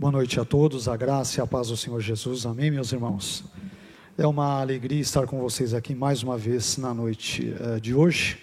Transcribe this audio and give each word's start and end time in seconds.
Boa 0.00 0.12
noite 0.12 0.38
a 0.38 0.44
todos, 0.44 0.86
a 0.86 0.96
graça 0.96 1.40
e 1.40 1.42
a 1.42 1.46
paz 1.46 1.70
do 1.70 1.76
Senhor 1.76 2.00
Jesus. 2.00 2.46
Amém, 2.46 2.70
meus 2.70 2.92
irmãos. 2.92 3.42
É 4.16 4.24
uma 4.24 4.60
alegria 4.60 5.00
estar 5.00 5.26
com 5.26 5.40
vocês 5.40 5.74
aqui 5.74 5.92
mais 5.92 6.22
uma 6.22 6.38
vez 6.38 6.76
na 6.76 6.94
noite 6.94 7.52
uh, 7.60 7.80
de 7.80 7.92
hoje. 7.96 8.38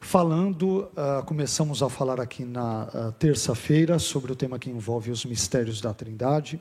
Falando, 0.00 0.88
uh, 0.96 1.22
começamos 1.26 1.82
a 1.82 1.90
falar 1.90 2.18
aqui 2.18 2.46
na 2.46 2.84
uh, 2.84 3.12
terça-feira 3.12 3.98
sobre 3.98 4.32
o 4.32 4.34
tema 4.34 4.58
que 4.58 4.70
envolve 4.70 5.10
os 5.10 5.22
mistérios 5.26 5.82
da 5.82 5.92
Trindade. 5.92 6.58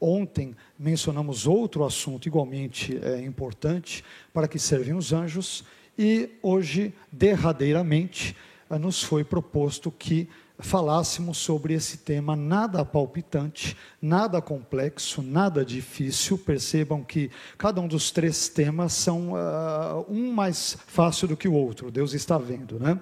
Ontem 0.00 0.54
mencionamos 0.78 1.44
outro 1.44 1.84
assunto 1.84 2.28
igualmente 2.28 2.96
importante 3.26 4.04
para 4.32 4.46
que 4.46 4.58
servem 4.58 4.94
os 4.94 5.12
anjos, 5.12 5.64
e 5.98 6.30
hoje, 6.40 6.94
derradeiramente, 7.10 8.36
nos 8.70 9.02
foi 9.02 9.24
proposto 9.24 9.90
que 9.90 10.28
falássemos 10.58 11.38
sobre 11.38 11.74
esse 11.74 11.98
tema 11.98 12.36
nada 12.36 12.84
palpitante, 12.84 13.76
nada 14.00 14.40
complexo, 14.40 15.22
nada 15.22 15.64
difícil. 15.64 16.38
Percebam 16.38 17.02
que 17.02 17.30
cada 17.58 17.80
um 17.80 17.88
dos 17.88 18.10
três 18.10 18.48
temas 18.48 18.92
são 18.92 19.32
uh, 19.32 20.06
um 20.08 20.32
mais 20.32 20.76
fácil 20.86 21.28
do 21.28 21.36
que 21.36 21.48
o 21.48 21.54
outro, 21.54 21.90
Deus 21.90 22.14
está 22.14 22.38
vendo, 22.38 22.78
né? 22.78 22.98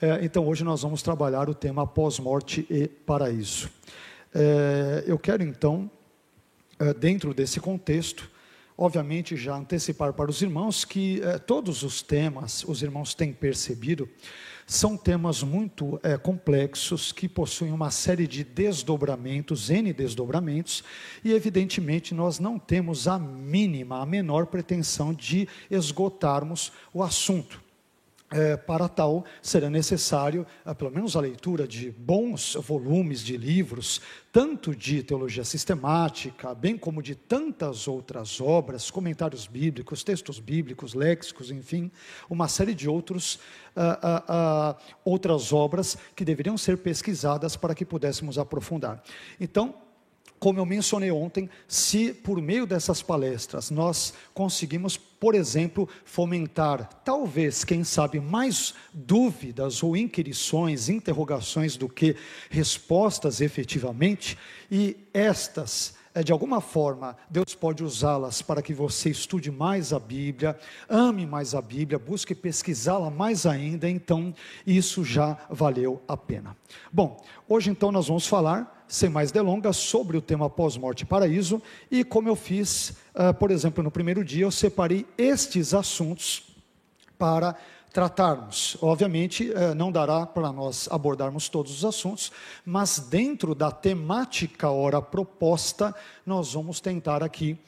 É, 0.00 0.24
então 0.24 0.46
hoje 0.46 0.62
nós 0.62 0.82
vamos 0.82 1.02
trabalhar 1.02 1.48
o 1.48 1.54
tema 1.54 1.84
pós-morte 1.84 2.64
e 2.70 2.86
paraíso. 2.86 3.68
É, 4.32 5.02
eu 5.08 5.18
quero 5.18 5.42
então, 5.42 5.90
é, 6.78 6.94
dentro 6.94 7.34
desse 7.34 7.58
contexto, 7.58 8.30
obviamente 8.76 9.36
já 9.36 9.56
antecipar 9.56 10.12
para 10.12 10.30
os 10.30 10.40
irmãos 10.40 10.84
que 10.84 11.20
todos 11.48 11.82
os 11.82 12.00
temas, 12.00 12.62
os 12.62 12.80
irmãos 12.80 13.12
têm 13.12 13.32
percebido, 13.32 14.08
são 14.68 14.98
temas 14.98 15.42
muito 15.42 15.98
é, 16.02 16.18
complexos 16.18 17.10
que 17.10 17.26
possuem 17.26 17.72
uma 17.72 17.90
série 17.90 18.26
de 18.26 18.44
desdobramentos, 18.44 19.70
N 19.70 19.94
desdobramentos, 19.94 20.84
e 21.24 21.32
evidentemente 21.32 22.14
nós 22.14 22.38
não 22.38 22.58
temos 22.58 23.08
a 23.08 23.18
mínima, 23.18 24.02
a 24.02 24.06
menor 24.06 24.46
pretensão 24.46 25.14
de 25.14 25.48
esgotarmos 25.70 26.70
o 26.92 27.02
assunto. 27.02 27.67
É, 28.30 28.58
para 28.58 28.90
tal, 28.90 29.24
será 29.40 29.70
necessário, 29.70 30.46
é, 30.66 30.74
pelo 30.74 30.90
menos, 30.90 31.16
a 31.16 31.20
leitura 31.20 31.66
de 31.66 31.90
bons 31.90 32.58
volumes 32.60 33.20
de 33.20 33.38
livros, 33.38 34.02
tanto 34.30 34.76
de 34.76 35.02
teologia 35.02 35.44
sistemática, 35.44 36.54
bem 36.54 36.76
como 36.76 37.02
de 37.02 37.14
tantas 37.14 37.88
outras 37.88 38.38
obras, 38.38 38.90
comentários 38.90 39.46
bíblicos, 39.46 40.04
textos 40.04 40.38
bíblicos, 40.38 40.92
léxicos, 40.92 41.50
enfim, 41.50 41.90
uma 42.28 42.48
série 42.48 42.74
de 42.74 42.86
outros, 42.86 43.36
uh, 43.74 44.72
uh, 44.72 44.76
outras 45.04 45.50
obras 45.50 45.96
que 46.14 46.22
deveriam 46.22 46.58
ser 46.58 46.76
pesquisadas 46.76 47.56
para 47.56 47.74
que 47.74 47.84
pudéssemos 47.84 48.36
aprofundar. 48.36 49.02
Então, 49.40 49.74
como 50.38 50.58
eu 50.58 50.66
mencionei 50.66 51.10
ontem, 51.10 51.48
se 51.66 52.12
por 52.12 52.40
meio 52.40 52.66
dessas 52.66 53.02
palestras 53.02 53.70
nós 53.70 54.14
conseguimos, 54.32 54.96
por 54.96 55.34
exemplo, 55.34 55.88
fomentar, 56.04 56.88
talvez, 57.04 57.64
quem 57.64 57.84
sabe, 57.84 58.20
mais 58.20 58.74
dúvidas 58.92 59.82
ou 59.82 59.96
inquirições, 59.96 60.88
interrogações 60.88 61.76
do 61.76 61.88
que 61.88 62.16
respostas 62.50 63.40
efetivamente, 63.40 64.38
e 64.70 64.96
estas 65.12 65.98
é, 66.18 66.22
de 66.24 66.32
alguma 66.32 66.60
forma, 66.60 67.16
Deus 67.30 67.54
pode 67.54 67.84
usá-las 67.84 68.42
para 68.42 68.60
que 68.60 68.74
você 68.74 69.10
estude 69.10 69.52
mais 69.52 69.92
a 69.92 70.00
Bíblia, 70.00 70.58
ame 70.88 71.24
mais 71.24 71.54
a 71.54 71.62
Bíblia, 71.62 71.96
busque 71.96 72.34
pesquisá-la 72.34 73.08
mais 73.08 73.46
ainda, 73.46 73.88
então 73.88 74.34
isso 74.66 75.04
já 75.04 75.38
valeu 75.48 76.02
a 76.08 76.16
pena. 76.16 76.56
Bom, 76.92 77.22
hoje 77.48 77.70
então 77.70 77.92
nós 77.92 78.08
vamos 78.08 78.26
falar, 78.26 78.77
sem 78.88 79.08
mais 79.08 79.30
delongas, 79.30 79.76
sobre 79.76 80.16
o 80.16 80.22
tema 80.22 80.48
pós-morte 80.48 81.02
e 81.02 81.06
paraíso, 81.06 81.62
e 81.90 82.02
como 82.02 82.28
eu 82.28 82.34
fiz, 82.34 82.96
uh, 83.14 83.34
por 83.38 83.50
exemplo, 83.50 83.84
no 83.84 83.90
primeiro 83.90 84.24
dia, 84.24 84.44
eu 84.44 84.50
separei 84.50 85.06
estes 85.16 85.74
assuntos 85.74 86.44
para 87.18 87.54
tratarmos. 87.92 88.76
Obviamente, 88.80 89.50
eh, 89.52 89.74
não 89.74 89.90
dará 89.90 90.24
para 90.24 90.52
nós 90.52 90.88
abordarmos 90.90 91.48
todos 91.48 91.72
os 91.72 91.84
assuntos, 91.84 92.30
mas 92.64 92.98
dentro 92.98 93.54
da 93.54 93.72
temática 93.72 94.70
ora 94.70 95.02
proposta, 95.02 95.94
nós 96.24 96.52
vamos 96.52 96.80
tentar 96.80 97.22
aqui 97.24 97.58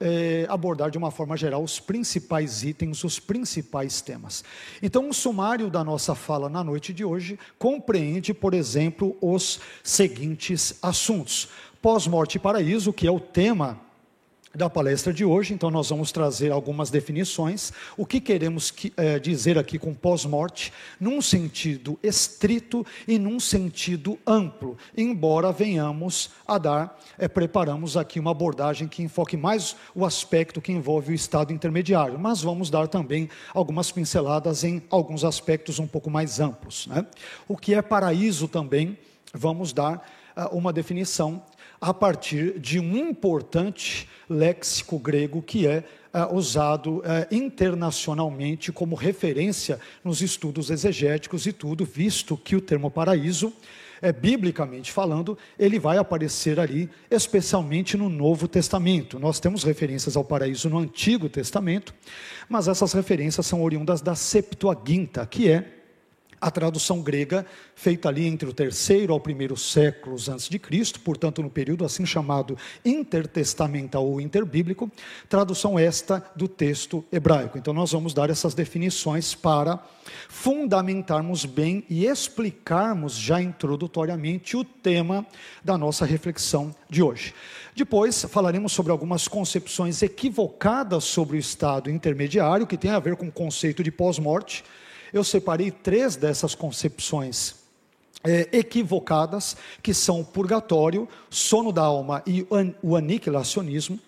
eh, 0.00 0.46
abordar 0.48 0.90
de 0.90 0.98
uma 0.98 1.10
forma 1.10 1.36
geral 1.36 1.62
os 1.62 1.80
principais 1.80 2.62
itens, 2.62 3.02
os 3.02 3.18
principais 3.18 4.00
temas. 4.00 4.44
Então, 4.82 5.08
o 5.08 5.14
sumário 5.14 5.68
da 5.70 5.82
nossa 5.82 6.14
fala 6.14 6.48
na 6.48 6.62
noite 6.62 6.92
de 6.92 7.04
hoje 7.04 7.38
compreende, 7.58 8.32
por 8.32 8.54
exemplo, 8.54 9.16
os 9.20 9.60
seguintes 9.82 10.78
assuntos: 10.82 11.48
pós-morte 11.82 12.36
e 12.36 12.40
paraíso, 12.40 12.92
que 12.92 13.06
é 13.06 13.10
o 13.10 13.20
tema 13.20 13.87
da 14.54 14.70
palestra 14.70 15.12
de 15.12 15.24
hoje, 15.24 15.52
então 15.52 15.70
nós 15.70 15.90
vamos 15.90 16.10
trazer 16.10 16.50
algumas 16.50 16.90
definições. 16.90 17.72
O 17.96 18.06
que 18.06 18.20
queremos 18.20 18.70
que, 18.70 18.92
é, 18.96 19.18
dizer 19.18 19.58
aqui 19.58 19.78
com 19.78 19.94
pós-morte, 19.94 20.72
num 20.98 21.20
sentido 21.20 21.98
estrito 22.02 22.84
e 23.06 23.18
num 23.18 23.38
sentido 23.38 24.18
amplo, 24.26 24.76
embora 24.96 25.52
venhamos 25.52 26.30
a 26.46 26.58
dar, 26.58 26.98
é, 27.18 27.28
preparamos 27.28 27.96
aqui 27.96 28.18
uma 28.18 28.30
abordagem 28.30 28.88
que 28.88 29.02
enfoque 29.02 29.36
mais 29.36 29.76
o 29.94 30.04
aspecto 30.04 30.60
que 30.60 30.72
envolve 30.72 31.12
o 31.12 31.14
estado 31.14 31.52
intermediário, 31.52 32.18
mas 32.18 32.42
vamos 32.42 32.70
dar 32.70 32.88
também 32.88 33.28
algumas 33.52 33.92
pinceladas 33.92 34.64
em 34.64 34.82
alguns 34.90 35.24
aspectos 35.24 35.78
um 35.78 35.86
pouco 35.86 36.10
mais 36.10 36.40
amplos. 36.40 36.86
Né? 36.86 37.06
O 37.46 37.56
que 37.56 37.74
é 37.74 37.82
paraíso 37.82 38.48
também, 38.48 38.98
vamos 39.32 39.72
dar 39.72 40.06
uh, 40.36 40.56
uma 40.56 40.72
definição 40.72 41.42
a 41.80 41.94
partir 41.94 42.58
de 42.58 42.80
um 42.80 42.96
importante 42.96 44.08
léxico 44.28 44.98
grego 44.98 45.40
que 45.40 45.66
é 45.66 45.84
uh, 46.12 46.34
usado 46.34 46.98
uh, 46.98 47.02
internacionalmente 47.30 48.72
como 48.72 48.94
referência 48.94 49.78
nos 50.02 50.20
estudos 50.20 50.70
exegéticos 50.70 51.46
e 51.46 51.52
tudo, 51.52 51.84
visto 51.84 52.36
que 52.36 52.56
o 52.56 52.60
termo 52.60 52.90
paraíso, 52.90 53.52
é, 54.00 54.12
biblicamente 54.12 54.92
falando, 54.92 55.36
ele 55.58 55.78
vai 55.78 55.98
aparecer 55.98 56.60
ali, 56.60 56.88
especialmente 57.10 57.96
no 57.96 58.08
Novo 58.08 58.46
Testamento. 58.46 59.18
Nós 59.18 59.40
temos 59.40 59.64
referências 59.64 60.16
ao 60.16 60.24
paraíso 60.24 60.68
no 60.70 60.78
Antigo 60.78 61.28
Testamento, 61.28 61.94
mas 62.48 62.68
essas 62.68 62.92
referências 62.92 63.46
são 63.46 63.62
oriundas 63.62 64.00
da 64.00 64.14
Septuaginta, 64.14 65.26
que 65.26 65.50
é 65.50 65.77
a 66.40 66.50
tradução 66.50 67.02
grega, 67.02 67.44
feita 67.74 68.08
ali 68.08 68.26
entre 68.26 68.48
o 68.48 68.52
terceiro 68.52 69.12
ao 69.12 69.20
primeiro 69.20 69.56
séculos 69.56 70.28
antes 70.28 70.48
de 70.48 70.58
Cristo, 70.58 71.00
portanto 71.00 71.42
no 71.42 71.50
período 71.50 71.84
assim 71.84 72.06
chamado 72.06 72.56
intertestamental 72.84 74.06
ou 74.06 74.20
interbíblico, 74.20 74.90
tradução 75.28 75.78
esta 75.78 76.24
do 76.36 76.46
texto 76.46 77.04
hebraico. 77.10 77.58
Então 77.58 77.74
nós 77.74 77.92
vamos 77.92 78.14
dar 78.14 78.30
essas 78.30 78.54
definições 78.54 79.34
para 79.34 79.82
fundamentarmos 80.28 81.44
bem 81.44 81.84
e 81.88 82.06
explicarmos 82.06 83.14
já 83.14 83.40
introdutoriamente 83.40 84.56
o 84.56 84.64
tema 84.64 85.26
da 85.62 85.76
nossa 85.76 86.04
reflexão 86.04 86.74
de 86.88 87.02
hoje. 87.02 87.34
Depois 87.74 88.24
falaremos 88.24 88.72
sobre 88.72 88.90
algumas 88.90 89.28
concepções 89.28 90.02
equivocadas 90.02 91.04
sobre 91.04 91.36
o 91.36 91.40
estado 91.40 91.90
intermediário, 91.90 92.66
que 92.66 92.76
tem 92.76 92.90
a 92.90 92.98
ver 92.98 93.16
com 93.16 93.28
o 93.28 93.32
conceito 93.32 93.82
de 93.82 93.90
pós-morte 93.90 94.64
eu 95.12 95.24
separei 95.24 95.70
três 95.70 96.16
dessas 96.16 96.54
concepções 96.54 97.56
é, 98.24 98.48
equivocadas, 98.52 99.56
que 99.82 99.94
são 99.94 100.20
o 100.20 100.24
purgatório, 100.24 101.08
sono 101.30 101.72
da 101.72 101.82
alma 101.82 102.22
e 102.26 102.46
o 102.82 102.96
aniquilacionismo. 102.96 103.98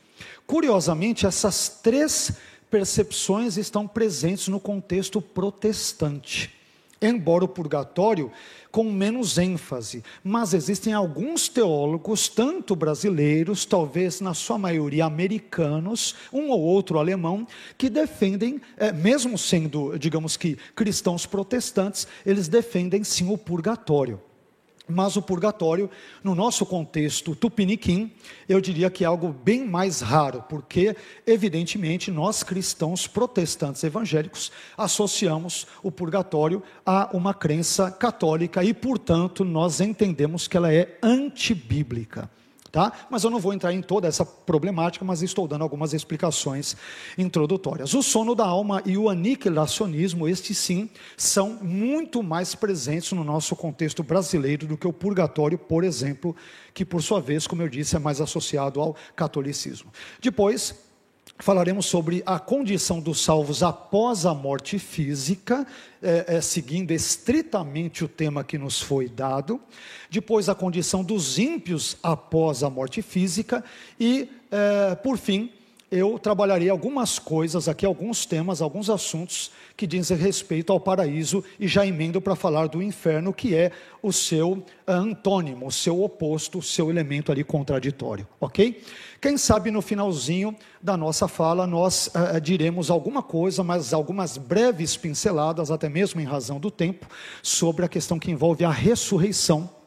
Curiosamente, 0.47 1.27
essas 1.27 1.69
três 1.83 2.33
percepções 2.71 3.57
estão 3.57 3.87
presentes 3.87 4.49
no 4.49 4.61
contexto 4.61 5.21
protestante. 5.21 6.60
Embora 7.01 7.45
o 7.45 7.49
purgatório 7.49 8.31
com 8.71 8.85
menos 8.85 9.39
ênfase. 9.39 10.05
Mas 10.23 10.55
existem 10.55 10.93
alguns 10.93 11.49
teólogos, 11.49 12.29
tanto 12.29 12.77
brasileiros, 12.77 13.65
talvez 13.65 14.21
na 14.21 14.35
sua 14.35 14.59
maioria 14.59 15.05
americanos, 15.05 16.15
um 16.33 16.51
ou 16.51 16.61
outro 16.61 16.99
alemão, 16.99 17.47
que 17.77 17.89
defendem, 17.89 18.61
é, 18.77 18.93
mesmo 18.93 19.37
sendo, 19.37 19.99
digamos 19.99 20.37
que, 20.37 20.57
cristãos 20.75 21.27
protestantes, 21.27 22.07
eles 22.25 22.49
defendem 22.49 23.03
sim 23.03 23.33
o 23.33 23.39
purgatório. 23.39 24.21
Mas 24.91 25.17
o 25.17 25.23
purgatório, 25.23 25.89
no 26.23 26.35
nosso 26.35 26.67
contexto 26.67 27.35
tupiniquim, 27.35 28.13
eu 28.49 28.61
diria 28.61 28.91
que 28.91 29.05
é 29.05 29.07
algo 29.07 29.33
bem 29.33 29.67
mais 29.67 30.01
raro, 30.01 30.45
porque, 30.49 30.97
evidentemente, 31.27 32.11
nós 32.11 32.43
cristãos 32.43 33.07
protestantes 33.07 33.85
evangélicos 33.85 34.51
associamos 34.77 35.67
o 35.83 35.91
purgatório 35.91 36.63
a 36.85 37.11
uma 37.13 37.33
crença 37.33 37.91
católica 37.91 38.65
e, 38.65 38.75
portanto, 38.75 39.45
nós 39.45 39.81
entendemos 39.81 40.49
que 40.49 40.57
ela 40.57 40.73
é 40.73 40.99
antibíblica. 41.03 42.31
Tá? 42.71 42.93
Mas 43.11 43.25
eu 43.25 43.31
não 43.31 43.41
vou 43.41 43.53
entrar 43.53 43.73
em 43.73 43.83
toda 43.83 44.07
essa 44.07 44.25
problemática, 44.25 45.05
mas 45.05 45.23
estou 45.23 45.49
dando 45.49 45.63
algumas 45.63 45.93
explicações 45.93 46.77
introdutórias. 47.19 47.95
O 47.95 48.03
sono 48.03 48.35
da 48.35 48.47
alma 48.47 48.81
e 48.87 48.97
o 48.97 49.09
aniquilacionismo, 49.09 50.29
estes 50.29 50.57
sim, 50.57 50.89
são 51.17 51.59
muito 51.61 52.23
mais 52.23 52.55
presentes 52.55 53.11
no 53.13 53.25
nosso 53.25 53.57
contexto 53.57 54.05
brasileiro 54.05 54.69
do 54.69 54.77
que 54.77 54.87
o 54.87 54.93
purgatório, 54.93 55.59
por 55.59 55.83
exemplo, 55.83 56.37
que 56.73 56.85
por 56.85 57.03
sua 57.03 57.21
vez, 57.21 57.47
como 57.47 57.63
eu 57.63 57.69
disse, 57.69 57.97
é 57.97 57.99
mais 57.99 58.21
associado 58.21 58.81
ao 58.81 58.95
catolicismo. 59.17 59.91
Depois, 60.21 60.90
falaremos 61.41 61.87
sobre 61.87 62.23
a 62.27 62.39
condição 62.39 63.01
dos 63.01 63.21
salvos 63.21 63.63
após 63.63 64.27
a 64.27 64.35
morte 64.35 64.79
física, 64.79 65.67
é, 66.03 66.37
é, 66.37 66.41
seguindo 66.41 66.91
estritamente 66.91 68.05
o 68.05 68.09
tema 68.09 68.45
que 68.45 68.59
nos 68.59 68.81
foi 68.81 69.09
dado. 69.09 69.61
Depois, 70.11 70.49
a 70.49 70.55
condição 70.55 71.03
dos 71.03 71.39
ímpios 71.39 71.97
após 72.03 72.63
a 72.63 72.71
morte 72.71 73.01
física. 73.03 73.65
E, 73.99 74.29
é, 74.51 74.95
por 74.97 75.17
fim, 75.17 75.51
eu 75.91 76.21
trabalharei 76.21 76.71
algumas 76.71 77.19
coisas 77.19 77.69
aqui, 77.69 77.85
alguns 77.85 78.25
temas, 78.25 78.63
alguns 78.63 78.89
assuntos 78.89 79.51
que 79.77 79.89
dizem 79.89 80.17
respeito 80.17 80.73
ao 80.73 80.79
paraíso 80.79 81.43
e 81.59 81.67
já 81.67 81.85
emendo 81.85 82.21
para 82.21 82.37
falar 82.37 82.69
do 82.69 82.81
inferno, 82.81 83.33
que 83.33 83.57
é 83.57 83.73
o 84.01 84.13
seu 84.13 84.63
antônimo, 84.87 85.67
o 85.67 85.73
seu 85.73 86.01
oposto, 86.03 86.59
o 86.59 86.63
seu 86.63 86.91
elemento 86.91 87.33
ali 87.33 87.43
contraditório, 87.43 88.27
ok? 88.41 88.83
Quem 89.21 89.37
sabe 89.37 89.71
no 89.73 89.83
finalzinho 89.83 90.55
da 90.81 90.97
nossa 90.97 91.27
fala 91.27 91.67
nós 91.67 92.09
uh, 92.09 92.41
diremos 92.41 92.89
alguma 92.89 93.23
coisa, 93.23 93.65
mas 93.65 93.93
algumas 93.93 94.39
breves 94.39 94.97
pinceladas, 94.97 95.73
até 95.73 95.89
mesmo 95.89 96.21
em 96.21 96.25
razão 96.25 96.61
do 96.61 96.71
tempo, 96.71 97.07
sobre 97.43 97.85
a 97.85 97.89
questão 97.89 98.19
que 98.19 98.31
envolve 98.31 98.65
a 98.65 98.71
ressurreição 98.71 99.80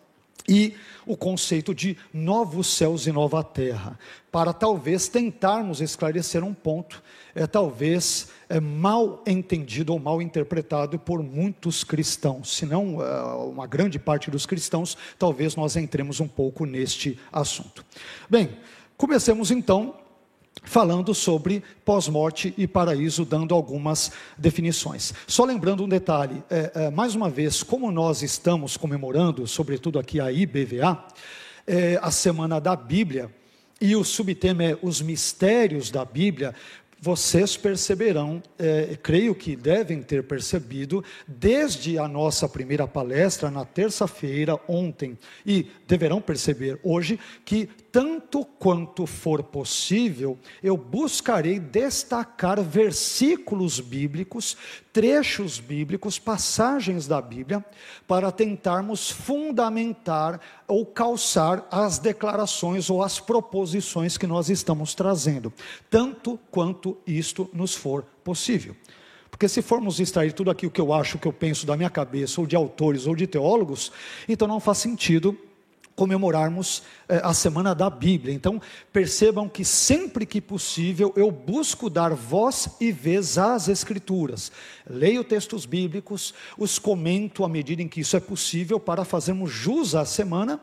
e 0.47 0.75
o 1.05 1.15
conceito 1.15 1.73
de 1.73 1.97
novos 2.13 2.67
céus 2.67 3.07
e 3.07 3.11
nova 3.11 3.43
terra, 3.43 3.97
para 4.31 4.53
talvez 4.53 5.07
tentarmos 5.07 5.81
esclarecer 5.81 6.43
um 6.43 6.53
ponto, 6.53 7.03
é 7.35 7.45
talvez 7.47 8.29
é, 8.49 8.59
mal 8.59 9.23
entendido 9.25 9.93
ou 9.93 9.99
mal 9.99 10.21
interpretado 10.21 10.99
por 10.99 11.21
muitos 11.21 11.83
cristãos, 11.83 12.55
se 12.55 12.65
não 12.65 12.97
uh, 12.97 13.49
uma 13.49 13.67
grande 13.67 13.99
parte 13.99 14.29
dos 14.29 14.45
cristãos, 14.45 14.97
talvez 15.17 15.55
nós 15.55 15.75
entremos 15.75 16.19
um 16.19 16.27
pouco 16.27 16.65
neste 16.65 17.19
assunto. 17.31 17.85
Bem, 18.29 18.49
comecemos 18.97 19.51
então 19.51 19.95
falando 20.61 21.13
sobre 21.13 21.63
pós-morte 21.83 22.53
e 22.57 22.67
paraíso, 22.67 23.25
dando 23.25 23.53
algumas 23.53 24.11
definições. 24.37 25.13
Só 25.27 25.43
lembrando 25.43 25.83
um 25.83 25.89
detalhe, 25.89 26.43
é, 26.49 26.71
é, 26.75 26.89
mais 26.89 27.15
uma 27.15 27.29
vez, 27.29 27.63
como 27.63 27.91
nós 27.91 28.21
estamos 28.21 28.77
comemorando, 28.77 29.47
sobretudo 29.47 29.99
aqui 29.99 30.19
a 30.19 30.31
IBVA, 30.31 31.03
é, 31.65 31.99
a 32.01 32.11
Semana 32.11 32.59
da 32.59 32.75
Bíblia, 32.75 33.29
e 33.81 33.95
o 33.95 34.03
subtema 34.03 34.63
é 34.63 34.77
os 34.81 35.01
mistérios 35.01 35.91
da 35.91 36.05
Bíblia, 36.05 36.55
vocês 37.03 37.57
perceberão, 37.57 38.41
é, 38.57 38.97
creio 39.03 39.35
que 39.35 39.57
devem 39.57 40.01
ter 40.01 40.23
percebido, 40.23 41.03
desde 41.27 41.99
a 41.99 42.07
nossa 42.07 42.47
primeira 42.47 42.87
palestra, 42.87 43.51
na 43.51 43.65
terça-feira, 43.65 44.57
ontem, 44.69 45.19
e 45.45 45.67
deverão 45.85 46.21
perceber 46.21 46.79
hoje, 46.81 47.19
que 47.43 47.67
tanto 47.93 48.43
quanto 48.43 49.05
for 49.05 49.43
possível, 49.43 50.35
eu 50.63 50.75
buscarei 50.75 51.59
destacar 51.59 52.59
versículos 52.59 53.79
bíblicos, 53.79 54.57
trechos 54.91 55.59
bíblicos, 55.59 56.17
passagens 56.17 57.07
da 57.07 57.21
Bíblia, 57.21 57.63
para 58.07 58.31
tentarmos 58.31 59.11
fundamentar 59.11 60.41
ou 60.67 60.87
calçar 60.87 61.67
as 61.69 61.99
declarações 61.99 62.89
ou 62.89 63.03
as 63.03 63.19
proposições 63.19 64.17
que 64.17 64.25
nós 64.25 64.49
estamos 64.49 64.95
trazendo, 64.95 65.53
tanto 65.87 66.39
quanto 66.49 66.97
isto 67.05 67.47
nos 67.53 67.75
for 67.75 68.07
possível. 68.23 68.75
Porque 69.29 69.47
se 69.47 69.61
formos 69.61 69.99
extrair 69.99 70.33
tudo 70.33 70.49
aquilo 70.49 70.71
que 70.71 70.81
eu 70.81 70.91
acho, 70.91 71.19
que 71.19 71.27
eu 71.27 71.33
penso 71.33 71.63
da 71.67 71.77
minha 71.77 71.91
cabeça, 71.91 72.41
ou 72.41 72.47
de 72.47 72.55
autores 72.55 73.05
ou 73.05 73.15
de 73.15 73.27
teólogos, 73.27 73.91
então 74.27 74.47
não 74.47 74.59
faz 74.59 74.79
sentido 74.79 75.37
comemorarmos 75.95 76.83
eh, 77.07 77.21
a 77.23 77.33
semana 77.33 77.75
da 77.75 77.89
Bíblia. 77.89 78.33
Então, 78.33 78.61
percebam 78.91 79.47
que 79.47 79.63
sempre 79.63 80.25
que 80.25 80.41
possível 80.41 81.13
eu 81.15 81.29
busco 81.31 81.89
dar 81.89 82.13
voz 82.13 82.69
e 82.79 82.91
vez 82.91 83.37
às 83.37 83.67
Escrituras. 83.67 84.51
Leio 84.89 85.23
textos 85.23 85.65
bíblicos, 85.65 86.33
os 86.57 86.79
comento 86.79 87.43
à 87.43 87.49
medida 87.49 87.81
em 87.81 87.87
que 87.87 88.01
isso 88.01 88.17
é 88.17 88.19
possível 88.19 88.79
para 88.79 89.05
fazermos 89.05 89.51
jus 89.51 89.95
à 89.95 90.05
semana 90.05 90.59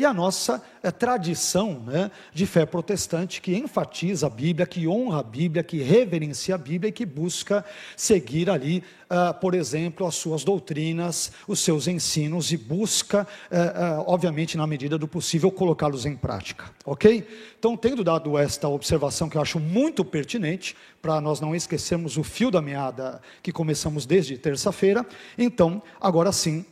e 0.00 0.04
a 0.06 0.14
nossa 0.14 0.62
é, 0.82 0.90
tradição 0.90 1.78
né, 1.80 2.10
de 2.32 2.46
fé 2.46 2.64
protestante 2.64 3.38
que 3.42 3.54
enfatiza 3.54 4.28
a 4.28 4.30
Bíblia, 4.30 4.66
que 4.66 4.88
honra 4.88 5.20
a 5.20 5.22
Bíblia, 5.22 5.62
que 5.62 5.82
reverencia 5.82 6.54
a 6.54 6.58
Bíblia 6.58 6.88
e 6.88 6.92
que 6.92 7.04
busca 7.04 7.62
seguir 7.94 8.48
ali, 8.48 8.82
uh, 9.10 9.38
por 9.38 9.54
exemplo, 9.54 10.06
as 10.06 10.14
suas 10.14 10.42
doutrinas, 10.42 11.32
os 11.46 11.60
seus 11.60 11.86
ensinos 11.86 12.50
e 12.50 12.56
busca, 12.56 13.28
uh, 13.52 14.02
obviamente, 14.06 14.56
na 14.56 14.66
medida 14.66 14.96
do 14.96 15.06
possível, 15.06 15.50
colocá-los 15.50 16.06
em 16.06 16.16
prática. 16.16 16.64
Ok? 16.86 17.28
Então, 17.58 17.76
tendo 17.76 18.02
dado 18.02 18.38
esta 18.38 18.70
observação 18.70 19.28
que 19.28 19.36
eu 19.36 19.42
acho 19.42 19.60
muito 19.60 20.02
pertinente, 20.02 20.74
para 21.02 21.20
nós 21.20 21.42
não 21.42 21.54
esquecermos 21.54 22.16
o 22.16 22.24
fio 22.24 22.50
da 22.50 22.62
meada 22.62 23.20
que 23.42 23.52
começamos 23.52 24.06
desde 24.06 24.38
terça-feira, 24.38 25.04
então, 25.36 25.82
agora 26.00 26.32
sim, 26.32 26.64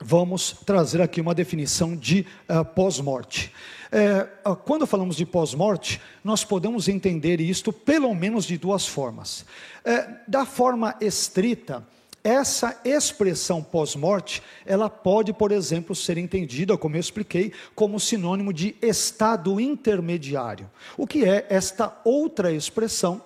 vamos 0.00 0.56
trazer 0.64 1.00
aqui 1.00 1.20
uma 1.20 1.34
definição 1.34 1.94
de 1.94 2.26
uh, 2.48 2.64
pós-morte. 2.64 3.52
É, 3.92 4.26
quando 4.64 4.86
falamos 4.86 5.16
de 5.16 5.26
pós-morte, 5.26 6.00
nós 6.22 6.44
podemos 6.44 6.88
entender 6.88 7.40
isto 7.40 7.72
pelo 7.72 8.14
menos 8.14 8.44
de 8.44 8.56
duas 8.56 8.86
formas. 8.86 9.44
É, 9.84 10.08
da 10.28 10.46
forma 10.46 10.94
estrita, 11.00 11.84
essa 12.22 12.78
expressão 12.84 13.62
pós-morte, 13.62 14.42
ela 14.64 14.88
pode, 14.88 15.32
por 15.32 15.50
exemplo, 15.50 15.94
ser 15.94 16.18
entendida, 16.18 16.76
como 16.76 16.94
eu 16.94 17.00
expliquei, 17.00 17.52
como 17.74 17.98
sinônimo 17.98 18.52
de 18.52 18.76
estado 18.80 19.58
intermediário. 19.58 20.70
O 20.96 21.06
que 21.06 21.24
é 21.24 21.46
esta 21.48 21.98
outra 22.04 22.52
expressão 22.52 23.22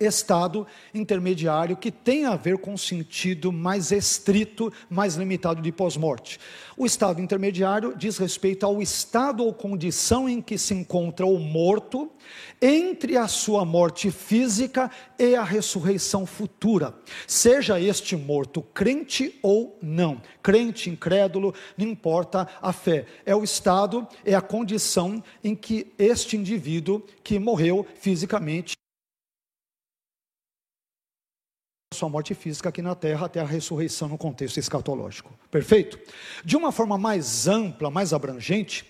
estado 0.00 0.66
intermediário 0.94 1.76
que 1.76 1.90
tem 1.90 2.24
a 2.24 2.36
ver 2.36 2.58
com 2.58 2.74
o 2.74 2.78
sentido 2.78 3.52
mais 3.52 3.90
estrito, 3.90 4.72
mais 4.88 5.16
limitado 5.16 5.60
de 5.60 5.72
pós-morte. 5.72 6.38
O 6.76 6.86
estado 6.86 7.20
intermediário 7.20 7.96
diz 7.96 8.18
respeito 8.18 8.64
ao 8.64 8.80
estado 8.80 9.44
ou 9.44 9.52
condição 9.52 10.28
em 10.28 10.40
que 10.40 10.56
se 10.56 10.74
encontra 10.74 11.26
o 11.26 11.38
morto 11.38 12.10
entre 12.60 13.16
a 13.16 13.26
sua 13.26 13.64
morte 13.64 14.10
física 14.10 14.90
e 15.18 15.34
a 15.34 15.42
ressurreição 15.42 16.24
futura. 16.26 16.94
Seja 17.26 17.80
este 17.80 18.16
morto 18.16 18.62
crente 18.62 19.38
ou 19.42 19.78
não, 19.82 20.20
crente, 20.42 20.90
incrédulo, 20.90 21.54
não 21.76 21.86
importa 21.86 22.48
a 22.62 22.72
fé. 22.72 23.06
É 23.24 23.34
o 23.34 23.42
estado, 23.42 24.06
é 24.24 24.34
a 24.34 24.40
condição 24.40 25.22
em 25.42 25.54
que 25.54 25.92
este 25.98 26.36
indivíduo 26.36 27.02
que 27.22 27.38
morreu 27.38 27.86
fisicamente 27.96 28.78
sua 31.94 32.08
morte 32.08 32.34
física 32.34 32.68
aqui 32.68 32.82
na 32.82 32.94
terra 32.94 33.24
até 33.24 33.40
a 33.40 33.46
ressurreição 33.46 34.08
no 34.08 34.18
contexto 34.18 34.58
escatológico. 34.58 35.32
Perfeito? 35.50 35.98
De 36.44 36.54
uma 36.54 36.70
forma 36.70 36.98
mais 36.98 37.48
ampla, 37.48 37.90
mais 37.90 38.12
abrangente, 38.12 38.84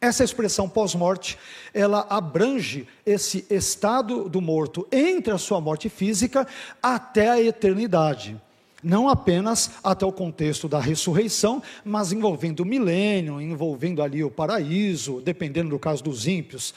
essa 0.00 0.22
expressão 0.22 0.68
pós-morte, 0.68 1.36
ela 1.74 2.06
abrange 2.08 2.86
esse 3.04 3.44
estado 3.50 4.28
do 4.28 4.40
morto 4.40 4.86
entre 4.92 5.32
a 5.32 5.38
sua 5.38 5.60
morte 5.60 5.88
física 5.88 6.46
até 6.80 7.28
a 7.30 7.42
eternidade. 7.42 8.40
Não 8.80 9.08
apenas 9.08 9.72
até 9.82 10.06
o 10.06 10.12
contexto 10.12 10.68
da 10.68 10.78
ressurreição, 10.78 11.60
mas 11.84 12.12
envolvendo 12.12 12.60
o 12.60 12.64
milênio, 12.64 13.40
envolvendo 13.40 14.02
ali 14.02 14.22
o 14.22 14.30
paraíso, 14.30 15.20
dependendo 15.20 15.70
do 15.70 15.78
caso 15.80 16.04
dos 16.04 16.28
ímpios, 16.28 16.72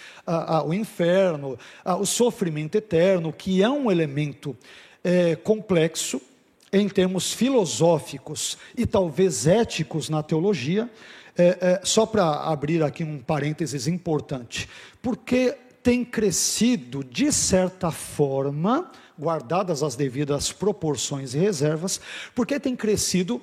o 0.66 0.74
inferno, 0.74 1.58
o 2.00 2.06
sofrimento 2.08 2.76
eterno, 2.76 3.32
que 3.32 3.62
é 3.62 3.70
um 3.70 3.90
elemento 3.90 4.58
é, 5.04 5.36
complexo 5.36 6.22
em 6.72 6.90
termos 6.90 7.34
filosóficos 7.34 8.58
e 8.76 8.86
talvez 8.86 9.46
éticos 9.46 10.10
na 10.10 10.24
teologia. 10.24 10.90
É, 11.36 11.58
é, 11.62 11.82
só 11.84 12.06
para 12.06 12.26
abrir 12.26 12.84
aqui 12.84 13.04
um 13.04 13.20
parênteses 13.20 13.88
importante, 13.88 14.70
porque 15.02 15.58
tem 15.82 16.06
crescido, 16.06 17.04
de 17.04 17.32
certa 17.32 17.90
forma, 17.90 18.92
guardadas 19.20 19.82
as 19.82 19.96
devidas 19.96 20.52
proporções 20.52 21.34
e 21.34 21.40
reservas, 21.40 22.00
porque 22.36 22.60
tem 22.60 22.76
crescido 22.76 23.42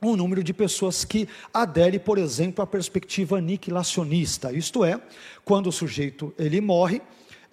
um 0.00 0.16
número 0.16 0.44
de 0.44 0.52
pessoas 0.52 1.04
que 1.04 1.28
aderem, 1.52 1.98
por 1.98 2.18
exemplo, 2.18 2.62
à 2.62 2.66
perspectiva 2.66 3.38
aniquilacionista, 3.38 4.52
isto 4.52 4.84
é, 4.84 5.00
quando 5.44 5.68
o 5.68 5.72
sujeito 5.72 6.32
ele 6.38 6.60
morre, 6.60 7.00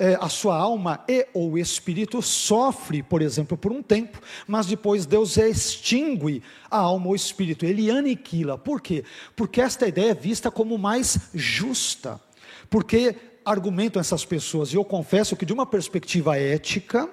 é, 0.01 0.17
a 0.19 0.27
sua 0.27 0.57
alma 0.57 0.99
e 1.07 1.27
ou 1.31 1.59
espírito 1.59 2.23
sofre, 2.23 3.03
por 3.03 3.21
exemplo, 3.21 3.55
por 3.55 3.71
um 3.71 3.83
tempo, 3.83 4.19
mas 4.47 4.65
depois 4.65 5.05
Deus 5.05 5.37
extingue 5.37 6.41
a 6.71 6.79
alma 6.79 7.09
ou 7.09 7.15
espírito, 7.15 7.67
ele 7.67 7.91
aniquila. 7.91 8.57
Por 8.57 8.81
quê? 8.81 9.03
Porque 9.35 9.61
esta 9.61 9.87
ideia 9.87 10.09
é 10.09 10.15
vista 10.15 10.49
como 10.49 10.75
mais 10.75 11.29
justa. 11.35 12.19
Por 12.67 12.83
que 12.83 13.15
argumentam 13.45 13.99
essas 13.99 14.25
pessoas? 14.25 14.73
E 14.73 14.75
eu 14.75 14.83
confesso 14.83 15.35
que, 15.35 15.45
de 15.45 15.53
uma 15.53 15.67
perspectiva 15.67 16.35
ética, 16.35 17.07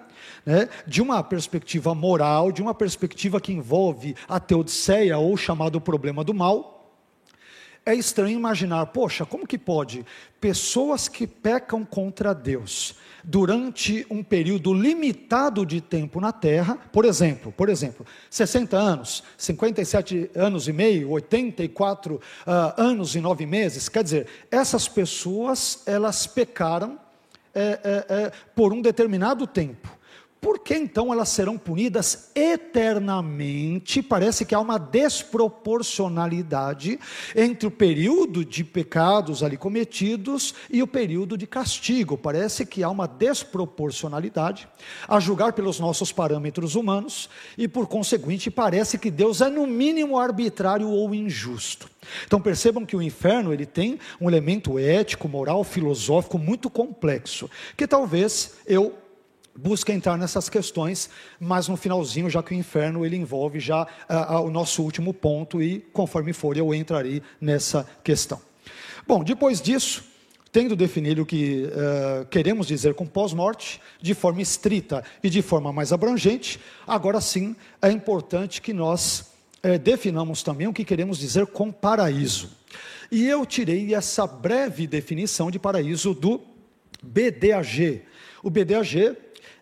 né, 0.46 0.66
de 0.86 1.02
uma 1.02 1.22
perspectiva 1.22 1.94
moral, 1.94 2.50
de 2.50 2.62
uma 2.62 2.72
perspectiva 2.72 3.38
que 3.38 3.52
envolve 3.52 4.16
a 4.26 4.40
teodiceia 4.40 5.18
ou 5.18 5.36
chamado 5.36 5.78
problema 5.78 6.24
do 6.24 6.32
mal, 6.32 6.77
é 7.88 7.94
estranho 7.94 8.38
imaginar, 8.38 8.84
poxa, 8.86 9.24
como 9.24 9.46
que 9.46 9.56
pode 9.56 10.04
pessoas 10.38 11.08
que 11.08 11.26
pecam 11.26 11.84
contra 11.86 12.34
Deus 12.34 12.94
durante 13.24 14.06
um 14.10 14.22
período 14.22 14.74
limitado 14.74 15.64
de 15.64 15.80
tempo 15.80 16.20
na 16.20 16.30
terra, 16.30 16.76
por 16.92 17.06
exemplo, 17.06 17.50
por 17.50 17.68
exemplo, 17.70 18.04
60 18.30 18.76
anos, 18.76 19.24
57 19.38 20.30
anos 20.34 20.68
e 20.68 20.72
meio, 20.72 21.10
84 21.10 22.14
uh, 22.14 22.20
ah, 22.46 22.74
anos 22.76 23.14
e 23.14 23.20
nove 23.20 23.46
meses, 23.46 23.88
quer 23.88 24.04
dizer, 24.04 24.26
essas 24.50 24.86
pessoas 24.86 25.82
elas 25.86 26.26
pecaram 26.26 26.98
é, 27.54 27.60
é, 27.82 28.14
é, 28.14 28.32
por 28.54 28.72
um 28.72 28.82
determinado 28.82 29.46
tempo. 29.46 29.97
Por 30.40 30.60
que 30.60 30.74
então 30.74 31.12
elas 31.12 31.28
serão 31.30 31.58
punidas 31.58 32.30
eternamente? 32.34 34.02
Parece 34.02 34.44
que 34.44 34.54
há 34.54 34.60
uma 34.60 34.78
desproporcionalidade 34.78 37.00
entre 37.34 37.66
o 37.66 37.70
período 37.70 38.44
de 38.44 38.62
pecados 38.62 39.42
ali 39.42 39.56
cometidos 39.56 40.54
e 40.70 40.82
o 40.82 40.86
período 40.86 41.36
de 41.36 41.44
castigo. 41.46 42.16
Parece 42.16 42.64
que 42.64 42.84
há 42.84 42.88
uma 42.88 43.08
desproporcionalidade, 43.08 44.68
a 45.08 45.18
julgar 45.18 45.52
pelos 45.52 45.80
nossos 45.80 46.12
parâmetros 46.12 46.76
humanos, 46.76 47.28
e 47.56 47.66
por 47.66 47.88
conseguinte, 47.88 48.50
parece 48.50 48.96
que 48.96 49.10
Deus 49.10 49.40
é 49.40 49.48
no 49.48 49.66
mínimo 49.66 50.18
arbitrário 50.18 50.88
ou 50.88 51.12
injusto. 51.14 51.90
Então 52.26 52.40
percebam 52.40 52.86
que 52.86 52.96
o 52.96 53.02
inferno 53.02 53.52
ele 53.52 53.66
tem 53.66 53.98
um 54.20 54.28
elemento 54.28 54.78
ético, 54.78 55.28
moral, 55.28 55.64
filosófico 55.64 56.38
muito 56.38 56.70
complexo, 56.70 57.50
que 57.76 57.86
talvez 57.86 58.54
eu 58.66 58.94
busca 59.60 59.92
entrar 59.92 60.16
nessas 60.16 60.48
questões, 60.48 61.10
mas 61.40 61.66
no 61.66 61.76
finalzinho, 61.76 62.30
já 62.30 62.42
que 62.42 62.52
o 62.52 62.56
inferno 62.56 63.04
ele 63.04 63.16
envolve 63.16 63.58
já 63.58 63.82
uh, 63.82 64.34
uh, 64.36 64.42
o 64.42 64.50
nosso 64.50 64.82
último 64.82 65.12
ponto 65.12 65.60
e 65.60 65.80
conforme 65.92 66.32
for 66.32 66.56
eu 66.56 66.72
entrarei 66.72 67.20
nessa 67.40 67.84
questão. 68.04 68.40
Bom, 69.06 69.24
depois 69.24 69.60
disso, 69.60 70.04
tendo 70.52 70.76
definido 70.76 71.22
o 71.22 71.26
que 71.26 71.64
uh, 71.64 72.26
queremos 72.26 72.68
dizer 72.68 72.94
com 72.94 73.04
pós-morte, 73.04 73.80
de 74.00 74.14
forma 74.14 74.40
estrita 74.40 75.02
e 75.24 75.28
de 75.28 75.42
forma 75.42 75.72
mais 75.72 75.92
abrangente, 75.92 76.60
agora 76.86 77.20
sim 77.20 77.56
é 77.82 77.90
importante 77.90 78.62
que 78.62 78.72
nós 78.72 79.36
definamos 79.82 80.44
também 80.44 80.68
o 80.68 80.72
que 80.72 80.84
queremos 80.84 81.18
dizer 81.18 81.48
com 81.48 81.72
paraíso. 81.72 82.48
E 83.10 83.26
eu 83.26 83.44
tirei 83.44 83.92
essa 83.92 84.24
breve 84.24 84.86
definição 84.86 85.50
de 85.50 85.58
paraíso 85.58 86.14
do 86.14 86.40
BDAG. 87.02 88.02
O 88.40 88.50
BDAG 88.50 89.16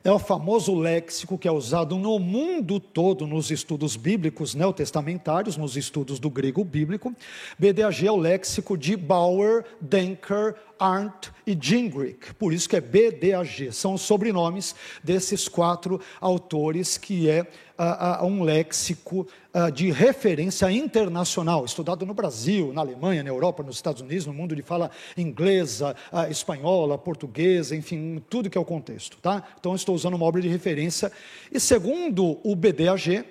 é 0.07 0.13
o 0.13 0.21
famoso 0.21 0.73
léxico 0.73 1.37
que 1.37 1.49
é 1.49 1.51
usado 1.51 1.97
no 1.97 2.17
mundo 2.21 2.79
todo 2.79 3.27
nos 3.27 3.51
estudos 3.51 3.97
bíblicos 3.97 4.55
neotestamentários, 4.55 5.57
nos 5.57 5.77
estudos 5.77 6.21
do 6.21 6.31
grego 6.31 6.65
bíblico. 6.65 7.13
BDAG 7.59 8.07
é 8.07 8.13
o 8.13 8.17
léxico 8.17 8.79
de 8.79 8.97
Bauer, 8.97 9.65
Denker, 9.81 10.55
Arndt 10.79 11.31
e 11.47 11.57
Gingrich, 11.59 12.35
por 12.35 12.53
isso 12.53 12.69
que 12.69 12.77
é 12.77 12.81
BDAG, 12.81 13.73
são 13.73 13.95
os 13.95 14.03
sobrenomes 14.03 14.75
desses 15.03 15.49
quatro 15.49 16.01
autores, 16.21 16.99
que 16.99 17.29
é 17.29 17.43
uh, 17.43 18.25
uh, 18.25 18.27
um 18.27 18.43
léxico 18.43 19.27
uh, 19.55 19.71
de 19.71 19.91
referência 19.91 20.71
internacional, 20.71 21.65
estudado 21.65 22.05
no 22.05 22.15
Brasil, 22.15 22.73
na 22.73 22.81
Alemanha, 22.81 23.23
na 23.23 23.29
Europa, 23.29 23.63
nos 23.63 23.77
Estados 23.77 24.03
Unidos, 24.03 24.27
no 24.27 24.33
mundo 24.33 24.57
de 24.57 24.63
fala 24.63 24.91
inglesa, 25.17 25.95
espanhola, 26.31 26.99
portuguesa, 26.99 27.77
enfim, 27.77 28.23
tudo 28.29 28.51
que 28.51 28.59
é 28.59 28.61
o 28.61 28.65
contexto. 28.65 29.19
Tá? 29.19 29.43
Então, 29.59 29.75
estou 29.75 29.95
usando 29.95 30.15
uma 30.15 30.27
obra 30.27 30.41
de 30.41 30.49
referência, 30.49 31.13
e 31.53 31.61
segundo 31.61 32.39
o 32.43 32.57
BDAG, 32.57 33.25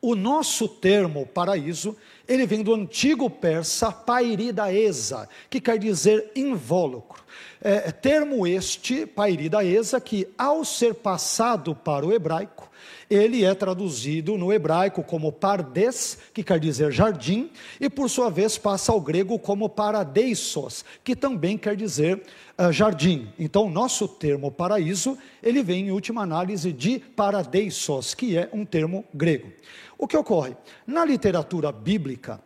o 0.00 0.14
nosso 0.14 0.68
termo 0.68 1.26
paraíso, 1.26 1.96
ele 2.28 2.46
vem 2.46 2.62
do 2.62 2.74
antigo 2.74 3.28
persa 3.30 3.90
pairidaesa, 3.90 5.28
que 5.48 5.60
quer 5.60 5.78
dizer 5.78 6.32
invólucro. 6.34 7.22
É, 7.68 7.90
termo 7.90 8.46
este, 8.46 9.04
pairidaesa, 9.06 10.00
que 10.00 10.28
ao 10.38 10.64
ser 10.64 10.94
passado 10.94 11.74
para 11.74 12.06
o 12.06 12.12
hebraico, 12.12 12.70
ele 13.10 13.44
é 13.44 13.52
traduzido 13.56 14.38
no 14.38 14.52
hebraico 14.52 15.02
como 15.02 15.32
pardes, 15.32 16.16
que 16.32 16.44
quer 16.44 16.60
dizer 16.60 16.92
jardim, 16.92 17.50
e 17.80 17.90
por 17.90 18.08
sua 18.08 18.30
vez 18.30 18.56
passa 18.56 18.92
ao 18.92 19.00
grego 19.00 19.36
como 19.36 19.68
paradeissos, 19.68 20.84
que 21.02 21.16
também 21.16 21.58
quer 21.58 21.74
dizer 21.74 22.22
uh, 22.56 22.70
jardim. 22.70 23.32
Então, 23.36 23.68
nosso 23.68 24.06
termo 24.06 24.52
paraíso, 24.52 25.18
ele 25.42 25.60
vem 25.60 25.88
em 25.88 25.90
última 25.90 26.22
análise 26.22 26.72
de 26.72 27.00
paradeissos, 27.00 28.14
que 28.14 28.38
é 28.38 28.48
um 28.52 28.64
termo 28.64 29.04
grego. 29.12 29.50
O 29.98 30.06
que 30.06 30.16
ocorre? 30.16 30.56
Na 30.86 31.04
literatura 31.04 31.72
bíblica, 31.72 32.40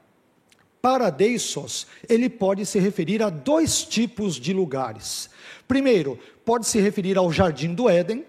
paradeissos, 0.81 1.87
ele 2.09 2.29
pode 2.29 2.65
se 2.67 2.79
referir 2.79 3.23
a 3.23 3.31
dois 3.31 3.85
tipos 3.85 4.37
de 4.37 4.53
lugares. 4.53 5.31
Primeiro, 5.69 6.19
pode 6.45 6.67
se 6.67 6.81
referir 6.81 7.17
ao 7.17 7.33
jardim 7.33 7.75
do 7.75 7.89
Éden, 7.89 8.25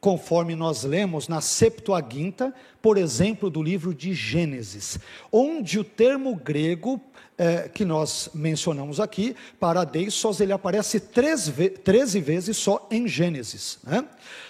conforme 0.00 0.56
nós 0.56 0.82
lemos 0.82 1.28
na 1.28 1.40
Septuaginta, 1.40 2.52
por 2.82 2.98
exemplo, 2.98 3.48
do 3.48 3.62
livro 3.62 3.94
de 3.94 4.12
Gênesis, 4.12 4.98
onde 5.30 5.78
o 5.78 5.84
termo 5.84 6.34
grego 6.34 7.00
é, 7.38 7.68
que 7.68 7.84
nós 7.84 8.28
mencionamos 8.34 8.98
aqui, 8.98 9.36
paradeissos, 9.58 10.40
ele 10.40 10.52
aparece 10.52 10.98
três 10.98 11.48
ve 11.48 11.70
13 11.70 12.20
vezes 12.20 12.56
só 12.56 12.86
em 12.90 13.06
Gênesis. 13.06 13.78
Né? 13.84 14.04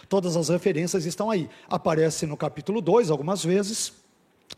Todas 0.09 0.37
as 0.37 0.49
referências 0.49 1.04
estão 1.04 1.30
aí. 1.30 1.49
Aparece 1.68 2.26
no 2.26 2.37
capítulo 2.37 2.80
2 2.80 3.11
algumas 3.11 3.44
vezes, 3.44 3.92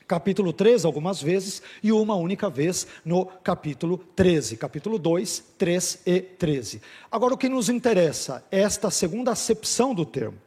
capítulo 0.06 0.52
3 0.52 0.84
algumas 0.84 1.20
vezes 1.20 1.62
e 1.82 1.92
uma 1.92 2.14
única 2.14 2.50
vez 2.50 2.86
no 3.04 3.26
capítulo 3.26 3.98
13, 4.14 4.56
capítulo 4.56 4.98
2, 4.98 5.44
3 5.58 6.02
e 6.06 6.20
13. 6.20 6.82
Agora 7.10 7.34
o 7.34 7.38
que 7.38 7.48
nos 7.48 7.68
interessa 7.68 8.44
é 8.50 8.60
esta 8.60 8.90
segunda 8.90 9.32
acepção 9.32 9.94
do 9.94 10.04
termo. 10.04 10.38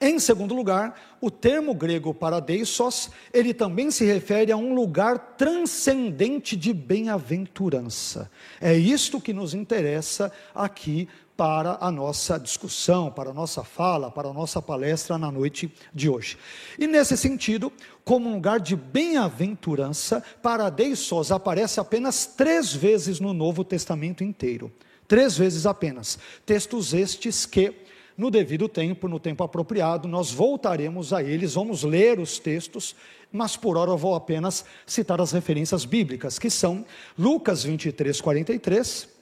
Em 0.00 0.20
segundo 0.20 0.54
lugar, 0.54 1.18
o 1.20 1.28
termo 1.28 1.74
grego 1.74 2.14
paradeissos, 2.14 3.10
ele 3.32 3.52
também 3.52 3.90
se 3.90 4.04
refere 4.04 4.52
a 4.52 4.56
um 4.56 4.72
lugar 4.72 5.34
transcendente 5.36 6.56
de 6.56 6.72
bem-aventurança. 6.72 8.30
É 8.60 8.76
isto 8.76 9.20
que 9.20 9.32
nos 9.32 9.54
interessa 9.54 10.30
aqui 10.54 11.08
para 11.38 11.78
a 11.80 11.92
nossa 11.92 12.36
discussão, 12.36 13.12
para 13.12 13.30
a 13.30 13.32
nossa 13.32 13.62
fala, 13.62 14.10
para 14.10 14.28
a 14.28 14.32
nossa 14.32 14.60
palestra 14.60 15.16
na 15.16 15.30
noite 15.30 15.72
de 15.94 16.08
hoje. 16.10 16.36
E 16.76 16.84
nesse 16.84 17.16
sentido, 17.16 17.72
como 18.04 18.28
um 18.28 18.34
lugar 18.34 18.58
de 18.58 18.74
bem-aventurança, 18.74 20.20
paradeissos 20.42 21.30
aparece 21.30 21.78
apenas 21.78 22.26
três 22.26 22.72
vezes 22.72 23.20
no 23.20 23.32
Novo 23.32 23.62
Testamento 23.62 24.24
inteiro. 24.24 24.72
Três 25.06 25.38
vezes 25.38 25.64
apenas. 25.64 26.18
Textos 26.44 26.92
estes 26.92 27.46
que 27.46 27.72
no 28.16 28.32
devido 28.32 28.68
tempo, 28.68 29.06
no 29.06 29.20
tempo 29.20 29.44
apropriado, 29.44 30.08
nós 30.08 30.32
voltaremos 30.32 31.12
a 31.12 31.22
eles, 31.22 31.54
vamos 31.54 31.84
ler 31.84 32.18
os 32.18 32.40
textos, 32.40 32.96
mas 33.30 33.56
por 33.56 33.76
hora 33.76 33.92
eu 33.92 33.96
vou 33.96 34.16
apenas 34.16 34.64
citar 34.84 35.20
as 35.20 35.30
referências 35.30 35.84
bíblicas, 35.84 36.36
que 36.36 36.50
são 36.50 36.84
Lucas 37.16 37.62
23, 37.62 38.20
43, 38.20 39.17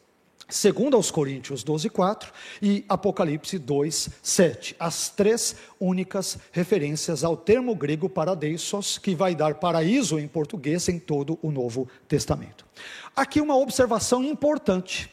segundo 0.49 0.97
aos 0.97 1.11
Coríntios 1.11 1.65
12, 1.65 1.91
4 1.91 2.33
e 2.63 2.85
Apocalipse 2.89 3.59
2, 3.59 4.11
7. 4.23 4.77
As 4.79 5.09
três 5.09 5.57
únicas 5.81 6.39
referências 6.53 7.25
ao 7.25 7.37
termo 7.37 7.75
grego 7.75 8.09
paradeissos, 8.09 8.99
que 8.99 9.15
vai 9.15 9.35
dar 9.35 9.57
paraíso 9.57 10.19
em 10.19 10.29
português 10.29 10.89
em 10.89 10.99
todo 10.99 11.39
o 11.43 11.51
Novo 11.51 11.89
Testamento. 12.07 12.65
Aqui 13.15 13.41
uma 13.41 13.57
observação 13.57 14.23
importante. 14.23 15.11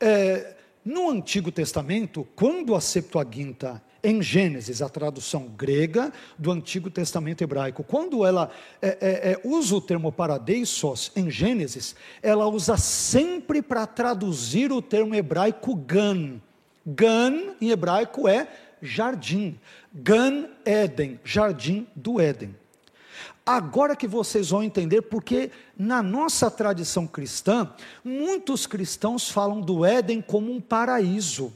É, 0.00 0.56
no 0.84 1.10
Antigo 1.10 1.50
Testamento, 1.50 2.26
quando 2.34 2.74
a 2.74 2.80
Septuaginta 2.80 3.82
em 4.04 4.22
Gênesis, 4.22 4.82
a 4.82 4.88
tradução 4.88 5.48
grega 5.56 6.12
do 6.38 6.52
Antigo 6.52 6.90
Testamento 6.90 7.42
hebraico. 7.42 7.82
Quando 7.82 8.24
ela 8.24 8.50
é, 8.80 8.88
é, 8.88 9.32
é, 9.32 9.40
usa 9.42 9.74
o 9.74 9.80
termo 9.80 10.12
paradeissos 10.12 11.10
em 11.16 11.30
Gênesis, 11.30 11.96
ela 12.22 12.46
usa 12.46 12.76
sempre 12.76 13.62
para 13.62 13.86
traduzir 13.86 14.70
o 14.70 14.82
termo 14.82 15.14
hebraico 15.14 15.74
gan. 15.74 16.40
Gan 16.86 17.54
em 17.60 17.70
hebraico 17.70 18.28
é 18.28 18.46
jardim. 18.82 19.58
Gan 19.92 20.48
Eden, 20.66 21.18
jardim 21.24 21.86
do 21.96 22.20
Éden. 22.20 22.54
Agora 23.46 23.96
que 23.96 24.06
vocês 24.06 24.50
vão 24.50 24.62
entender 24.62 25.02
porque 25.02 25.50
na 25.76 26.02
nossa 26.02 26.50
tradição 26.50 27.06
cristã, 27.06 27.70
muitos 28.02 28.66
cristãos 28.66 29.30
falam 29.30 29.60
do 29.60 29.84
Éden 29.84 30.22
como 30.22 30.52
um 30.52 30.60
paraíso. 30.60 31.52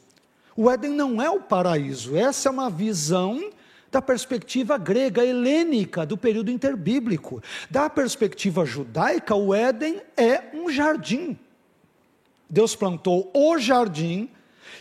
O 0.60 0.68
Éden 0.68 0.90
não 0.90 1.22
é 1.22 1.30
o 1.30 1.38
paraíso, 1.38 2.16
essa 2.16 2.48
é 2.48 2.50
uma 2.50 2.68
visão 2.68 3.52
da 3.92 4.02
perspectiva 4.02 4.76
grega 4.76 5.24
helênica 5.24 6.04
do 6.04 6.18
período 6.18 6.50
interbíblico. 6.50 7.40
Da 7.70 7.88
perspectiva 7.88 8.66
judaica, 8.66 9.36
o 9.36 9.54
Éden 9.54 10.02
é 10.16 10.50
um 10.52 10.68
jardim. 10.68 11.38
Deus 12.50 12.74
plantou 12.74 13.30
o 13.32 13.56
jardim 13.56 14.28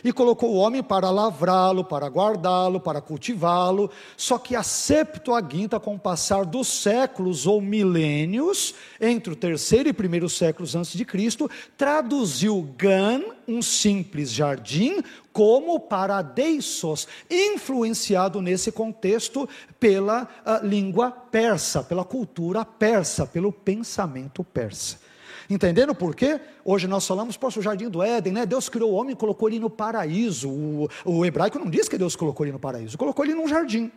e 0.02 0.12
colocou 0.12 0.50
o 0.50 0.56
homem 0.56 0.82
para 0.82 1.10
lavrá-lo, 1.10 1.84
para 1.84 2.06
guardá-lo, 2.06 2.80
para 2.80 3.00
cultivá-lo. 3.00 3.90
Só 4.16 4.38
que 4.38 4.54
a 4.54 4.62
Septuaginta, 4.62 5.80
com 5.80 5.94
o 5.94 5.98
passar 5.98 6.44
dos 6.44 6.68
séculos 6.68 7.46
ou 7.46 7.60
milênios, 7.60 8.74
entre 9.00 9.32
o 9.32 9.36
terceiro 9.36 9.88
e 9.88 9.92
primeiro 9.92 10.28
séculos 10.28 10.74
antes 10.74 10.92
de 10.92 11.04
Cristo, 11.04 11.50
traduziu 11.76 12.68
Gan, 12.76 13.22
um 13.46 13.62
simples 13.62 14.30
jardim, 14.30 15.02
como 15.32 15.78
paradeisos, 15.78 17.06
influenciado 17.30 18.42
nesse 18.42 18.72
contexto 18.72 19.48
pela 19.78 20.28
ah, 20.44 20.60
língua 20.62 21.10
persa, 21.10 21.82
pela 21.82 22.04
cultura 22.04 22.64
persa, 22.64 23.26
pelo 23.26 23.52
pensamento 23.52 24.42
persa. 24.42 25.07
Entendendo 25.50 25.94
por 25.94 26.14
quê? 26.14 26.40
Hoje 26.64 26.86
nós 26.86 27.06
falamos, 27.06 27.36
poxa, 27.36 27.58
o 27.60 27.62
jardim 27.62 27.88
do 27.88 28.02
Éden, 28.02 28.32
né? 28.32 28.46
Deus 28.46 28.68
criou 28.68 28.92
o 28.92 28.94
homem 28.94 29.12
e 29.12 29.16
colocou 29.16 29.48
ele 29.48 29.58
no 29.58 29.70
paraíso. 29.70 30.48
O, 30.48 30.88
o 31.04 31.24
hebraico 31.24 31.58
não 31.58 31.70
diz 31.70 31.88
que 31.88 31.96
Deus 31.96 32.14
colocou 32.14 32.44
ele 32.44 32.52
no 32.52 32.58
paraíso, 32.58 32.98
colocou 32.98 33.24
ele 33.24 33.34
num 33.34 33.48
jardim. 33.48 33.90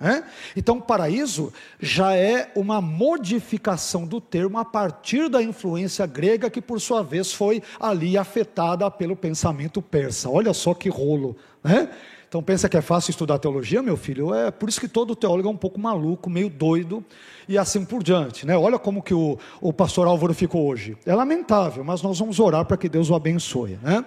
É? 0.00 0.22
Então, 0.56 0.80
paraíso 0.80 1.52
já 1.80 2.14
é 2.14 2.52
uma 2.54 2.80
modificação 2.80 4.06
do 4.06 4.20
termo 4.20 4.56
a 4.56 4.64
partir 4.64 5.28
da 5.28 5.42
influência 5.42 6.06
grega, 6.06 6.48
que 6.48 6.60
por 6.60 6.80
sua 6.80 7.02
vez 7.02 7.32
foi 7.32 7.60
ali 7.80 8.16
afetada 8.16 8.88
pelo 8.92 9.16
pensamento 9.16 9.82
persa. 9.82 10.30
Olha 10.30 10.54
só 10.54 10.72
que 10.72 10.88
rolo. 10.88 11.36
Né? 11.64 11.90
Então 12.28 12.42
pensa 12.42 12.68
que 12.68 12.76
é 12.76 12.82
fácil 12.82 13.10
estudar 13.10 13.38
teologia, 13.38 13.82
meu 13.82 13.96
filho? 13.96 14.34
É 14.34 14.50
por 14.50 14.68
isso 14.68 14.78
que 14.78 14.86
todo 14.86 15.16
teólogo 15.16 15.48
é 15.48 15.50
um 15.50 15.56
pouco 15.56 15.80
maluco, 15.80 16.28
meio 16.28 16.50
doido 16.50 17.02
e 17.48 17.56
assim 17.56 17.86
por 17.86 18.02
diante. 18.02 18.46
Né? 18.46 18.54
Olha 18.54 18.78
como 18.78 19.02
que 19.02 19.14
o, 19.14 19.38
o 19.62 19.72
pastor 19.72 20.06
Álvaro 20.06 20.34
ficou 20.34 20.66
hoje. 20.66 20.94
É 21.06 21.14
lamentável, 21.14 21.82
mas 21.82 22.02
nós 22.02 22.18
vamos 22.18 22.38
orar 22.38 22.66
para 22.66 22.76
que 22.76 22.86
Deus 22.86 23.08
o 23.08 23.14
abençoe. 23.14 23.78
Né? 23.82 24.04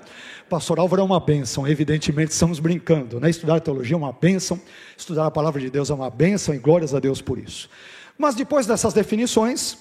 Pastor 0.48 0.78
Álvaro 0.78 1.02
é 1.02 1.06
uma 1.06 1.20
bênção, 1.20 1.68
evidentemente 1.68 2.32
estamos 2.32 2.60
brincando. 2.60 3.20
Né? 3.20 3.28
Estudar 3.28 3.60
teologia 3.60 3.96
é 3.96 3.98
uma 3.98 4.14
bênção, 4.14 4.62
estudar 4.96 5.26
a 5.26 5.32
palavra 5.32 5.60
de 5.60 5.72
Deus 5.72 5.90
é 5.90 5.94
uma 5.96 6.12
bênção 6.12 6.54
e 6.54 6.60
glórias 6.60 6.94
a 6.94 7.00
Deus 7.00 7.24
por 7.24 7.40
isso. 7.40 7.68
Mas 8.20 8.36
depois 8.36 8.68
dessas 8.68 8.94
definições, 8.94 9.80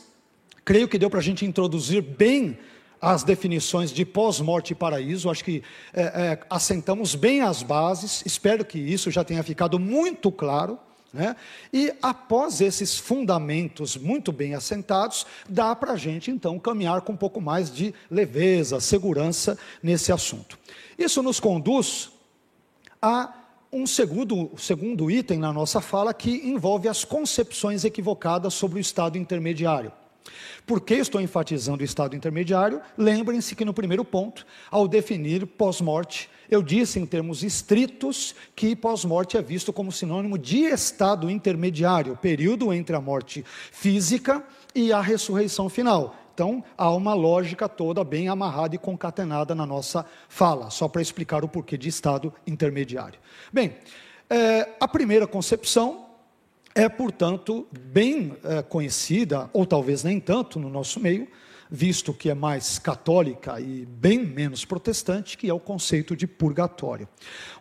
creio 0.65 0.89
que 0.89 0.97
deu 0.97 1.11
para 1.11 1.19
a 1.19 1.23
gente 1.23 1.45
introduzir 1.45 2.01
bem 2.01 2.57
as 3.01 3.25
definições 3.25 3.91
de 3.91 4.05
pós-morte 4.05 4.73
e 4.73 4.77
paraíso. 4.77 5.31
Acho 5.31 5.45
que 5.45 5.63
é, 5.93 6.03
é, 6.03 6.41
assentamos 6.51 7.15
bem 7.15 7.41
as 7.41 7.63
bases. 7.63 8.23
Espero 8.27 8.65
que 8.65 8.79
isso 8.79 9.11
já 9.11 9.25
tenha 9.25 9.43
ficado 9.43 9.79
muito 9.79 10.31
claro. 10.31 10.79
Né? 11.13 11.35
E 11.73 11.93
após 12.01 12.61
esses 12.61 12.97
fundamentos 12.97 13.97
muito 13.97 14.31
bem 14.31 14.55
assentados, 14.55 15.27
dá 15.49 15.75
para 15.75 15.93
a 15.93 15.97
gente 15.97 16.31
então 16.31 16.59
caminhar 16.59 17.01
com 17.01 17.13
um 17.13 17.17
pouco 17.17 17.41
mais 17.41 17.73
de 17.73 17.95
leveza, 18.11 18.79
segurança 18.81 19.59
nesse 19.83 20.13
assunto. 20.13 20.59
Isso 20.97 21.23
nos 21.23 21.41
conduz 21.41 22.11
a 23.03 23.35
um 23.73 23.87
segundo, 23.87 24.51
segundo 24.57 25.11
item 25.11 25.39
na 25.39 25.53
nossa 25.53 25.81
fala 25.81 26.13
que 26.13 26.49
envolve 26.49 26.89
as 26.89 27.05
concepções 27.05 27.85
equivocadas 27.85 28.53
sobre 28.55 28.79
o 28.79 28.81
estado 28.81 29.17
intermediário. 29.17 29.93
Por 30.67 30.81
que 30.81 30.95
estou 30.95 31.21
enfatizando 31.21 31.83
o 31.83 31.85
estado 31.85 32.15
intermediário? 32.15 32.81
Lembrem-se 32.97 33.57
que 33.57 33.65
no 33.65 33.75
primeiro 33.75 34.05
ponto, 34.05 34.47
ao 34.71 34.87
definir 34.87 35.47
pós-morte, 35.47 36.31
eu 36.51 36.63
disse 36.63 36.99
em 36.99 37.07
termos 37.07 37.43
estritos 37.43 38.35
que 38.55 38.77
pós-morte 38.77 39.37
é 39.37 39.43
visto 39.43 39.73
como 39.73 39.93
sinônimo 39.93 40.37
de 40.37 40.65
estado 40.65 41.31
intermediário, 41.31 42.17
período 42.17 42.73
entre 42.73 42.95
a 42.95 43.01
morte 43.01 43.45
física 43.73 44.45
e 44.75 44.93
a 44.93 45.01
ressurreição 45.01 45.69
final. 45.69 46.15
Então, 46.35 46.65
há 46.77 46.91
uma 46.91 47.15
lógica 47.15 47.69
toda 47.69 48.03
bem 48.03 48.29
amarrada 48.29 48.75
e 48.75 48.79
concatenada 48.79 49.55
na 49.55 49.67
nossa 49.67 50.07
fala, 50.29 50.71
só 50.71 50.89
para 50.89 51.03
explicar 51.03 51.45
o 51.45 51.49
porquê 51.49 51.77
de 51.77 51.89
estado 51.89 52.33
intermediário. 52.47 53.19
Bem, 53.53 53.77
é, 54.29 54.71
a 54.81 54.89
primeira 54.89 55.27
concepção 55.27 56.10
é, 56.75 56.89
portanto, 56.89 57.67
bem 57.73 58.37
é, 58.45 58.63
conhecida, 58.63 59.51
ou 59.53 59.67
talvez 59.67 60.05
nem 60.05 60.21
tanto 60.21 60.59
no 60.59 60.69
nosso 60.69 61.01
meio, 61.01 61.29
visto 61.71 62.13
que 62.13 62.29
é 62.29 62.35
mais 62.35 62.79
católica 62.79 63.61
e 63.61 63.87
bem 63.87 64.25
menos 64.25 64.65
protestante, 64.65 65.39
que 65.39 65.49
é 65.49 65.55
o 65.55 65.61
conceito 65.61 66.17
de 66.17 66.27
purgatório. 66.27 67.09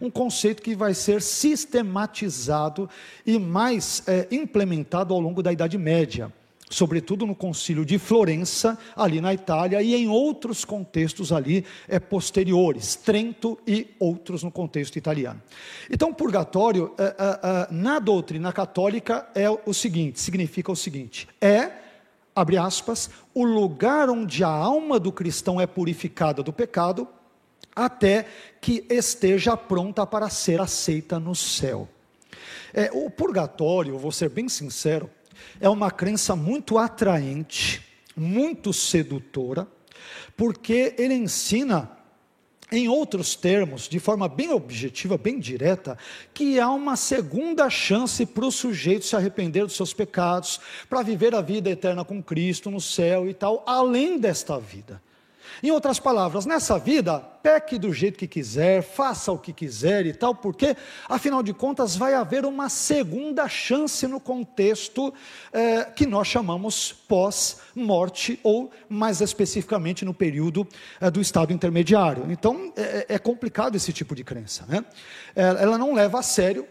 Um 0.02 0.10
conceito 0.10 0.64
que 0.64 0.76
vai 0.76 0.94
ser 0.94 1.22
sistematizado 1.22 2.90
e 3.26 3.38
mais 3.38 4.04
é, 4.08 4.28
implementado 4.32 5.14
ao 5.14 5.20
longo 5.20 5.44
da 5.44 5.54
Idade 5.54 5.78
Média 5.78 6.34
sobretudo 6.70 7.26
no 7.26 7.36
concílio 7.36 7.84
de 7.84 7.98
Florença, 7.98 8.78
ali 8.96 9.20
na 9.20 9.34
Itália, 9.34 9.82
e 9.82 9.96
em 9.96 10.08
outros 10.08 10.64
contextos 10.64 11.32
ali 11.32 11.66
é, 11.88 12.00
posteriores, 12.00 12.96
Trento 12.96 13.58
e 13.66 13.88
outros 14.00 14.44
no 14.44 14.52
contexto 14.52 14.96
italiano. 14.96 15.42
Então, 15.90 16.14
purgatório, 16.14 16.94
é, 16.98 17.04
é, 17.04 17.68
na 17.74 17.98
doutrina 17.98 18.54
católica, 18.54 19.28
é 19.34 19.50
o 19.50 19.74
seguinte: 19.74 20.20
significa 20.20 20.72
o 20.72 20.76
seguinte, 20.76 21.28
é, 21.42 21.72
abre 22.36 22.58
aspas, 22.58 23.10
o 23.34 23.44
lugar 23.44 24.10
onde 24.10 24.44
a 24.44 24.50
alma 24.50 25.00
do 25.00 25.12
cristão 25.12 25.60
é 25.60 25.66
purificada 25.66 26.44
do 26.44 26.54
pecado, 26.54 27.08
até 27.76 28.28
que 28.62 28.86
esteja 28.90 29.58
pronta 29.58 30.06
para 30.06 30.30
ser 30.30 30.62
aceita 30.62 31.20
no 31.20 31.34
céu. 31.34 31.88
É, 32.74 32.92
o 32.94 33.10
purgatório, 33.10 33.98
vou 33.98 34.12
ser 34.12 34.30
bem 34.30 34.48
sincero, 34.48 35.10
é 35.60 35.70
uma 35.70 35.92
crença 35.92 36.36
muito 36.36 36.78
atraente, 36.78 37.82
muito 38.16 38.74
sedutora, 38.74 39.68
porque 40.36 40.94
ele 40.98 41.14
ensina, 41.14 41.92
em 42.72 42.88
outros 42.88 43.36
termos, 43.36 43.90
de 43.90 44.00
forma 44.00 44.28
bem 44.28 44.52
objetiva, 44.52 45.18
bem 45.18 45.40
direta, 45.40 45.98
que 46.34 46.60
há 46.60 46.70
uma 46.70 46.96
segunda 46.96 47.70
chance 47.70 48.26
para 48.26 48.46
o 48.46 48.52
sujeito 48.52 49.06
se 49.06 49.16
arrepender 49.16 49.66
dos 49.66 49.76
seus 49.76 49.94
pecados, 49.94 50.60
para 50.88 51.02
viver 51.02 51.34
a 51.34 51.42
vida 51.42 51.70
eterna 51.70 52.06
com 52.06 52.22
Cristo 52.22 52.70
no 52.70 52.80
céu 52.80 53.28
e 53.28 53.34
tal, 53.34 53.64
além 53.66 54.20
desta 54.20 54.60
vida. 54.60 55.02
Em 55.62 55.72
outras 55.72 56.00
palavras, 56.00 56.46
nessa 56.46 56.80
vida, 56.80 57.20
peque 57.20 57.78
do 57.78 57.94
jeito 57.94 58.18
que 58.18 58.28
quiser, 58.28 58.82
faça 58.82 59.32
o 59.32 59.38
que 59.38 59.52
quiser 59.52 60.06
e 60.06 60.14
tal, 60.14 60.34
porque, 60.34 60.76
afinal 61.08 61.44
de 61.44 61.54
contas, 61.54 61.96
vai 61.96 62.14
haver 62.14 62.46
uma 62.46 62.70
segunda 62.70 63.48
chance 63.48 64.08
no 64.08 64.20
contexto 64.20 65.14
é, 65.52 65.84
que 65.86 66.06
nós 66.06 66.28
chamamos 66.28 66.94
pós-morte, 67.08 68.40
ou 68.44 68.72
mais 68.88 69.22
especificamente 69.22 70.06
no 70.06 70.14
período 70.14 70.68
é, 71.02 71.10
do 71.12 71.20
estado 71.20 71.52
intermediário. 71.52 72.26
Então, 72.30 72.72
é, 72.76 73.06
é 73.10 73.20
complicado 73.20 73.76
esse 73.76 73.92
tipo 73.92 74.16
de 74.16 74.24
crença. 74.24 74.66
Né? 74.68 74.84
É, 75.36 75.44
ela 75.44 75.78
não 75.78 75.94
leva 75.94 76.20
a 76.20 76.24
sério 76.24 76.66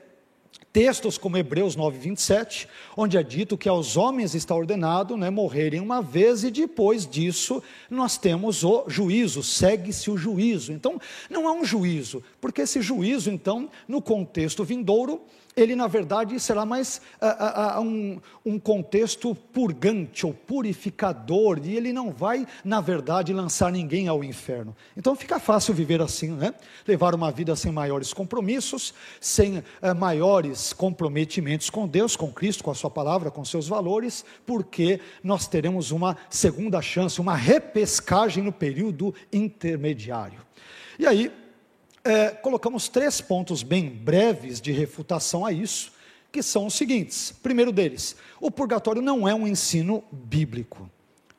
textos 0.79 1.19
como 1.19 1.37
Hebreus 1.37 1.75
9, 1.75 1.99
27, 1.99 2.69
onde 2.97 3.17
é 3.17 3.23
dito 3.25 3.59
que 3.59 3.69
aos 3.69 3.97
homens 3.97 4.33
está 4.37 4.55
ordenado 4.55 5.17
né, 5.17 5.29
morrerem 5.29 5.81
uma 5.81 6.01
vez 6.01 6.45
e 6.45 6.53
depois 6.53 7.05
disso 7.05 7.61
nós 7.91 8.17
temos 8.17 8.63
o 8.63 8.85
juízo, 8.87 9.43
segue-se 9.43 10.09
o 10.09 10.17
juízo. 10.17 10.73
Então, 10.73 11.01
não 11.29 11.49
há 11.49 11.53
um 11.53 11.65
juízo, 11.65 12.23
porque 12.41 12.63
esse 12.63 12.81
juízo, 12.81 13.29
então, 13.29 13.69
no 13.89 14.01
contexto 14.01 14.63
vindouro, 14.63 15.21
ele 15.61 15.75
na 15.75 15.87
verdade 15.87 16.39
será 16.39 16.65
mais 16.65 17.01
uh, 17.21 17.79
uh, 17.79 17.83
um, 17.83 18.21
um, 18.45 18.59
contexto 18.59 19.35
purgante 19.35 20.25
ou 20.25 20.33
purificador, 20.33 21.61
e 21.63 21.77
ele 21.77 21.93
não 21.93 22.13
vai, 22.13 22.47
na 22.65 22.81
verdade, 22.81 23.33
lançar 23.33 23.73
ninguém 23.73 24.09
ao 24.09 24.23
inferno. 24.23 24.75
Então 24.97 25.17
fica 25.17 25.41
fácil 25.41 25.75
viver 25.75 26.01
assim, 26.01 26.31
né? 26.31 26.55
Levar 26.87 27.15
uma 27.15 27.31
vida 27.31 27.57
sem 27.57 27.73
maiores 27.73 28.13
compromissos, 28.13 28.95
sem 29.21 29.59
uh, 29.59 29.65
maiores 29.97 30.73
comprometimentos 30.73 31.69
com 31.71 31.89
Deus, 31.89 32.15
com 32.15 32.33
Cristo, 32.33 32.63
com 32.63 32.71
a 32.71 32.75
Sua 32.75 32.91
palavra, 32.91 33.31
com 33.31 33.45
seus 33.45 33.67
valores, 33.67 34.25
porque 34.47 35.01
nós 35.23 35.49
teremos 35.49 35.91
uma 35.91 36.17
segunda 36.31 36.81
chance, 36.81 37.21
uma 37.21 37.35
repescagem 37.35 38.45
no 38.45 38.53
período 38.53 39.15
intermediário. 39.33 40.41
E 40.99 41.07
aí, 41.07 41.33
é, 42.09 42.31
colocamos 42.31 42.89
três 42.89 43.21
pontos 43.21 43.63
bem 43.63 43.87
breves 43.87 44.63
de 44.63 44.73
refutação 44.73 45.45
a 45.45 45.53
isso, 45.53 45.93
que 46.33 46.43
são 46.43 46.67
os 46.67 46.75
seguintes. 46.75 47.35
Primeiro 47.43 47.71
deles, 47.71 48.17
o 48.41 48.51
purgatório 48.51 49.03
não 49.03 49.29
é 49.29 49.35
um 49.35 49.47
ensino 49.47 50.03
bíblico. 50.11 50.91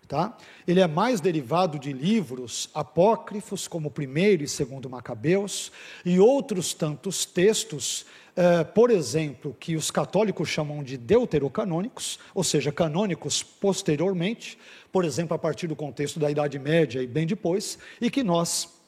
Tá? 0.07 0.37
Ele 0.67 0.79
é 0.79 0.87
mais 0.87 1.21
derivado 1.21 1.79
de 1.79 1.91
livros 1.91 2.69
apócrifos, 2.73 3.67
como 3.67 3.89
primeiro 3.89 4.43
e 4.43 4.47
segundo 4.47 4.89
Macabeus, 4.89 5.71
e 6.05 6.19
outros 6.19 6.73
tantos 6.73 7.25
textos, 7.25 8.05
é, 8.35 8.63
por 8.63 8.91
exemplo, 8.91 9.55
que 9.59 9.75
os 9.75 9.89
católicos 9.89 10.49
chamam 10.49 10.83
de 10.83 10.97
deuterocanônicos, 10.97 12.19
ou 12.33 12.43
seja, 12.43 12.71
canônicos 12.71 13.41
posteriormente, 13.41 14.57
por 14.91 15.03
exemplo, 15.03 15.35
a 15.35 15.39
partir 15.39 15.65
do 15.67 15.75
contexto 15.75 16.19
da 16.19 16.29
Idade 16.29 16.57
Média 16.57 17.01
e 17.01 17.07
bem 17.07 17.25
depois, 17.25 17.77
e 17.99 18.09
que 18.09 18.23
nós 18.23 18.78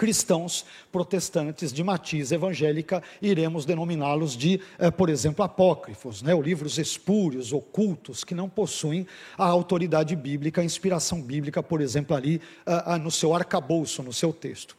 cristãos 0.00 0.64
protestantes 0.90 1.70
de 1.70 1.84
matiz 1.84 2.32
evangélica, 2.32 3.02
iremos 3.20 3.66
denominá-los 3.66 4.34
de, 4.34 4.58
eh, 4.78 4.90
por 4.90 5.10
exemplo, 5.10 5.44
apócrifos, 5.44 6.22
né, 6.22 6.34
ou 6.34 6.40
livros 6.40 6.78
espúrios, 6.78 7.52
ocultos, 7.52 8.24
que 8.24 8.34
não 8.34 8.48
possuem 8.48 9.06
a 9.36 9.44
autoridade 9.44 10.16
bíblica, 10.16 10.62
a 10.62 10.64
inspiração 10.64 11.20
bíblica, 11.20 11.62
por 11.62 11.82
exemplo, 11.82 12.16
ali 12.16 12.40
ah, 12.64 12.94
ah, 12.94 12.98
no 12.98 13.10
seu 13.10 13.34
arcabouço, 13.34 14.02
no 14.02 14.10
seu 14.10 14.32
texto. 14.32 14.74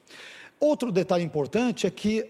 Outro 0.60 0.92
detalhe 0.92 1.24
importante 1.24 1.86
é 1.86 1.92
que 1.92 2.28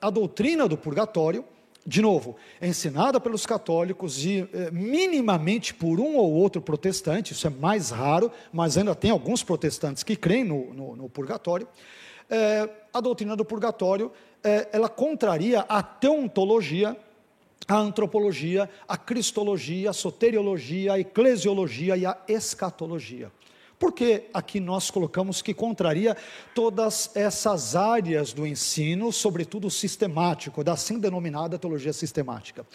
a 0.00 0.10
doutrina 0.10 0.68
do 0.68 0.76
purgatório, 0.76 1.42
de 1.86 2.02
novo, 2.02 2.36
é 2.60 2.68
ensinada 2.68 3.18
pelos 3.18 3.46
católicos 3.46 4.22
e 4.24 4.46
eh, 4.52 4.70
minimamente 4.70 5.72
por 5.72 6.00
um 6.00 6.16
ou 6.16 6.32
outro 6.32 6.60
protestante, 6.60 7.32
isso 7.32 7.46
é 7.46 7.50
mais 7.50 7.90
raro, 7.90 8.30
mas 8.52 8.76
ainda 8.76 8.94
tem 8.94 9.10
alguns 9.10 9.42
protestantes 9.42 10.02
que 10.02 10.16
creem 10.16 10.44
no, 10.44 10.74
no, 10.74 10.96
no 10.96 11.08
purgatório 11.08 11.66
é, 12.30 12.68
a 12.92 13.00
doutrina 13.00 13.36
do 13.36 13.44
purgatório, 13.44 14.12
é, 14.42 14.68
ela 14.72 14.88
contraria 14.88 15.60
a 15.68 15.82
teontologia, 15.82 16.96
a 17.68 17.76
antropologia, 17.76 18.70
a 18.86 18.96
cristologia, 18.96 19.90
a 19.90 19.92
soteriologia, 19.92 20.94
a 20.94 21.00
eclesiologia 21.00 21.96
e 21.96 22.06
a 22.06 22.16
escatologia. 22.28 23.30
Por 23.78 23.92
que 23.92 24.24
aqui 24.32 24.58
nós 24.58 24.90
colocamos 24.90 25.42
que 25.42 25.52
contraria 25.52 26.16
todas 26.54 27.10
essas 27.14 27.76
áreas 27.76 28.32
do 28.32 28.46
ensino, 28.46 29.12
sobretudo 29.12 29.70
sistemático, 29.70 30.64
da 30.64 30.72
assim 30.72 30.98
denominada 30.98 31.58
teologia 31.58 31.92
sistemática? 31.92 32.66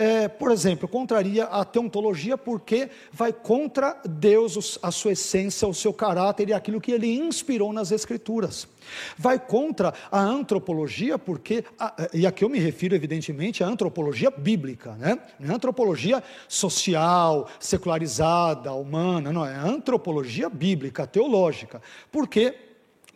É, 0.00 0.28
por 0.28 0.52
exemplo, 0.52 0.86
contraria 0.86 1.46
a 1.46 1.64
teontologia 1.64 2.38
porque 2.38 2.88
vai 3.12 3.32
contra 3.32 4.00
Deus, 4.08 4.78
a 4.80 4.92
sua 4.92 5.10
essência, 5.10 5.66
o 5.66 5.74
seu 5.74 5.92
caráter 5.92 6.48
e 6.48 6.52
aquilo 6.52 6.80
que 6.80 6.92
ele 6.92 7.18
inspirou 7.18 7.72
nas 7.72 7.90
Escrituras. 7.90 8.68
Vai 9.18 9.40
contra 9.40 9.92
a 10.08 10.20
antropologia 10.20 11.18
porque, 11.18 11.64
e 12.14 12.28
aqui 12.28 12.44
eu 12.44 12.48
me 12.48 12.60
refiro 12.60 12.94
evidentemente 12.94 13.64
à 13.64 13.66
antropologia 13.66 14.30
bíblica, 14.30 14.92
né? 14.92 15.18
não 15.36 15.50
é 15.50 15.54
antropologia 15.56 16.22
social, 16.46 17.48
secularizada, 17.58 18.72
humana, 18.72 19.32
não, 19.32 19.44
é 19.44 19.56
antropologia 19.56 20.48
bíblica, 20.48 21.08
teológica. 21.08 21.82
Porque 22.12 22.67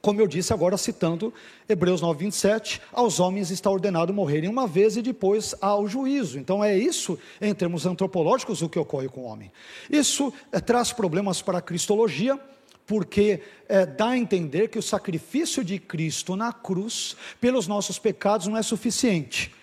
como 0.02 0.20
eu 0.20 0.26
disse 0.26 0.52
agora 0.52 0.76
citando 0.76 1.32
Hebreus 1.68 2.00
9, 2.00 2.24
27, 2.24 2.82
aos 2.92 3.20
homens 3.20 3.52
está 3.52 3.70
ordenado 3.70 4.12
morrerem 4.12 4.50
uma 4.50 4.66
vez 4.66 4.96
e 4.96 5.02
depois 5.02 5.54
ao 5.60 5.86
juízo. 5.86 6.40
Então 6.40 6.62
é 6.62 6.76
isso, 6.76 7.16
em 7.40 7.54
termos 7.54 7.86
antropológicos, 7.86 8.60
o 8.62 8.68
que 8.68 8.80
ocorre 8.80 9.08
com 9.08 9.20
o 9.20 9.24
homem. 9.24 9.52
Isso 9.88 10.32
é, 10.50 10.58
traz 10.58 10.92
problemas 10.92 11.40
para 11.40 11.58
a 11.58 11.62
cristologia, 11.62 12.38
porque 12.84 13.40
é, 13.68 13.86
dá 13.86 14.08
a 14.08 14.18
entender 14.18 14.68
que 14.68 14.78
o 14.78 14.82
sacrifício 14.82 15.62
de 15.62 15.78
Cristo 15.78 16.34
na 16.34 16.52
cruz 16.52 17.16
pelos 17.40 17.68
nossos 17.68 17.96
pecados 17.96 18.48
não 18.48 18.56
é 18.56 18.62
suficiente. 18.62 19.54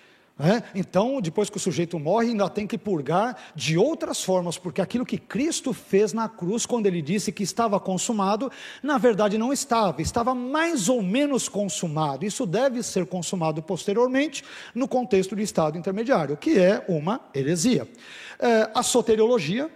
É? 0.42 0.64
Então, 0.74 1.20
depois 1.20 1.50
que 1.50 1.58
o 1.58 1.60
sujeito 1.60 2.00
morre, 2.00 2.30
ainda 2.30 2.50
tem 2.50 2.66
que 2.66 2.78
purgar 2.78 3.36
de 3.54 3.78
outras 3.78 4.24
formas, 4.24 4.58
porque 4.58 4.80
aquilo 4.80 5.06
que 5.06 5.18
Cristo 5.18 5.74
fez 5.74 6.14
na 6.14 6.30
cruz, 6.30 6.66
quando 6.66 6.86
ele 6.86 7.02
disse 7.02 7.30
que 7.30 7.44
estava 7.44 7.78
consumado, 7.78 8.50
na 8.82 8.98
verdade 8.98 9.38
não 9.38 9.52
estava, 9.52 10.02
estava 10.02 10.34
mais 10.34 10.88
ou 10.88 11.02
menos 11.02 11.50
consumado. 11.50 12.26
Isso 12.26 12.46
deve 12.46 12.82
ser 12.84 13.06
consumado 13.06 13.62
posteriormente, 13.62 14.46
no 14.74 14.88
contexto 14.88 15.36
do 15.36 15.42
estado 15.42 15.78
intermediário, 15.78 16.38
que 16.38 16.58
é 16.58 16.86
uma 16.88 17.20
heresia. 17.36 17.86
É, 18.40 18.70
a 18.74 18.82
soteriologia, 18.82 19.70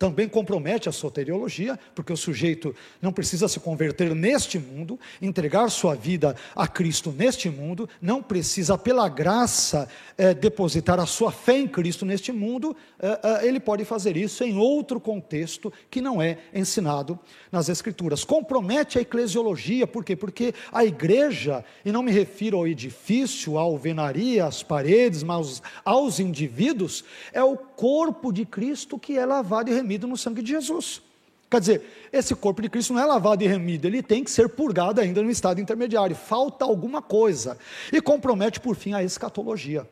também 0.00 0.26
compromete 0.26 0.88
a 0.88 0.92
soteriologia, 0.92 1.78
porque 1.94 2.10
o 2.10 2.16
sujeito 2.16 2.74
não 3.02 3.12
precisa 3.12 3.46
se 3.46 3.60
converter 3.60 4.14
neste 4.14 4.58
mundo, 4.58 4.98
entregar 5.20 5.68
sua 5.68 5.94
vida 5.94 6.34
a 6.56 6.66
Cristo 6.66 7.12
neste 7.12 7.50
mundo, 7.50 7.86
não 8.00 8.22
precisa, 8.22 8.78
pela 8.78 9.10
graça, 9.10 9.86
é, 10.16 10.32
depositar 10.32 10.98
a 10.98 11.04
sua 11.04 11.30
fé 11.30 11.58
em 11.58 11.68
Cristo 11.68 12.06
neste 12.06 12.32
mundo, 12.32 12.74
é, 12.98 13.20
é, 13.22 13.46
ele 13.46 13.60
pode 13.60 13.84
fazer 13.84 14.16
isso 14.16 14.42
em 14.42 14.56
outro 14.56 14.98
contexto 14.98 15.70
que 15.90 16.00
não 16.00 16.22
é 16.22 16.38
ensinado 16.54 17.18
nas 17.52 17.68
Escrituras. 17.68 18.24
Compromete 18.24 18.98
a 18.98 19.02
eclesiologia, 19.02 19.86
por 19.86 20.02
quê? 20.02 20.16
Porque 20.16 20.54
a 20.72 20.82
igreja, 20.82 21.62
e 21.84 21.92
não 21.92 22.02
me 22.02 22.10
refiro 22.10 22.56
ao 22.56 22.66
edifício, 22.66 23.58
à 23.58 23.60
alvenaria, 23.60 24.46
às 24.46 24.62
paredes, 24.62 25.22
mas 25.22 25.62
aos 25.84 26.18
indivíduos, 26.18 27.04
é 27.34 27.44
o 27.44 27.54
corpo 27.54 28.32
de 28.32 28.46
Cristo 28.46 28.98
que 28.98 29.18
é 29.18 29.26
lavado 29.26 29.70
e 29.70 29.74
remido 29.74 29.89
no 29.98 30.16
sangue 30.16 30.42
de 30.42 30.50
Jesus. 30.50 31.02
Quer 31.50 31.60
dizer, 31.60 31.82
esse 32.12 32.32
corpo 32.34 32.62
de 32.62 32.68
Cristo 32.68 32.92
não 32.92 33.02
é 33.02 33.04
lavado 33.04 33.42
e 33.42 33.46
remido, 33.46 33.88
ele 33.88 34.02
tem 34.02 34.22
que 34.22 34.30
ser 34.30 34.48
purgado 34.48 35.00
ainda 35.00 35.20
no 35.20 35.30
estado 35.30 35.60
intermediário. 35.60 36.14
Falta 36.14 36.64
alguma 36.64 37.02
coisa. 37.02 37.58
E 37.92 38.00
compromete, 38.00 38.60
por 38.60 38.76
fim, 38.76 38.94
a 38.94 39.02
escatologia, 39.02 39.84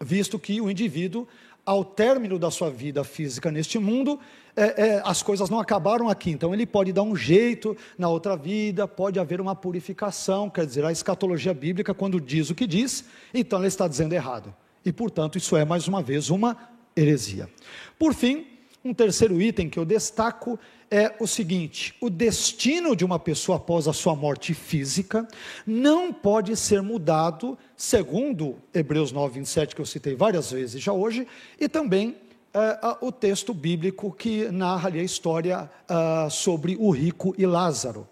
visto 0.00 0.40
que 0.40 0.60
o 0.60 0.68
indivíduo, 0.68 1.28
ao 1.64 1.84
término 1.84 2.36
da 2.36 2.50
sua 2.50 2.68
vida 2.68 3.04
física 3.04 3.48
neste 3.52 3.78
mundo, 3.78 4.18
é, 4.56 4.86
é, 4.88 5.02
as 5.04 5.22
coisas 5.22 5.48
não 5.48 5.60
acabaram 5.60 6.08
aqui. 6.08 6.32
Então, 6.32 6.52
ele 6.52 6.66
pode 6.66 6.92
dar 6.92 7.02
um 7.02 7.14
jeito 7.14 7.76
na 7.96 8.08
outra 8.08 8.36
vida, 8.36 8.88
pode 8.88 9.20
haver 9.20 9.40
uma 9.40 9.54
purificação. 9.54 10.50
Quer 10.50 10.66
dizer, 10.66 10.84
a 10.84 10.90
escatologia 10.90 11.54
bíblica, 11.54 11.94
quando 11.94 12.20
diz 12.20 12.50
o 12.50 12.56
que 12.56 12.66
diz, 12.66 13.04
então 13.32 13.60
ela 13.60 13.68
está 13.68 13.86
dizendo 13.86 14.14
errado. 14.14 14.52
E, 14.84 14.92
portanto, 14.92 15.38
isso 15.38 15.56
é, 15.56 15.64
mais 15.64 15.86
uma 15.86 16.02
vez, 16.02 16.28
uma 16.28 16.56
heresia. 16.96 17.48
Por 17.96 18.14
fim, 18.14 18.46
um 18.84 18.92
terceiro 18.92 19.40
item 19.40 19.68
que 19.68 19.78
eu 19.78 19.84
destaco 19.84 20.58
é 20.90 21.14
o 21.20 21.26
seguinte: 21.26 21.94
o 22.00 22.10
destino 22.10 22.94
de 22.94 23.04
uma 23.04 23.18
pessoa 23.18 23.56
após 23.56 23.86
a 23.88 23.92
sua 23.92 24.14
morte 24.14 24.54
física 24.54 25.26
não 25.66 26.12
pode 26.12 26.56
ser 26.56 26.82
mudado, 26.82 27.56
segundo 27.76 28.58
Hebreus 28.74 29.12
9, 29.12 29.40
27, 29.40 29.74
que 29.74 29.80
eu 29.80 29.86
citei 29.86 30.14
várias 30.14 30.50
vezes 30.50 30.82
já 30.82 30.92
hoje, 30.92 31.26
e 31.58 31.68
também 31.68 32.16
é, 32.54 32.78
o 33.00 33.10
texto 33.10 33.54
bíblico 33.54 34.12
que 34.12 34.50
narra 34.50 34.88
ali 34.88 35.00
a 35.00 35.04
história 35.04 35.70
uh, 35.88 36.30
sobre 36.30 36.76
o 36.78 36.90
rico 36.90 37.34
e 37.38 37.46
Lázaro. 37.46 38.06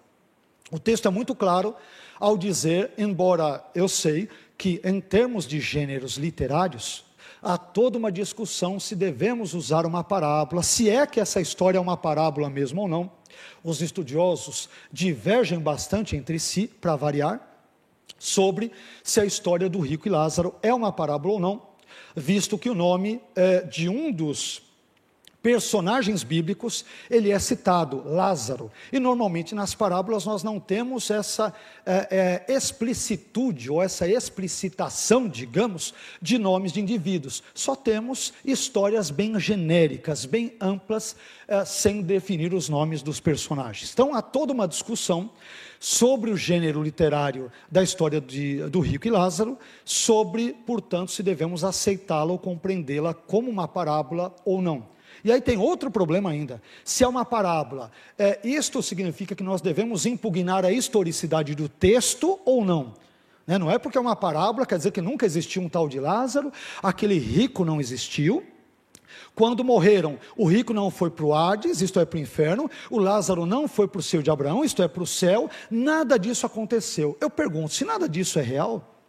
O 0.71 0.79
texto 0.79 1.07
é 1.07 1.11
muito 1.11 1.35
claro 1.35 1.75
ao 2.19 2.39
dizer, 2.39 2.93
embora 2.97 3.63
eu 3.75 3.89
sei 3.89 4.29
que 4.57 4.81
em 4.85 5.01
termos 5.01 5.47
de 5.47 5.59
gêneros 5.61 6.17
literários, 6.17 7.05
há 7.43 7.57
toda 7.57 7.99
uma 7.99 8.13
discussão 8.13 8.79
se 8.79 8.95
devemos 8.95 9.55
usar 9.55 9.87
uma 9.87 10.05
parábola, 10.05 10.63
se 10.63 10.89
é 10.89 11.07
que 11.07 11.21
essa 11.21 11.41
história 11.41 11.79
é 11.79 11.81
uma 11.81 11.97
parábola 11.97 12.51
mesmo 12.51 12.83
ou 12.83 12.89
não. 12.89 13.11
Os 13.63 13.81
estudiosos 13.81 14.69
divergem 14.93 15.59
bastante 15.59 16.17
entre 16.17 16.39
si, 16.39 16.67
para 16.67 16.97
variar, 16.97 17.41
sobre 18.19 18.71
se 19.03 19.21
a 19.21 19.25
história 19.25 19.69
do 19.69 19.81
rico 19.81 20.07
e 20.07 20.11
Lázaro 20.11 20.55
é 20.63 20.73
uma 20.75 20.93
parábola 20.93 21.35
ou 21.35 21.41
não, 21.41 21.63
visto 22.15 22.59
que 22.59 22.69
o 22.69 22.75
nome 22.75 23.21
é, 23.35 23.63
de 23.63 23.89
um 23.89 24.13
dos 24.13 24.70
personagens 25.43 26.23
bíblicos, 26.23 26.85
ele 27.09 27.31
é 27.31 27.39
citado, 27.39 28.03
Lázaro. 28.07 28.71
E 28.93 28.99
normalmente 28.99 29.55
nas 29.55 29.75
parábolas 29.75 30.25
nós 30.25 30.43
não 30.43 30.61
temos 30.61 31.11
essa 31.11 31.53
é, 31.85 32.45
é, 32.49 32.53
explicitude 32.53 33.71
ou 33.71 33.83
essa 33.83 34.07
explicitação, 34.07 35.29
digamos, 35.29 35.95
de 36.21 36.39
nomes 36.39 36.73
de 36.73 36.81
indivíduos. 36.81 37.43
Só 37.55 37.75
temos 37.75 38.33
histórias 38.45 39.11
bem 39.11 39.39
genéricas, 39.41 40.25
bem 40.25 40.53
amplas, 40.61 41.17
é, 41.49 41.65
sem 41.65 42.03
definir 42.03 42.53
os 42.53 42.69
nomes 42.69 43.03
dos 43.03 43.19
personagens. 43.19 43.91
Então 43.93 44.15
há 44.15 44.21
toda 44.21 44.53
uma 44.53 44.69
discussão 44.69 45.31
sobre 45.79 46.31
o 46.31 46.37
gênero 46.37 46.83
literário 46.83 47.51
da 47.71 47.83
história 47.83 48.21
de, 48.21 48.59
do 48.69 48.81
rico 48.81 49.09
e 49.09 49.11
Lázaro, 49.11 49.59
sobre, 49.83 50.53
portanto, 50.67 51.11
se 51.11 51.23
devemos 51.23 51.65
aceitá-la 51.65 52.33
ou 52.33 52.39
compreendê-la 52.39 53.15
como 53.15 53.51
uma 53.51 53.67
parábola 53.67 54.37
ou 54.45 54.61
não. 54.61 55.00
E 55.25 55.31
aí 55.31 55.41
tem 55.41 55.59
outro 55.59 55.91
problema 55.91 56.31
ainda. 56.31 56.63
Se 56.85 57.05
é 57.05 57.09
uma 57.09 57.25
parábola, 57.25 57.91
é, 58.19 58.39
isto 58.45 58.83
significa 58.83 59.35
que 59.35 59.43
nós 59.43 59.61
devemos 59.61 60.07
impugnar 60.07 60.65
a 60.65 60.73
historicidade 60.73 61.55
do 61.55 61.69
texto 61.69 62.39
ou 62.45 62.65
não? 62.65 62.95
Né? 63.47 63.59
Não 63.59 63.71
é 63.71 63.79
porque 63.79 63.99
é 63.99 64.01
uma 64.01 64.17
parábola, 64.17 64.67
quer 64.67 64.77
dizer 64.77 64.93
que 64.93 65.01
nunca 65.01 65.27
existiu 65.27 65.63
um 65.63 65.69
tal 65.69 65.89
de 65.89 65.99
Lázaro, 65.99 66.53
aquele 66.83 67.19
rico 67.19 67.65
não 67.65 67.81
existiu. 67.81 68.45
Quando 69.35 69.65
morreram, 69.65 70.19
o 70.37 70.47
rico 70.47 70.73
não 70.73 70.91
foi 70.91 71.11
para 71.11 71.25
o 71.25 71.35
Hades, 71.35 71.81
isto 71.81 71.99
é, 71.99 72.05
para 72.05 72.19
o 72.19 72.21
inferno, 72.21 72.71
o 72.91 72.99
Lázaro 72.99 73.47
não 73.47 73.67
foi 73.67 73.89
para 73.89 73.99
o 73.99 74.03
seio 74.03 74.23
de 74.23 74.31
Abraão, 74.31 74.65
isto 74.65 74.83
é, 74.83 74.89
para 74.89 75.03
o 75.03 75.07
céu, 75.07 75.49
nada 75.71 76.19
disso 76.19 76.47
aconteceu. 76.47 77.17
Eu 77.21 77.31
pergunto, 77.31 77.73
se 77.73 77.85
nada 77.85 78.09
disso 78.09 78.39
é 78.39 78.43
real, 78.43 79.00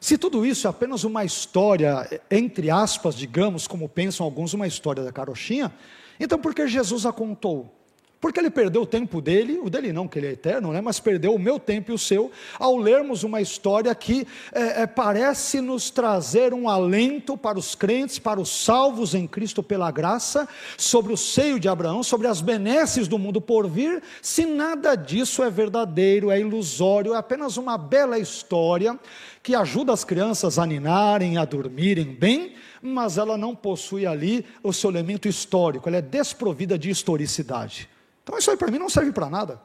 se 0.00 0.16
tudo 0.16 0.46
isso 0.46 0.66
é 0.66 0.70
apenas 0.70 1.04
uma 1.04 1.26
história, 1.26 2.22
entre 2.30 2.70
aspas, 2.70 3.14
digamos, 3.14 3.68
como 3.68 3.86
pensam 3.86 4.24
alguns, 4.24 4.54
uma 4.54 4.66
história 4.66 5.04
da 5.04 5.12
carochinha, 5.12 5.70
então 6.18 6.38
por 6.38 6.54
que 6.54 6.66
Jesus 6.66 7.04
a 7.04 7.12
contou? 7.12 7.79
Porque 8.20 8.38
ele 8.38 8.50
perdeu 8.50 8.82
o 8.82 8.86
tempo 8.86 9.18
dele, 9.18 9.58
o 9.62 9.70
dele 9.70 9.94
não, 9.94 10.06
que 10.06 10.18
ele 10.18 10.26
é 10.26 10.32
eterno, 10.32 10.72
né? 10.72 10.82
mas 10.82 11.00
perdeu 11.00 11.34
o 11.34 11.38
meu 11.38 11.58
tempo 11.58 11.90
e 11.90 11.94
o 11.94 11.98
seu, 11.98 12.30
ao 12.58 12.76
lermos 12.76 13.22
uma 13.24 13.40
história 13.40 13.94
que 13.94 14.26
é, 14.52 14.82
é, 14.82 14.86
parece 14.86 15.62
nos 15.62 15.88
trazer 15.88 16.52
um 16.52 16.68
alento 16.68 17.34
para 17.34 17.58
os 17.58 17.74
crentes, 17.74 18.18
para 18.18 18.38
os 18.38 18.50
salvos 18.50 19.14
em 19.14 19.26
Cristo 19.26 19.62
pela 19.62 19.90
graça, 19.90 20.46
sobre 20.76 21.14
o 21.14 21.16
seio 21.16 21.58
de 21.58 21.66
Abraão, 21.66 22.02
sobre 22.02 22.26
as 22.26 22.42
benesses 22.42 23.08
do 23.08 23.18
mundo 23.18 23.40
por 23.40 23.66
vir, 23.66 24.02
se 24.20 24.44
nada 24.44 24.94
disso 24.94 25.42
é 25.42 25.48
verdadeiro, 25.48 26.30
é 26.30 26.38
ilusório, 26.38 27.14
é 27.14 27.16
apenas 27.16 27.56
uma 27.56 27.78
bela 27.78 28.18
história 28.18 29.00
que 29.42 29.54
ajuda 29.54 29.94
as 29.94 30.04
crianças 30.04 30.58
a 30.58 30.66
ninarem, 30.66 31.38
a 31.38 31.46
dormirem 31.46 32.14
bem, 32.14 32.52
mas 32.82 33.16
ela 33.16 33.38
não 33.38 33.56
possui 33.56 34.06
ali 34.06 34.44
o 34.62 34.74
seu 34.74 34.90
elemento 34.90 35.26
histórico, 35.26 35.88
ela 35.88 35.96
é 35.96 36.02
desprovida 36.02 36.78
de 36.78 36.90
historicidade. 36.90 37.88
Então 38.22 38.38
isso 38.38 38.50
aí 38.50 38.56
para 38.56 38.70
mim 38.70 38.78
não 38.78 38.88
serve 38.88 39.12
para 39.12 39.28
nada. 39.28 39.60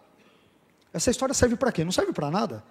Essa 0.94 1.12
história 1.12 1.34
serve 1.34 1.56
para 1.56 1.72
quê? 1.72 1.84
Não 1.84 1.92
serve 1.92 2.14
para 2.14 2.32
nada. 2.32 2.64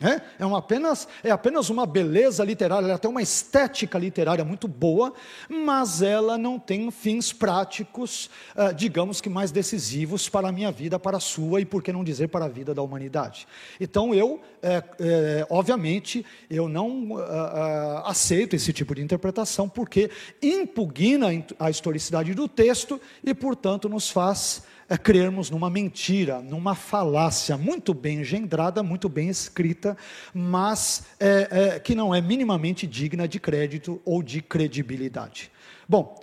É, 0.00 0.20
é, 0.40 0.44
uma 0.44 0.58
apenas, 0.58 1.06
é 1.22 1.30
apenas 1.30 1.70
uma 1.70 1.86
beleza 1.86 2.44
literária, 2.44 2.84
ela 2.84 2.98
tem 2.98 3.10
uma 3.10 3.22
estética 3.22 3.96
literária 3.96 4.44
muito 4.44 4.66
boa, 4.66 5.14
mas 5.48 6.02
ela 6.02 6.36
não 6.36 6.58
tem 6.58 6.90
fins 6.90 7.32
práticos, 7.32 8.28
uh, 8.56 8.74
digamos 8.74 9.20
que 9.20 9.30
mais 9.30 9.52
decisivos 9.52 10.28
para 10.28 10.48
a 10.48 10.52
minha 10.52 10.72
vida, 10.72 10.98
para 10.98 11.18
a 11.18 11.20
sua 11.20 11.60
e 11.60 11.64
por 11.64 11.80
que 11.80 11.92
não 11.92 12.02
dizer 12.02 12.28
para 12.28 12.46
a 12.46 12.48
vida 12.48 12.74
da 12.74 12.82
humanidade. 12.82 13.46
Então 13.80 14.12
eu, 14.12 14.42
é, 14.60 14.82
é, 14.98 15.46
obviamente, 15.48 16.26
eu 16.50 16.68
não 16.68 17.12
uh, 17.12 17.18
uh, 17.18 17.98
aceito 18.04 18.56
esse 18.56 18.72
tipo 18.72 18.96
de 18.96 19.02
interpretação 19.02 19.68
porque 19.68 20.10
impugna 20.42 21.28
a 21.58 21.70
historicidade 21.70 22.34
do 22.34 22.48
texto 22.48 23.00
e, 23.22 23.32
portanto, 23.32 23.88
nos 23.88 24.10
faz 24.10 24.64
é 24.94 24.98
crermos 24.98 25.50
numa 25.50 25.68
mentira, 25.68 26.40
numa 26.40 26.74
falácia 26.76 27.56
muito 27.58 27.92
bem 27.92 28.20
engendrada, 28.20 28.80
muito 28.80 29.08
bem 29.08 29.28
escrita, 29.28 29.96
mas 30.32 31.04
é, 31.18 31.48
é, 31.50 31.80
que 31.80 31.96
não 31.96 32.14
é 32.14 32.20
minimamente 32.20 32.86
digna 32.86 33.26
de 33.26 33.40
crédito 33.40 34.00
ou 34.04 34.22
de 34.22 34.40
credibilidade. 34.40 35.50
Bom, 35.88 36.22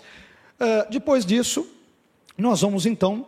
é, 0.58 0.88
depois 0.90 1.26
disso, 1.26 1.70
nós 2.38 2.62
vamos 2.62 2.86
então 2.86 3.26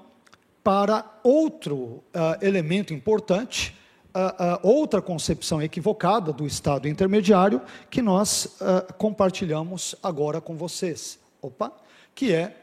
para 0.64 1.04
outro 1.22 2.02
é, 2.14 2.48
elemento 2.48 2.94
importante, 2.94 3.78
é, 4.14 4.20
é, 4.20 4.60
outra 4.64 5.02
concepção 5.02 5.62
equivocada 5.62 6.32
do 6.32 6.48
estado 6.48 6.88
intermediário 6.88 7.62
que 7.90 8.02
nós 8.02 8.58
compartilhamos 8.98 9.94
agora 10.02 10.40
com 10.40 10.56
vocês. 10.56 11.20
Opa, 11.42 11.74
que 12.16 12.32
é. 12.32 12.56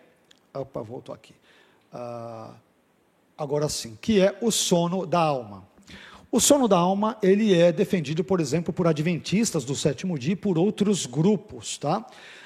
Opa, 0.55 0.81
voltou 0.81 1.15
aqui. 1.15 1.35
Agora 3.41 3.71
sim, 3.71 3.97
que 4.03 4.21
é 4.21 4.37
o 4.43 4.51
sono 4.51 5.07
da 5.07 5.19
alma. 5.19 5.67
O 6.31 6.39
sono 6.39 6.69
da 6.69 6.77
alma, 6.77 7.17
ele 7.23 7.59
é 7.59 7.73
defendido, 7.73 8.23
por 8.23 8.39
exemplo, 8.39 8.71
por 8.71 8.87
adventistas 8.87 9.65
do 9.65 9.75
sétimo 9.75 10.19
dia 10.19 10.35
e 10.35 10.37
por 10.37 10.59
outros 10.59 11.07
grupos, 11.07 11.79
tá? 11.79 12.05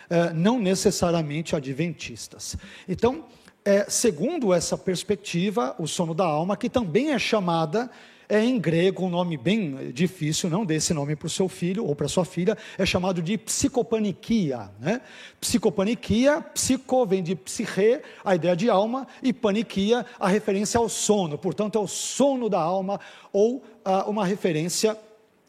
É, 0.09 0.33
não 0.33 0.57
necessariamente 0.61 1.57
adventistas. 1.57 2.57
Então, 2.89 3.25
é, 3.65 3.87
segundo 3.91 4.55
essa 4.55 4.79
perspectiva, 4.79 5.75
o 5.81 5.89
sono 5.89 6.15
da 6.15 6.27
alma, 6.27 6.57
que 6.57 6.71
também 6.71 7.11
é 7.11 7.19
chamada 7.19 7.91
é 8.35 8.45
em 8.45 8.59
grego 8.59 9.05
um 9.05 9.09
nome 9.09 9.37
bem 9.37 9.93
difícil, 9.93 10.51
não 10.51 10.65
dê 10.65 10.75
esse 10.75 10.93
nome 10.93 11.15
para 11.15 11.27
o 11.27 11.31
seu 11.31 11.49
filho 11.49 11.87
ou 11.87 11.95
para 11.95 12.09
sua 12.09 12.25
filha, 12.25 12.59
é 12.77 12.85
chamado 12.85 13.23
de 13.23 13.39
psicopaniquia. 13.39 14.71
Né? 14.81 15.01
Psicopaniquia, 15.41 16.41
psico 16.41 17.07
vem 17.07 17.23
de 17.23 17.37
psique, 17.37 18.01
a 18.25 18.35
ideia 18.35 18.57
de 18.57 18.69
alma, 18.69 19.07
e 19.23 19.33
paniquia, 19.33 20.05
a 20.19 20.27
referência 20.27 20.79
ao 20.79 20.89
sono, 20.89 21.39
portanto 21.39 21.79
é 21.79 21.81
o 21.81 21.87
sono 21.87 22.49
da 22.49 22.61
alma, 22.61 22.99
ou 23.33 23.63
ah, 23.85 24.05
uma 24.11 24.27
referência 24.27 24.99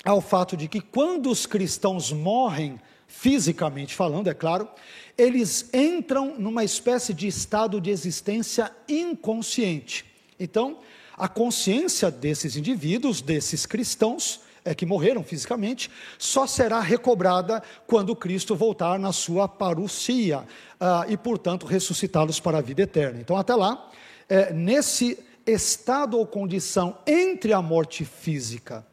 ao 0.04 0.21
fato 0.21 0.56
de 0.56 0.67
que 0.67 0.80
quando 0.80 1.32
os 1.32 1.48
cristãos 1.48 2.12
morrem, 2.12 2.80
fisicamente 3.08 3.95
falando, 3.95 4.30
é 4.30 4.34
claro, 4.36 4.69
eles 5.17 5.69
entram 5.74 6.36
numa 6.38 6.63
espécie 6.63 7.15
de 7.15 7.26
estado 7.26 7.82
de 7.82 7.89
existência 7.89 8.71
inconsciente. 8.88 10.06
Então, 10.39 10.78
a 11.17 11.28
consciência 11.28 12.12
desses 12.12 12.56
indivíduos, 12.56 13.21
desses 13.21 13.65
cristãos, 13.65 14.41
é, 14.63 14.73
que 14.73 14.86
morreram 14.86 15.23
fisicamente, 15.23 15.91
só 16.17 16.47
será 16.47 16.80
recobrada 16.80 17.62
quando 17.86 18.15
Cristo 18.15 18.56
voltar 18.56 18.97
na 18.97 19.13
sua 19.13 19.47
parousia 19.47 20.43
ah, 20.80 21.06
e, 21.08 21.15
portanto, 21.15 21.67
ressuscitá-los 21.67 22.39
para 22.39 22.58
a 22.58 22.62
vida 22.62 22.82
eterna. 22.82 23.19
Então, 23.21 23.38
até 23.38 23.54
lá, 23.54 23.91
é, 24.28 24.51
nesse 24.51 25.19
estado 25.45 26.17
ou 26.17 26.25
condição 26.25 26.97
entre 27.06 27.54
a 27.54 27.62
morte 27.62 28.04
física 28.04 28.84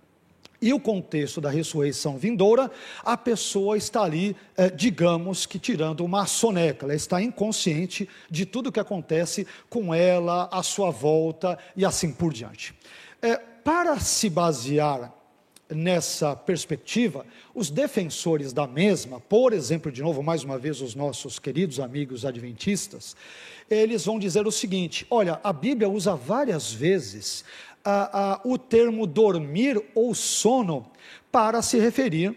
e 0.63 0.73
o 0.73 0.79
contexto 0.79 1.41
da 1.41 1.51
ressurreição 1.51 2.17
vindoura, 2.17 2.71
a 3.05 3.17
pessoa 3.17 3.77
está 3.77 4.05
ali, 4.05 4.37
eh, 4.57 4.71
digamos 4.71 5.45
que 5.45 5.59
tirando 5.59 6.05
uma 6.05 6.25
soneca, 6.25 6.87
ela 6.87 6.95
está 6.95 7.21
inconsciente 7.21 8.09
de 8.31 8.47
tudo 8.47 8.69
o 8.69 8.73
que 8.73 8.79
acontece 8.79 9.45
com 9.69 9.93
ela, 9.93 10.49
à 10.53 10.63
sua 10.63 10.91
volta 10.91 11.59
e 11.77 11.85
assim 11.85 12.13
por 12.13 12.33
diante. 12.33 12.73
É, 13.21 13.37
para 13.37 13.99
se 13.99 14.31
basear 14.31 15.13
nessa 15.69 16.37
perspectiva, 16.37 17.27
os 17.55 17.71
defensores 17.71 18.53
da 18.53 18.67
mesma, 18.67 19.21
por 19.21 19.53
exemplo, 19.53 19.91
de 19.91 20.03
novo, 20.03 20.23
mais 20.23 20.45
uma 20.45 20.59
vez, 20.59 20.81
os 20.81 20.95
nossos 20.95 21.39
queridos 21.39 21.81
amigos 21.81 22.25
adventistas, 22.25 23.17
eles 23.71 24.05
vão 24.05 24.19
dizer 24.19 24.47
o 24.47 24.53
seguinte: 24.53 25.07
olha, 25.11 25.41
a 25.43 25.53
Bíblia 25.53 25.89
usa 25.89 26.15
várias 26.15 26.73
vezes 26.73 27.45
a, 27.85 28.35
a, 28.35 28.41
o 28.45 28.57
termo 28.57 29.07
dormir 29.07 29.83
ou 29.95 30.15
sono 30.15 30.87
para 31.31 31.63
se 31.63 31.79
referir, 31.79 32.37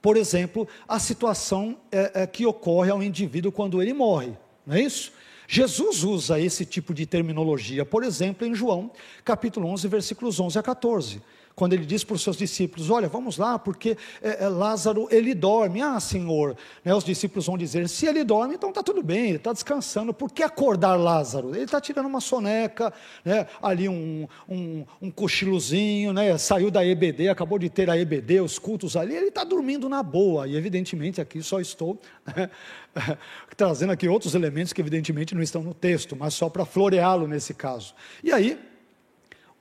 por 0.00 0.16
exemplo, 0.16 0.66
à 0.88 0.98
situação 0.98 1.76
é, 1.90 2.22
é, 2.22 2.26
que 2.26 2.46
ocorre 2.46 2.90
ao 2.90 3.02
indivíduo 3.02 3.52
quando 3.52 3.82
ele 3.82 3.92
morre, 3.92 4.32
não 4.66 4.76
é 4.76 4.82
isso? 4.82 5.12
Jesus 5.46 6.04
usa 6.04 6.38
esse 6.38 6.64
tipo 6.64 6.94
de 6.94 7.04
terminologia, 7.06 7.84
por 7.84 8.04
exemplo, 8.04 8.46
em 8.46 8.54
João, 8.54 8.90
capítulo 9.24 9.66
11, 9.68 9.88
versículos 9.88 10.38
11 10.38 10.58
a 10.58 10.62
14 10.62 11.20
quando 11.54 11.72
ele 11.72 11.84
diz 11.84 12.04
para 12.04 12.14
os 12.14 12.22
seus 12.22 12.36
discípulos: 12.36 12.90
Olha, 12.90 13.08
vamos 13.08 13.36
lá, 13.36 13.58
porque 13.58 13.96
é, 14.22 14.44
é, 14.44 14.48
Lázaro 14.48 15.08
ele 15.10 15.34
dorme. 15.34 15.82
Ah, 15.82 16.00
Senhor, 16.00 16.56
né, 16.84 16.94
os 16.94 17.04
discípulos 17.04 17.46
vão 17.46 17.58
dizer: 17.58 17.88
Se 17.88 18.06
ele 18.06 18.24
dorme, 18.24 18.54
então 18.54 18.70
está 18.70 18.82
tudo 18.82 19.02
bem, 19.02 19.28
ele 19.28 19.36
está 19.36 19.52
descansando. 19.52 20.14
Por 20.14 20.30
que 20.30 20.42
acordar 20.42 20.96
Lázaro? 20.96 21.54
Ele 21.54 21.64
está 21.64 21.80
tirando 21.80 22.06
uma 22.06 22.20
soneca, 22.20 22.92
né, 23.24 23.46
ali 23.60 23.88
um, 23.88 24.26
um, 24.48 24.84
um 25.02 25.10
cochilozinho, 25.10 26.12
né, 26.12 26.36
saiu 26.38 26.70
da 26.70 26.84
EBD, 26.84 27.28
acabou 27.28 27.58
de 27.58 27.68
ter 27.68 27.90
a 27.90 27.98
EBD, 27.98 28.40
os 28.40 28.58
cultos 28.58 28.96
ali, 28.96 29.14
ele 29.14 29.28
está 29.28 29.44
dormindo 29.44 29.88
na 29.88 30.02
boa. 30.02 30.46
E 30.46 30.56
evidentemente 30.56 31.20
aqui 31.20 31.42
só 31.42 31.60
estou 31.60 32.00
né, 32.34 32.50
trazendo 33.56 33.92
aqui 33.92 34.08
outros 34.08 34.34
elementos 34.34 34.72
que 34.72 34.80
evidentemente 34.80 35.34
não 35.34 35.42
estão 35.42 35.62
no 35.62 35.74
texto, 35.74 36.16
mas 36.16 36.34
só 36.34 36.48
para 36.48 36.64
floreá-lo 36.64 37.26
nesse 37.26 37.54
caso. 37.54 37.94
E 38.22 38.32
aí, 38.32 38.69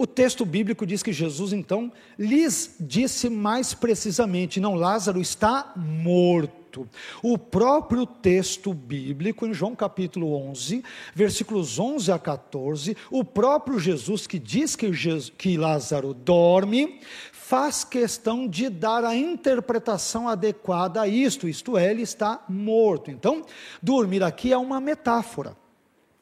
o 0.01 0.07
texto 0.07 0.45
bíblico 0.45 0.85
diz 0.85 1.03
que 1.03 1.11
Jesus 1.11 1.51
então 1.51 1.91
lhes 2.17 2.77
disse 2.79 3.29
mais 3.29 3.73
precisamente: 3.73 4.59
não, 4.59 4.73
Lázaro 4.73 5.19
está 5.19 5.73
morto. 5.75 6.87
O 7.21 7.37
próprio 7.37 8.05
texto 8.05 8.73
bíblico, 8.73 9.45
em 9.45 9.53
João 9.53 9.75
capítulo 9.75 10.33
11, 10.49 10.83
versículos 11.13 11.77
11 11.77 12.11
a 12.11 12.19
14, 12.19 12.95
o 13.11 13.25
próprio 13.25 13.77
Jesus 13.77 14.25
que 14.25 14.39
diz 14.39 14.75
que, 14.75 14.93
Jesus, 14.93 15.33
que 15.35 15.57
Lázaro 15.57 16.13
dorme, 16.13 16.99
faz 17.33 17.83
questão 17.83 18.47
de 18.47 18.69
dar 18.69 19.03
a 19.03 19.15
interpretação 19.15 20.29
adequada 20.29 21.01
a 21.01 21.07
isto, 21.07 21.47
isto 21.47 21.77
é, 21.77 21.89
ele 21.89 22.03
está 22.03 22.45
morto. 22.47 23.11
Então, 23.11 23.43
dormir 23.81 24.23
aqui 24.23 24.53
é 24.53 24.57
uma 24.57 24.79
metáfora. 24.79 25.57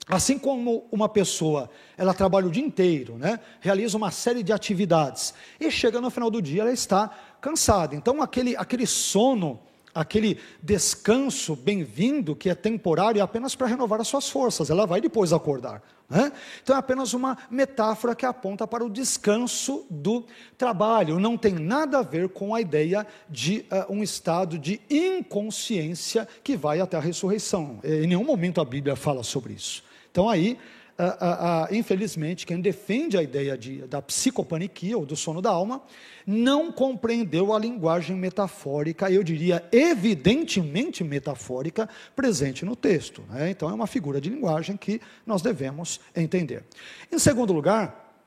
Assim 0.10 0.40
como 0.40 0.88
uma 0.90 1.10
pessoa, 1.10 1.70
ela 1.98 2.14
trabalha 2.14 2.48
o 2.48 2.52
dia 2.52 2.64
inteiro, 2.64 3.18
né? 3.18 3.42
realiza 3.60 3.98
uma 3.98 4.10
série 4.10 4.42
de 4.42 4.54
atividades, 4.54 5.34
e 5.60 5.70
chega 5.70 6.00
no 6.00 6.10
final 6.10 6.32
do 6.32 6.42
dia, 6.42 6.62
ela 6.62 6.72
está 6.72 7.12
cansada. 7.42 7.94
Então, 7.94 8.22
aquele, 8.22 8.56
aquele 8.56 8.88
sono, 8.88 9.60
aquele 9.94 10.40
descanso 10.64 11.58
bem-vindo, 11.58 12.38
que 12.38 12.50
é 12.50 12.56
temporário, 12.56 13.20
é 13.20 13.22
apenas 13.22 13.54
para 13.54 13.68
renovar 13.68 14.00
as 14.00 14.08
suas 14.08 14.30
forças, 14.30 14.70
ela 14.70 14.88
vai 14.88 15.02
depois 15.02 15.34
acordar. 15.34 15.84
Né? 16.10 16.32
Então, 16.64 16.74
é 16.74 16.80
apenas 16.80 17.14
uma 17.14 17.38
metáfora 17.52 18.16
que 18.16 18.26
aponta 18.26 18.66
para 18.66 18.86
o 18.86 18.90
descanso 18.90 19.86
do 19.90 20.26
trabalho, 20.58 21.20
não 21.20 21.38
tem 21.38 21.52
nada 21.54 22.00
a 22.00 22.02
ver 22.02 22.30
com 22.30 22.56
a 22.56 22.62
ideia 22.62 23.06
de 23.30 23.66
uh, 23.70 23.92
um 23.92 24.02
estado 24.02 24.58
de 24.58 24.80
inconsciência 24.90 26.26
que 26.42 26.56
vai 26.56 26.80
até 26.80 26.96
a 26.96 27.02
ressurreição. 27.02 27.82
Em 27.84 28.08
nenhum 28.08 28.24
momento 28.24 28.62
a 28.62 28.66
Bíblia 28.66 28.96
fala 28.96 29.22
sobre 29.22 29.52
isso. 29.52 29.86
Então 30.12 30.30
aí 30.30 30.58
ah, 31.00 31.18
ah, 31.20 31.68
infelizmente, 31.72 32.44
quem 32.44 32.60
defende 32.60 33.16
a 33.18 33.22
ideia 33.22 33.56
de, 33.56 33.84
da 33.84 34.02
psicopaniquia 34.02 34.98
ou 34.98 35.06
do 35.06 35.16
sono 35.16 35.44
da 35.44 35.52
alma, 35.52 35.84
não 36.26 36.72
compreendeu 36.72 37.54
a 37.54 37.60
linguagem 37.60 38.16
metafórica, 38.16 39.12
eu 39.12 39.22
diria 39.22 39.64
evidentemente 39.72 41.04
metafórica, 41.04 41.88
presente 42.16 42.66
no 42.66 42.76
texto. 42.76 43.24
Né? 43.30 43.52
Então, 43.52 43.70
é 43.70 43.74
uma 43.74 43.86
figura 43.86 44.20
de 44.20 44.32
linguagem 44.32 44.76
que 44.76 45.00
nós 45.24 45.44
devemos 45.44 46.00
entender. 46.16 46.64
Em 47.12 47.20
segundo 47.20 47.54
lugar, 47.54 48.26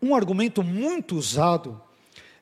um 0.00 0.14
argumento 0.14 0.62
muito 0.62 1.16
usado 1.16 1.78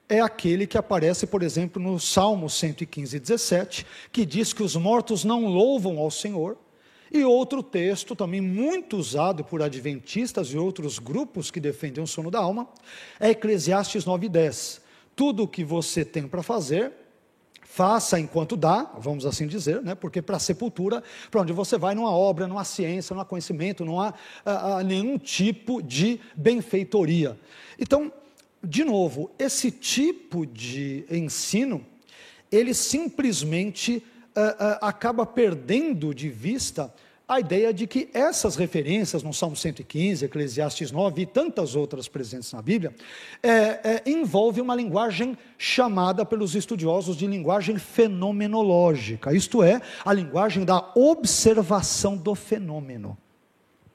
é 0.08 0.20
aquele 0.20 0.68
que 0.68 0.78
aparece, 0.78 1.26
por 1.26 1.42
exemplo, 1.42 1.82
no 1.82 1.98
Salmo 1.98 2.48
115, 2.48 3.18
17, 3.18 3.86
que 4.12 4.24
diz 4.24 4.52
que 4.52 4.62
os 4.62 4.76
mortos 4.76 5.24
não 5.24 5.46
louvam 5.46 5.98
ao 5.98 6.12
Senhor. 6.12 6.56
E 7.12 7.24
outro 7.24 7.62
texto, 7.62 8.16
também 8.16 8.40
muito 8.40 8.96
usado 8.96 9.44
por 9.44 9.62
adventistas 9.62 10.48
e 10.48 10.58
outros 10.58 10.98
grupos 10.98 11.50
que 11.50 11.60
defendem 11.60 12.02
o 12.02 12.06
sono 12.06 12.30
da 12.30 12.40
alma, 12.40 12.68
é 13.20 13.30
Eclesiastes 13.30 14.04
9,10. 14.04 14.80
Tudo 15.14 15.44
o 15.44 15.48
que 15.48 15.62
você 15.62 16.04
tem 16.04 16.26
para 16.26 16.42
fazer, 16.42 16.92
faça 17.74 18.20
enquanto 18.20 18.56
dá, 18.56 18.88
vamos 18.98 19.26
assim 19.26 19.48
dizer, 19.48 19.82
né? 19.82 19.96
porque 19.96 20.22
para 20.22 20.36
a 20.36 20.40
sepultura, 20.40 21.02
para 21.28 21.40
onde 21.40 21.52
você 21.52 21.76
vai, 21.76 21.92
não 21.92 22.06
há 22.06 22.10
obra, 22.10 22.46
não 22.46 22.56
há 22.56 22.64
ciência, 22.64 23.14
não 23.14 23.20
há 23.20 23.24
conhecimento, 23.24 23.84
não 23.84 24.00
há, 24.00 24.14
nenhum 24.84 25.18
tipo 25.18 25.82
de 25.82 26.20
benfeitoria. 26.36 27.36
Então, 27.76 28.12
de 28.62 28.84
novo, 28.84 29.28
esse 29.38 29.72
tipo 29.72 30.46
de 30.46 31.04
ensino, 31.10 31.84
ele 32.50 32.72
simplesmente 32.72 34.04
uh, 34.36 34.40
uh, 34.40 34.78
acaba 34.80 35.24
perdendo 35.24 36.14
de 36.14 36.28
vista 36.28 36.92
a 37.26 37.40
ideia 37.40 37.72
de 37.72 37.86
que 37.86 38.10
essas 38.12 38.54
referências 38.54 39.22
no 39.22 39.32
Salmo 39.32 39.56
115, 39.56 40.26
Eclesiastes 40.26 40.90
9 40.90 41.22
e 41.22 41.26
tantas 41.26 41.74
outras 41.74 42.06
presentes 42.06 42.52
na 42.52 42.60
Bíblia, 42.60 42.94
é, 43.42 43.50
é, 43.50 44.02
envolve 44.04 44.60
uma 44.60 44.74
linguagem 44.74 45.36
chamada 45.56 46.26
pelos 46.26 46.54
estudiosos 46.54 47.16
de 47.16 47.26
linguagem 47.26 47.78
fenomenológica, 47.78 49.32
isto 49.32 49.62
é, 49.62 49.80
a 50.04 50.12
linguagem 50.12 50.66
da 50.66 50.92
observação 50.94 52.14
do 52.14 52.34
fenômeno. 52.34 53.16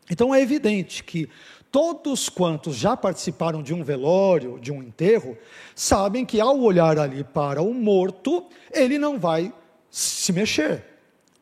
Então 0.10 0.34
é 0.34 0.42
evidente 0.42 1.04
que 1.04 1.30
Todos 1.72 2.30
quantos 2.30 2.76
já 2.76 2.98
participaram 2.98 3.62
de 3.62 3.76
um 3.76 3.84
velório, 3.84 4.60
de 4.60 4.72
um 4.72 4.82
enterro, 4.82 5.38
sabem 5.76 6.26
que 6.26 6.42
ao 6.42 6.60
olhar 6.60 6.98
ali 6.98 7.24
para 7.24 7.62
o 7.62 7.76
morto, 7.76 8.46
ele 8.74 8.98
não 8.98 9.20
vai 9.20 9.54
se 9.90 10.32
mexer. 10.34 10.84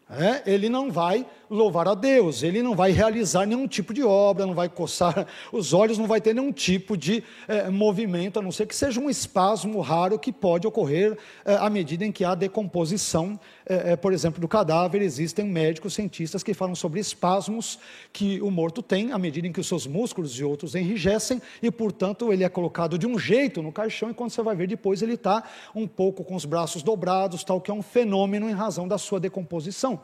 É, 0.10 0.42
ele 0.52 0.70
não 0.70 0.90
vai 0.90 1.26
louvar 1.50 1.88
a 1.88 1.96
Deus, 1.96 2.44
ele 2.44 2.62
não 2.62 2.76
vai 2.76 2.92
realizar 2.92 3.46
nenhum 3.46 3.68
tipo 3.68 3.94
de 3.94 4.04
obra, 4.04 4.46
não 4.46 4.54
vai 4.54 4.70
coçar 4.70 5.28
os 5.52 5.74
olhos, 5.74 5.98
não 5.98 6.08
vai 6.08 6.20
ter 6.20 6.34
nenhum 6.34 6.52
tipo 6.52 6.98
de 6.98 7.24
é, 7.48 7.70
movimento, 7.70 8.40
a 8.40 8.42
não 8.42 8.52
ser 8.52 8.66
que 8.66 8.76
seja 8.76 9.00
um 9.00 9.10
espasmo 9.10 9.80
raro 9.82 10.20
que 10.20 10.32
pode 10.32 10.68
ocorrer 10.68 11.18
é, 11.46 11.56
à 11.56 11.70
medida 11.70 12.06
em 12.06 12.12
que 12.12 12.24
há 12.24 12.36
decomposição, 12.36 13.40
é 13.66 13.96
por 13.96 14.14
exemplo, 14.14 14.40
do 14.40 14.48
cadáver. 14.48 15.02
Existem 15.02 15.46
médicos, 15.46 15.94
cientistas 15.94 16.42
que 16.42 16.54
falam 16.54 16.76
sobre 16.76 17.00
espasmos 17.00 17.80
que 18.14 18.42
o 18.42 18.50
morto 18.50 18.82
tem 18.82 19.12
à 19.12 19.18
medida 19.18 19.48
em 19.48 19.52
que 19.52 19.60
os 19.60 19.68
seus 19.68 19.86
músculos 19.86 20.40
e 20.40 20.44
outros 20.44 20.76
enrijecem 20.76 21.42
e, 21.62 21.70
portanto, 21.70 22.32
ele 22.32 22.44
é 22.44 22.50
colocado 22.50 22.98
de 22.98 23.06
um 23.06 23.20
jeito 23.20 23.62
no 23.62 23.72
caixão 23.72 24.10
e 24.10 24.14
quando 24.14 24.32
você 24.32 24.42
vai 24.42 24.56
ver 24.56 24.68
depois 24.68 25.02
ele 25.02 25.14
está 25.14 25.44
um 25.76 25.88
pouco 25.88 26.24
com 26.24 26.36
os 26.36 26.46
braços 26.46 26.84
dobrados, 26.84 27.44
tal 27.44 27.60
que 27.60 27.72
é 27.72 27.74
um 27.74 27.82
fenômeno 27.82 28.50
em 28.50 28.54
razão 28.54 28.88
da 28.88 28.98
sua 28.98 29.20
decomposição. 29.20 30.00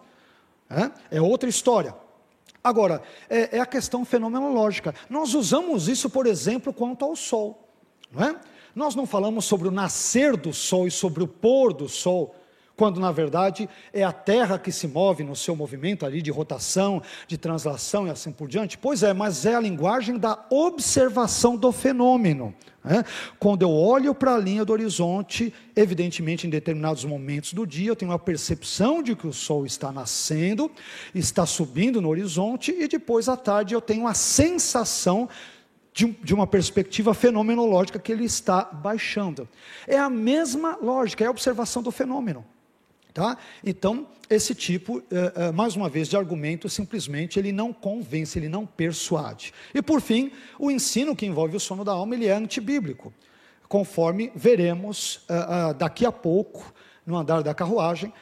É, 1.11 1.21
outra 1.21 1.49
história. 1.49 1.95
Agora, 2.63 3.01
é, 3.29 3.57
é, 3.57 3.59
a 3.59 3.65
questão 3.65 4.05
fenomenológica. 4.05 4.95
Nós 5.09 5.33
usamos 5.33 5.89
isso, 5.89 6.09
por 6.09 6.25
exemplo, 6.25 6.73
quanto 6.73 7.03
ao 7.03 7.15
Sol. 7.15 7.67
Não 8.11 8.23
é? 8.23 8.39
Nós 8.73 8.95
não 8.95 9.05
falamos 9.05 9.45
sobre 9.45 9.67
o 9.67 9.71
nascer 9.71 10.37
do 10.37 10.53
Sol 10.53 10.87
e 10.87 10.91
sobre 10.91 11.23
o 11.23 11.27
pôr 11.27 11.73
do 11.73 11.89
Sol, 11.89 12.33
quando 12.75 12.99
na 12.99 13.11
verdade 13.11 13.69
é 13.91 14.03
a 14.03 14.11
Terra 14.11 14.57
que 14.57 14.71
se 14.71 14.87
move 14.87 15.23
no 15.23 15.35
seu 15.35 15.55
movimento 15.55 16.05
ali 16.05 16.21
de 16.21 16.31
rotação, 16.31 17.01
de 17.27 17.37
translação 17.37 18.07
e 18.07 18.09
assim 18.09 18.31
por 18.31 18.47
diante. 18.47 18.77
Pois 18.77 19.03
é, 19.03 19.13
mas 19.13 19.45
é 19.45 19.55
a 19.55 19.59
linguagem 19.59 20.17
da 20.17 20.45
observação 20.49 21.55
do 21.55 21.71
fenômeno. 21.71 22.53
Né? 22.83 23.05
Quando 23.39 23.61
eu 23.61 23.71
olho 23.71 24.13
para 24.13 24.35
a 24.35 24.37
linha 24.37 24.65
do 24.65 24.73
horizonte, 24.73 25.53
evidentemente 25.75 26.45
em 26.45 26.49
determinados 26.49 27.05
momentos 27.05 27.53
do 27.53 27.65
dia 27.65 27.89
eu 27.89 27.95
tenho 27.95 28.11
a 28.11 28.19
percepção 28.19 29.01
de 29.01 29.15
que 29.15 29.27
o 29.27 29.33
sol 29.33 29.65
está 29.65 29.91
nascendo, 29.91 30.69
está 31.15 31.45
subindo 31.45 32.01
no 32.01 32.09
horizonte, 32.09 32.71
e 32.71 32.87
depois 32.87 33.29
à 33.29 33.37
tarde 33.37 33.73
eu 33.73 33.81
tenho 33.81 34.07
a 34.07 34.13
sensação 34.13 35.29
de, 35.93 36.33
uma 36.33 36.47
perspectiva 36.47 37.13
fenomenológica 37.13 37.99
que 37.99 38.11
ele 38.11 38.25
está 38.25 38.63
baixando. 38.63 39.47
É 39.87 39.97
a 39.97 40.09
mesma 40.09 40.77
lógica, 40.81 41.23
é 41.23 41.27
a 41.27 41.31
observação 41.31 41.83
do 41.83 41.91
fenômeno. 41.91 42.43
Tá? 43.13 43.37
Então, 43.63 44.07
esse 44.27 44.55
tipo, 44.55 45.03
eh, 45.11 45.33
eh, 45.35 45.51
mais 45.51 45.75
uma 45.75 45.87
vez, 45.87 46.07
de 46.07 46.17
argumento, 46.17 46.67
simplesmente 46.67 47.37
ele 47.37 47.51
não 47.51 47.71
convence, 47.71 48.39
ele 48.39 48.49
não 48.49 48.65
persuade. 48.65 49.53
E 49.73 49.83
por 49.83 50.01
fim, 50.01 50.31
o 50.57 50.71
ensino 50.71 51.15
que 51.15 51.25
envolve 51.25 51.55
o 51.55 51.59
sono 51.59 51.85
da 51.85 51.91
alma, 51.91 52.15
ele 52.15 52.25
é 52.25 52.33
antibíblico, 52.33 53.13
conforme 53.69 54.31
veremos 54.35 55.21
eh, 55.29 55.73
daqui 55.75 56.07
a 56.07 56.11
pouco, 56.11 56.73
no 57.05 57.17
andar 57.17 57.43
da 57.43 57.53
carruagem, 57.53 58.13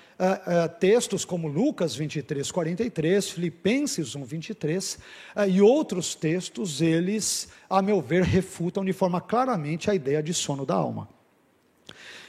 textos 0.80 1.24
como 1.24 1.48
Lucas 1.48 1.96
23, 1.96 2.52
43, 2.52 3.30
Filipenses 3.30 4.16
1, 4.16 4.24
23, 4.24 5.00
e 5.48 5.62
outros 5.62 6.16
textos, 6.16 6.82
eles, 6.82 7.50
a 7.70 7.80
meu 7.80 8.02
ver, 8.02 8.24
refutam 8.24 8.84
de 8.84 8.92
forma 8.92 9.22
claramente 9.22 9.92
a 9.92 9.94
ideia 9.94 10.24
de 10.24 10.34
sono 10.34 10.66
da 10.66 10.74
alma. 10.74 11.08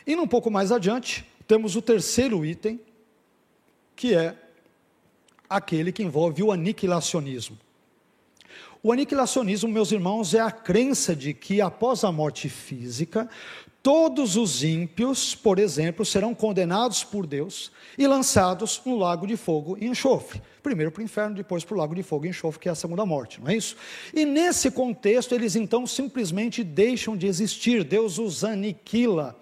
Indo 0.07 0.21
um 0.21 0.29
pouco 0.29 0.51
mais 0.51 0.71
adiante, 0.71 1.25
temos 1.53 1.77
o 1.77 1.83
terceiro 1.83 2.47
item, 2.47 2.81
que 3.95 4.15
é 4.15 4.35
aquele 5.51 5.93
que 5.93 6.03
envolve 6.03 6.43
o 6.43 6.51
aniquilacionismo. 6.51 7.59
O 8.83 8.91
aniquilacionismo, 8.91 9.69
meus 9.69 9.93
irmãos, 9.93 10.33
é 10.33 10.41
a 10.41 10.51
crença 10.51 11.15
de 11.15 11.35
que 11.35 11.61
após 11.61 12.05
a 12.05 12.11
morte 12.11 12.49
física, 12.49 13.29
todos 13.83 14.35
os 14.35 14.65
ímpios, 14.65 15.35
por 15.35 15.59
exemplo, 15.59 16.07
serão 16.07 16.35
condenados 16.35 17.05
por 17.05 17.27
Deus 17.27 17.71
e 17.99 18.07
lançados 18.07 18.81
no 18.87 18.97
lago 18.97 19.27
de 19.27 19.37
fogo 19.37 19.77
e 19.79 19.87
enxofre. 19.87 20.41
Primeiro 20.63 20.91
para 20.91 21.03
o 21.03 21.05
inferno, 21.05 21.37
depois 21.37 21.65
para 21.65 21.75
o 21.75 21.79
lago 21.79 21.95
de 21.95 22.03
fogo 22.03 22.25
e 22.25 22.31
enxofre, 22.31 22.61
que 22.61 22.69
é 22.71 22.73
a 22.73 22.75
segunda 22.75 23.05
morte, 23.05 23.43
não 23.43 23.51
é 23.51 23.57
isso? 23.57 23.77
E 24.15 24.25
nesse 24.25 24.71
contexto, 24.71 25.35
eles 25.35 25.55
então 25.55 25.87
simplesmente 25.87 26.65
deixam 26.65 27.15
de 27.15 27.27
existir, 27.27 27.85
Deus 27.85 28.19
os 28.19 28.43
aniquila. 28.43 29.42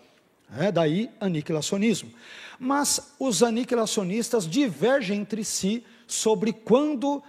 É, 0.58 0.72
daí 0.72 1.10
aniquilacionismo. 1.20 2.10
Mas 2.58 3.14
os 3.18 3.42
aniquilacionistas 3.42 4.46
divergem 4.48 5.20
entre 5.20 5.44
si 5.44 5.84
sobre 6.06 6.52
quando 6.52 7.16
uh, 7.16 7.22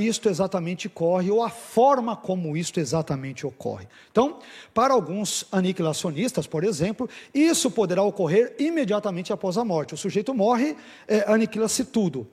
isto 0.00 0.28
exatamente 0.28 0.86
ocorre 0.86 1.30
ou 1.30 1.42
a 1.42 1.50
forma 1.50 2.16
como 2.16 2.56
isto 2.56 2.80
exatamente 2.80 3.46
ocorre. 3.46 3.86
Então, 4.10 4.38
para 4.74 4.94
alguns 4.94 5.46
aniquilacionistas, 5.52 6.46
por 6.46 6.64
exemplo, 6.64 7.08
isso 7.32 7.70
poderá 7.70 8.02
ocorrer 8.02 8.56
imediatamente 8.58 9.32
após 9.32 9.56
a 9.56 9.64
morte. 9.64 9.94
O 9.94 9.96
sujeito 9.96 10.34
morre, 10.34 10.76
é, 11.06 11.30
aniquila-se 11.30 11.84
tudo 11.84 12.26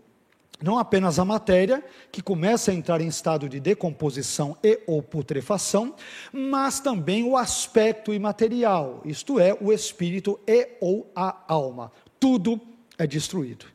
não 0.62 0.78
apenas 0.78 1.19
a 1.19 1.26
matéria, 1.26 1.84
que 2.12 2.22
começa 2.22 2.72
a 2.72 2.74
entrar 2.74 3.02
em 3.02 3.08
estado 3.08 3.48
de 3.48 3.60
decomposição 3.60 4.58
e 4.63 4.80
ou 4.86 5.02
putrefação, 5.02 5.95
mas 6.32 6.80
também 6.80 7.24
o 7.24 7.38
aspecto 7.38 8.13
imaterial, 8.13 9.02
isto 9.06 9.39
é, 9.39 9.58
o 9.60 9.72
espírito 9.72 10.39
e 10.45 10.67
ou 10.82 11.10
a 11.15 11.43
alma. 11.48 11.91
Tudo 12.19 12.60
é 12.98 13.08
destruído. 13.08 13.65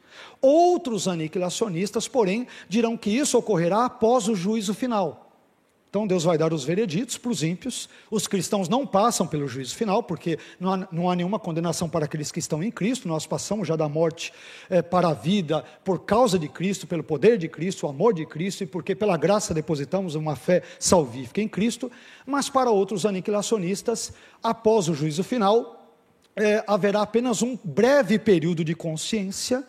Outros 0.41 1.09
aniquilacionistas, 1.09 2.07
porém, 2.07 2.47
dirão 2.69 2.97
que 2.97 3.11
isso 3.11 3.39
ocorrerá 3.39 3.87
após 3.87 4.29
o 4.29 4.35
juízo 4.35 4.75
final. 4.75 5.24
Então 5.95 6.09
Deus 6.09 6.25
vai 6.25 6.37
dar 6.37 6.53
os 6.53 6.65
vereditos 6.65 7.17
para 7.17 7.31
os 7.31 7.45
ímpios. 7.45 7.89
Os 8.11 8.27
cristãos 8.27 8.69
não 8.69 8.85
passam 8.85 9.29
pelo 9.29 9.47
juízo 9.47 9.77
final, 9.77 10.03
porque 10.03 10.41
não 10.59 10.73
há, 10.75 10.89
não 10.91 11.09
há 11.09 11.15
nenhuma 11.15 11.39
condenação 11.39 11.89
para 11.89 12.07
aqueles 12.07 12.33
que 12.33 12.41
estão 12.41 12.61
em 12.65 12.71
Cristo. 12.73 13.07
Nós 13.07 13.29
passamos 13.29 13.69
já 13.69 13.77
da 13.77 13.89
morte 13.89 14.33
é, 14.69 14.83
para 14.83 15.11
a 15.11 15.15
vida 15.15 15.65
por 15.85 16.01
causa 16.01 16.37
de 16.37 16.49
Cristo, 16.49 16.85
pelo 16.85 17.05
poder 17.05 17.39
de 17.39 17.49
Cristo, 17.49 17.87
o 17.87 17.89
amor 17.89 18.13
de 18.13 18.27
Cristo 18.27 18.65
e 18.65 18.67
porque 18.67 18.93
pela 18.97 19.17
graça 19.17 19.55
depositamos 19.55 20.17
uma 20.17 20.35
fé 20.35 20.65
salvífica 20.81 21.41
em 21.41 21.47
Cristo. 21.47 21.89
Mas 22.27 22.51
para 22.51 22.73
outros 22.73 23.07
aniquilacionistas, 23.07 24.13
após 24.43 24.89
o 24.89 24.95
juízo 24.95 25.23
final, 25.23 25.95
é, 26.35 26.65
haverá 26.67 27.03
apenas 27.03 27.41
um 27.41 27.57
breve 27.63 28.19
período 28.19 28.65
de 28.65 28.75
consciência. 28.75 29.63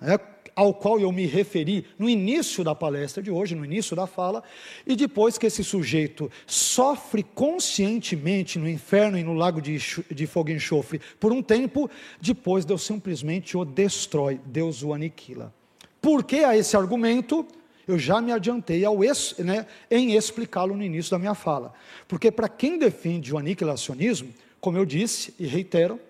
É, 0.00 0.18
ao 0.56 0.72
qual 0.72 0.98
eu 0.98 1.12
me 1.12 1.26
referi 1.26 1.84
no 1.98 2.08
início 2.08 2.64
da 2.64 2.74
palestra 2.74 3.22
de 3.22 3.30
hoje, 3.30 3.54
no 3.54 3.62
início 3.62 3.94
da 3.94 4.06
fala, 4.06 4.42
e 4.86 4.96
depois 4.96 5.36
que 5.36 5.46
esse 5.46 5.62
sujeito 5.62 6.32
sofre 6.46 7.22
conscientemente 7.22 8.58
no 8.58 8.66
inferno 8.66 9.18
e 9.18 9.22
no 9.22 9.34
lago 9.34 9.60
de, 9.60 9.76
de 10.10 10.26
fogo 10.26 10.48
e 10.48 10.54
enxofre 10.54 10.98
por 11.20 11.30
um 11.30 11.42
tempo, 11.42 11.90
depois 12.18 12.64
Deus 12.64 12.82
simplesmente 12.82 13.54
o 13.54 13.66
destrói, 13.66 14.40
Deus 14.46 14.82
o 14.82 14.94
aniquila. 14.94 15.52
Por 16.00 16.24
que 16.24 16.42
há 16.42 16.56
esse 16.56 16.74
argumento? 16.74 17.46
Eu 17.86 17.98
já 17.98 18.20
me 18.20 18.32
adiantei 18.32 18.84
ao 18.84 19.04
ex, 19.04 19.36
né, 19.38 19.66
em 19.90 20.16
explicá-lo 20.16 20.74
no 20.74 20.82
início 20.82 21.10
da 21.10 21.18
minha 21.18 21.34
fala. 21.34 21.74
Porque 22.08 22.32
para 22.32 22.48
quem 22.48 22.78
defende 22.78 23.32
o 23.32 23.38
aniquilacionismo, 23.38 24.32
como 24.58 24.78
eu 24.78 24.86
disse 24.86 25.34
e 25.38 25.46
reitero, 25.46 26.00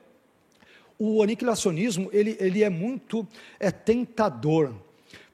o 0.99 1.23
aniquilacionismo 1.23 2.09
ele, 2.13 2.37
ele 2.41 2.63
é 2.63 2.71
muito 2.71 3.27
é, 3.61 3.71
tentador, 3.71 4.73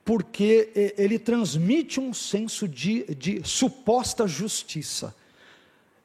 porque 0.05 0.95
ele 0.99 1.19
transmite 1.19 2.01
um 2.01 2.13
senso 2.13 2.67
de, 2.67 3.05
de 3.15 3.41
suposta 3.45 4.27
justiça, 4.27 5.15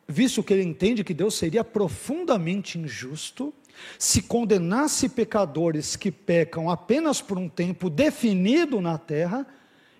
visto 0.07 0.43
que 0.43 0.53
ele 0.53 0.63
entende 0.63 1.03
que 1.03 1.13
Deus 1.13 1.35
seria 1.35 1.63
profundamente 1.63 2.77
injusto 2.77 3.53
se 3.97 4.21
condenasse 4.21 5.09
pecadores 5.09 5.95
que 5.95 6.11
pecam 6.11 6.69
apenas 6.69 7.21
por 7.21 7.37
um 7.37 7.49
tempo 7.49 7.89
definido 7.89 8.81
na 8.81 8.97
terra, 8.97 9.45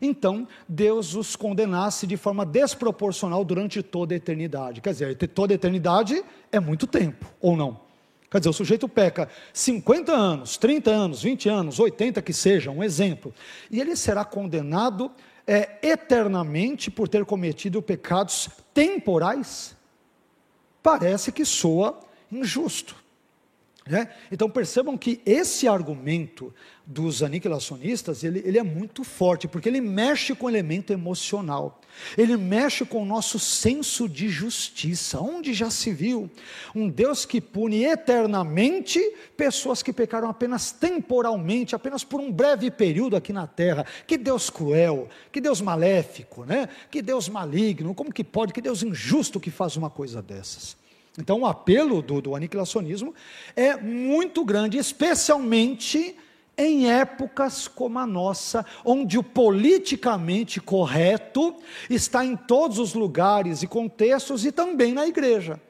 então 0.01 0.47
Deus 0.67 1.15
os 1.15 1.35
condenasse 1.35 2.05
de 2.05 2.17
forma 2.17 2.45
desproporcional 2.45 3.43
durante 3.43 3.81
toda 3.81 4.13
a 4.13 4.17
eternidade. 4.17 4.81
Quer 4.81 4.91
dizer, 4.91 5.15
toda 5.29 5.53
a 5.53 5.55
eternidade 5.55 6.23
é 6.51 6.59
muito 6.59 6.85
tempo, 6.85 7.25
ou 7.41 7.55
não? 7.55 7.86
Quer 8.29 8.39
dizer, 8.39 8.49
o 8.49 8.53
sujeito 8.53 8.89
peca 8.89 9.29
50 9.53 10.11
anos, 10.11 10.57
30 10.57 10.91
anos, 10.91 11.21
20 11.23 11.47
anos, 11.47 11.79
80 11.79 12.21
que 12.21 12.33
seja, 12.33 12.69
um 12.69 12.83
exemplo, 12.83 13.33
e 13.71 13.79
ele 13.79 13.95
será 13.95 14.25
condenado 14.25 15.11
é, 15.45 15.77
eternamente 15.81 16.91
por 16.91 17.07
ter 17.07 17.23
cometido 17.23 17.81
pecados 17.81 18.49
temporais? 18.73 19.75
Parece 20.83 21.31
que 21.31 21.45
soa 21.45 21.99
injusto. 22.29 23.06
Né? 23.89 24.09
Então 24.31 24.49
percebam 24.49 24.97
que 24.97 25.21
esse 25.25 25.67
argumento 25.67 26.53
dos 26.85 27.21
aniquilacionistas 27.21 28.23
ele, 28.23 28.41
ele, 28.45 28.57
é 28.57 28.63
muito 28.63 29.03
forte, 29.03 29.47
porque 29.47 29.67
ele 29.67 29.81
mexe 29.81 30.33
com 30.33 30.45
o 30.45 30.49
elemento 30.49 30.93
emocional, 30.93 31.81
ele 32.17 32.37
mexe 32.37 32.85
com 32.85 33.01
o 33.01 33.05
nosso 33.05 33.37
senso 33.37 34.07
de 34.07 34.29
justiça. 34.29 35.19
Onde 35.19 35.53
já 35.53 35.69
se 35.69 35.91
viu 35.91 36.29
um 36.73 36.89
Deus 36.89 37.25
que 37.25 37.41
pune 37.41 37.83
eternamente 37.83 38.99
pessoas 39.35 39.83
que 39.83 39.91
pecaram 39.91 40.29
apenas 40.29 40.71
temporalmente, 40.71 41.75
apenas 41.75 42.03
por 42.03 42.19
um 42.19 42.31
breve 42.31 42.71
período 42.71 43.15
aqui 43.15 43.33
na 43.33 43.47
terra? 43.47 43.85
Que 44.05 44.17
Deus 44.17 44.49
cruel, 44.49 45.09
que 45.31 45.41
Deus 45.41 45.59
maléfico, 45.59 46.45
né? 46.45 46.69
que 46.89 47.01
Deus 47.01 47.27
maligno, 47.27 47.93
como 47.93 48.13
que 48.13 48.23
pode, 48.23 48.53
que 48.53 48.61
Deus 48.61 48.83
injusto 48.83 49.39
que 49.39 49.51
faz 49.51 49.75
uma 49.75 49.89
coisa 49.89 50.21
dessas? 50.21 50.77
Então, 51.17 51.41
o 51.41 51.45
apelo 51.45 52.01
do, 52.01 52.21
do 52.21 52.35
aniquilacionismo 52.35 53.13
é 53.55 53.75
muito 53.75 54.45
grande, 54.45 54.77
especialmente 54.77 56.15
em 56.57 56.91
épocas 56.91 57.67
como 57.67 57.99
a 57.99 58.05
nossa, 58.05 58.65
onde 58.83 59.17
o 59.17 59.23
politicamente 59.23 60.59
correto 60.59 61.55
está 61.89 62.25
em 62.25 62.35
todos 62.35 62.79
os 62.79 62.93
lugares 62.93 63.61
e 63.61 63.67
contextos 63.67 64.45
e 64.45 64.51
também 64.51 64.93
na 64.93 65.07
igreja. 65.07 65.61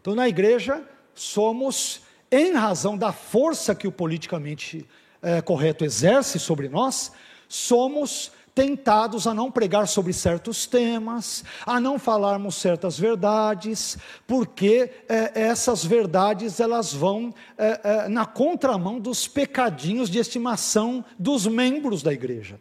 Então, 0.00 0.14
na 0.14 0.28
igreja, 0.28 0.82
somos, 1.14 2.02
em 2.30 2.52
razão 2.54 2.98
da 2.98 3.12
força 3.12 3.74
que 3.74 3.86
o 3.86 3.92
politicamente 3.92 4.84
é, 5.22 5.40
correto 5.40 5.84
exerce 5.84 6.40
sobre 6.40 6.68
nós, 6.68 7.12
somos 7.48 8.32
tentados 8.54 9.26
a 9.26 9.34
não 9.34 9.50
pregar 9.50 9.88
sobre 9.88 10.12
certos 10.12 10.66
temas, 10.66 11.44
a 11.66 11.80
não 11.80 11.98
falarmos 11.98 12.56
certas 12.56 12.98
verdades, 12.98 13.96
porque 14.26 14.90
é, 15.08 15.32
essas 15.42 15.84
verdades 15.84 16.60
elas 16.60 16.92
vão 16.92 17.32
é, 17.56 17.80
é, 17.82 18.08
na 18.08 18.26
contramão 18.26 19.00
dos 19.00 19.26
pecadinhos 19.26 20.10
de 20.10 20.18
estimação 20.18 21.04
dos 21.18 21.46
membros 21.46 22.02
da 22.02 22.12
igreja. 22.12 22.60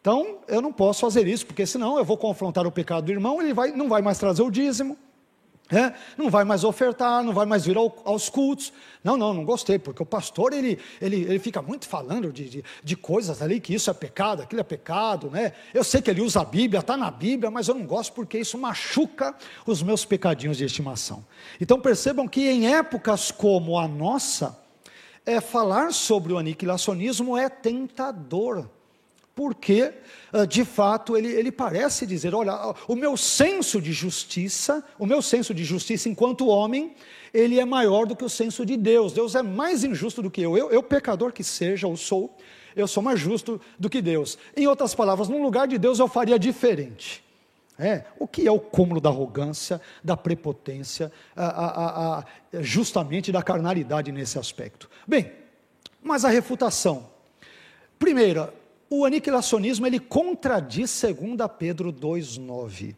Então, 0.00 0.38
eu 0.46 0.62
não 0.62 0.72
posso 0.72 1.00
fazer 1.00 1.26
isso, 1.26 1.44
porque 1.44 1.66
senão 1.66 1.98
eu 1.98 2.04
vou 2.04 2.16
confrontar 2.16 2.64
o 2.64 2.70
pecado 2.70 3.06
do 3.06 3.12
irmão, 3.12 3.42
ele 3.42 3.52
vai, 3.52 3.72
não 3.72 3.88
vai 3.88 4.00
mais 4.00 4.18
trazer 4.18 4.42
o 4.42 4.50
dízimo, 4.50 4.96
é, 5.70 5.92
não 6.16 6.30
vai 6.30 6.44
mais 6.44 6.62
ofertar, 6.62 7.24
não 7.24 7.32
vai 7.32 7.44
mais 7.44 7.64
vir 7.64 7.76
ao, 7.76 7.94
aos 8.04 8.28
cultos. 8.28 8.72
Não, 9.02 9.16
não, 9.16 9.34
não 9.34 9.44
gostei, 9.44 9.78
porque 9.78 10.02
o 10.02 10.06
pastor 10.06 10.52
ele, 10.52 10.78
ele, 11.00 11.22
ele 11.22 11.38
fica 11.38 11.60
muito 11.60 11.88
falando 11.88 12.32
de, 12.32 12.48
de, 12.48 12.64
de, 12.82 12.96
coisas 12.96 13.42
ali, 13.42 13.60
que 13.60 13.74
isso 13.74 13.90
é 13.90 13.94
pecado, 13.94 14.42
aquilo 14.42 14.60
é 14.60 14.64
pecado, 14.64 15.28
né? 15.30 15.52
Eu 15.74 15.82
sei 15.82 16.00
que 16.00 16.10
ele 16.10 16.20
usa 16.20 16.40
a 16.40 16.44
Bíblia, 16.44 16.80
está 16.80 16.96
na 16.96 17.10
Bíblia, 17.10 17.50
mas 17.50 17.66
eu 17.66 17.74
não 17.74 17.84
gosto 17.84 18.12
porque 18.12 18.38
isso 18.38 18.56
machuca 18.56 19.34
os 19.66 19.82
meus 19.82 20.04
pecadinhos 20.04 20.56
de 20.56 20.64
estimação. 20.64 21.24
Então 21.60 21.80
percebam 21.80 22.28
que 22.28 22.48
em 22.48 22.72
épocas 22.72 23.32
como 23.32 23.78
a 23.78 23.88
nossa, 23.88 24.56
é, 25.24 25.40
falar 25.40 25.92
sobre 25.92 26.32
o 26.32 26.38
aniquilacionismo 26.38 27.36
é 27.36 27.48
tentador 27.48 28.68
porque, 29.36 29.92
ah, 30.32 30.46
de 30.46 30.64
fato, 30.64 31.14
ele, 31.14 31.28
ele 31.28 31.52
parece 31.52 32.06
dizer: 32.06 32.34
olha, 32.34 32.74
o 32.88 32.96
meu 32.96 33.18
senso 33.18 33.82
de 33.82 33.92
justiça, 33.92 34.82
o 34.98 35.04
meu 35.04 35.20
senso 35.20 35.52
de 35.52 35.62
justiça 35.62 36.08
enquanto 36.08 36.48
homem, 36.48 36.96
ele 37.34 37.60
é 37.60 37.64
maior 37.66 38.06
do 38.06 38.16
que 38.16 38.24
o 38.24 38.30
senso 38.30 38.64
de 38.64 38.78
Deus. 38.78 39.12
Deus 39.12 39.34
é 39.34 39.42
mais 39.42 39.84
injusto 39.84 40.22
do 40.22 40.30
que 40.30 40.40
eu. 40.40 40.56
Eu, 40.56 40.70
eu 40.70 40.82
pecador 40.82 41.34
que 41.34 41.44
seja, 41.44 41.86
ou 41.86 41.98
sou, 41.98 42.34
eu 42.74 42.88
sou 42.88 43.02
mais 43.02 43.20
justo 43.20 43.60
do 43.78 43.90
que 43.90 44.00
Deus. 44.00 44.38
Em 44.56 44.66
outras 44.66 44.94
palavras, 44.94 45.28
no 45.28 45.40
lugar 45.42 45.68
de 45.68 45.76
Deus 45.76 45.98
eu 45.98 46.08
faria 46.08 46.38
diferente. 46.38 47.22
É, 47.78 48.04
o 48.18 48.26
que 48.26 48.48
é 48.48 48.50
o 48.50 48.58
cúmulo 48.58 49.02
da 49.02 49.10
arrogância, 49.10 49.82
da 50.02 50.16
prepotência, 50.16 51.12
a, 51.36 51.44
a, 51.44 52.18
a, 52.20 52.24
justamente 52.62 53.30
da 53.30 53.42
carnalidade 53.42 54.10
nesse 54.10 54.38
aspecto? 54.38 54.88
Bem, 55.06 55.30
mas 56.02 56.24
a 56.24 56.30
refutação. 56.30 57.10
Primeira, 57.98 58.50
o 58.88 59.04
aniquilacionismo 59.04 59.86
ele 59.86 59.98
contradiz 59.98 61.02
2 61.02 61.16
Pedro 61.58 61.92
2,9. 61.92 62.94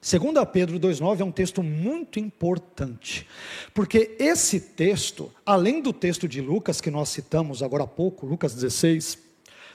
2 0.00 0.48
Pedro 0.52 0.78
2,9 0.78 1.20
é 1.20 1.24
um 1.24 1.32
texto 1.32 1.62
muito 1.62 2.20
importante, 2.20 3.26
porque 3.74 4.14
esse 4.18 4.60
texto, 4.60 5.32
além 5.44 5.80
do 5.80 5.92
texto 5.92 6.28
de 6.28 6.40
Lucas, 6.40 6.80
que 6.80 6.90
nós 6.90 7.08
citamos 7.08 7.62
agora 7.62 7.84
há 7.84 7.88
pouco, 7.88 8.26
Lucas 8.26 8.54
16, 8.54 9.18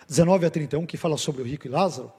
19 0.08 0.46
a 0.46 0.50
31, 0.50 0.86
que 0.86 0.96
fala 0.96 1.18
sobre 1.18 1.42
o 1.42 1.46
rico 1.46 1.68
e 1.68 1.70
Lázaro, 1.70 2.12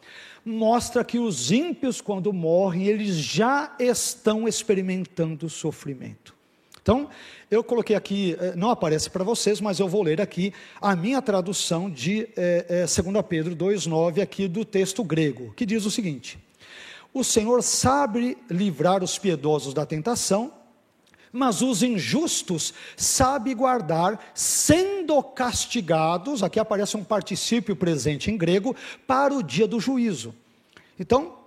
mostra 0.44 1.04
que 1.04 1.18
os 1.18 1.50
ímpios, 1.50 2.00
quando 2.00 2.32
morrem, 2.32 2.86
eles 2.86 3.14
já 3.16 3.74
estão 3.78 4.46
experimentando 4.48 5.48
sofrimento. 5.48 6.34
Então, 6.82 7.08
eu 7.48 7.62
coloquei 7.62 7.94
aqui, 7.94 8.36
eh, 8.40 8.54
não 8.56 8.68
aparece 8.68 9.08
para 9.08 9.22
vocês, 9.22 9.60
mas 9.60 9.78
eu 9.78 9.88
vou 9.88 10.02
ler 10.02 10.20
aqui 10.20 10.52
a 10.80 10.96
minha 10.96 11.22
tradução 11.22 11.88
de 11.88 12.28
é, 12.36 12.66
é, 12.68 13.02
2 13.02 13.24
Pedro 13.28 13.54
2,9 13.54 14.20
aqui 14.20 14.48
do 14.48 14.64
texto 14.64 15.04
grego, 15.04 15.52
que 15.54 15.64
diz 15.64 15.86
o 15.86 15.90
seguinte: 15.92 16.40
O 17.14 17.22
Senhor 17.22 17.62
sabe 17.62 18.36
livrar 18.50 19.04
os 19.04 19.16
piedosos 19.16 19.72
da 19.72 19.86
tentação, 19.86 20.52
mas 21.30 21.62
os 21.62 21.84
injustos 21.84 22.74
sabe 22.96 23.54
guardar, 23.54 24.32
sendo 24.34 25.22
castigados, 25.22 26.42
aqui 26.42 26.58
aparece 26.58 26.96
um 26.96 27.04
particípio 27.04 27.76
presente 27.76 28.28
em 28.28 28.36
grego, 28.36 28.74
para 29.06 29.32
o 29.32 29.40
dia 29.40 29.68
do 29.68 29.78
juízo. 29.78 30.34
Então, 30.98 31.41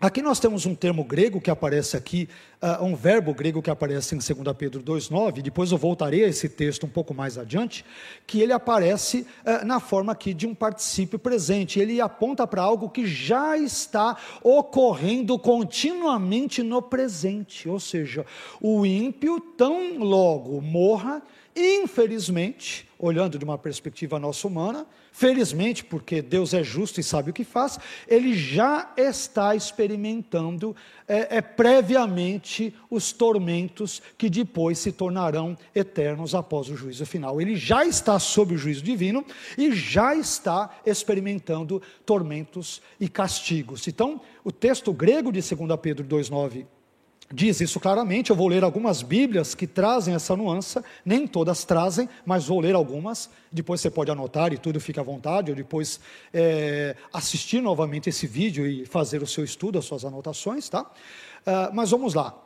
Aqui 0.00 0.22
nós 0.22 0.40
temos 0.40 0.64
um 0.64 0.74
termo 0.74 1.04
grego 1.04 1.42
que 1.42 1.50
aparece 1.50 1.94
aqui, 1.94 2.26
uh, 2.62 2.82
um 2.82 2.96
verbo 2.96 3.34
grego 3.34 3.60
que 3.60 3.68
aparece 3.68 4.14
em 4.14 4.18
2 4.18 4.56
Pedro 4.56 4.82
2,9, 4.82 5.42
depois 5.42 5.70
eu 5.72 5.76
voltarei 5.76 6.24
a 6.24 6.28
esse 6.28 6.48
texto 6.48 6.86
um 6.86 6.88
pouco 6.88 7.12
mais 7.12 7.36
adiante, 7.36 7.84
que 8.26 8.40
ele 8.40 8.54
aparece 8.54 9.26
uh, 9.44 9.62
na 9.66 9.78
forma 9.78 10.12
aqui 10.12 10.32
de 10.32 10.46
um 10.46 10.54
particípio 10.54 11.18
presente, 11.18 11.78
ele 11.78 12.00
aponta 12.00 12.46
para 12.46 12.62
algo 12.62 12.88
que 12.88 13.04
já 13.04 13.58
está 13.58 14.16
ocorrendo 14.42 15.38
continuamente 15.38 16.62
no 16.62 16.80
presente, 16.80 17.68
ou 17.68 17.78
seja, 17.78 18.24
o 18.58 18.86
ímpio 18.86 19.38
tão 19.38 19.98
logo 19.98 20.62
morra, 20.62 21.22
infelizmente, 21.54 22.88
olhando 22.98 23.38
de 23.38 23.44
uma 23.44 23.58
perspectiva 23.58 24.18
nossa 24.18 24.46
humana, 24.46 24.86
Felizmente, 25.12 25.84
porque 25.84 26.22
Deus 26.22 26.54
é 26.54 26.62
justo 26.62 27.00
e 27.00 27.02
sabe 27.02 27.30
o 27.30 27.34
que 27.34 27.42
faz, 27.42 27.78
ele 28.06 28.32
já 28.32 28.92
está 28.96 29.54
experimentando 29.56 30.74
é, 31.06 31.38
é, 31.38 31.40
previamente 31.40 32.74
os 32.88 33.12
tormentos 33.12 34.00
que 34.16 34.30
depois 34.30 34.78
se 34.78 34.92
tornarão 34.92 35.58
eternos 35.74 36.34
após 36.34 36.68
o 36.68 36.76
juízo 36.76 37.04
final. 37.04 37.40
Ele 37.40 37.56
já 37.56 37.84
está 37.84 38.18
sob 38.18 38.54
o 38.54 38.58
juízo 38.58 38.82
divino 38.82 39.24
e 39.58 39.72
já 39.72 40.14
está 40.14 40.80
experimentando 40.86 41.82
tormentos 42.06 42.80
e 43.00 43.08
castigos. 43.08 43.88
Então, 43.88 44.20
o 44.44 44.52
texto 44.52 44.92
grego 44.92 45.32
de 45.32 45.40
2 45.40 45.80
Pedro 45.82 46.06
2,9 46.06 46.66
diz 47.32 47.60
isso 47.60 47.78
claramente. 47.78 48.30
Eu 48.30 48.36
vou 48.36 48.48
ler 48.48 48.64
algumas 48.64 49.02
Bíblias 49.02 49.54
que 49.54 49.66
trazem 49.66 50.14
essa 50.14 50.36
nuance, 50.36 50.80
nem 51.04 51.26
todas 51.26 51.64
trazem, 51.64 52.08
mas 52.26 52.46
vou 52.46 52.60
ler 52.60 52.74
algumas. 52.74 53.30
Depois 53.50 53.80
você 53.80 53.90
pode 53.90 54.10
anotar 54.10 54.52
e 54.52 54.58
tudo 54.58 54.80
fica 54.80 55.00
à 55.00 55.04
vontade, 55.04 55.50
ou 55.50 55.56
depois 55.56 56.00
é, 56.34 56.96
assistir 57.12 57.60
novamente 57.60 58.08
esse 58.08 58.26
vídeo 58.26 58.66
e 58.66 58.84
fazer 58.84 59.22
o 59.22 59.26
seu 59.26 59.44
estudo, 59.44 59.78
as 59.78 59.84
suas 59.84 60.04
anotações, 60.04 60.68
tá? 60.68 60.82
Uh, 60.82 61.72
mas 61.72 61.90
vamos 61.90 62.14
lá. 62.14 62.36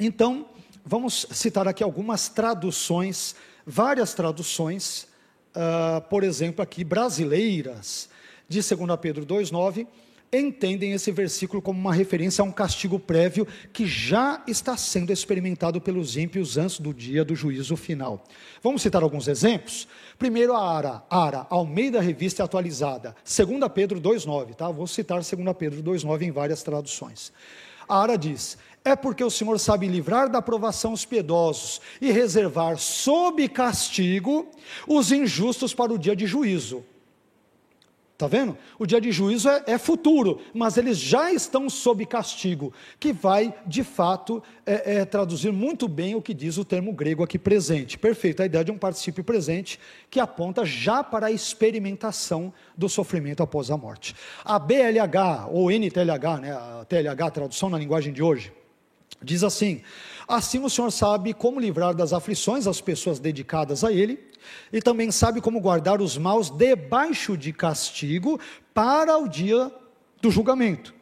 Então, 0.00 0.46
vamos 0.84 1.26
citar 1.30 1.66
aqui 1.66 1.82
algumas 1.82 2.28
traduções, 2.28 3.34
várias 3.66 4.14
traduções, 4.14 5.06
uh, 5.54 6.00
por 6.08 6.22
exemplo, 6.24 6.62
aqui 6.62 6.84
brasileiras 6.84 8.08
de 8.48 8.60
2 8.60 9.00
Pedro 9.00 9.26
2,9 9.26 9.86
entendem 10.32 10.92
esse 10.92 11.10
versículo 11.10 11.62
como 11.62 11.80
uma 11.80 11.94
referência 11.94 12.42
a 12.42 12.44
um 12.44 12.52
castigo 12.52 12.98
prévio 12.98 13.46
que 13.72 13.86
já 13.86 14.42
está 14.46 14.76
sendo 14.76 15.12
experimentado 15.12 15.80
pelos 15.80 16.16
ímpios 16.16 16.56
antes 16.56 16.78
do 16.78 16.92
dia 16.92 17.24
do 17.24 17.34
juízo 17.34 17.76
final. 17.76 18.22
Vamos 18.62 18.82
citar 18.82 19.02
alguns 19.02 19.28
exemplos? 19.28 19.88
Primeiro 20.18 20.54
a 20.54 20.76
Ara, 20.76 21.02
Ara, 21.08 21.46
Almeida 21.48 22.00
Revista 22.00 22.44
Atualizada, 22.44 23.16
2 23.24 23.72
Pedro 23.74 24.00
2,9, 24.00 24.54
tá? 24.54 24.70
Vou 24.70 24.86
citar 24.86 25.18
2 25.18 25.56
Pedro 25.58 25.82
2,9 25.82 26.22
em 26.22 26.30
várias 26.30 26.62
traduções. 26.62 27.32
A 27.88 28.02
Ara 28.02 28.16
diz: 28.16 28.58
É 28.84 28.94
porque 28.94 29.24
o 29.24 29.30
Senhor 29.30 29.58
sabe 29.58 29.88
livrar 29.88 30.28
da 30.28 30.38
aprovação 30.38 30.92
os 30.92 31.06
piedosos 31.06 31.80
e 32.00 32.12
reservar 32.12 32.76
sob 32.76 33.48
castigo 33.48 34.46
os 34.86 35.10
injustos 35.10 35.72
para 35.72 35.92
o 35.92 35.98
dia 35.98 36.14
de 36.14 36.26
juízo 36.26 36.84
Está 38.18 38.26
vendo? 38.26 38.58
O 38.80 38.84
dia 38.84 39.00
de 39.00 39.12
juízo 39.12 39.48
é, 39.48 39.62
é, 39.68 39.78
futuro, 39.78 40.40
mas 40.52 40.76
eles 40.76 40.98
já 40.98 41.32
estão 41.32 41.70
sob 41.70 42.04
castigo, 42.04 42.72
que 42.98 43.12
vai, 43.12 43.54
de 43.64 43.84
fato, 43.84 44.42
é, 44.66 44.96
é, 44.96 45.04
traduzir 45.04 45.52
muito 45.52 45.86
bem 45.86 46.16
o 46.16 46.20
que 46.20 46.34
diz 46.34 46.58
o 46.58 46.64
termo 46.64 46.92
grego 46.92 47.22
aqui 47.22 47.38
presente. 47.38 47.96
Perfeito, 47.96 48.42
a 48.42 48.46
ideia 48.46 48.64
de 48.64 48.72
um 48.72 48.76
particípio 48.76 49.22
presente 49.22 49.78
que 50.10 50.18
aponta 50.18 50.64
já 50.64 51.04
para 51.04 51.28
a 51.28 51.30
experimentação 51.30 52.52
do 52.76 52.88
sofrimento 52.88 53.40
após 53.40 53.70
a 53.70 53.76
morte. 53.76 54.16
A 54.44 54.58
BLH, 54.58 55.46
ou 55.52 55.70
NTLH, 55.70 56.40
né, 56.40 56.50
a 56.50 56.84
TLH, 56.88 57.24
a 57.24 57.30
tradução 57.30 57.70
na 57.70 57.78
linguagem 57.78 58.12
de 58.12 58.20
hoje, 58.20 58.52
diz 59.22 59.42
assim: 59.42 59.82
Assim 60.26 60.62
o 60.62 60.70
Senhor 60.70 60.90
sabe 60.90 61.32
como 61.32 61.60
livrar 61.60 61.94
das 61.94 62.12
aflições 62.12 62.66
as 62.66 62.80
pessoas 62.80 63.18
dedicadas 63.18 63.82
a 63.84 63.92
Ele 63.92 64.18
e 64.72 64.80
também 64.80 65.10
sabe 65.10 65.40
como 65.40 65.60
guardar 65.60 66.00
os 66.00 66.16
maus 66.16 66.50
debaixo 66.50 67.36
de 67.36 67.52
castigo 67.52 68.40
para 68.72 69.18
o 69.18 69.28
dia 69.28 69.72
do 70.20 70.30
julgamento. 70.30 70.94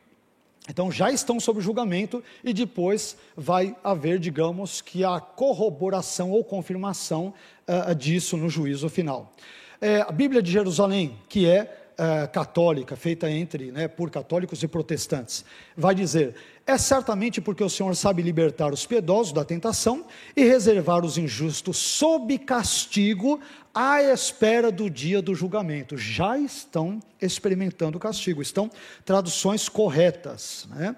Então 0.68 0.90
já 0.90 1.10
estão 1.10 1.38
sob 1.38 1.60
julgamento 1.60 2.22
e 2.42 2.52
depois 2.52 3.16
vai 3.36 3.76
haver, 3.84 4.18
digamos, 4.18 4.80
que 4.80 5.04
a 5.04 5.20
corroboração 5.20 6.30
ou 6.30 6.42
confirmação 6.42 7.32
uh, 7.68 7.94
disso 7.94 8.36
no 8.36 8.48
juízo 8.48 8.88
final. 8.88 9.32
É, 9.80 10.00
a 10.00 10.10
Bíblia 10.10 10.42
de 10.42 10.50
Jerusalém, 10.50 11.18
que 11.28 11.46
é 11.46 11.92
uh, 11.92 12.30
católica, 12.32 12.96
feita 12.96 13.30
entre, 13.30 13.70
né, 13.70 13.86
por 13.86 14.10
católicos 14.10 14.62
e 14.62 14.68
protestantes, 14.68 15.44
vai 15.76 15.94
dizer: 15.94 16.34
é 16.66 16.76
certamente 16.76 17.40
porque 17.40 17.62
o 17.62 17.70
Senhor 17.70 17.94
sabe 17.94 18.22
libertar 18.22 18.72
os 18.72 18.84
piedosos 18.84 19.32
da 19.32 19.44
tentação 19.44 20.04
e 20.34 20.42
reservar 20.42 21.04
os 21.04 21.16
injustos 21.16 21.76
sob 21.76 22.36
castigo 22.38 23.40
à 23.72 24.02
espera 24.02 24.72
do 24.72 24.90
dia 24.90 25.22
do 25.22 25.32
julgamento. 25.32 25.96
Já 25.96 26.36
estão 26.36 27.00
experimentando 27.22 27.98
o 27.98 28.00
castigo, 28.00 28.42
estão 28.42 28.68
traduções 29.04 29.68
corretas. 29.68 30.66
Né? 30.70 30.96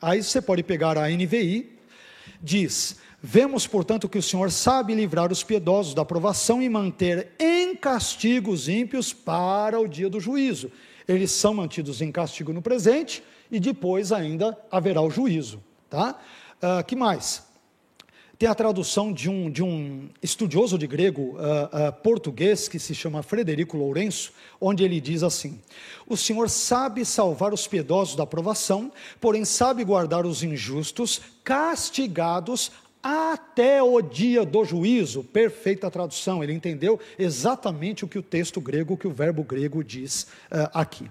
Aí 0.00 0.22
você 0.22 0.40
pode 0.40 0.62
pegar 0.62 0.96
a 0.96 1.10
NVI, 1.10 1.78
diz: 2.42 2.96
Vemos, 3.22 3.66
portanto, 3.66 4.08
que 4.08 4.16
o 4.16 4.22
Senhor 4.22 4.50
sabe 4.50 4.94
livrar 4.94 5.30
os 5.30 5.44
piedosos 5.44 5.92
da 5.92 6.04
provação 6.04 6.62
e 6.62 6.68
manter 6.70 7.32
em 7.38 7.76
castigo 7.76 8.50
os 8.50 8.70
ímpios 8.70 9.12
para 9.12 9.78
o 9.78 9.86
dia 9.86 10.08
do 10.08 10.18
juízo. 10.18 10.72
Eles 11.06 11.30
são 11.30 11.52
mantidos 11.52 12.00
em 12.00 12.10
castigo 12.10 12.54
no 12.54 12.62
presente 12.62 13.22
e 13.50 13.58
depois 13.58 14.12
ainda 14.12 14.56
haverá 14.70 15.00
o 15.00 15.10
juízo. 15.10 15.62
Tá? 15.88 16.18
Uh, 16.62 16.84
que 16.84 16.94
mais? 16.94 17.48
Tem 18.40 18.48
a 18.48 18.54
tradução 18.54 19.12
de 19.12 19.28
um, 19.28 19.50
de 19.50 19.62
um 19.62 20.08
estudioso 20.22 20.78
de 20.78 20.86
grego 20.86 21.36
uh, 21.36 21.88
uh, 21.88 21.92
português 22.02 22.68
que 22.68 22.78
se 22.78 22.94
chama 22.94 23.22
Frederico 23.22 23.76
Lourenço, 23.76 24.32
onde 24.58 24.82
ele 24.82 24.98
diz 24.98 25.22
assim: 25.22 25.60
O 26.06 26.16
Senhor 26.16 26.48
sabe 26.48 27.04
salvar 27.04 27.52
os 27.52 27.66
piedosos 27.66 28.16
da 28.16 28.24
provação, 28.24 28.90
porém 29.20 29.44
sabe 29.44 29.84
guardar 29.84 30.24
os 30.24 30.42
injustos, 30.42 31.20
castigados 31.44 32.72
até 33.02 33.82
o 33.82 34.00
dia 34.00 34.42
do 34.42 34.64
juízo. 34.64 35.22
Perfeita 35.22 35.90
tradução, 35.90 36.42
ele 36.42 36.54
entendeu 36.54 36.98
exatamente 37.18 38.06
o 38.06 38.08
que 38.08 38.18
o 38.18 38.22
texto 38.22 38.58
grego, 38.58 38.94
o 38.94 38.96
que 38.96 39.06
o 39.06 39.12
verbo 39.12 39.42
grego 39.42 39.84
diz 39.84 40.22
uh, 40.50 40.70
aqui. 40.72 41.10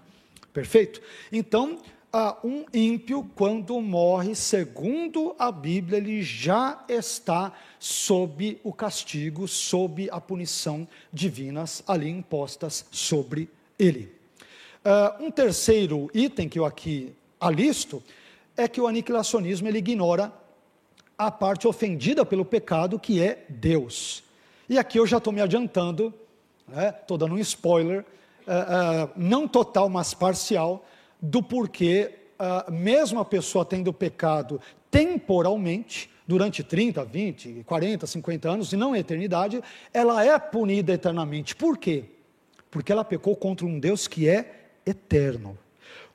Perfeito? 0.52 1.00
Então, 1.32 1.78
a 2.12 2.38
um 2.44 2.66
ímpio, 2.74 3.30
quando 3.36 3.80
morre, 3.80 4.34
segundo 4.34 5.36
a 5.38 5.52
Bíblia, 5.52 5.98
ele 5.98 6.22
já 6.24 6.84
está 6.90 7.52
sob 7.80 8.60
o 8.64 8.74
castigo, 8.74 9.48
sob 9.48 10.10
a 10.12 10.20
punição 10.20 10.88
divinas 11.14 11.84
ali 11.88 12.10
impostas 12.10 12.86
sobre 12.92 13.50
ele. 13.78 14.12
Uh, 14.84 15.26
um 15.26 15.32
terceiro 15.32 16.10
item 16.14 16.50
que 16.50 16.58
eu 16.58 16.66
aqui 16.66 17.14
alisto 17.40 18.02
é 18.58 18.68
que 18.68 18.82
o 18.82 18.88
aniquilacionismo 18.88 19.68
ele 19.68 19.78
ignora 19.78 20.34
a 21.18 21.30
parte 21.30 21.68
ofendida 21.68 22.26
pelo 22.26 22.44
pecado, 22.44 22.98
que 22.98 23.22
é 23.22 23.46
Deus. 23.50 24.24
E 24.68 24.80
aqui 24.80 24.98
eu 24.98 25.06
já 25.06 25.18
estou 25.18 25.34
me 25.34 25.42
adiantando, 25.42 26.14
estou 26.68 27.18
né, 27.18 27.26
dando 27.26 27.36
um 27.36 27.40
spoiler, 27.40 28.06
uh, 28.48 29.06
uh, 29.06 29.12
não 29.16 29.48
total, 29.48 29.90
mas 29.90 30.14
parcial, 30.14 30.86
do 31.22 31.42
porquê, 31.44 32.12
uh, 32.40 32.72
mesmo 32.72 33.20
a 33.20 33.26
pessoa 33.26 33.66
tendo 33.66 33.92
pecado 33.92 34.60
temporalmente, 34.90 36.10
durante 36.30 36.64
30, 36.64 37.04
20, 37.06 37.64
40, 37.66 38.06
50 38.06 38.50
anos, 38.52 38.72
e 38.72 38.78
não 38.78 38.94
a 38.94 39.00
eternidade, 39.00 39.64
ela 39.92 40.24
é 40.24 40.38
punida 40.38 40.94
eternamente. 40.94 41.56
Por 41.56 41.76
quê? 41.76 42.04
Porque 42.70 42.92
ela 42.92 43.04
pecou 43.04 43.36
contra 43.36 43.66
um 43.66 43.80
Deus 43.80 44.08
que 44.08 44.30
é 44.30 44.70
eterno, 44.86 45.58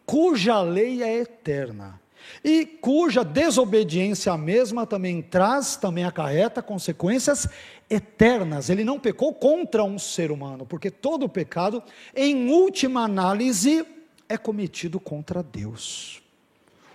cuja 0.06 0.60
lei 0.62 1.02
é 1.02 1.18
eterna 1.18 2.00
e 2.44 2.64
cuja 2.64 3.24
desobediência 3.24 4.32
à 4.32 4.38
mesma 4.38 4.86
também 4.86 5.20
traz, 5.20 5.76
também 5.76 6.04
acarreta 6.04 6.62
consequências 6.62 7.48
eternas. 7.90 8.70
Ele 8.70 8.84
não 8.84 9.00
pecou 9.00 9.34
contra 9.34 9.82
um 9.82 9.98
ser 9.98 10.30
humano, 10.30 10.64
porque 10.64 10.90
todo 10.92 11.28
pecado, 11.28 11.82
em 12.14 12.50
última 12.50 13.02
análise, 13.02 13.84
é 14.28 14.36
cometido 14.36 14.98
contra 14.98 15.42
Deus. 15.42 16.22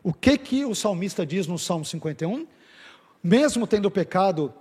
O 0.03 0.13
que 0.13 0.37
que 0.37 0.65
o 0.65 0.73
salmista 0.73 1.25
diz 1.25 1.47
no 1.47 1.59
Salmo 1.59 1.85
51? 1.85 2.47
Mesmo 3.21 3.67
tendo 3.67 3.91
pecado 3.91 4.53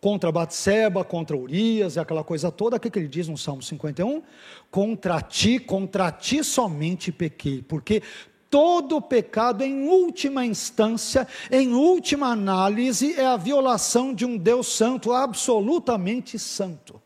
contra 0.00 0.32
Batseba, 0.32 1.04
contra 1.04 1.36
Urias 1.36 1.98
aquela 1.98 2.24
coisa 2.24 2.50
toda, 2.50 2.76
o 2.76 2.80
que, 2.80 2.90
que 2.90 2.98
ele 2.98 3.08
diz 3.08 3.28
no 3.28 3.36
Salmo 3.36 3.62
51? 3.62 4.22
Contra 4.70 5.20
ti, 5.20 5.58
contra 5.58 6.10
ti 6.10 6.42
somente 6.42 7.12
pequei, 7.12 7.62
porque 7.62 8.02
todo 8.48 9.00
pecado, 9.00 9.62
em 9.62 9.86
última 9.86 10.44
instância, 10.44 11.28
em 11.50 11.72
última 11.72 12.28
análise, 12.28 13.14
é 13.14 13.24
a 13.24 13.36
violação 13.36 14.12
de 14.12 14.24
um 14.24 14.36
Deus 14.36 14.66
santo, 14.66 15.12
absolutamente 15.12 16.38
santo. 16.38 17.00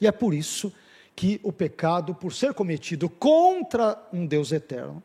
E 0.00 0.06
é 0.06 0.12
por 0.12 0.34
isso 0.34 0.72
que 1.22 1.38
o 1.44 1.52
pecado, 1.52 2.16
por 2.16 2.32
ser 2.32 2.52
cometido 2.52 3.08
contra 3.08 3.96
um 4.12 4.26
Deus 4.26 4.50
eterno, 4.50 5.00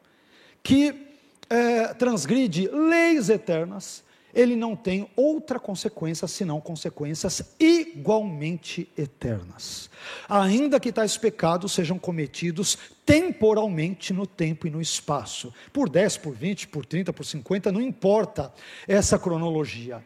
que 0.64 1.14
é, 1.48 1.94
transgride 1.94 2.68
leis 2.70 3.30
eternas, 3.30 4.04
ele 4.34 4.56
não 4.56 4.76
tem 4.76 5.08
outra 5.16 5.60
consequência 5.60 6.28
senão 6.28 6.60
consequências 6.60 7.54
igualmente 7.60 8.92
eternas. 8.98 9.92
Ainda 10.28 10.80
que 10.80 10.92
tais 10.92 11.18
pecados 11.18 11.72
sejam 11.72 12.00
cometidos 12.00 12.80
temporalmente 13.06 14.12
no 14.12 14.26
tempo 14.26 14.66
e 14.66 14.72
no 14.72 14.82
espaço, 14.82 15.54
por 15.72 15.88
10, 15.88 16.18
por 16.18 16.34
20, 16.34 16.68
por 16.70 16.84
30, 16.84 17.14
por 17.14 17.26
50, 17.28 17.72
não 17.72 17.80
importa 17.80 18.52
essa 18.88 19.20
cronologia. 19.20 20.04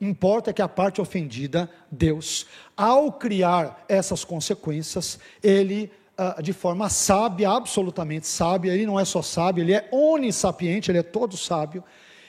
Importa 0.00 0.52
que 0.52 0.62
a 0.62 0.68
parte 0.68 1.00
ofendida, 1.00 1.70
Deus, 1.90 2.46
ao 2.76 3.12
criar 3.12 3.84
essas 3.88 4.24
consequências, 4.24 5.18
ele 5.42 5.92
ah, 6.16 6.40
de 6.42 6.52
forma 6.52 6.88
sábia, 6.88 7.50
absolutamente 7.50 8.26
sábia, 8.26 8.74
ele 8.74 8.84
não 8.84 9.00
é 9.00 9.04
só 9.06 9.22
sábio, 9.22 9.62
ele 9.62 9.72
é 9.72 9.88
onissapiente, 9.90 10.90
ele 10.90 10.98
é 10.98 11.02
todo 11.02 11.36
sábio, 11.36 11.82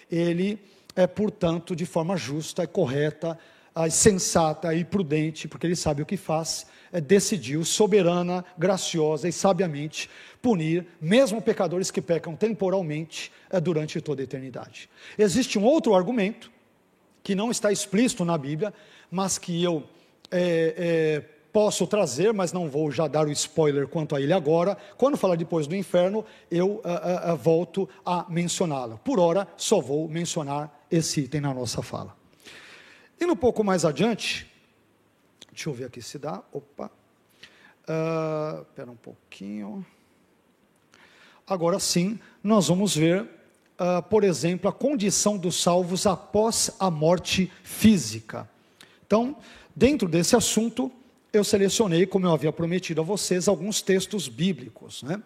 ele 0.09 0.57
é, 0.95 1.05
portanto, 1.05 1.75
de 1.75 1.85
forma 1.85 2.15
justa 2.15 2.65
correta, 2.65 3.37
e 3.85 3.89
sensata 3.89 4.73
e 4.73 4.83
prudente, 4.83 5.47
porque 5.47 5.65
ele 5.65 5.75
sabe 5.75 6.01
o 6.01 6.05
que 6.05 6.17
faz, 6.17 6.65
é, 6.91 6.99
decidiu 6.99 7.63
soberana, 7.63 8.43
graciosa 8.57 9.27
e 9.27 9.31
sabiamente 9.31 10.09
punir 10.41 10.85
mesmo 10.99 11.41
pecadores 11.41 11.89
que 11.89 12.01
pecam 12.01 12.35
temporalmente 12.35 13.31
é, 13.49 13.59
durante 13.61 14.01
toda 14.01 14.21
a 14.21 14.23
eternidade. 14.23 14.89
Existe 15.17 15.57
um 15.57 15.63
outro 15.63 15.95
argumento 15.95 16.51
que 17.23 17.35
não 17.35 17.51
está 17.51 17.71
explícito 17.71 18.25
na 18.25 18.37
Bíblia, 18.37 18.73
mas 19.09 19.37
que 19.37 19.63
eu 19.63 19.83
é, 20.31 20.75
é, 20.77 21.21
posso 21.51 21.85
trazer, 21.85 22.33
mas 22.33 22.53
não 22.53 22.69
vou 22.69 22.91
já 22.91 23.07
dar 23.07 23.27
o 23.27 23.31
spoiler 23.31 23.87
quanto 23.87 24.15
a 24.15 24.21
ele 24.21 24.33
agora. 24.33 24.77
Quando 24.97 25.17
falar 25.17 25.35
depois 25.35 25.67
do 25.67 25.75
inferno, 25.75 26.25
eu 26.49 26.75
uh, 26.75 27.33
uh, 27.33 27.35
volto 27.35 27.87
a 28.05 28.25
mencioná-lo. 28.29 28.99
Por 29.03 29.19
ora, 29.19 29.47
só 29.57 29.79
vou 29.79 30.07
mencionar 30.07 30.85
esse 30.89 31.21
item 31.21 31.41
na 31.41 31.53
nossa 31.53 31.81
fala. 31.81 32.15
Indo 33.19 33.33
um 33.33 33.37
pouco 33.37 33.63
mais 33.63 33.85
adiante, 33.85 34.49
deixa 35.51 35.69
eu 35.69 35.73
ver 35.73 35.85
aqui 35.85 36.01
se 36.01 36.17
dá. 36.17 36.41
Opa. 36.51 36.89
Uh, 37.81 38.61
espera 38.61 38.89
um 38.89 38.95
pouquinho. 38.95 39.85
agora 41.45 41.79
sim, 41.79 42.19
nós 42.41 42.69
vamos 42.69 42.95
ver, 42.95 43.27
uh, 43.81 44.01
por 44.03 44.23
exemplo, 44.23 44.69
a 44.69 44.73
condição 44.73 45.37
dos 45.37 45.55
salvos 45.55 46.05
após 46.05 46.69
a 46.79 46.91
morte 46.91 47.51
física. 47.63 48.47
Então, 49.05 49.35
dentro 49.75 50.07
desse 50.07 50.35
assunto, 50.35 50.91
eu 51.33 51.43
selecionei, 51.43 52.05
como 52.05 52.27
eu 52.27 52.31
havia 52.31 52.53
prometido 52.53 53.01
a 53.01 53.03
vocês, 53.03 53.47
alguns 53.47 53.81
textos 53.81 54.27
bíblicos. 54.27 55.01
Né? 55.01 55.21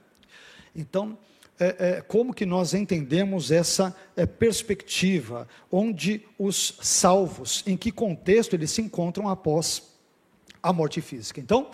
Então, 0.74 1.18
é, 1.60 1.76
é, 1.80 2.02
como 2.02 2.34
que 2.34 2.46
nós 2.46 2.74
entendemos 2.74 3.52
essa 3.52 3.96
é, 4.16 4.26
perspectiva, 4.26 5.48
onde 5.72 6.22
os 6.40 6.78
salvos, 6.82 7.64
em 7.68 7.76
que 7.76 7.92
contexto 7.92 8.54
eles 8.54 8.72
se 8.72 8.82
encontram 8.82 9.28
após 9.28 9.84
a 10.62 10.72
morte 10.74 11.02
física. 11.02 11.40
Então, 11.40 11.70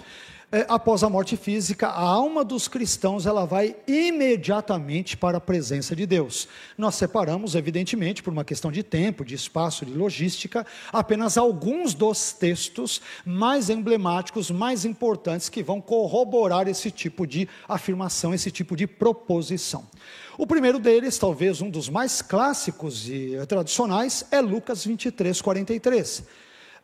é, 0.51 0.65
após 0.67 1.01
a 1.01 1.09
morte 1.09 1.37
física, 1.37 1.87
a 1.87 2.01
alma 2.01 2.43
dos 2.43 2.67
cristãos 2.67 3.25
ela 3.25 3.45
vai 3.45 3.73
imediatamente 3.87 5.15
para 5.15 5.37
a 5.37 5.41
presença 5.41 5.95
de 5.95 6.05
Deus. 6.05 6.45
Nós 6.77 6.95
separamos, 6.95 7.55
evidentemente, 7.55 8.21
por 8.21 8.33
uma 8.33 8.43
questão 8.43 8.69
de 8.69 8.83
tempo, 8.83 9.23
de 9.23 9.33
espaço, 9.33 9.85
de 9.85 9.93
logística, 9.93 10.65
apenas 10.91 11.37
alguns 11.37 11.93
dos 11.93 12.33
textos 12.33 13.01
mais 13.25 13.69
emblemáticos, 13.69 14.51
mais 14.51 14.83
importantes, 14.83 15.47
que 15.47 15.63
vão 15.63 15.79
corroborar 15.79 16.67
esse 16.67 16.91
tipo 16.91 17.25
de 17.25 17.47
afirmação, 17.65 18.33
esse 18.33 18.51
tipo 18.51 18.75
de 18.75 18.85
proposição. 18.85 19.87
O 20.37 20.45
primeiro 20.45 20.79
deles, 20.79 21.17
talvez 21.17 21.61
um 21.61 21.69
dos 21.69 21.87
mais 21.87 22.21
clássicos 22.21 23.07
e 23.07 23.37
tradicionais, 23.47 24.25
é 24.31 24.41
Lucas 24.41 24.83
23, 24.83 25.39
43. 25.41 26.23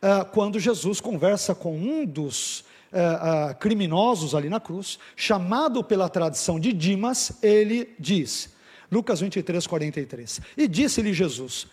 Ah, 0.00 0.24
quando 0.24 0.58
Jesus 0.58 1.00
conversa 1.00 1.54
com 1.54 1.76
um 1.76 2.06
dos 2.06 2.64
uh, 2.92 3.50
uh, 3.50 3.54
criminosos 3.56 4.34
ali 4.34 4.48
na 4.48 4.60
cruz, 4.60 4.98
chamado 5.16 5.82
pela 5.82 6.08
tradição 6.08 6.58
de 6.58 6.72
Dimas, 6.72 7.32
ele 7.42 7.94
diz, 7.98 8.50
Lucas 8.90 9.20
23, 9.20 9.66
43, 9.66 10.40
e 10.56 10.68
disse-lhe 10.68 11.12
Jesus: 11.12 11.66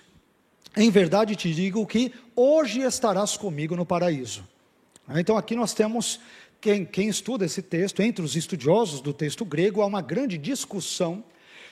Em 0.76 0.89
verdade 0.89 1.36
te 1.36 1.53
digo 1.53 1.86
que 1.86 2.13
hoje 2.36 2.82
estarás 2.82 3.38
comigo 3.38 3.76
no 3.76 3.86
paraíso. 3.86 4.43
Então 5.09 5.38
aqui 5.38 5.55
nós 5.55 5.74
temos 5.74 6.20
quem, 6.59 6.84
quem, 6.84 7.07
estuda 7.07 7.45
esse 7.45 7.61
texto, 7.61 8.01
entre 8.01 8.26
os 8.26 8.36
estudiosos 8.36 8.99
do 9.01 9.13
texto 9.13 9.45
grego, 9.45 9.82
há 9.82 9.86
uma 9.86 10.01
grande 10.01 10.38
discussão 10.38 11.24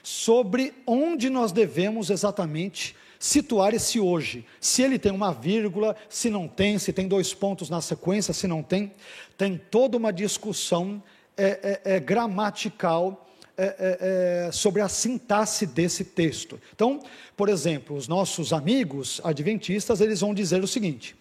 sobre 0.04 0.74
onde 0.86 1.30
nós 1.30 1.52
devemos 1.52 2.10
exatamente 2.10 2.96
situar 3.24 3.74
esse 3.74 4.02
hoje. 4.02 4.46
Se 4.60 4.82
ele 4.82 5.00
tem 5.00 5.10
uma 5.10 5.32
vírgula, 5.32 5.96
se 6.10 6.30
não 6.30 6.46
tem, 6.46 6.78
se 6.78 6.92
tem 6.92 7.08
dois 7.08 7.34
pontos 7.34 7.70
na 7.70 7.80
sequência, 7.80 8.34
se 8.34 8.48
não 8.48 8.62
tem. 8.62 8.92
Tem 9.38 9.58
toda 9.72 9.96
uma 9.96 10.12
discussão 10.12 11.02
é, 11.38 11.80
é, 11.86 11.96
é 11.96 12.00
gramatical 12.02 13.26
é, 13.58 13.64
é, 13.64 14.48
é, 14.48 14.52
sobre 14.52 14.82
a 14.82 14.90
sintaxe 14.90 15.66
desse 15.66 16.04
texto. 16.04 16.60
Então, 16.76 17.00
por 17.38 17.48
exemplo, 17.48 17.96
os 17.96 18.10
nossos 18.10 18.52
amigos 18.52 19.22
adventistas, 19.24 20.02
eles 20.02 20.20
vão 20.20 20.34
dizer 20.34 20.62
o 20.62 20.68
seguinte. 20.68 21.16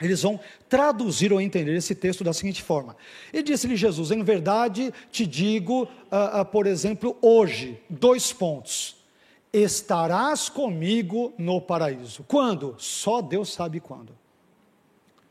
Eles 0.00 0.22
vão 0.22 0.38
traduzir 0.68 1.32
ou 1.32 1.40
entender 1.40 1.74
esse 1.74 1.96
texto 1.96 2.22
da 2.22 2.32
seguinte 2.32 2.62
forma. 2.62 2.96
E 3.32 3.42
disse-lhe 3.42 3.74
Jesus: 3.74 4.12
Em 4.12 4.22
verdade 4.22 4.94
te 5.10 5.26
digo, 5.26 5.82
uh, 5.82 6.40
uh, 6.40 6.44
por 6.44 6.68
exemplo, 6.68 7.16
hoje, 7.20 7.80
dois 7.90 8.32
pontos 8.32 9.01
estarás 9.52 10.48
comigo 10.48 11.32
no 11.36 11.60
paraíso. 11.60 12.24
Quando? 12.24 12.74
Só 12.78 13.20
Deus 13.20 13.52
sabe 13.52 13.80
quando. 13.80 14.16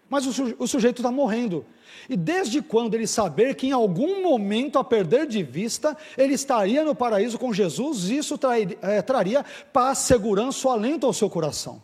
Mas 0.09 0.25
o, 0.25 0.55
o 0.59 0.67
sujeito 0.67 0.97
está 0.97 1.11
morrendo. 1.11 1.65
E 2.09 2.17
desde 2.17 2.61
quando 2.61 2.95
ele 2.95 3.07
saber 3.07 3.55
que 3.55 3.67
em 3.67 3.71
algum 3.71 4.21
momento, 4.21 4.77
a 4.77 4.83
perder 4.83 5.25
de 5.25 5.41
vista, 5.41 5.97
ele 6.17 6.33
estaria 6.33 6.83
no 6.83 6.93
paraíso 6.93 7.39
com 7.39 7.53
Jesus, 7.53 8.09
isso 8.09 8.37
traria, 8.37 8.77
é, 8.81 9.01
traria 9.01 9.45
paz, 9.71 9.99
segurança, 9.99 10.69
alento 10.69 11.05
ao 11.05 11.13
seu 11.13 11.29
coração. 11.29 11.81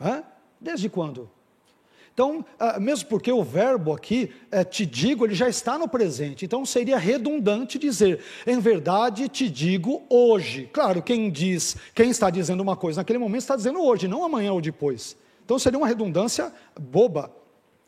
É? 0.00 0.22
Desde 0.60 0.88
quando? 0.88 1.30
Então, 2.14 2.44
ah, 2.60 2.78
mesmo 2.78 3.08
porque 3.08 3.32
o 3.32 3.42
verbo 3.42 3.92
aqui, 3.92 4.32
é, 4.48 4.62
te 4.62 4.86
digo, 4.86 5.26
ele 5.26 5.34
já 5.34 5.48
está 5.48 5.76
no 5.76 5.88
presente, 5.88 6.44
então 6.44 6.64
seria 6.64 6.96
redundante 6.96 7.76
dizer, 7.76 8.20
em 8.46 8.60
verdade 8.60 9.28
te 9.28 9.50
digo 9.50 10.04
hoje. 10.08 10.70
Claro, 10.72 11.02
quem 11.02 11.28
diz, 11.28 11.76
quem 11.92 12.10
está 12.10 12.30
dizendo 12.30 12.60
uma 12.60 12.76
coisa 12.76 13.00
naquele 13.00 13.18
momento 13.18 13.40
está 13.40 13.56
dizendo 13.56 13.82
hoje, 13.82 14.06
não 14.06 14.24
amanhã 14.24 14.52
ou 14.52 14.60
depois. 14.60 15.16
Então 15.44 15.58
seria 15.58 15.76
uma 15.76 15.88
redundância 15.88 16.52
boba. 16.80 17.32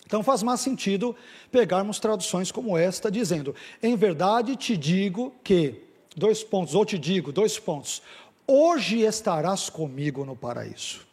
Então 0.04 0.24
faz 0.24 0.42
mais 0.42 0.58
sentido 0.58 1.14
pegarmos 1.52 2.00
traduções 2.00 2.50
como 2.50 2.76
esta, 2.76 3.08
dizendo: 3.10 3.54
Em 3.80 3.94
verdade 3.94 4.56
te 4.56 4.76
digo 4.76 5.32
que, 5.44 5.82
dois 6.16 6.42
pontos, 6.42 6.74
ou 6.74 6.84
te 6.84 6.98
digo, 6.98 7.30
dois 7.30 7.60
pontos, 7.60 8.02
hoje 8.44 9.02
estarás 9.02 9.70
comigo 9.70 10.24
no 10.24 10.34
paraíso. 10.34 11.06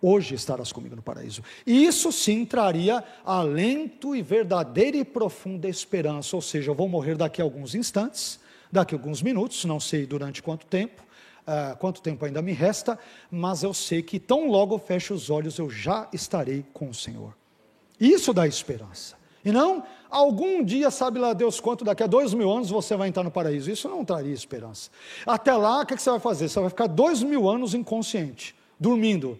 Hoje 0.00 0.34
estarás 0.34 0.72
comigo 0.72 0.96
no 0.96 1.02
paraíso. 1.02 1.42
E 1.66 1.84
isso 1.84 2.12
sim 2.12 2.44
traria 2.44 3.04
alento 3.24 4.14
e 4.14 4.22
verdadeira 4.22 4.96
e 4.96 5.04
profunda 5.04 5.68
esperança, 5.68 6.36
ou 6.36 6.42
seja, 6.42 6.70
eu 6.70 6.74
vou 6.74 6.88
morrer 6.88 7.16
daqui 7.16 7.40
a 7.40 7.44
alguns 7.44 7.74
instantes, 7.74 8.40
daqui 8.70 8.94
a 8.94 8.98
alguns 8.98 9.22
minutos, 9.22 9.64
não 9.64 9.80
sei 9.80 10.06
durante 10.06 10.42
quanto 10.42 10.66
tempo, 10.66 11.02
uh, 11.46 11.76
quanto 11.78 12.02
tempo 12.02 12.24
ainda 12.24 12.42
me 12.42 12.52
resta, 12.52 12.98
mas 13.30 13.62
eu 13.62 13.74
sei 13.74 14.02
que 14.02 14.18
tão 14.18 14.48
logo 14.48 14.78
fecho 14.78 15.14
os 15.14 15.30
olhos, 15.30 15.58
eu 15.58 15.70
já 15.70 16.08
estarei 16.12 16.64
com 16.72 16.90
o 16.90 16.94
Senhor. 16.94 17.34
Isso 17.98 18.32
dá 18.32 18.46
esperança. 18.46 19.16
E 19.44 19.50
não, 19.50 19.82
algum 20.10 20.62
dia, 20.62 20.90
sabe 20.90 21.18
lá 21.18 21.32
Deus 21.32 21.58
quanto, 21.58 21.84
daqui 21.84 22.02
a 22.02 22.06
dois 22.06 22.34
mil 22.34 22.50
anos 22.50 22.70
você 22.70 22.96
vai 22.96 23.08
entrar 23.08 23.22
no 23.22 23.30
paraíso. 23.30 23.70
Isso 23.70 23.88
não 23.88 24.04
traria 24.04 24.34
esperança. 24.34 24.90
Até 25.24 25.54
lá, 25.54 25.80
o 25.80 25.86
que 25.86 25.96
você 25.96 26.10
vai 26.10 26.20
fazer? 26.20 26.48
Você 26.48 26.60
vai 26.60 26.68
ficar 26.68 26.86
dois 26.86 27.22
mil 27.22 27.48
anos 27.48 27.72
inconsciente, 27.72 28.54
dormindo, 28.78 29.38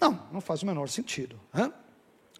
não, 0.00 0.22
não 0.32 0.40
faz 0.40 0.62
o 0.62 0.66
menor 0.66 0.88
sentido. 0.88 1.38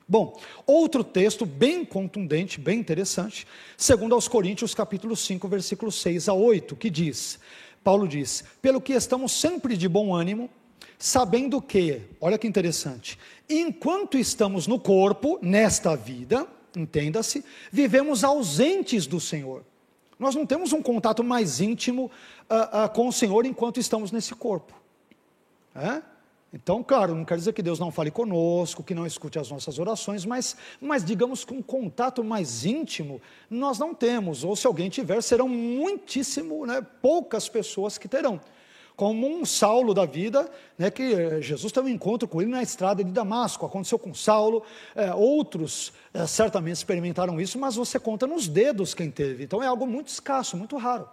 Bom, 0.08 0.36
outro 0.66 1.04
texto 1.04 1.46
bem 1.46 1.84
contundente, 1.84 2.58
bem 2.58 2.80
interessante, 2.80 3.46
segundo 3.76 4.12
aos 4.12 4.26
Coríntios 4.26 4.74
capítulo 4.74 5.14
5, 5.14 5.46
versículos 5.46 6.00
6 6.02 6.28
a 6.28 6.32
8, 6.32 6.74
que 6.74 6.90
diz, 6.90 7.38
Paulo 7.84 8.08
diz, 8.08 8.42
pelo 8.60 8.80
que 8.80 8.92
estamos 8.92 9.30
sempre 9.30 9.76
de 9.76 9.88
bom 9.88 10.12
ânimo, 10.12 10.50
sabendo 10.98 11.62
que, 11.62 12.02
olha 12.20 12.36
que 12.36 12.48
interessante, 12.48 13.16
enquanto 13.48 14.18
estamos 14.18 14.66
no 14.66 14.80
corpo, 14.80 15.38
nesta 15.40 15.94
vida, 15.94 16.44
entenda-se, 16.76 17.44
vivemos 17.70 18.24
ausentes 18.24 19.06
do 19.06 19.20
Senhor. 19.20 19.64
Nós 20.18 20.34
não 20.34 20.44
temos 20.44 20.72
um 20.72 20.82
contato 20.82 21.22
mais 21.22 21.60
íntimo 21.60 22.10
uh, 22.50 22.84
uh, 22.84 22.88
com 22.90 23.06
o 23.06 23.12
Senhor 23.12 23.46
enquanto 23.46 23.78
estamos 23.78 24.10
nesse 24.10 24.34
corpo. 24.34 24.74
É? 25.74 26.02
Então, 26.52 26.82
claro, 26.82 27.14
não 27.14 27.24
quer 27.24 27.36
dizer 27.36 27.52
que 27.52 27.62
Deus 27.62 27.78
não 27.78 27.92
fale 27.92 28.10
conosco, 28.10 28.82
que 28.82 28.94
não 28.94 29.06
escute 29.06 29.38
as 29.38 29.50
nossas 29.50 29.78
orações, 29.78 30.24
mas, 30.24 30.56
mas 30.80 31.04
digamos 31.04 31.44
que 31.44 31.54
um 31.54 31.62
contato 31.62 32.24
mais 32.24 32.64
íntimo 32.64 33.22
nós 33.48 33.78
não 33.78 33.94
temos, 33.94 34.42
ou 34.42 34.56
se 34.56 34.66
alguém 34.66 34.90
tiver, 34.90 35.22
serão 35.22 35.48
muitíssimo, 35.48 36.66
né, 36.66 36.84
poucas 37.00 37.48
pessoas 37.48 37.96
que 37.96 38.08
terão. 38.08 38.40
Como 38.96 39.28
um 39.28 39.44
Saulo 39.46 39.94
da 39.94 40.04
vida, 40.04 40.50
né, 40.76 40.90
que 40.90 41.14
eh, 41.14 41.40
Jesus 41.40 41.72
teve 41.72 41.86
um 41.86 41.94
encontro 41.94 42.28
com 42.28 42.42
ele 42.42 42.50
na 42.50 42.62
estrada 42.62 43.02
de 43.04 43.12
Damasco, 43.12 43.64
aconteceu 43.64 43.98
com 43.98 44.12
Saulo, 44.12 44.64
é, 44.96 45.14
outros 45.14 45.92
é, 46.12 46.26
certamente 46.26 46.76
experimentaram 46.76 47.40
isso, 47.40 47.60
mas 47.60 47.76
você 47.76 47.98
conta 47.98 48.26
nos 48.26 48.48
dedos 48.48 48.92
quem 48.92 49.08
teve, 49.08 49.44
então 49.44 49.62
é 49.62 49.66
algo 49.68 49.86
muito 49.86 50.08
escasso, 50.08 50.56
muito 50.56 50.76
raro. 50.76 51.08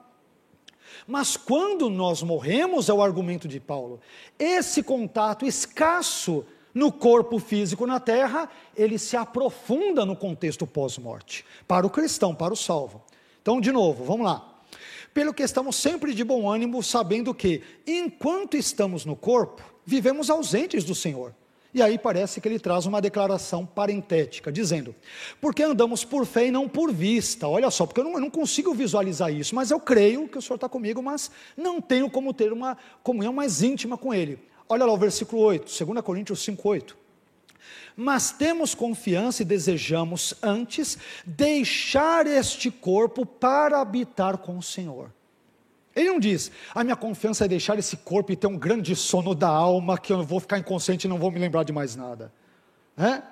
Mas 1.06 1.38
quando 1.38 1.90
nós 1.90 2.22
morremos, 2.22 2.90
é 2.90 2.94
o 2.94 3.02
argumento 3.02 3.48
de 3.48 3.60
Paulo, 3.60 4.00
esse 4.38 4.84
contato 4.84 5.46
escasso 5.46 6.46
no 6.74 6.92
corpo 6.92 7.40
físico 7.40 7.88
na 7.88 8.00
terra, 8.00 8.50
ele 8.76 9.00
se 9.00 9.18
aprofunda 9.18 10.06
no 10.06 10.16
contexto 10.16 10.68
pós-morte, 10.68 11.44
para 11.68 11.88
o 11.88 11.90
cristão, 11.90 12.36
para 12.36 12.54
o 12.54 12.58
salvo. 12.58 13.02
Então, 13.42 13.60
de 13.60 13.72
novo, 13.72 14.04
vamos 14.04 14.26
lá. 14.26 14.62
Pelo 15.14 15.34
que 15.34 15.42
estamos 15.42 15.76
sempre 15.76 16.14
de 16.14 16.24
bom 16.24 16.48
ânimo, 16.48 16.84
sabendo 16.84 17.34
que, 17.34 17.64
enquanto 17.88 18.56
estamos 18.56 19.06
no 19.06 19.16
corpo, 19.16 19.64
vivemos 19.84 20.30
ausentes 20.30 20.84
do 20.84 20.94
Senhor. 20.94 21.34
E 21.78 21.82
aí 21.84 21.96
parece 21.96 22.42
que 22.42 22.48
ele 22.48 22.58
traz 22.58 22.88
uma 22.88 23.00
declaração 23.00 23.64
parentética, 23.64 24.52
dizendo: 24.52 24.96
porque 25.40 25.62
andamos 25.62 26.04
por 26.04 26.26
fé 26.26 26.48
e 26.48 26.52
não 26.52 26.68
por 26.68 26.92
vista. 26.92 27.48
Olha 27.48 27.70
só, 27.70 27.86
porque 27.86 28.00
eu 28.00 28.04
não, 28.04 28.14
eu 28.14 28.20
não 28.20 28.32
consigo 28.32 28.74
visualizar 28.74 29.32
isso, 29.32 29.54
mas 29.54 29.70
eu 29.70 29.80
creio 29.80 30.28
que 30.28 30.40
o 30.40 30.42
Senhor 30.42 30.56
está 30.56 30.68
comigo, 30.68 31.04
mas 31.04 31.30
não 31.56 31.80
tenho 31.80 32.10
como 32.10 32.34
ter 32.34 32.52
uma 32.52 32.76
comunhão 33.04 33.32
mais 33.32 33.62
íntima 33.62 33.96
com 33.96 34.12
Ele. 34.12 34.40
Olha 34.68 34.86
lá 34.86 34.92
o 34.92 34.98
versículo 34.98 35.40
8, 35.44 35.86
2 35.86 36.02
Coríntios 36.02 36.44
5, 36.44 36.68
8 36.68 36.98
mas 38.00 38.32
temos 38.32 38.76
confiança 38.76 39.42
e 39.42 39.46
desejamos 39.46 40.36
antes 40.42 41.00
deixar 41.26 42.28
este 42.28 42.70
corpo 42.70 43.26
para 43.26 43.82
habitar 43.82 44.38
com 44.38 44.58
o 44.58 44.62
Senhor. 44.62 45.12
Ele 45.98 46.10
não 46.10 46.20
diz, 46.20 46.52
a 46.76 46.84
minha 46.84 46.95
confiança 46.95 47.45
é 47.45 47.48
deixar 47.48 47.80
esse 47.80 47.98
corpo 47.98 48.32
e 48.32 48.36
ter 48.36 48.45
um 48.45 48.56
grande 48.58 48.95
sono 48.95 49.34
da 49.34 49.50
alma, 49.50 49.98
que 49.98 50.14
eu 50.14 50.24
vou 50.24 50.39
ficar 50.39 50.60
inconsciente 50.60 51.08
e 51.08 51.10
não 51.10 51.18
vou 51.18 51.32
me 51.32 51.39
lembrar 51.39 51.64
de 51.64 51.74
mais 51.74 51.95
nada. 51.95 52.32
É? 52.95 53.24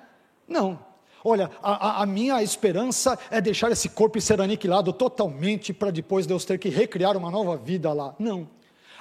Não. 0.48 0.80
olha, 1.24 1.52
a, 1.62 2.02
a, 2.02 2.06
minha 2.08 2.42
esperança 2.42 3.20
é 3.30 3.40
deixar 3.40 3.72
esse 3.72 3.90
corpo 3.90 4.20
ser 4.20 4.42
aniquilado 4.42 4.92
totalmente 4.92 5.74
para 5.74 5.92
depois 5.92 6.26
Deus 6.26 6.44
ter 6.44 6.58
que 6.58 6.70
recriar 6.70 7.16
uma 7.16 7.30
nova 7.30 7.56
vida 7.56 7.94
lá. 7.94 8.16
Não. 8.18 8.48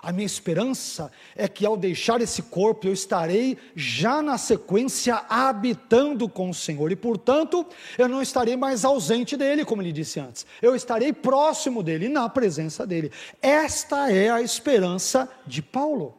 A 0.05 0.13
minha 0.13 0.27
esperança 0.27 1.11
é 1.35 1.49
que 1.49 1.65
ao 1.65 1.79
deixar 1.79 2.21
esse 2.21 2.43
corpo 2.43 2.87
eu 2.87 2.93
estarei 2.93 3.57
já 3.75 4.21
na 4.21 4.37
sequência 4.37 5.25
habitando 5.31 6.29
com 6.29 6.51
o 6.51 6.55
Senhor 6.55 6.93
e, 6.93 6.97
portanto, 6.97 7.65
eu 7.97 8.07
não 8.07 8.21
estarei 8.21 8.55
mais 8.55 8.85
ausente 8.85 9.35
dele, 9.35 9.65
como 9.65 9.81
ele 9.81 9.93
disse 9.93 10.21
antes. 10.21 10.45
Eu 10.61 10.77
estarei 10.77 11.11
próximo 11.11 11.83
dele, 11.83 12.11
na 12.11 12.29
presença 12.29 12.87
dele. 12.87 13.11
Esta 13.41 14.13
é 14.13 14.29
a 14.29 14.43
esperança 14.43 15.27
de 15.47 15.63
Paulo. 15.63 16.15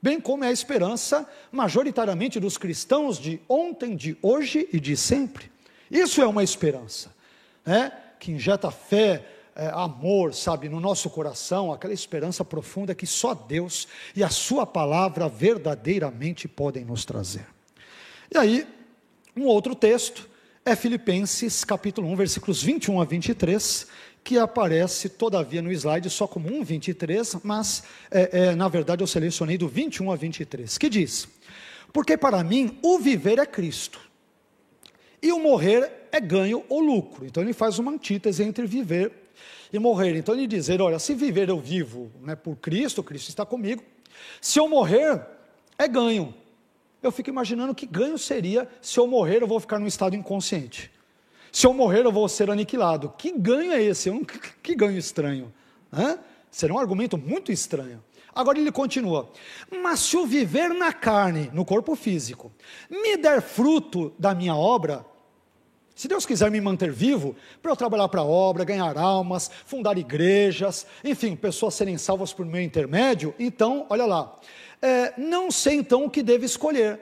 Bem 0.00 0.20
como 0.20 0.44
é 0.44 0.48
a 0.48 0.52
esperança 0.52 1.28
majoritariamente 1.50 2.38
dos 2.38 2.56
cristãos 2.56 3.18
de 3.18 3.40
ontem, 3.48 3.96
de 3.96 4.16
hoje 4.22 4.68
e 4.72 4.78
de 4.78 4.96
sempre. 4.96 5.50
Isso 5.90 6.22
é 6.22 6.26
uma 6.26 6.44
esperança, 6.44 7.12
né? 7.66 7.90
que 8.20 8.30
injeta 8.30 8.70
fé, 8.70 9.24
é, 9.58 9.66
amor, 9.74 10.32
sabe, 10.32 10.68
no 10.68 10.78
nosso 10.78 11.10
coração, 11.10 11.72
aquela 11.72 11.92
esperança 11.92 12.44
profunda 12.44 12.94
que 12.94 13.08
só 13.08 13.34
Deus 13.34 13.88
e 14.14 14.22
a 14.22 14.30
Sua 14.30 14.64
palavra 14.64 15.28
verdadeiramente 15.28 16.46
podem 16.46 16.84
nos 16.84 17.04
trazer. 17.04 17.44
E 18.32 18.38
aí, 18.38 18.64
um 19.36 19.46
outro 19.46 19.74
texto 19.74 20.30
é 20.64 20.76
Filipenses 20.76 21.64
capítulo 21.64 22.06
1, 22.08 22.14
versículos 22.14 22.62
21 22.62 23.00
a 23.00 23.04
23, 23.04 23.88
que 24.22 24.38
aparece, 24.38 25.08
todavia, 25.08 25.60
no 25.60 25.72
slide 25.72 26.08
só 26.08 26.28
como 26.28 26.48
1, 26.54 26.62
23, 26.62 27.36
mas, 27.42 27.82
é, 28.12 28.50
é, 28.50 28.54
na 28.54 28.68
verdade, 28.68 29.02
eu 29.02 29.08
selecionei 29.08 29.58
do 29.58 29.66
21 29.66 30.12
a 30.12 30.14
23, 30.14 30.78
que 30.78 30.88
diz: 30.88 31.26
Porque 31.92 32.16
para 32.16 32.44
mim 32.44 32.78
o 32.80 33.00
viver 33.00 33.40
é 33.40 33.46
Cristo, 33.46 33.98
e 35.20 35.32
o 35.32 35.40
morrer 35.40 35.90
é 36.12 36.20
ganho 36.20 36.64
ou 36.68 36.78
lucro. 36.78 37.26
Então 37.26 37.42
ele 37.42 37.52
faz 37.52 37.80
uma 37.80 37.90
antítese 37.90 38.44
entre 38.44 38.64
viver 38.64 39.27
e 39.72 39.78
morrer. 39.78 40.16
Então 40.16 40.34
ele 40.34 40.46
dizer, 40.46 40.80
olha, 40.80 40.98
se 40.98 41.14
viver 41.14 41.48
eu 41.48 41.58
vivo 41.58 42.10
né, 42.20 42.34
por 42.34 42.56
Cristo, 42.56 43.02
Cristo 43.02 43.28
está 43.28 43.44
comigo. 43.44 43.82
Se 44.40 44.58
eu 44.58 44.68
morrer, 44.68 45.20
é 45.78 45.86
ganho. 45.86 46.34
Eu 47.02 47.12
fico 47.12 47.30
imaginando 47.30 47.74
que 47.74 47.86
ganho 47.86 48.18
seria 48.18 48.68
se 48.82 48.98
eu 48.98 49.06
morrer, 49.06 49.42
eu 49.42 49.46
vou 49.46 49.60
ficar 49.60 49.78
num 49.78 49.86
estado 49.86 50.16
inconsciente. 50.16 50.90
Se 51.52 51.66
eu 51.66 51.72
morrer, 51.72 52.04
eu 52.04 52.12
vou 52.12 52.28
ser 52.28 52.50
aniquilado. 52.50 53.12
Que 53.16 53.32
ganho 53.32 53.72
é 53.72 53.82
esse? 53.82 54.10
Que, 54.24 54.38
que 54.62 54.74
ganho 54.74 54.98
estranho. 54.98 55.52
Hã? 55.92 56.18
Será 56.50 56.74
um 56.74 56.78
argumento 56.78 57.16
muito 57.16 57.52
estranho. 57.52 58.02
Agora 58.34 58.58
ele 58.58 58.70
continua: 58.70 59.30
Mas 59.82 60.00
se 60.00 60.16
o 60.16 60.26
viver 60.26 60.70
na 60.70 60.92
carne, 60.92 61.50
no 61.52 61.64
corpo 61.64 61.94
físico, 61.94 62.52
me 62.90 63.16
der 63.16 63.42
fruto 63.42 64.12
da 64.18 64.34
minha 64.34 64.54
obra, 64.54 65.04
se 65.98 66.06
Deus 66.06 66.24
quiser 66.24 66.48
me 66.48 66.60
manter 66.60 66.92
vivo, 66.92 67.34
para 67.60 67.72
eu 67.72 67.76
trabalhar 67.76 68.06
para 68.06 68.20
a 68.20 68.24
obra, 68.24 68.62
ganhar 68.62 68.96
almas, 68.96 69.50
fundar 69.66 69.98
igrejas, 69.98 70.86
enfim, 71.02 71.34
pessoas 71.34 71.74
serem 71.74 71.98
salvas 71.98 72.32
por 72.32 72.46
meu 72.46 72.62
intermédio, 72.62 73.34
então, 73.36 73.84
olha 73.90 74.06
lá, 74.06 74.38
é, 74.80 75.20
não 75.20 75.50
sei 75.50 75.74
então 75.74 76.04
o 76.04 76.08
que 76.08 76.22
devo 76.22 76.44
escolher. 76.44 77.00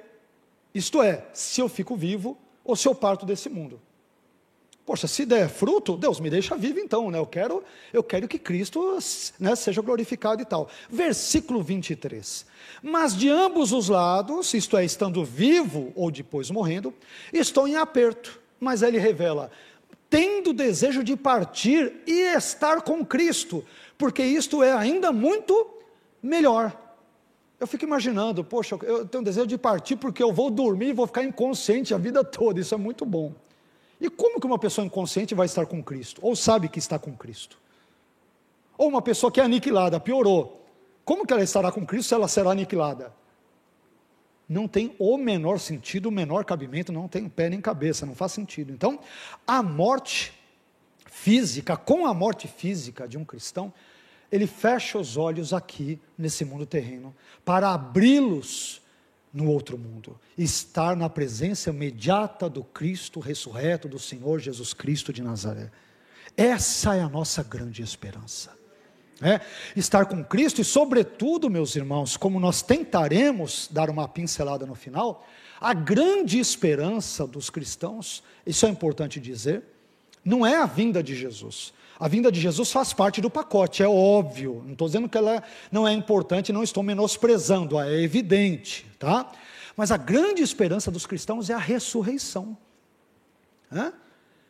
Isto 0.74 1.02
é, 1.02 1.26
se 1.34 1.60
eu 1.60 1.68
fico 1.68 1.94
vivo 1.94 2.38
ou 2.64 2.74
se 2.74 2.88
eu 2.88 2.94
parto 2.94 3.26
desse 3.26 3.50
mundo. 3.50 3.78
Poxa, 4.86 5.06
se 5.06 5.26
der 5.26 5.50
fruto, 5.50 5.94
Deus 5.94 6.18
me 6.18 6.30
deixa 6.30 6.56
vivo 6.56 6.78
então, 6.78 7.10
né? 7.10 7.18
Eu 7.18 7.26
quero, 7.26 7.62
eu 7.92 8.02
quero 8.02 8.26
que 8.26 8.38
Cristo 8.38 8.96
né, 9.38 9.54
seja 9.56 9.82
glorificado 9.82 10.40
e 10.40 10.46
tal. 10.46 10.70
Versículo 10.88 11.62
23. 11.62 12.46
Mas 12.82 13.14
de 13.14 13.28
ambos 13.28 13.72
os 13.72 13.90
lados, 13.90 14.54
isto 14.54 14.74
é, 14.74 14.86
estando 14.86 15.22
vivo 15.22 15.92
ou 15.94 16.10
depois 16.10 16.50
morrendo, 16.50 16.94
estou 17.30 17.68
em 17.68 17.76
aperto 17.76 18.45
mas 18.60 18.82
ele 18.82 18.98
revela: 18.98 19.50
tendo 20.08 20.52
desejo 20.52 21.02
de 21.02 21.16
partir 21.16 22.02
e 22.06 22.34
estar 22.34 22.82
com 22.82 23.04
Cristo, 23.04 23.64
porque 23.98 24.22
isto 24.22 24.62
é 24.62 24.72
ainda 24.72 25.12
muito 25.12 25.68
melhor. 26.22 26.76
Eu 27.58 27.66
fico 27.66 27.84
imaginando, 27.84 28.44
poxa, 28.44 28.78
eu 28.82 29.06
tenho 29.06 29.24
desejo 29.24 29.46
de 29.46 29.56
partir 29.56 29.96
porque 29.96 30.22
eu 30.22 30.32
vou 30.32 30.50
dormir 30.50 30.88
e 30.88 30.92
vou 30.92 31.06
ficar 31.06 31.24
inconsciente 31.24 31.94
a 31.94 31.98
vida 31.98 32.22
toda, 32.22 32.60
isso 32.60 32.74
é 32.74 32.78
muito 32.78 33.06
bom. 33.06 33.32
E 33.98 34.10
como 34.10 34.38
que 34.38 34.46
uma 34.46 34.58
pessoa 34.58 34.86
inconsciente 34.86 35.34
vai 35.34 35.46
estar 35.46 35.64
com 35.64 35.82
Cristo? 35.82 36.20
Ou 36.22 36.36
sabe 36.36 36.68
que 36.68 36.78
está 36.78 36.98
com 36.98 37.16
Cristo? 37.16 37.58
Ou 38.76 38.88
uma 38.88 39.00
pessoa 39.00 39.32
que 39.32 39.40
é 39.40 39.44
aniquilada, 39.44 39.98
piorou. 39.98 40.62
Como 41.02 41.26
que 41.26 41.32
ela 41.32 41.42
estará 41.42 41.72
com 41.72 41.86
Cristo 41.86 42.08
se 42.08 42.14
ela 42.14 42.28
será 42.28 42.50
aniquilada? 42.50 43.12
Não 44.48 44.68
tem 44.68 44.94
o 44.98 45.16
menor 45.16 45.58
sentido, 45.58 46.06
o 46.06 46.12
menor 46.12 46.44
cabimento, 46.44 46.92
não 46.92 47.08
tem 47.08 47.28
pé 47.28 47.48
nem 47.48 47.60
cabeça, 47.60 48.06
não 48.06 48.14
faz 48.14 48.32
sentido. 48.32 48.72
Então, 48.72 49.00
a 49.46 49.62
morte 49.62 50.32
física, 51.06 51.76
com 51.76 52.06
a 52.06 52.14
morte 52.14 52.46
física 52.46 53.08
de 53.08 53.18
um 53.18 53.24
cristão, 53.24 53.72
ele 54.30 54.46
fecha 54.46 54.98
os 54.98 55.16
olhos 55.16 55.52
aqui 55.52 56.00
nesse 56.16 56.44
mundo 56.44 56.66
terreno 56.66 57.14
para 57.44 57.72
abri-los 57.72 58.82
no 59.32 59.50
outro 59.50 59.76
mundo, 59.76 60.18
estar 60.38 60.96
na 60.96 61.10
presença 61.10 61.70
imediata 61.70 62.48
do 62.48 62.64
Cristo 62.64 63.20
ressurreto, 63.20 63.88
do 63.88 63.98
Senhor 63.98 64.38
Jesus 64.38 64.72
Cristo 64.72 65.12
de 65.12 65.22
Nazaré. 65.22 65.70
Essa 66.36 66.96
é 66.96 67.02
a 67.02 67.08
nossa 67.08 67.42
grande 67.42 67.82
esperança. 67.82 68.56
É, 69.22 69.40
estar 69.74 70.04
com 70.04 70.22
Cristo 70.22 70.60
e, 70.60 70.64
sobretudo, 70.64 71.48
meus 71.48 71.74
irmãos, 71.74 72.16
como 72.18 72.38
nós 72.38 72.60
tentaremos 72.60 73.66
dar 73.70 73.88
uma 73.88 74.06
pincelada 74.06 74.66
no 74.66 74.74
final, 74.74 75.26
a 75.58 75.72
grande 75.72 76.38
esperança 76.38 77.26
dos 77.26 77.48
cristãos, 77.48 78.22
isso 78.44 78.66
é 78.66 78.68
importante 78.68 79.18
dizer, 79.18 79.62
não 80.22 80.44
é 80.44 80.56
a 80.56 80.66
vinda 80.66 81.02
de 81.02 81.14
Jesus. 81.14 81.72
A 81.98 82.08
vinda 82.08 82.30
de 82.30 82.40
Jesus 82.40 82.70
faz 82.70 82.92
parte 82.92 83.22
do 83.22 83.30
pacote, 83.30 83.82
é 83.82 83.88
óbvio. 83.88 84.62
Não 84.64 84.72
estou 84.72 84.86
dizendo 84.86 85.08
que 85.08 85.16
ela 85.16 85.42
não 85.72 85.88
é 85.88 85.92
importante, 85.92 86.52
não 86.52 86.62
estou 86.62 86.82
menosprezando, 86.82 87.80
é 87.80 88.02
evidente, 88.02 88.86
tá? 88.98 89.32
Mas 89.74 89.90
a 89.90 89.96
grande 89.96 90.42
esperança 90.42 90.90
dos 90.90 91.06
cristãos 91.06 91.48
é 91.48 91.54
a 91.54 91.58
ressurreição. 91.58 92.56
É? 93.72 93.92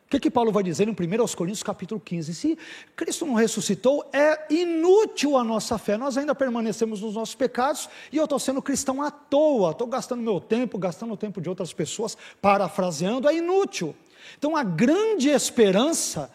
O 0.07 0.09
que, 0.09 0.21
que 0.21 0.31
Paulo 0.31 0.53
vai 0.53 0.63
dizer 0.63 0.87
em 0.87 0.93
1 0.93 0.95
Coríntios 1.35 1.65
capítulo 1.65 2.01
15? 2.01 2.33
Se 2.33 2.59
Cristo 2.95 3.27
não 3.27 3.35
ressuscitou, 3.35 4.09
é 4.13 4.47
inútil 4.55 5.37
a 5.37 5.43
nossa 5.43 5.77
fé. 5.79 5.97
Nós 5.97 6.17
ainda 6.17 6.33
permanecemos 6.33 7.01
nos 7.01 7.17
nossos 7.17 7.35
pecados 7.35 7.89
e 8.13 8.17
eu 8.17 8.25
estou 8.25 8.39
sendo 8.39 8.63
cristão 8.63 9.03
à 9.03 9.11
toa, 9.11 9.73
estou 9.73 9.89
gastando 9.89 10.23
meu 10.23 10.41
tempo, 10.41 10.79
gastando 10.79 11.13
o 11.13 11.17
tempo 11.17 11.41
de 11.41 11.49
outras 11.49 11.73
pessoas, 11.73 12.17
parafraseando, 12.41 13.29
é 13.29 13.37
inútil. 13.37 13.97
Então 14.39 14.57
a 14.57 14.63
grande 14.63 15.29
esperança 15.29 16.31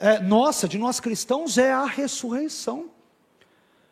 é, 0.00 0.20
nossa, 0.20 0.68
de 0.68 0.78
nós 0.78 1.00
cristãos, 1.00 1.58
é 1.58 1.72
a 1.72 1.84
ressurreição. 1.84 2.90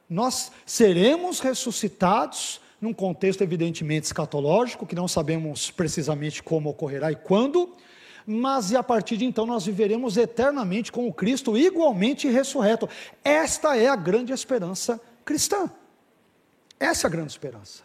Nós 0.09 0.53
seremos 0.67 1.41
ressuscitados 1.41 2.61
num 2.81 2.93
contexto 2.93 3.43
evidentemente 3.43 4.07
escatológico, 4.07 4.87
que 4.87 4.95
não 4.95 5.07
sabemos 5.07 5.71
precisamente 5.71 6.43
como 6.43 6.71
ocorrerá 6.71 7.13
e 7.13 7.17
quando, 7.17 7.73
mas 8.27 8.71
e 8.71 8.77
a 8.77 8.83
partir 8.83 9.17
de 9.17 9.25
então 9.25 9.47
nós 9.47 9.67
viveremos 9.67 10.17
eternamente 10.17 10.93
com 10.93 11.07
o 11.09 11.13
Cristo 11.13 11.57
igualmente 11.57 12.29
ressurreto. 12.29 12.89
Esta 13.25 13.77
é 13.77 13.89
a 13.89 13.97
grande 13.97 14.33
esperança 14.33 15.01
cristã. 15.25 15.71
Essa 16.79 17.07
é 17.07 17.09
a 17.09 17.11
grande 17.11 17.33
esperança. 17.33 17.83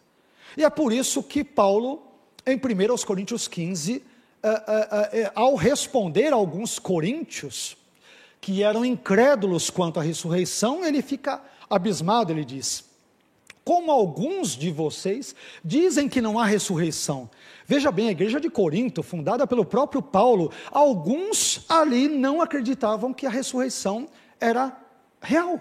E 0.55 0.63
é 0.63 0.69
por 0.69 0.91
isso 0.91 1.21
que 1.21 1.43
Paulo, 1.43 2.01
em 2.45 2.55
1 2.55 3.05
Coríntios 3.05 3.47
15, 3.47 4.03
é, 4.41 4.49
é, 4.49 5.21
é, 5.21 5.31
ao 5.35 5.55
responder 5.55 6.31
a 6.31 6.35
alguns 6.35 6.79
coríntios 6.79 7.75
que 8.39 8.63
eram 8.63 8.85
incrédulos 8.85 9.69
quanto 9.69 9.99
à 9.99 10.03
ressurreição, 10.03 10.85
ele 10.85 11.01
fica 11.01 11.41
abismado, 11.69 12.31
ele 12.31 12.45
diz: 12.45 12.85
Como 13.67 13.91
alguns 13.91 14.55
de 14.55 14.71
vocês 14.71 15.35
dizem 15.61 16.07
que 16.07 16.21
não 16.21 16.39
há 16.39 16.45
ressurreição, 16.45 17.29
Veja 17.65 17.91
bem, 17.91 18.07
a 18.07 18.11
igreja 18.11 18.39
de 18.39 18.49
Corinto, 18.49 19.03
fundada 19.03 19.45
pelo 19.45 19.65
próprio 19.65 20.01
Paulo, 20.01 20.53
alguns 20.71 21.65
ali 21.67 22.07
não 22.07 22.41
acreditavam 22.41 23.13
que 23.13 23.25
a 23.25 23.29
ressurreição 23.29 24.07
era 24.39 24.73
real. 25.21 25.59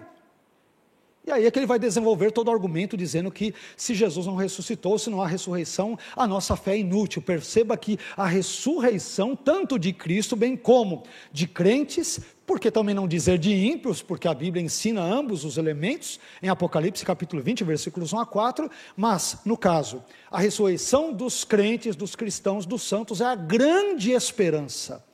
E 1.25 1.31
aí 1.33 1.45
é 1.45 1.51
que 1.51 1.59
ele 1.59 1.65
vai 1.65 1.77
desenvolver 1.77 2.31
todo 2.31 2.47
o 2.47 2.51
argumento 2.51 2.95
dizendo 2.95 3.29
que 3.29 3.53
se 3.75 3.93
Jesus 3.93 4.25
não 4.25 4.37
ressuscitou, 4.37 4.97
se 4.97 5.09
não 5.09 5.21
há 5.21 5.27
ressurreição, 5.27 5.99
a 6.15 6.25
nossa 6.25 6.55
fé 6.55 6.75
é 6.75 6.79
inútil. 6.79 7.21
Perceba 7.21 7.75
que 7.75 7.99
a 8.15 8.25
ressurreição, 8.25 9.35
tanto 9.35 9.77
de 9.77 9.91
Cristo, 9.91 10.37
bem 10.37 10.55
como 10.55 11.03
de 11.29 11.45
crentes, 11.45 12.21
porque 12.47 12.71
também 12.71 12.95
não 12.95 13.09
dizer 13.09 13.37
de 13.37 13.53
ímpios, 13.53 14.01
porque 14.01 14.25
a 14.25 14.33
Bíblia 14.33 14.63
ensina 14.63 15.01
ambos 15.01 15.43
os 15.43 15.57
elementos, 15.57 16.17
em 16.41 16.47
Apocalipse 16.47 17.03
capítulo 17.03 17.43
20, 17.43 17.65
versículos 17.65 18.13
1 18.13 18.19
a 18.21 18.25
4, 18.25 18.71
mas, 18.95 19.39
no 19.43 19.57
caso, 19.57 20.01
a 20.31 20.39
ressurreição 20.39 21.11
dos 21.11 21.43
crentes, 21.43 21.93
dos 21.93 22.15
cristãos, 22.15 22.65
dos 22.65 22.83
santos, 22.83 23.19
é 23.19 23.25
a 23.25 23.35
grande 23.35 24.13
esperança 24.13 25.05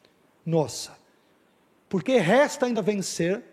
nossa. 0.45 0.95
Porque 1.89 2.19
resta 2.19 2.67
ainda 2.67 2.84
vencer 2.84 3.43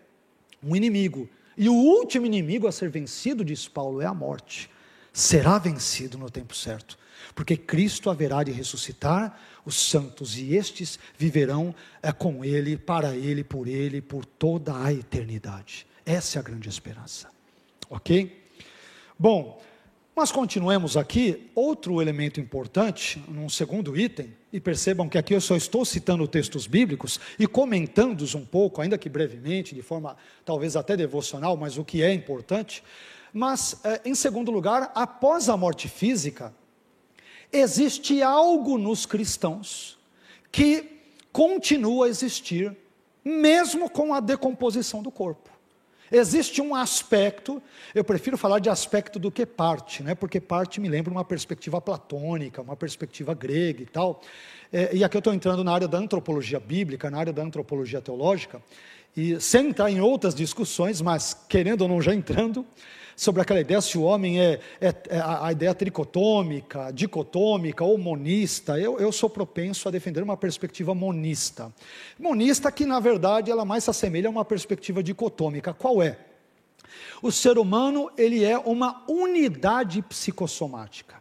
um 0.63 0.75
inimigo, 0.75 1.27
e 1.57 1.67
o 1.67 1.73
último 1.73 2.27
inimigo 2.27 2.67
a 2.67 2.71
ser 2.71 2.89
vencido, 2.91 3.43
diz 3.43 3.67
Paulo, 3.67 3.99
é 3.99 4.05
a 4.05 4.13
morte. 4.13 4.69
Será 5.11 5.57
vencido 5.57 6.19
no 6.19 6.29
tempo 6.29 6.55
certo. 6.55 6.99
porque 7.33 7.57
Cristo 7.57 8.09
haverá 8.09 8.43
de 8.43 8.51
ressuscitar 8.51 9.39
os 9.65 9.75
santos 9.75 10.37
e 10.37 10.55
estes 10.55 10.99
viverão 11.17 11.73
é, 12.01 12.11
com 12.11 12.43
Ele, 12.43 12.77
para 12.77 13.15
Ele, 13.15 13.43
por 13.43 13.67
Ele, 13.67 14.01
por 14.01 14.25
toda 14.25 14.83
a 14.83 14.93
eternidade. 14.93 15.85
Essa 16.05 16.37
é 16.37 16.39
a 16.39 16.43
grande 16.43 16.67
esperança. 16.69 17.29
Ok? 17.89 18.41
Bom, 19.17 19.61
mas 20.15 20.31
continuemos 20.31 20.97
aqui. 20.97 21.49
Outro 21.55 22.01
elemento 22.01 22.39
importante, 22.39 23.23
num 23.27 23.47
segundo 23.47 23.97
item, 23.97 24.33
e 24.51 24.59
percebam 24.59 25.07
que 25.07 25.17
aqui 25.17 25.33
eu 25.33 25.41
só 25.41 25.55
estou 25.55 25.85
citando 25.85 26.27
textos 26.27 26.67
bíblicos 26.67 27.19
e 27.39 27.47
comentando-os 27.47 28.35
um 28.35 28.45
pouco, 28.45 28.81
ainda 28.81 28.97
que 28.97 29.07
brevemente, 29.07 29.73
de 29.73 29.81
forma 29.81 30.17
talvez 30.43 30.75
até 30.75 30.97
devocional, 30.97 31.55
mas 31.55 31.77
o 31.77 31.85
que 31.85 32.03
é 32.03 32.13
importante. 32.13 32.83
Mas, 33.33 33.79
eh, 33.83 34.01
em 34.05 34.13
segundo 34.13 34.51
lugar, 34.51 34.91
após 34.93 35.47
a 35.47 35.55
morte 35.55 35.87
física, 35.87 36.53
existe 37.51 38.21
algo 38.21 38.77
nos 38.77 39.05
cristãos 39.05 39.97
que 40.51 40.99
continua 41.31 42.05
a 42.05 42.09
existir, 42.09 42.75
mesmo 43.23 43.89
com 43.89 44.13
a 44.13 44.19
decomposição 44.19 45.01
do 45.01 45.11
corpo. 45.11 45.49
Existe 46.11 46.61
um 46.61 46.75
aspecto, 46.75 47.63
eu 47.95 48.03
prefiro 48.03 48.37
falar 48.37 48.59
de 48.59 48.69
aspecto 48.69 49.17
do 49.17 49.31
que 49.31 49.45
parte, 49.45 50.03
né? 50.03 50.13
porque 50.13 50.41
parte 50.41 50.81
me 50.81 50.89
lembra 50.89 51.09
uma 51.09 51.23
perspectiva 51.23 51.79
platônica, 51.79 52.61
uma 52.61 52.75
perspectiva 52.75 53.33
grega 53.33 53.81
e 53.81 53.85
tal. 53.85 54.21
É, 54.73 54.93
e 54.93 55.05
aqui 55.05 55.15
eu 55.15 55.19
estou 55.19 55.33
entrando 55.33 55.63
na 55.63 55.71
área 55.71 55.87
da 55.87 55.97
antropologia 55.97 56.59
bíblica, 56.59 57.09
na 57.09 57.17
área 57.17 57.31
da 57.31 57.41
antropologia 57.41 58.01
teológica, 58.01 58.61
e 59.15 59.39
sem 59.39 59.69
entrar 59.69 59.89
em 59.89 60.01
outras 60.01 60.35
discussões, 60.35 60.99
mas 60.99 61.33
querendo 61.47 61.83
ou 61.83 61.87
não 61.87 62.01
já 62.01 62.13
entrando, 62.13 62.65
sobre 63.21 63.39
aquela 63.39 63.59
ideia 63.59 63.79
se 63.81 63.99
o 63.99 64.01
homem 64.01 64.41
é, 64.41 64.59
é, 64.81 64.87
é 65.09 65.21
a, 65.23 65.51
ideia 65.51 65.75
tricotômica, 65.75 66.89
dicotômica 66.91 67.83
ou 67.83 67.95
monista. 67.95 68.79
Eu, 68.79 68.99
eu 68.99 69.11
sou 69.11 69.29
propenso 69.29 69.87
a 69.87 69.91
defender 69.91 70.23
uma 70.23 70.35
perspectiva 70.35 70.95
monista. 70.95 71.71
Monista 72.17 72.71
que, 72.71 72.83
na 72.83 72.99
verdade, 72.99 73.51
ela 73.51 73.63
mais 73.63 73.83
se 73.83 73.91
assemelha 73.91 74.27
a 74.27 74.31
uma 74.31 74.43
perspectiva 74.43 75.03
dicotômica. 75.03 75.71
Qual 75.71 76.01
é? 76.01 76.17
O 77.21 77.31
ser 77.31 77.59
humano, 77.59 78.09
ele 78.17 78.43
é 78.43 78.57
uma 78.57 79.03
unidade 79.07 80.01
psicossomática. 80.01 81.17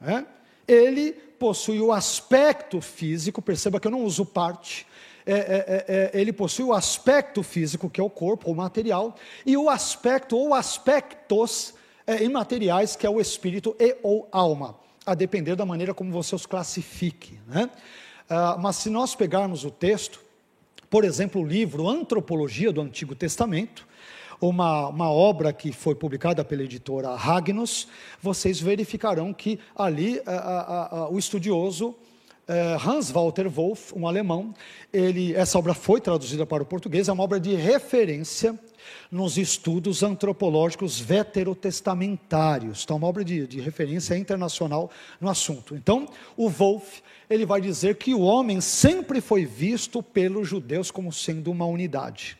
É? 0.00 0.24
Ele 0.66 1.12
possui 1.12 1.82
o 1.82 1.92
aspecto 1.92 2.80
físico, 2.80 3.42
perceba 3.42 3.78
que 3.78 3.86
eu 3.86 3.92
não 3.92 4.04
uso 4.04 4.24
parte, 4.24 4.86
é, 5.32 5.36
é, 5.36 5.38
é, 5.38 6.10
é, 6.16 6.20
ele 6.20 6.32
possui 6.32 6.64
o 6.64 6.72
aspecto 6.72 7.40
físico, 7.42 7.88
que 7.88 8.00
é 8.00 8.04
o 8.04 8.10
corpo, 8.10 8.50
o 8.50 8.54
material, 8.54 9.14
e 9.46 9.56
o 9.56 9.70
aspecto 9.70 10.36
ou 10.36 10.52
aspectos 10.52 11.72
é, 12.04 12.24
imateriais, 12.24 12.96
que 12.96 13.06
é 13.06 13.10
o 13.10 13.20
espírito 13.20 13.76
e 13.78 13.96
ou 14.02 14.28
alma, 14.32 14.76
a 15.06 15.14
depender 15.14 15.54
da 15.54 15.64
maneira 15.64 15.94
como 15.94 16.10
você 16.10 16.34
os 16.34 16.46
classifique. 16.46 17.38
Né? 17.46 17.70
Ah, 18.28 18.56
mas 18.58 18.76
se 18.76 18.90
nós 18.90 19.14
pegarmos 19.14 19.64
o 19.64 19.70
texto, 19.70 20.20
por 20.88 21.04
exemplo, 21.04 21.42
o 21.42 21.46
livro 21.46 21.88
Antropologia 21.88 22.72
do 22.72 22.80
Antigo 22.80 23.14
Testamento, 23.14 23.86
uma, 24.40 24.88
uma 24.88 25.12
obra 25.12 25.52
que 25.52 25.70
foi 25.70 25.94
publicada 25.94 26.44
pela 26.44 26.64
editora 26.64 27.14
Ragnos, 27.14 27.86
vocês 28.20 28.58
verificarão 28.58 29.32
que 29.32 29.60
ali 29.76 30.20
a, 30.26 30.32
a, 30.32 30.98
a, 30.98 31.08
o 31.08 31.18
estudioso 31.18 31.94
Hans 32.84 33.10
Walter 33.10 33.48
Wolff, 33.48 33.92
um 33.96 34.08
alemão, 34.08 34.52
ele, 34.92 35.34
essa 35.34 35.58
obra 35.58 35.74
foi 35.74 36.00
traduzida 36.00 36.44
para 36.44 36.62
o 36.62 36.66
português, 36.66 37.08
é 37.08 37.12
uma 37.12 37.22
obra 37.22 37.38
de 37.38 37.54
referência 37.54 38.58
nos 39.10 39.38
estudos 39.38 40.02
antropológicos 40.02 40.98
veterotestamentários. 40.98 42.82
Então, 42.82 42.96
uma 42.96 43.06
obra 43.06 43.24
de, 43.24 43.46
de 43.46 43.60
referência 43.60 44.16
internacional 44.16 44.90
no 45.20 45.28
assunto. 45.28 45.76
Então, 45.76 46.08
o 46.36 46.48
Wolff, 46.48 47.02
ele 47.28 47.46
vai 47.46 47.60
dizer 47.60 47.96
que 47.96 48.14
o 48.14 48.20
homem 48.20 48.60
sempre 48.60 49.20
foi 49.20 49.44
visto 49.44 50.02
pelos 50.02 50.48
judeus 50.48 50.90
como 50.90 51.12
sendo 51.12 51.50
uma 51.50 51.66
unidade. 51.66 52.39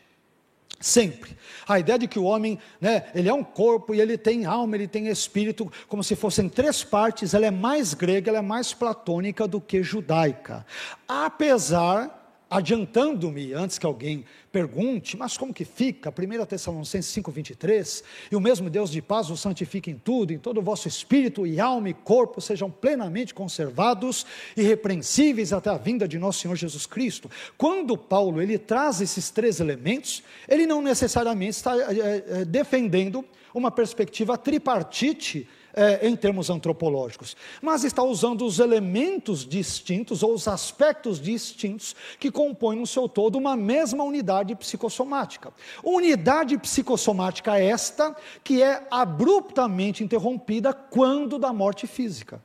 Sempre. 0.81 1.37
A 1.67 1.79
ideia 1.79 1.99
de 1.99 2.07
que 2.07 2.19
o 2.19 2.23
homem, 2.23 2.59
né, 2.81 3.05
ele 3.15 3.29
é 3.29 3.33
um 3.33 3.43
corpo 3.43 3.93
e 3.93 4.01
ele 4.01 4.17
tem 4.17 4.45
alma, 4.45 4.75
ele 4.75 4.87
tem 4.87 5.07
espírito, 5.07 5.71
como 5.87 6.03
se 6.03 6.15
fossem 6.15 6.49
três 6.49 6.83
partes, 6.83 7.33
ela 7.33 7.45
é 7.45 7.51
mais 7.51 7.93
grega, 7.93 8.29
ela 8.29 8.39
é 8.39 8.41
mais 8.41 8.73
platônica 8.73 9.47
do 9.47 9.61
que 9.61 9.83
judaica. 9.83 10.65
Apesar 11.07 12.20
adiantando-me 12.51 13.53
antes 13.53 13.79
que 13.79 13.85
alguém 13.85 14.25
pergunte, 14.51 15.15
mas 15.15 15.37
como 15.37 15.53
que 15.53 15.63
fica? 15.63 16.09
1 16.09 16.45
Tessalonicenses 16.45 17.15
5,23, 17.15 18.03
e 18.29 18.35
o 18.35 18.41
mesmo 18.41 18.69
Deus 18.69 18.91
de 18.91 19.01
paz 19.01 19.29
o 19.29 19.37
santifique 19.37 19.89
em 19.89 19.97
tudo, 19.97 20.33
em 20.33 20.37
todo 20.37 20.57
o 20.57 20.61
vosso 20.61 20.85
espírito 20.85 21.47
e 21.47 21.61
alma 21.61 21.87
e 21.87 21.93
corpo 21.93 22.41
sejam 22.41 22.69
plenamente 22.69 23.33
conservados, 23.33 24.25
irrepreensíveis 24.57 25.53
até 25.53 25.69
a 25.69 25.77
vinda 25.77 26.05
de 26.05 26.19
nosso 26.19 26.41
Senhor 26.41 26.57
Jesus 26.57 26.85
Cristo. 26.85 27.31
Quando 27.57 27.97
Paulo 27.97 28.41
ele 28.41 28.57
traz 28.57 28.99
esses 28.99 29.29
três 29.29 29.61
elementos, 29.61 30.21
ele 30.45 30.67
não 30.67 30.81
necessariamente 30.81 31.55
está 31.55 31.73
é, 31.77 32.23
é, 32.41 32.45
defendendo 32.45 33.23
uma 33.53 33.71
perspectiva 33.71 34.37
tripartite 34.37 35.47
é, 35.73 36.07
em 36.07 36.15
termos 36.15 36.49
antropológicos, 36.49 37.35
mas 37.61 37.83
está 37.83 38.03
usando 38.03 38.45
os 38.45 38.59
elementos 38.59 39.45
distintos 39.45 40.23
ou 40.23 40.33
os 40.33 40.47
aspectos 40.47 41.19
distintos 41.19 41.95
que 42.19 42.31
compõem 42.31 42.79
no 42.79 42.87
seu 42.87 43.07
todo 43.07 43.37
uma 43.37 43.55
mesma 43.55 44.03
unidade 44.03 44.55
psicossomática. 44.55 45.53
Unidade 45.83 46.57
psicossomática 46.57 47.57
esta 47.57 48.15
que 48.43 48.61
é 48.61 48.85
abruptamente 48.89 50.03
interrompida 50.03 50.73
quando 50.73 51.37
da 51.37 51.53
morte 51.53 51.87
física, 51.87 52.41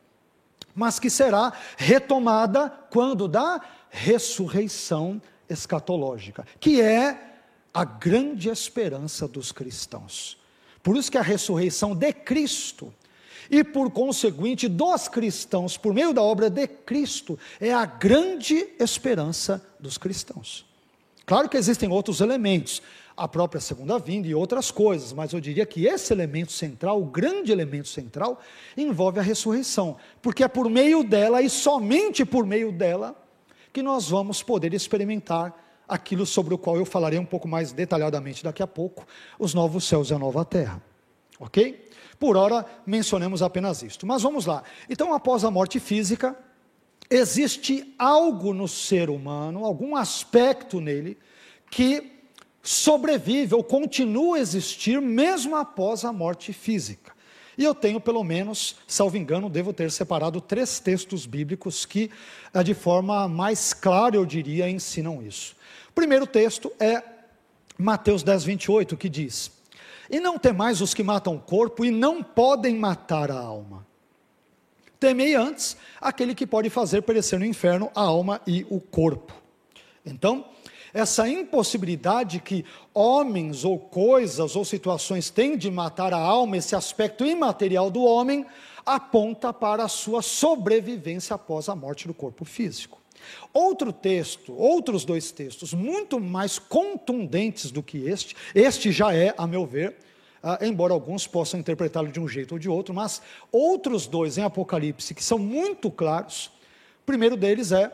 mas 0.75 0.99
que 0.99 1.11
será 1.11 1.53
retomada 1.77 2.71
quando 2.91 3.27
da 3.27 3.61
ressurreição 3.91 5.21
escatológica, 5.49 6.47
que 6.61 6.81
é 6.81 7.35
a 7.73 7.85
grande 7.85 8.49
esperança 8.49 9.29
dos 9.29 9.53
cristãos. 9.53 10.39
Por 10.83 10.97
isso 10.97 11.11
que 11.11 11.19
a 11.19 11.23
ressurreição 11.23 11.95
de 11.95 12.13
Cristo 12.13 12.93
e 13.51 13.63
por 13.65 13.91
conseguinte 13.91 14.69
dos 14.69 15.09
cristãos, 15.09 15.77
por 15.77 15.93
meio 15.95 16.13
da 16.13 16.23
obra 16.23 16.51
de 16.51 16.67
Cristo, 16.67 17.39
é 17.61 17.73
a 17.73 17.85
grande 17.85 18.69
esperança 18.79 19.65
dos 19.79 19.99
cristãos. 19.99 20.67
Claro 21.25 21.49
que 21.49 21.57
existem 21.57 21.91
outros 21.91 22.21
elementos, 22.21 22.81
a 23.17 23.27
própria 23.27 23.61
segunda 23.61 23.99
vinda 23.99 24.29
e 24.29 24.35
outras 24.35 24.71
coisas, 24.71 25.13
mas 25.13 25.33
eu 25.33 25.41
diria 25.41 25.65
que 25.65 25.87
esse 25.87 26.13
elemento 26.13 26.53
central, 26.53 27.01
o 27.01 27.07
grande 27.07 27.51
elemento 27.51 27.89
central, 27.89 28.41
envolve 28.77 29.19
a 29.19 29.23
ressurreição, 29.23 29.97
porque 30.21 30.45
é 30.45 30.49
por 30.49 30.69
meio 30.69 31.03
dela 31.03 31.41
e 31.41 31.49
somente 31.49 32.25
por 32.25 32.45
meio 32.45 32.71
dela 32.71 33.17
que 33.73 33.83
nós 33.83 34.09
vamos 34.09 34.43
poder 34.43 34.73
experimentar 34.75 35.55
aquilo 35.89 36.27
sobre 36.27 36.55
o 36.55 36.59
qual 36.59 36.77
eu 36.77 36.85
falarei 36.85 37.19
um 37.19 37.25
pouco 37.25 37.49
mais 37.49 37.73
detalhadamente 37.73 38.45
daqui 38.45 38.63
a 38.63 38.67
pouco, 38.67 39.07
os 39.39 39.55
novos 39.55 39.85
céus 39.85 40.11
e 40.11 40.15
a 40.15 40.19
nova 40.19 40.45
terra. 40.45 40.83
Ok? 41.39 41.86
Por 42.19 42.37
hora, 42.37 42.65
mencionemos 42.87 43.43
apenas 43.43 43.83
isto. 43.83 44.07
Mas 44.07 44.23
vamos 44.23 44.47
lá. 44.47 44.63
Então, 44.89 45.13
após 45.13 45.45
a 45.45 45.51
morte 45.51 45.79
física, 45.79 46.37
existe 47.11 47.95
algo 47.99 48.53
no 48.53 48.67
ser 48.67 49.11
humano, 49.11 49.65
algum 49.65 49.97
aspecto 49.97 50.81
nele, 50.81 51.19
que 51.71 52.13
sobrevive 52.63 53.55
ou 53.55 53.63
continua 53.63 54.37
a 54.37 54.41
existir 54.41 55.01
mesmo 55.01 55.55
após 55.57 56.05
a 56.05 56.13
morte 56.13 56.53
física. 56.53 57.15
E 57.57 57.65
eu 57.65 57.75
tenho, 57.75 58.01
pelo 58.01 58.23
menos, 58.23 58.77
salvo 58.87 59.17
engano, 59.17 59.49
devo 59.49 59.73
ter 59.73 59.91
separado 59.91 60.41
três 60.41 60.79
textos 60.79 61.25
bíblicos 61.25 61.87
que, 61.87 62.11
eh, 62.53 62.63
de 62.63 62.75
forma 62.75 63.27
mais 63.29 63.73
clara, 63.73 64.17
eu 64.17 64.27
diria, 64.27 64.69
ensinam 64.69 65.23
isso. 65.23 65.57
O 65.89 65.93
primeiro 65.93 66.27
texto 66.27 66.71
é 66.79 67.03
Mateus 67.79 68.23
10, 68.23 68.45
28, 68.45 68.97
que 68.97 69.09
diz: 69.09 69.51
e 70.11 70.21
não 70.21 70.39
temais 70.39 70.81
os 70.81 70.95
que 70.95 71.03
matam 71.03 71.35
o 71.35 71.41
corpo 71.41 71.85
e 71.85 71.91
não 71.91 72.23
podem 72.23 72.77
matar 72.77 73.31
a 73.31 73.39
alma. 73.39 73.87
Temei 74.99 75.35
antes 75.35 75.77
aquele 76.01 76.35
que 76.35 76.47
pode 76.47 76.71
fazer 76.71 77.03
perecer 77.03 77.39
no 77.39 77.45
inferno 77.45 77.91
a 77.95 78.01
alma 78.01 78.41
e 78.47 78.67
o 78.71 78.81
corpo. 78.81 79.35
Então, 80.05 80.47
essa 80.95 81.29
impossibilidade 81.29 82.41
que 82.41 82.65
homens 82.95 83.65
ou 83.65 83.79
coisas 83.79 84.57
ou 84.57 84.65
situações 84.65 85.29
têm 85.29 85.57
de 85.59 85.71
matar 85.71 86.15
a 86.15 86.19
alma, 86.19 86.57
esse 86.57 86.75
aspecto 86.75 87.27
imaterial 87.27 87.91
do 87.91 88.03
homem, 88.03 88.47
aponta 88.85 89.53
para 89.53 89.85
a 89.85 89.89
sua 89.89 90.23
sobrevivência 90.23 91.35
após 91.35 91.69
a 91.69 91.77
morte 91.77 92.07
do 92.07 92.15
corpo 92.15 92.45
físico. 92.45 92.99
Outro 93.53 93.93
texto, 93.93 94.53
outros 94.55 95.05
dois 95.05 95.31
textos, 95.31 95.73
muito 95.75 96.21
mais 96.21 96.59
contundentes 96.59 97.71
do 97.71 97.83
que 97.83 98.09
este, 98.09 98.37
este 98.55 98.93
já 98.93 99.15
é, 99.15 99.35
a 99.37 99.47
meu 99.47 99.67
ver, 99.67 99.97
ah, 100.43 100.59
embora 100.63 100.93
alguns 100.93 101.27
possam 101.27 101.59
interpretá-lo 101.59 102.07
de 102.07 102.21
um 102.21 102.29
jeito 102.29 102.53
ou 102.53 102.59
de 102.59 102.69
outro, 102.69 102.95
mas 102.95 103.21
outros 103.51 104.07
dois 104.07 104.39
em 104.39 104.43
Apocalipse 104.43 105.13
que 105.13 105.25
são 105.25 105.39
muito 105.39 105.91
claros. 105.91 106.47
O 107.03 107.07
primeiro 107.07 107.37
deles 107.37 107.73
é 107.73 107.91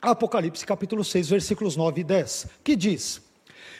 Apocalipse 0.00 0.66
capítulo 0.66 1.02
6, 1.02 1.30
versículos 1.30 1.76
9 1.76 2.02
e 2.02 2.04
10, 2.04 2.46
que 2.62 2.76
diz: 2.76 3.22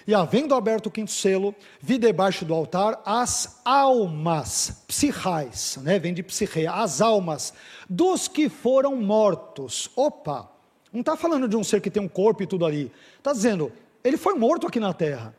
E 0.07 0.15
havendo 0.15 0.55
aberto 0.55 0.87
o 0.87 0.91
quinto 0.91 1.11
selo, 1.11 1.55
vi 1.81 1.99
debaixo 1.99 2.45
do 2.45 2.55
altar 2.55 3.01
as 3.05 3.61
almas, 3.65 4.85
psichais, 4.89 5.79
né? 5.83 5.99
vem 5.99 6.15
de 6.15 6.23
psique, 6.23 6.67
as 6.67 7.03
almas 7.03 7.53
dos 7.89 8.27
que 8.27 8.49
foram 8.49 8.97
mortos. 8.97 9.91
Opa, 9.95 10.51
não 10.93 11.01
está 11.01 11.17
falando 11.17 11.49
de 11.49 11.57
um 11.57 11.65
ser 11.65 11.81
que 11.81 11.91
tem 11.91 12.03
um 12.03 12.09
corpo 12.09 12.43
e 12.43 12.47
tudo 12.47 12.65
ali. 12.65 12.91
Está 13.19 13.33
dizendo, 13.33 13.73
ele 14.03 14.17
foi 14.17 14.35
morto 14.35 14.67
aqui 14.67 14.81
na 14.81 14.93
terra. 14.93 15.35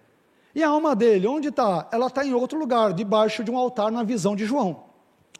E 0.53 0.63
a 0.63 0.69
alma 0.69 0.95
dele, 0.95 1.27
onde 1.27 1.49
está? 1.49 1.87
Ela 1.91 2.07
está 2.07 2.25
em 2.25 2.33
outro 2.33 2.57
lugar, 2.57 2.93
debaixo 2.93 3.43
de 3.43 3.51
um 3.51 3.57
altar 3.57 3.91
na 3.91 4.03
visão 4.03 4.35
de 4.35 4.45
João. 4.45 4.83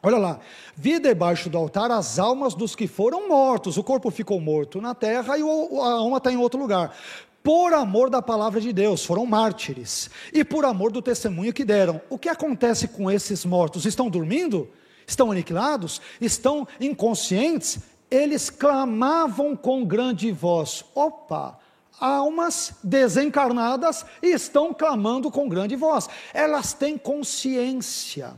Olha 0.02 0.16
lá, 0.16 0.40
vi 0.74 0.98
debaixo 0.98 1.50
do 1.50 1.58
altar 1.58 1.90
as 1.90 2.18
almas 2.18 2.54
dos 2.54 2.74
que 2.74 2.86
foram 2.86 3.28
mortos. 3.28 3.76
O 3.76 3.84
corpo 3.84 4.10
ficou 4.10 4.40
morto 4.40 4.80
na 4.80 4.94
terra 4.94 5.36
e 5.36 5.42
a 5.42 5.90
alma 5.90 6.16
está 6.16 6.32
em 6.32 6.38
outro 6.38 6.58
lugar. 6.58 6.96
Por 7.42 7.72
amor 7.74 8.08
da 8.08 8.22
palavra 8.22 8.60
de 8.60 8.72
Deus, 8.72 9.04
foram 9.04 9.26
mártires. 9.26 10.10
E 10.32 10.44
por 10.44 10.64
amor 10.64 10.90
do 10.90 11.02
testemunho 11.02 11.52
que 11.52 11.64
deram. 11.64 12.00
O 12.08 12.18
que 12.18 12.28
acontece 12.28 12.88
com 12.88 13.10
esses 13.10 13.44
mortos? 13.44 13.84
Estão 13.84 14.08
dormindo? 14.08 14.68
Estão 15.06 15.30
aniquilados? 15.30 16.00
Estão 16.20 16.66
inconscientes? 16.80 17.80
Eles 18.10 18.50
clamavam 18.50 19.54
com 19.54 19.84
grande 19.84 20.32
voz. 20.32 20.84
Opa! 20.94 21.58
almas 22.00 22.72
desencarnadas 22.82 24.06
estão 24.22 24.72
clamando 24.72 25.30
com 25.30 25.48
grande 25.48 25.76
voz. 25.76 26.08
Elas 26.32 26.72
têm 26.72 26.96
consciência. 26.96 28.32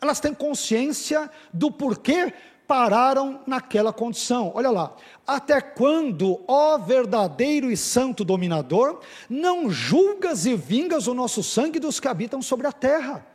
Elas 0.00 0.20
têm 0.20 0.32
consciência 0.32 1.30
do 1.52 1.70
porquê 1.72 2.32
pararam 2.66 3.40
naquela 3.46 3.92
condição. 3.92 4.52
Olha 4.54 4.70
lá. 4.70 4.94
Até 5.26 5.60
quando, 5.60 6.40
ó 6.46 6.78
verdadeiro 6.78 7.70
e 7.70 7.76
santo 7.76 8.24
dominador, 8.24 9.00
não 9.28 9.68
julgas 9.68 10.46
e 10.46 10.54
vingas 10.54 11.06
o 11.06 11.14
nosso 11.14 11.42
sangue 11.42 11.78
dos 11.78 11.98
que 11.98 12.08
habitam 12.08 12.40
sobre 12.40 12.66
a 12.66 12.72
terra? 12.72 13.26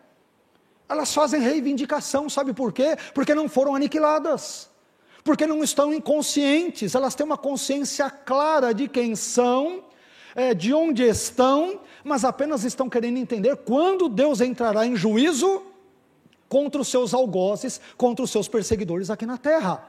Elas 0.88 1.14
fazem 1.14 1.40
reivindicação, 1.40 2.30
sabe 2.30 2.54
por 2.54 2.74
quê? 2.74 2.98
Porque 3.14 3.36
não 3.36 3.48
foram 3.48 3.76
aniquiladas 3.76 4.69
porque 5.24 5.46
não 5.46 5.64
estão 5.64 5.94
inconscientes, 5.94 6.96
elas 6.96 7.16
têm 7.16 7.26
uma 7.26 7.38
consciência 7.38 8.10
clara 8.10 8.74
de 8.74 8.88
quem 8.88 9.16
são, 9.16 9.84
é, 10.36 10.54
de 10.54 10.74
onde 10.74 11.04
estão, 11.04 11.80
mas 12.04 12.24
apenas 12.24 12.64
estão 12.64 12.90
querendo 12.90 13.18
entender 13.18 13.56
quando 13.58 14.08
Deus 14.08 14.42
entrará 14.42 14.86
em 14.86 14.96
juízo 14.96 15.64
contra 16.48 16.82
os 16.82 16.88
seus 16.88 17.14
algozes, 17.14 17.80
contra 17.98 18.24
os 18.24 18.32
seus 18.32 18.48
perseguidores 18.48 19.10
aqui 19.10 19.26
na 19.26 19.38
terra. 19.38 19.88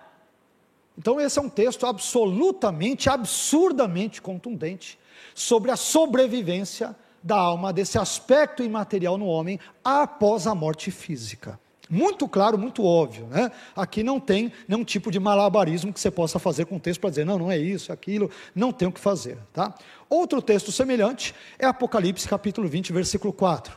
Então, 0.99 1.21
esse 1.21 1.39
é 1.39 1.43
um 1.43 1.49
texto 1.49 1.87
absolutamente, 1.87 3.09
absurdamente 3.09 4.21
contundente 4.21 4.99
sobre 5.35 5.71
a 5.71 5.77
sobrevivência 5.77 6.95
da 7.23 7.37
alma, 7.37 7.73
desse 7.73 7.99
aspecto 7.99 8.63
imaterial 8.63 9.17
no 9.17 9.27
homem 9.27 9.59
após 9.85 10.47
a 10.47 10.55
morte 10.55 10.91
física. 10.91 11.59
Muito 11.91 12.29
claro, 12.29 12.57
muito 12.57 12.85
óbvio. 12.85 13.27
Né? 13.27 13.51
Aqui 13.75 14.05
não 14.05 14.21
tem 14.21 14.53
nenhum 14.69 14.85
tipo 14.85 15.11
de 15.11 15.19
malabarismo 15.19 15.93
que 15.93 15.99
você 15.99 16.11
possa 16.11 16.39
fazer 16.39 16.67
com 16.67 16.77
o 16.77 16.81
texto 16.81 17.01
para 17.01 17.11
dizer, 17.11 17.27
não, 17.27 17.37
não 17.37 17.51
é 17.51 17.59
isso, 17.59 17.91
é 17.91 17.95
aquilo, 17.95 18.31
não 18.55 18.71
tem 18.71 18.87
o 18.87 18.93
que 18.93 19.01
fazer. 19.01 19.37
Tá? 19.53 19.75
Outro 20.09 20.41
texto 20.41 20.71
semelhante 20.71 21.35
é 21.59 21.67
Apocalipse 21.67 22.29
capítulo 22.29 22.69
20, 22.69 22.93
versículo 22.93 23.33
4. 23.33 23.77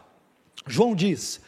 João 0.68 0.94
diz: 0.94 1.42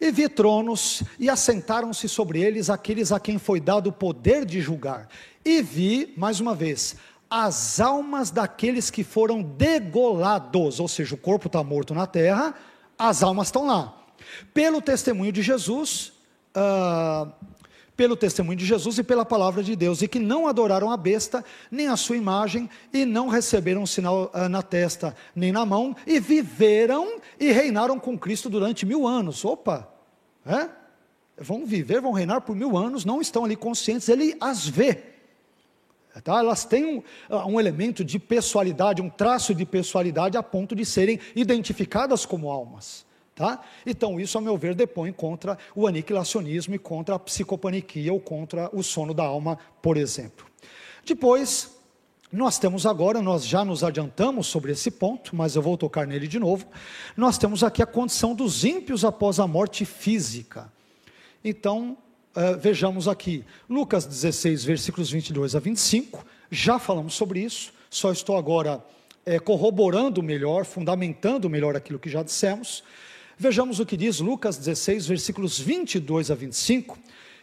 E 0.00 0.12
vi 0.12 0.28
tronos, 0.28 1.02
e 1.18 1.28
assentaram-se 1.28 2.08
sobre 2.08 2.40
eles 2.40 2.70
aqueles 2.70 3.10
a 3.10 3.18
quem 3.18 3.36
foi 3.36 3.58
dado 3.58 3.88
o 3.88 3.92
poder 3.92 4.44
de 4.44 4.60
julgar. 4.60 5.08
E 5.44 5.60
vi, 5.60 6.14
mais 6.16 6.38
uma 6.38 6.54
vez, 6.54 6.94
as 7.28 7.80
almas 7.80 8.30
daqueles 8.30 8.90
que 8.90 9.02
foram 9.02 9.42
degolados, 9.42 10.78
ou 10.78 10.86
seja, 10.86 11.16
o 11.16 11.18
corpo 11.18 11.48
está 11.48 11.64
morto 11.64 11.92
na 11.94 12.06
terra, 12.06 12.54
as 12.96 13.24
almas 13.24 13.48
estão 13.48 13.66
lá 13.66 14.01
pelo 14.52 14.80
testemunho 14.80 15.32
de 15.32 15.42
Jesus, 15.42 16.12
uh, 16.56 17.30
pelo 17.96 18.16
testemunho 18.16 18.56
de 18.56 18.64
Jesus 18.64 18.98
e 18.98 19.02
pela 19.02 19.24
palavra 19.24 19.62
de 19.62 19.76
Deus, 19.76 20.02
e 20.02 20.08
que 20.08 20.18
não 20.18 20.46
adoraram 20.46 20.90
a 20.90 20.96
besta, 20.96 21.44
nem 21.70 21.88
a 21.88 21.96
sua 21.96 22.16
imagem, 22.16 22.68
e 22.92 23.04
não 23.04 23.28
receberam 23.28 23.86
sinal 23.86 24.30
uh, 24.34 24.48
na 24.48 24.62
testa, 24.62 25.14
nem 25.34 25.52
na 25.52 25.64
mão, 25.64 25.94
e 26.06 26.18
viveram 26.18 27.20
e 27.38 27.52
reinaram 27.52 27.98
com 27.98 28.18
Cristo 28.18 28.48
durante 28.48 28.86
mil 28.86 29.06
anos. 29.06 29.44
Opa! 29.44 29.88
É? 30.44 30.68
Vão 31.38 31.64
viver, 31.64 32.00
vão 32.00 32.12
reinar 32.12 32.40
por 32.42 32.54
mil 32.54 32.76
anos, 32.76 33.04
não 33.04 33.20
estão 33.20 33.44
ali 33.44 33.56
conscientes, 33.56 34.08
ele 34.08 34.36
as 34.40 34.66
vê. 34.66 35.12
Tá? 36.20 36.40
Elas 36.40 36.64
têm 36.64 36.84
um, 36.84 37.02
ah, 37.30 37.46
um 37.46 37.58
elemento 37.58 38.04
de 38.04 38.18
pessoalidade, 38.18 39.00
um 39.00 39.08
traço 39.08 39.54
de 39.54 39.64
pessoalidade 39.64 40.36
a 40.36 40.42
ponto 40.42 40.74
de 40.74 40.84
serem 40.84 41.18
identificadas 41.34 42.26
como 42.26 42.50
almas. 42.50 43.06
Tá? 43.42 43.60
Então, 43.84 44.20
isso, 44.20 44.38
a 44.38 44.40
meu 44.40 44.56
ver, 44.56 44.72
depõe 44.72 45.12
contra 45.12 45.58
o 45.74 45.88
aniquilacionismo 45.88 46.76
e 46.76 46.78
contra 46.78 47.16
a 47.16 47.18
psicopaniquia 47.18 48.12
ou 48.12 48.20
contra 48.20 48.70
o 48.72 48.84
sono 48.84 49.12
da 49.12 49.24
alma, 49.24 49.58
por 49.82 49.96
exemplo. 49.96 50.46
Depois, 51.04 51.76
nós 52.30 52.56
temos 52.56 52.86
agora, 52.86 53.20
nós 53.20 53.44
já 53.44 53.64
nos 53.64 53.82
adiantamos 53.82 54.46
sobre 54.46 54.70
esse 54.70 54.92
ponto, 54.92 55.34
mas 55.34 55.56
eu 55.56 55.60
vou 55.60 55.76
tocar 55.76 56.06
nele 56.06 56.28
de 56.28 56.38
novo. 56.38 56.66
Nós 57.16 57.36
temos 57.36 57.64
aqui 57.64 57.82
a 57.82 57.86
condição 57.86 58.32
dos 58.32 58.64
ímpios 58.64 59.04
após 59.04 59.40
a 59.40 59.46
morte 59.48 59.84
física. 59.84 60.72
Então, 61.44 61.98
uh, 62.36 62.56
vejamos 62.60 63.08
aqui, 63.08 63.44
Lucas 63.68 64.06
16, 64.06 64.64
versículos 64.64 65.10
22 65.10 65.56
a 65.56 65.58
25, 65.58 66.24
já 66.48 66.78
falamos 66.78 67.14
sobre 67.14 67.40
isso, 67.40 67.72
só 67.90 68.12
estou 68.12 68.36
agora 68.36 68.80
é, 69.26 69.40
corroborando 69.40 70.22
melhor, 70.22 70.64
fundamentando 70.64 71.50
melhor 71.50 71.74
aquilo 71.74 71.98
que 71.98 72.08
já 72.08 72.22
dissemos. 72.22 72.84
Vejamos 73.38 73.80
o 73.80 73.86
que 73.86 73.96
diz 73.96 74.20
Lucas 74.20 74.56
16, 74.56 75.06
versículos 75.06 75.58
22 75.58 76.30
a 76.30 76.34
25, 76.34 76.98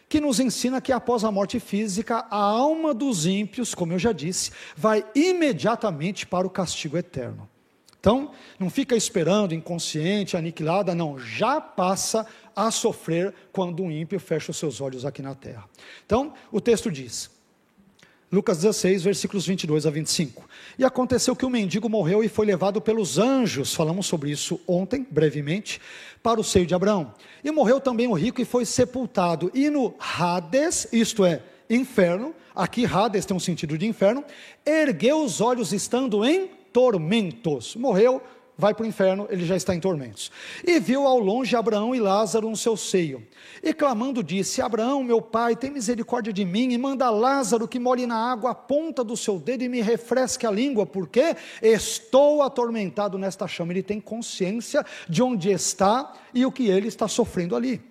que 0.08 0.20
nos 0.20 0.40
ensina 0.40 0.80
que 0.80 0.92
após 0.92 1.24
a 1.24 1.30
morte 1.30 1.60
física, 1.60 2.26
a 2.30 2.36
alma 2.36 2.92
dos 2.92 3.26
ímpios, 3.26 3.74
como 3.74 3.92
eu 3.92 3.98
já 3.98 4.12
disse, 4.12 4.50
vai 4.76 5.04
imediatamente 5.14 6.26
para 6.26 6.46
o 6.46 6.50
castigo 6.50 6.98
eterno. 6.98 7.48
Então, 8.00 8.32
não 8.58 8.70
fica 8.70 8.96
esperando, 8.96 9.54
inconsciente, 9.54 10.36
aniquilada, 10.36 10.94
não, 10.94 11.18
já 11.18 11.60
passa 11.60 12.26
a 12.56 12.70
sofrer 12.70 13.34
quando 13.52 13.82
um 13.82 13.90
ímpio 13.90 14.18
fecha 14.18 14.50
os 14.50 14.56
seus 14.56 14.80
olhos 14.80 15.04
aqui 15.04 15.20
na 15.20 15.34
terra. 15.34 15.68
Então, 16.06 16.32
o 16.50 16.62
texto 16.62 16.90
diz: 16.90 17.30
Lucas 18.32 18.58
16, 18.58 19.02
versículos 19.02 19.44
22 19.44 19.86
a 19.86 19.90
25. 19.90 20.48
E 20.78 20.84
aconteceu 20.84 21.34
que 21.34 21.44
o 21.44 21.50
mendigo 21.50 21.88
morreu 21.88 22.22
e 22.22 22.28
foi 22.28 22.46
levado 22.46 22.80
pelos 22.80 23.18
anjos, 23.18 23.74
falamos 23.74 24.06
sobre 24.06 24.30
isso 24.30 24.60
ontem, 24.68 25.04
brevemente, 25.10 25.80
para 26.22 26.40
o 26.40 26.44
seio 26.44 26.64
de 26.64 26.72
Abraão. 26.72 27.12
E 27.42 27.50
morreu 27.50 27.80
também 27.80 28.06
o 28.06 28.12
rico 28.12 28.40
e 28.40 28.44
foi 28.44 28.64
sepultado. 28.64 29.50
E 29.52 29.68
no 29.68 29.94
Hades, 29.98 30.86
isto 30.92 31.24
é, 31.24 31.42
inferno, 31.68 32.32
aqui 32.54 32.86
Hades 32.86 33.26
tem 33.26 33.36
um 33.36 33.40
sentido 33.40 33.76
de 33.76 33.86
inferno, 33.86 34.24
ergueu 34.64 35.24
os 35.24 35.40
olhos 35.40 35.72
estando 35.72 36.24
em 36.24 36.48
tormentos. 36.72 37.74
Morreu, 37.74 38.22
vai 38.60 38.74
para 38.74 38.84
o 38.84 38.86
inferno, 38.86 39.26
ele 39.30 39.44
já 39.44 39.56
está 39.56 39.74
em 39.74 39.80
tormentos. 39.80 40.30
E 40.64 40.78
viu 40.78 41.06
ao 41.06 41.18
longe 41.18 41.56
Abraão 41.56 41.94
e 41.94 41.98
Lázaro 41.98 42.48
no 42.48 42.56
seu 42.56 42.76
seio. 42.76 43.26
E 43.62 43.74
clamando 43.74 44.22
disse: 44.22 44.62
Abraão, 44.62 45.02
meu 45.02 45.20
pai, 45.20 45.56
tem 45.56 45.70
misericórdia 45.70 46.32
de 46.32 46.44
mim 46.44 46.72
e 46.72 46.78
manda 46.78 47.10
Lázaro 47.10 47.66
que 47.66 47.78
molhe 47.78 48.06
na 48.06 48.30
água 48.30 48.50
a 48.50 48.54
ponta 48.54 49.02
do 49.02 49.16
seu 49.16 49.38
dedo 49.38 49.64
e 49.64 49.68
me 49.68 49.80
refresque 49.80 50.46
a 50.46 50.50
língua, 50.50 50.86
porque 50.86 51.34
estou 51.60 52.42
atormentado 52.42 53.18
nesta 53.18 53.48
chama. 53.48 53.72
Ele 53.72 53.82
tem 53.82 54.00
consciência 54.00 54.84
de 55.08 55.22
onde 55.22 55.50
está 55.50 56.12
e 56.32 56.46
o 56.46 56.52
que 56.52 56.68
ele 56.68 56.88
está 56.88 57.08
sofrendo 57.08 57.56
ali. 57.56 57.89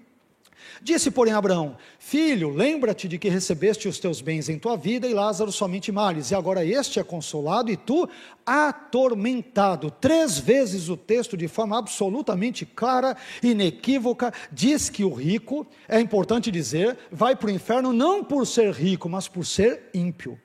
Disse, 0.82 1.12
porém, 1.12 1.34
Abraão: 1.34 1.78
Filho, 1.98 2.50
lembra-te 2.50 3.08
de 3.08 3.18
que 3.18 3.30
recebeste 3.30 3.88
os 3.88 4.00
teus 4.00 4.22
bens 4.22 4.50
em 4.50 4.58
tua 4.58 4.78
vida 4.78 5.08
e 5.08 5.14
Lázaro 5.14 5.52
somente 5.52 5.92
males, 5.92 6.32
e 6.32 6.36
agora 6.36 6.66
este 6.66 7.00
é 7.00 7.04
consolado 7.04 7.72
e 7.72 7.78
tu 7.78 8.08
atormentado. 8.46 9.92
Três 9.92 10.38
vezes 10.38 10.90
o 10.90 10.98
texto, 10.98 11.38
de 11.38 11.48
forma 11.48 11.78
absolutamente 11.78 12.66
clara, 12.66 13.16
inequívoca, 13.44 14.34
diz 14.52 14.90
que 14.90 15.04
o 15.04 15.14
rico, 15.14 15.68
é 15.88 16.00
importante 16.00 16.52
dizer, 16.52 16.98
vai 17.12 17.36
para 17.36 17.48
o 17.48 17.52
inferno 17.52 17.94
não 17.94 18.24
por 18.24 18.48
ser 18.48 18.72
rico, 18.72 19.10
mas 19.10 19.28
por 19.28 19.46
ser 19.46 19.90
ímpio. 19.94 20.40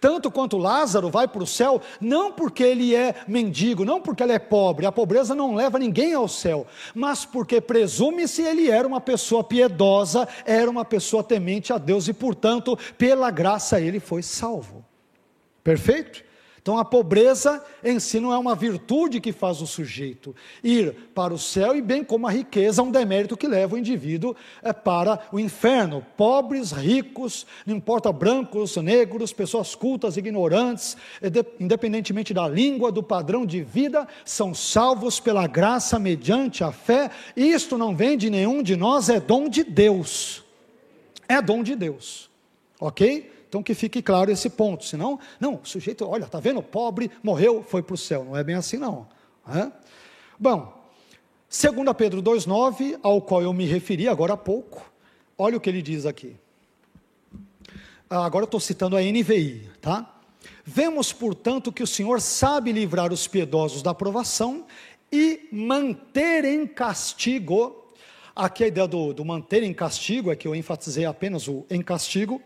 Tanto 0.00 0.30
quanto 0.30 0.58
Lázaro 0.58 1.10
vai 1.10 1.26
para 1.28 1.42
o 1.42 1.46
céu, 1.46 1.80
não 2.00 2.32
porque 2.32 2.62
ele 2.62 2.94
é 2.94 3.14
mendigo, 3.26 3.84
não 3.84 4.00
porque 4.00 4.22
ele 4.22 4.32
é 4.32 4.38
pobre, 4.38 4.86
a 4.86 4.92
pobreza 4.92 5.34
não 5.34 5.54
leva 5.54 5.78
ninguém 5.78 6.14
ao 6.14 6.28
céu, 6.28 6.66
mas 6.94 7.24
porque 7.24 7.60
presume-se 7.60 8.42
ele 8.42 8.70
era 8.70 8.86
uma 8.86 9.00
pessoa 9.00 9.42
piedosa, 9.44 10.28
era 10.44 10.70
uma 10.70 10.84
pessoa 10.84 11.22
temente 11.22 11.72
a 11.72 11.78
Deus 11.78 12.08
e, 12.08 12.12
portanto, 12.12 12.78
pela 12.98 13.30
graça 13.30 13.80
ele 13.80 14.00
foi 14.00 14.22
salvo. 14.22 14.84
Perfeito? 15.62 16.24
Então 16.64 16.78
a 16.78 16.84
pobreza 16.84 17.62
em 17.84 18.00
si 18.00 18.18
não 18.18 18.32
é 18.32 18.38
uma 18.38 18.54
virtude 18.54 19.20
que 19.20 19.32
faz 19.32 19.60
o 19.60 19.66
sujeito 19.66 20.34
ir 20.62 20.94
para 21.14 21.34
o 21.34 21.38
céu, 21.38 21.76
e 21.76 21.82
bem 21.82 22.02
como 22.02 22.26
a 22.26 22.30
riqueza 22.30 22.80
é 22.80 22.84
um 22.84 22.90
demérito 22.90 23.36
que 23.36 23.46
leva 23.46 23.74
o 23.74 23.78
indivíduo 23.78 24.34
é, 24.62 24.72
para 24.72 25.20
o 25.30 25.38
inferno. 25.38 26.02
Pobres, 26.16 26.72
ricos, 26.72 27.46
não 27.66 27.76
importa 27.76 28.10
brancos, 28.10 28.76
negros, 28.76 29.30
pessoas 29.30 29.74
cultas, 29.74 30.16
ignorantes, 30.16 30.96
é 31.20 31.28
independentemente 31.60 32.32
da 32.32 32.48
língua, 32.48 32.90
do 32.90 33.02
padrão 33.02 33.44
de 33.44 33.62
vida, 33.62 34.08
são 34.24 34.54
salvos 34.54 35.20
pela 35.20 35.46
graça 35.46 35.98
mediante 35.98 36.64
a 36.64 36.72
fé. 36.72 37.10
Isto 37.36 37.76
não 37.76 37.94
vem 37.94 38.16
de 38.16 38.30
nenhum 38.30 38.62
de 38.62 38.74
nós, 38.74 39.10
é 39.10 39.20
dom 39.20 39.50
de 39.50 39.64
Deus. 39.64 40.42
É 41.28 41.42
dom 41.42 41.62
de 41.62 41.76
Deus. 41.76 42.30
Ok? 42.80 43.33
Então 43.54 43.62
que 43.62 43.72
fique 43.72 44.02
claro 44.02 44.32
esse 44.32 44.50
ponto, 44.50 44.84
senão, 44.84 45.16
não, 45.38 45.60
o 45.62 45.64
sujeito, 45.64 46.04
olha, 46.04 46.24
está 46.24 46.40
vendo, 46.40 46.60
pobre, 46.60 47.08
morreu, 47.22 47.62
foi 47.62 47.84
para 47.84 47.94
o 47.94 47.96
céu. 47.96 48.24
Não 48.24 48.36
é 48.36 48.42
bem 48.42 48.56
assim, 48.56 48.78
não. 48.78 49.06
É? 49.48 49.70
Bom, 50.36 50.84
2 51.48 51.96
Pedro 51.96 52.20
2,9, 52.20 52.98
ao 53.00 53.22
qual 53.22 53.42
eu 53.42 53.52
me 53.52 53.64
referi 53.64 54.08
agora 54.08 54.32
há 54.32 54.36
pouco, 54.36 54.90
olha 55.38 55.56
o 55.56 55.60
que 55.60 55.70
ele 55.70 55.82
diz 55.82 56.04
aqui. 56.04 56.34
Ah, 58.10 58.24
agora 58.24 58.44
estou 58.44 58.58
citando 58.58 58.96
a 58.96 59.00
NVI, 59.00 59.70
tá? 59.80 60.18
Vemos, 60.64 61.12
portanto, 61.12 61.70
que 61.70 61.84
o 61.84 61.86
Senhor 61.86 62.20
sabe 62.20 62.72
livrar 62.72 63.12
os 63.12 63.28
piedosos 63.28 63.82
da 63.82 63.92
aprovação 63.92 64.66
e 65.12 65.48
manter 65.52 66.44
em 66.44 66.66
castigo. 66.66 67.84
Aqui 68.34 68.64
a 68.64 68.66
ideia 68.66 68.88
do, 68.88 69.14
do 69.14 69.24
manter 69.24 69.62
em 69.62 69.72
castigo 69.72 70.32
é 70.32 70.34
que 70.34 70.48
eu 70.48 70.56
enfatizei 70.56 71.04
apenas 71.04 71.46
o 71.46 71.64
em 71.70 71.80
castigo 71.80 72.42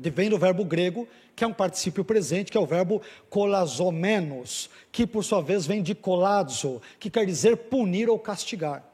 vem 0.00 0.28
do 0.28 0.38
verbo 0.38 0.64
grego, 0.64 1.08
que 1.34 1.44
é 1.44 1.46
um 1.46 1.52
particípio 1.52 2.04
presente, 2.04 2.50
que 2.50 2.58
é 2.58 2.60
o 2.60 2.66
verbo 2.66 3.02
colazomenos, 3.28 4.70
que 4.90 5.06
por 5.06 5.24
sua 5.24 5.40
vez 5.40 5.66
vem 5.66 5.82
de 5.82 5.94
colazo, 5.94 6.80
que 6.98 7.10
quer 7.10 7.26
dizer 7.26 7.56
punir 7.56 8.08
ou 8.08 8.18
castigar. 8.18 8.84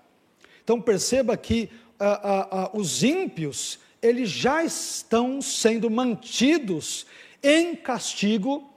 Então 0.63 0.81
perceba 0.81 1.37
que 1.37 1.71
ah, 1.99 2.21
ah, 2.23 2.49
ah, 2.51 2.71
os 2.73 3.03
ímpios, 3.03 3.79
eles 4.01 4.31
já 4.31 4.65
estão 4.65 5.43
sendo 5.43 5.91
mantidos 5.91 7.07
em 7.43 7.77
castigo 7.77 8.71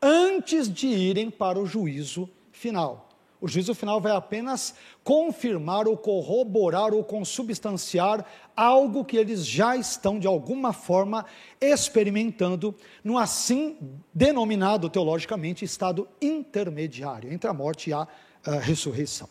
antes 0.00 0.72
de 0.72 0.86
irem 0.86 1.30
para 1.30 1.58
o 1.58 1.66
juízo 1.66 2.28
final. 2.52 3.09
O 3.40 3.48
juízo 3.48 3.74
final 3.74 4.00
vai 4.00 4.12
apenas 4.12 4.74
confirmar 5.02 5.88
ou 5.88 5.96
corroborar 5.96 6.92
ou 6.92 7.02
consubstanciar 7.02 8.24
algo 8.54 9.04
que 9.04 9.16
eles 9.16 9.46
já 9.46 9.74
estão 9.76 10.18
de 10.18 10.26
alguma 10.26 10.74
forma 10.74 11.24
experimentando 11.58 12.74
no 13.02 13.16
assim 13.16 13.78
denominado 14.12 14.90
teologicamente 14.90 15.64
estado 15.64 16.06
intermediário 16.20 17.32
entre 17.32 17.48
a 17.48 17.54
morte 17.54 17.88
e 17.88 17.92
a, 17.94 18.06
a 18.44 18.56
ressurreição. 18.56 19.28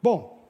Bom, 0.00 0.48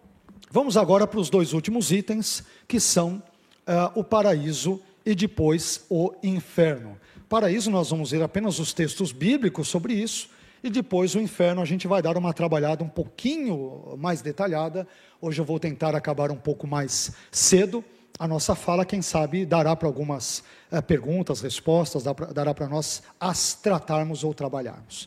vamos 0.50 0.76
agora 0.76 1.06
para 1.06 1.20
os 1.20 1.30
dois 1.30 1.54
últimos 1.54 1.90
itens 1.90 2.44
que 2.68 2.78
são 2.78 3.22
uh, 3.66 3.98
o 3.98 4.04
paraíso 4.04 4.82
e 5.06 5.14
depois 5.14 5.86
o 5.88 6.12
inferno. 6.22 6.98
Paraíso, 7.26 7.70
nós 7.70 7.88
vamos 7.88 8.10
ver 8.10 8.22
apenas 8.22 8.58
os 8.58 8.74
textos 8.74 9.12
bíblicos 9.12 9.66
sobre 9.68 9.94
isso 9.94 10.33
e 10.64 10.70
depois 10.70 11.14
o 11.14 11.20
inferno 11.20 11.60
a 11.60 11.64
gente 11.66 11.86
vai 11.86 12.00
dar 12.00 12.16
uma 12.16 12.32
trabalhada 12.32 12.82
um 12.82 12.88
pouquinho 12.88 13.94
mais 13.98 14.22
detalhada. 14.22 14.88
Hoje 15.20 15.38
eu 15.38 15.44
vou 15.44 15.60
tentar 15.60 15.94
acabar 15.94 16.30
um 16.30 16.36
pouco 16.36 16.66
mais 16.66 17.12
cedo. 17.30 17.84
A 18.18 18.26
nossa 18.26 18.54
fala, 18.54 18.86
quem 18.86 19.02
sabe, 19.02 19.44
dará 19.44 19.76
para 19.76 19.86
algumas 19.86 20.42
é, 20.72 20.80
perguntas, 20.80 21.42
respostas, 21.42 22.04
dará 22.32 22.54
para 22.54 22.66
nós 22.66 23.02
as 23.20 23.52
tratarmos 23.52 24.24
ou 24.24 24.32
trabalharmos. 24.32 25.06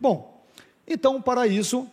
Bom, 0.00 0.44
então 0.84 1.14
o 1.14 1.22
paraíso, 1.22 1.86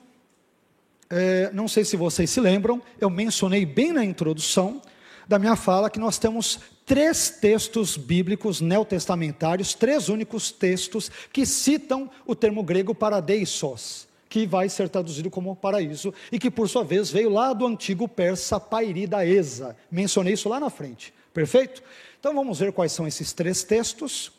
é, 1.07 1.51
não 1.53 1.67
sei 1.67 1.85
se 1.85 1.95
vocês 1.95 2.31
se 2.31 2.41
lembram, 2.41 2.81
eu 2.99 3.11
mencionei 3.11 3.67
bem 3.67 3.93
na 3.93 4.03
introdução 4.03 4.81
da 5.27 5.39
minha 5.39 5.55
fala 5.55 5.89
que 5.89 5.99
nós 5.99 6.17
temos 6.17 6.59
três 6.85 7.29
textos 7.29 7.97
bíblicos 7.97 8.61
neotestamentários, 8.61 9.73
três 9.73 10.09
únicos 10.09 10.51
textos 10.51 11.09
que 11.33 11.45
citam 11.45 12.09
o 12.25 12.35
termo 12.35 12.63
grego 12.63 12.93
paradeisos, 12.93 14.07
que 14.29 14.45
vai 14.45 14.69
ser 14.69 14.89
traduzido 14.89 15.29
como 15.29 15.55
paraíso 15.55 16.13
e 16.31 16.37
que 16.37 16.51
por 16.51 16.69
sua 16.69 16.83
vez 16.83 17.09
veio 17.09 17.29
lá 17.29 17.53
do 17.53 17.65
antigo 17.65 18.07
persa 18.07 18.59
pairidaesa. 18.59 19.75
Mencionei 19.89 20.33
isso 20.33 20.49
lá 20.49 20.59
na 20.59 20.69
frente. 20.69 21.13
Perfeito? 21.33 21.81
Então 22.19 22.33
vamos 22.33 22.59
ver 22.59 22.71
quais 22.71 22.91
são 22.91 23.07
esses 23.07 23.33
três 23.33 23.63
textos. 23.63 24.31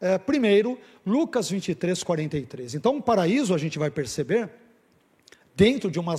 É, 0.00 0.16
primeiro, 0.16 0.78
Lucas 1.04 1.50
23, 1.50 2.02
43. 2.02 2.74
Então, 2.74 2.96
o 2.98 3.02
paraíso, 3.02 3.52
a 3.52 3.58
gente 3.58 3.78
vai 3.78 3.90
perceber, 3.90 4.48
dentro 5.56 5.90
de 5.90 5.98
uma, 5.98 6.14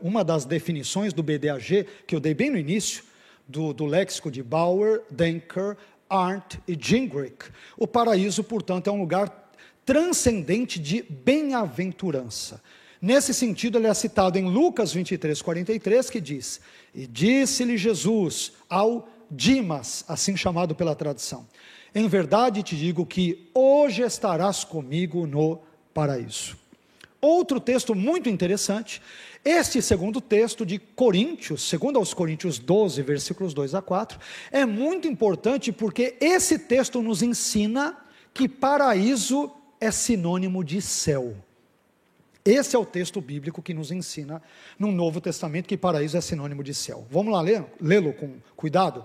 uma 0.00 0.24
das 0.24 0.44
definições 0.44 1.12
do 1.12 1.22
BDAG, 1.22 1.86
que 2.06 2.14
eu 2.14 2.20
dei 2.20 2.32
bem 2.32 2.50
no 2.50 2.56
início, 2.56 3.02
do, 3.46 3.72
do 3.72 3.86
léxico 3.86 4.30
de 4.30 4.42
Bauer, 4.42 5.02
Denker, 5.10 5.76
Arndt 6.08 6.60
e 6.66 6.76
Gingrich. 6.80 7.50
O 7.76 7.86
paraíso, 7.86 8.42
portanto, 8.44 8.88
é 8.88 8.92
um 8.92 9.00
lugar 9.00 9.52
transcendente 9.84 10.78
de 10.78 11.02
bem-aventurança. 11.02 12.60
Nesse 13.00 13.34
sentido, 13.34 13.78
ele 13.78 13.86
é 13.86 13.94
citado 13.94 14.38
em 14.38 14.48
Lucas 14.48 14.92
23, 14.92 15.42
43, 15.42 16.08
que 16.08 16.20
diz: 16.20 16.60
E 16.94 17.06
disse-lhe 17.06 17.76
Jesus 17.76 18.52
ao 18.68 19.08
Dimas, 19.30 20.04
assim 20.08 20.36
chamado 20.36 20.74
pela 20.74 20.94
tradição: 20.94 21.46
Em 21.94 22.08
verdade 22.08 22.62
te 22.62 22.76
digo 22.76 23.04
que 23.04 23.50
hoje 23.52 24.02
estarás 24.02 24.64
comigo 24.64 25.26
no 25.26 25.60
paraíso. 25.92 26.56
Outro 27.24 27.58
texto 27.58 27.94
muito 27.94 28.28
interessante 28.28 29.00
este 29.42 29.80
segundo 29.80 30.20
texto 30.20 30.66
de 30.66 30.78
Coríntios, 30.78 31.62
segundo 31.62 31.98
aos 31.98 32.12
Coríntios 32.12 32.58
12, 32.58 33.00
versículos 33.00 33.54
2 33.54 33.74
a 33.74 33.80
4, 33.80 34.18
é 34.52 34.66
muito 34.66 35.08
importante 35.08 35.72
porque 35.72 36.16
esse 36.20 36.58
texto 36.58 37.00
nos 37.00 37.22
ensina 37.22 37.96
que 38.34 38.46
paraíso 38.46 39.50
é 39.80 39.90
sinônimo 39.90 40.62
de 40.62 40.82
céu. 40.82 41.34
Esse 42.44 42.76
é 42.76 42.78
o 42.78 42.84
texto 42.84 43.22
bíblico 43.22 43.62
que 43.62 43.72
nos 43.72 43.90
ensina 43.90 44.42
no 44.78 44.92
Novo 44.92 45.18
Testamento 45.18 45.66
que 45.66 45.78
paraíso 45.78 46.18
é 46.18 46.20
sinônimo 46.20 46.62
de 46.62 46.74
céu. 46.74 47.06
Vamos 47.10 47.32
lá 47.32 47.40
lê-lo 47.80 48.12
com 48.12 48.34
cuidado? 48.54 49.02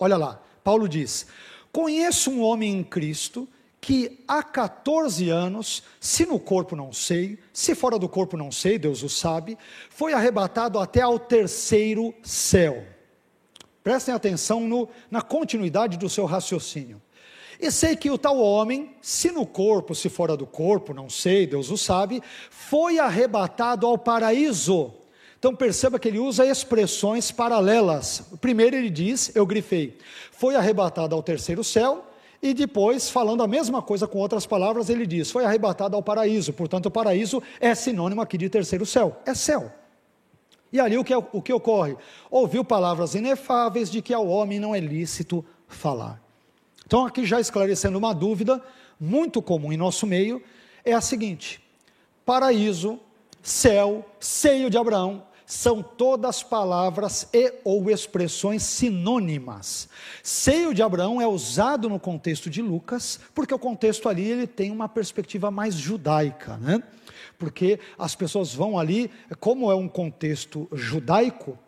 Olha 0.00 0.16
lá, 0.16 0.42
Paulo 0.64 0.88
diz: 0.88 1.26
Conheço 1.70 2.30
um 2.30 2.40
homem 2.40 2.78
em 2.78 2.82
Cristo 2.82 3.46
que 3.80 4.22
há 4.26 4.42
14 4.42 5.30
anos, 5.30 5.82
se 6.00 6.26
no 6.26 6.38
corpo 6.38 6.74
não 6.74 6.92
sei, 6.92 7.38
se 7.52 7.74
fora 7.74 7.98
do 7.98 8.08
corpo 8.08 8.36
não 8.36 8.50
sei, 8.50 8.78
Deus 8.78 9.02
o 9.02 9.08
sabe, 9.08 9.56
foi 9.88 10.12
arrebatado 10.12 10.78
até 10.78 11.00
ao 11.00 11.18
terceiro 11.18 12.14
céu. 12.22 12.84
Prestem 13.82 14.14
atenção 14.14 14.60
no, 14.60 14.88
na 15.10 15.22
continuidade 15.22 15.96
do 15.96 16.08
seu 16.08 16.26
raciocínio. 16.26 17.00
E 17.60 17.72
sei 17.72 17.96
que 17.96 18.10
o 18.10 18.18
tal 18.18 18.38
homem, 18.38 18.94
se 19.02 19.30
no 19.30 19.44
corpo, 19.44 19.94
se 19.94 20.08
fora 20.08 20.36
do 20.36 20.46
corpo, 20.46 20.94
não 20.94 21.10
sei, 21.10 21.46
Deus 21.46 21.70
o 21.70 21.76
sabe, 21.76 22.22
foi 22.50 22.98
arrebatado 22.98 23.86
ao 23.86 23.98
paraíso. 23.98 24.92
Então 25.38 25.54
perceba 25.54 25.98
que 25.98 26.08
ele 26.08 26.18
usa 26.18 26.46
expressões 26.46 27.32
paralelas. 27.32 28.22
Primeiro 28.40 28.76
ele 28.76 28.90
diz, 28.90 29.34
eu 29.34 29.46
grifei, 29.46 29.98
foi 30.30 30.54
arrebatado 30.54 31.14
ao 31.14 31.22
terceiro 31.22 31.64
céu, 31.64 32.07
e 32.40 32.54
depois, 32.54 33.10
falando 33.10 33.42
a 33.42 33.48
mesma 33.48 33.82
coisa 33.82 34.06
com 34.06 34.18
outras 34.18 34.46
palavras, 34.46 34.88
ele 34.88 35.06
diz: 35.06 35.30
foi 35.30 35.44
arrebatado 35.44 35.96
ao 35.96 36.02
paraíso. 36.02 36.52
Portanto, 36.52 36.86
o 36.86 36.90
paraíso 36.90 37.42
é 37.60 37.74
sinônimo 37.74 38.20
aqui 38.20 38.38
de 38.38 38.48
terceiro 38.48 38.86
céu. 38.86 39.20
É 39.26 39.34
céu. 39.34 39.72
E 40.72 40.78
ali 40.78 40.96
o 40.96 41.04
que, 41.04 41.14
o 41.14 41.42
que 41.42 41.52
ocorre? 41.52 41.96
Ouviu 42.30 42.64
palavras 42.64 43.14
inefáveis 43.14 43.90
de 43.90 44.02
que 44.02 44.14
ao 44.14 44.28
homem 44.28 44.60
não 44.60 44.74
é 44.74 44.80
lícito 44.80 45.44
falar. 45.66 46.22
Então, 46.86 47.06
aqui 47.06 47.24
já 47.24 47.40
esclarecendo 47.40 47.98
uma 47.98 48.14
dúvida 48.14 48.62
muito 49.00 49.42
comum 49.42 49.72
em 49.72 49.76
nosso 49.76 50.06
meio, 50.06 50.42
é 50.84 50.92
a 50.92 51.00
seguinte: 51.00 51.60
paraíso, 52.24 53.00
céu, 53.42 54.08
seio 54.20 54.70
de 54.70 54.78
Abraão, 54.78 55.24
são 55.48 55.82
todas 55.82 56.42
palavras 56.42 57.26
e 57.32 57.54
ou 57.64 57.90
expressões 57.90 58.62
sinônimas. 58.62 59.88
Seio 60.22 60.74
de 60.74 60.82
Abraão 60.82 61.22
é 61.22 61.26
usado 61.26 61.88
no 61.88 61.98
contexto 61.98 62.50
de 62.50 62.60
Lucas, 62.60 63.18
porque 63.34 63.54
o 63.54 63.58
contexto 63.58 64.10
ali 64.10 64.28
ele 64.28 64.46
tem 64.46 64.70
uma 64.70 64.90
perspectiva 64.90 65.50
mais 65.50 65.74
judaica, 65.74 66.58
né? 66.58 66.82
Porque 67.38 67.80
as 67.98 68.14
pessoas 68.14 68.52
vão 68.52 68.78
ali, 68.78 69.10
como 69.40 69.72
é 69.72 69.74
um 69.74 69.88
contexto 69.88 70.68
judaico, 70.70 71.58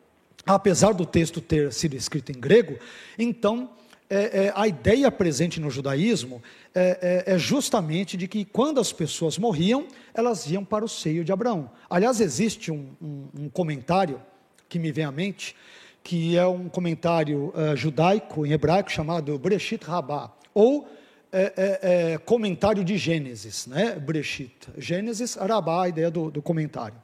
apesar 0.45 0.93
do 0.93 1.07
texto 1.07 1.41
ter 1.41 1.73
sido 1.73 1.95
escrito 1.95 2.31
em 2.33 2.39
grego, 2.39 2.79
então 3.19 3.71
é, 4.11 4.47
é, 4.47 4.53
a 4.57 4.67
ideia 4.67 5.09
presente 5.11 5.61
no 5.61 5.71
judaísmo 5.71 6.43
é, 6.75 7.25
é, 7.27 7.35
é, 7.35 7.39
justamente 7.39 8.17
de 8.17 8.27
que 8.27 8.45
quando 8.45 8.81
as 8.81 8.93
pessoas 8.93 9.39
morriam, 9.39 9.87
elas 10.13 10.51
iam 10.51 10.65
para 10.65 10.85
o 10.85 10.89
seio 10.89 11.25
de 11.25 11.31
Abraão. 11.31 11.71
Aliás, 11.89 12.21
existe 12.21 12.73
um, 12.73 12.89
um, 13.01 13.29
um 13.43 13.49
comentário 13.49 14.21
que 14.69 14.81
me 14.81 14.91
vem 14.91 15.05
à 15.05 15.13
mente, 15.13 15.55
que 16.03 16.37
é 16.37 16.45
um 16.45 16.69
comentário 16.69 17.53
uh, 17.55 17.77
judaico, 17.77 18.45
em 18.45 18.53
hebraico, 18.53 18.91
chamado 18.91 19.39
Breshit 19.39 19.85
Rabbah, 19.85 20.33
ou 20.53 20.89
é, 21.33 21.53
é, 21.57 22.13
é, 22.13 22.19
comentário 22.19 22.83
de 22.83 22.99
Gênesis, 22.99 23.67
né? 23.69 23.95
Breshit. 23.95 24.69
Gênesis, 24.77 25.39
Arabá, 25.39 25.85
a 25.85 25.89
ideia 25.89 26.11
do, 26.11 26.31
do 26.31 26.43
comentário. 26.43 26.97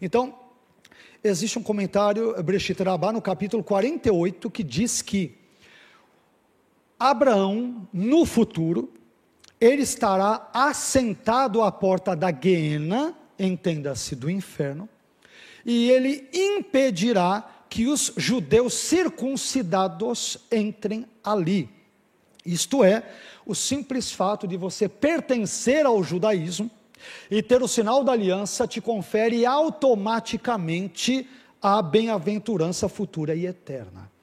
Então, 0.00 0.34
existe 1.22 1.58
um 1.58 1.62
comentário, 1.62 2.42
Breshit 2.42 2.80
Arabá, 2.80 3.12
no 3.12 3.20
capítulo 3.20 3.62
48, 3.62 4.50
que 4.50 4.62
diz 4.62 5.02
que 5.02 5.43
Abraão, 6.98 7.88
no 7.92 8.24
futuro, 8.24 8.92
ele 9.60 9.82
estará 9.82 10.50
assentado 10.52 11.62
à 11.62 11.72
porta 11.72 12.14
da 12.14 12.30
Guiena, 12.30 13.14
entenda-se 13.38 14.14
do 14.14 14.30
inferno, 14.30 14.88
e 15.64 15.90
ele 15.90 16.28
impedirá 16.32 17.48
que 17.68 17.86
os 17.86 18.12
judeus 18.16 18.74
circuncidados 18.74 20.38
entrem 20.52 21.06
ali. 21.24 21.68
Isto 22.44 22.84
é, 22.84 23.02
o 23.46 23.54
simples 23.54 24.12
fato 24.12 24.46
de 24.46 24.56
você 24.56 24.88
pertencer 24.88 25.86
ao 25.86 26.02
judaísmo 26.02 26.70
e 27.30 27.42
ter 27.42 27.62
o 27.62 27.68
sinal 27.68 28.04
da 28.04 28.12
aliança 28.12 28.66
te 28.66 28.80
confere 28.80 29.46
automaticamente 29.46 31.28
a 31.60 31.80
bem-aventurança 31.80 32.88
futura 32.88 33.34
e 33.34 33.46
eterna. 33.46 34.13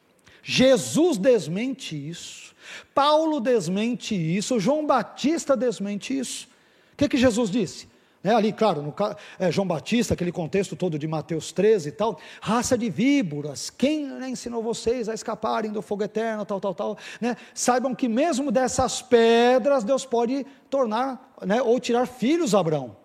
Jesus 0.44 1.18
desmente 1.18 1.96
isso, 1.96 2.56
Paulo 2.94 3.40
desmente 3.40 4.16
isso, 4.16 4.60
João 4.60 4.86
Batista 4.86 5.56
desmente 5.56 6.18
isso. 6.18 6.48
O 6.94 6.98
que, 6.98 7.10
que 7.10 7.18
Jesus 7.18 7.50
disse? 7.50 7.92
É, 8.24 8.30
ali, 8.30 8.54
claro, 8.54 8.84
no, 8.84 8.94
é, 9.40 9.52
João 9.52 9.68
Batista, 9.68 10.14
aquele 10.14 10.32
contexto 10.32 10.76
todo 10.76 11.00
de 11.00 11.08
Mateus 11.08 11.52
13 11.52 11.90
e 11.90 11.92
tal, 11.92 12.20
raça 12.40 12.78
de 12.78 12.88
víboras, 12.88 13.72
quem 13.72 14.06
né, 14.06 14.30
ensinou 14.30 14.62
vocês 14.62 15.10
a 15.10 15.14
escaparem 15.16 15.72
do 15.72 15.82
fogo 15.82 16.04
eterno, 16.04 16.46
tal, 16.46 16.62
tal, 16.62 16.76
tal, 16.76 16.98
né? 17.20 17.36
Saibam 17.52 17.96
que 17.96 18.08
mesmo 18.08 18.52
dessas 18.52 19.02
pedras 19.02 19.84
Deus 19.84 20.06
pode 20.06 20.46
tornar, 20.70 21.34
né, 21.44 21.64
ou 21.64 21.80
tirar 21.80 22.06
filhos 22.06 22.54
a 22.54 22.60
Abraão. 22.60 22.96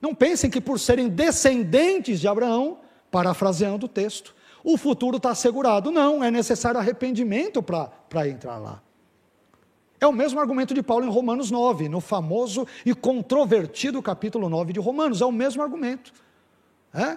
Não 0.00 0.12
pensem 0.12 0.50
que 0.50 0.60
por 0.60 0.80
serem 0.80 1.08
descendentes 1.08 2.20
de 2.20 2.26
Abraão, 2.26 2.78
parafraseando 3.08 3.86
o 3.86 3.88
texto, 3.88 4.34
o 4.66 4.76
futuro 4.76 5.18
está 5.18 5.30
assegurado. 5.30 5.92
Não, 5.92 6.24
é 6.24 6.28
necessário 6.28 6.80
arrependimento 6.80 7.62
para 7.62 8.28
entrar 8.28 8.58
lá. 8.58 8.82
É 10.00 10.06
o 10.08 10.12
mesmo 10.12 10.40
argumento 10.40 10.74
de 10.74 10.82
Paulo 10.82 11.06
em 11.06 11.08
Romanos 11.08 11.52
9, 11.52 11.88
no 11.88 12.00
famoso 12.00 12.66
e 12.84 12.92
controvertido 12.92 14.02
capítulo 14.02 14.48
9 14.48 14.72
de 14.72 14.80
Romanos, 14.80 15.20
é 15.20 15.24
o 15.24 15.30
mesmo 15.30 15.62
argumento. 15.62 16.12
É? 16.92 17.16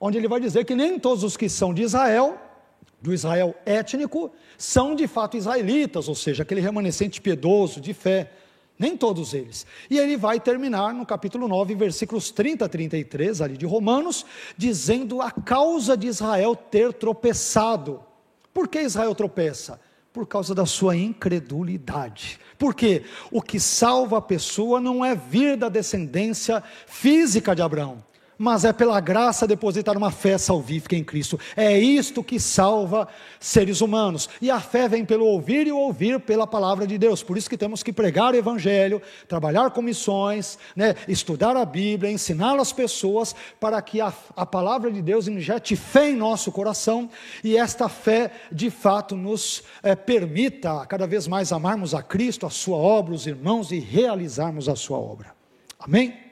Onde 0.00 0.18
ele 0.18 0.26
vai 0.26 0.40
dizer 0.40 0.64
que 0.64 0.74
nem 0.74 0.98
todos 0.98 1.22
os 1.22 1.36
que 1.36 1.48
são 1.48 1.72
de 1.72 1.82
Israel, 1.82 2.36
do 3.00 3.14
Israel 3.14 3.54
étnico, 3.64 4.32
são 4.58 4.96
de 4.96 5.06
fato 5.06 5.36
israelitas, 5.36 6.08
ou 6.08 6.14
seja, 6.16 6.42
aquele 6.42 6.60
remanescente 6.60 7.20
piedoso 7.20 7.80
de 7.80 7.94
fé. 7.94 8.32
Nem 8.80 8.96
todos 8.96 9.34
eles. 9.34 9.66
E 9.90 9.98
ele 9.98 10.16
vai 10.16 10.40
terminar 10.40 10.94
no 10.94 11.04
capítulo 11.04 11.46
9, 11.46 11.74
versículos 11.74 12.30
30 12.30 12.64
a 12.64 12.68
33, 12.68 13.42
ali 13.42 13.58
de 13.58 13.66
Romanos, 13.66 14.24
dizendo 14.56 15.20
a 15.20 15.30
causa 15.30 15.94
de 15.98 16.06
Israel 16.06 16.56
ter 16.56 16.94
tropeçado. 16.94 18.02
Por 18.54 18.66
que 18.66 18.80
Israel 18.80 19.14
tropeça? 19.14 19.78
por 20.12 20.26
causa 20.26 20.52
da 20.56 20.66
sua 20.66 20.96
incredulidade. 20.96 22.40
Porque 22.58 23.04
o 23.30 23.40
que 23.40 23.60
salva 23.60 24.18
a 24.18 24.20
pessoa 24.20 24.80
não 24.80 25.04
é 25.04 25.14
vir 25.14 25.56
da 25.56 25.68
descendência 25.68 26.60
física 26.84 27.54
de 27.54 27.62
Abraão, 27.62 28.02
mas 28.40 28.64
é 28.64 28.72
pela 28.72 28.98
graça 29.00 29.46
depositar 29.46 29.98
uma 29.98 30.10
fé 30.10 30.38
salvífica 30.38 30.96
em 30.96 31.04
Cristo. 31.04 31.38
É 31.54 31.78
isto 31.78 32.24
que 32.24 32.40
salva 32.40 33.06
seres 33.38 33.82
humanos. 33.82 34.30
E 34.40 34.50
a 34.50 34.58
fé 34.58 34.88
vem 34.88 35.04
pelo 35.04 35.26
ouvir 35.26 35.66
e 35.66 35.72
ouvir 35.72 36.18
pela 36.18 36.46
palavra 36.46 36.86
de 36.86 36.96
Deus. 36.96 37.22
Por 37.22 37.36
isso 37.36 37.50
que 37.50 37.58
temos 37.58 37.82
que 37.82 37.92
pregar 37.92 38.32
o 38.32 38.36
evangelho, 38.38 39.02
trabalhar 39.28 39.70
com 39.72 39.82
missões, 39.82 40.58
né, 40.74 40.94
estudar 41.06 41.54
a 41.54 41.66
Bíblia, 41.66 42.10
ensinar 42.10 42.58
as 42.58 42.72
pessoas 42.72 43.34
para 43.60 43.82
que 43.82 44.00
a, 44.00 44.10
a 44.34 44.46
palavra 44.46 44.90
de 44.90 45.02
Deus 45.02 45.28
injete 45.28 45.76
fé 45.76 46.08
em 46.08 46.16
nosso 46.16 46.50
coração 46.50 47.10
e 47.44 47.58
esta 47.58 47.90
fé 47.90 48.32
de 48.50 48.70
fato 48.70 49.14
nos 49.14 49.62
é, 49.82 49.94
permita 49.94 50.86
cada 50.86 51.06
vez 51.06 51.28
mais 51.28 51.52
amarmos 51.52 51.94
a 51.94 52.02
Cristo, 52.02 52.46
a 52.46 52.50
sua 52.50 52.78
obra, 52.78 53.12
os 53.12 53.26
irmãos 53.26 53.70
e 53.70 53.78
realizarmos 53.78 54.66
a 54.66 54.74
sua 54.74 54.96
obra. 54.96 55.34
Amém? 55.78 56.29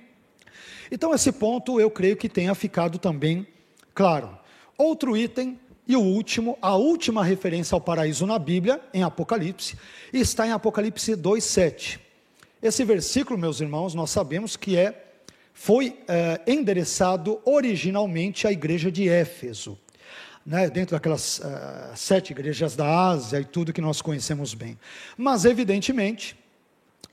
Então, 0.91 1.15
esse 1.15 1.33
ponto 1.33 1.81
eu 1.81 1.91
creio 1.91 2.17
que 2.17 2.29
tenha 2.29 2.55
ficado 2.55 2.99
também 2.99 3.47
claro. 3.95 4.39
Outro 4.77 5.17
item, 5.17 5.59
e 5.87 5.97
o 5.97 6.01
último, 6.01 6.59
a 6.61 6.77
última 6.77 7.25
referência 7.25 7.75
ao 7.75 7.81
paraíso 7.81 8.27
na 8.27 8.39
Bíblia, 8.39 8.81
em 8.93 9.03
Apocalipse, 9.03 9.77
está 10.13 10.47
em 10.47 10.53
Apocalipse 10.53 11.13
2,7. 11.13 11.99
Esse 12.63 12.85
versículo, 12.85 13.39
meus 13.39 13.61
irmãos, 13.61 13.95
nós 13.95 14.11
sabemos 14.11 14.57
que 14.57 14.77
é 14.77 15.07
foi 15.55 15.99
é, 16.07 16.41
endereçado 16.47 17.41
originalmente 17.45 18.47
à 18.47 18.53
igreja 18.53 18.93
de 18.93 19.09
Éfeso, 19.09 19.77
né, 20.47 20.71
dentro 20.71 20.95
daquelas 20.95 21.41
uh, 21.41 21.97
sete 21.97 22.31
igrejas 22.31 22.77
da 22.77 23.09
Ásia 23.09 23.41
e 23.41 23.45
tudo 23.45 23.73
que 23.73 23.81
nós 23.81 24.01
conhecemos 24.01 24.55
bem. 24.55 24.79
Mas, 25.17 25.45
evidentemente, 25.45 26.37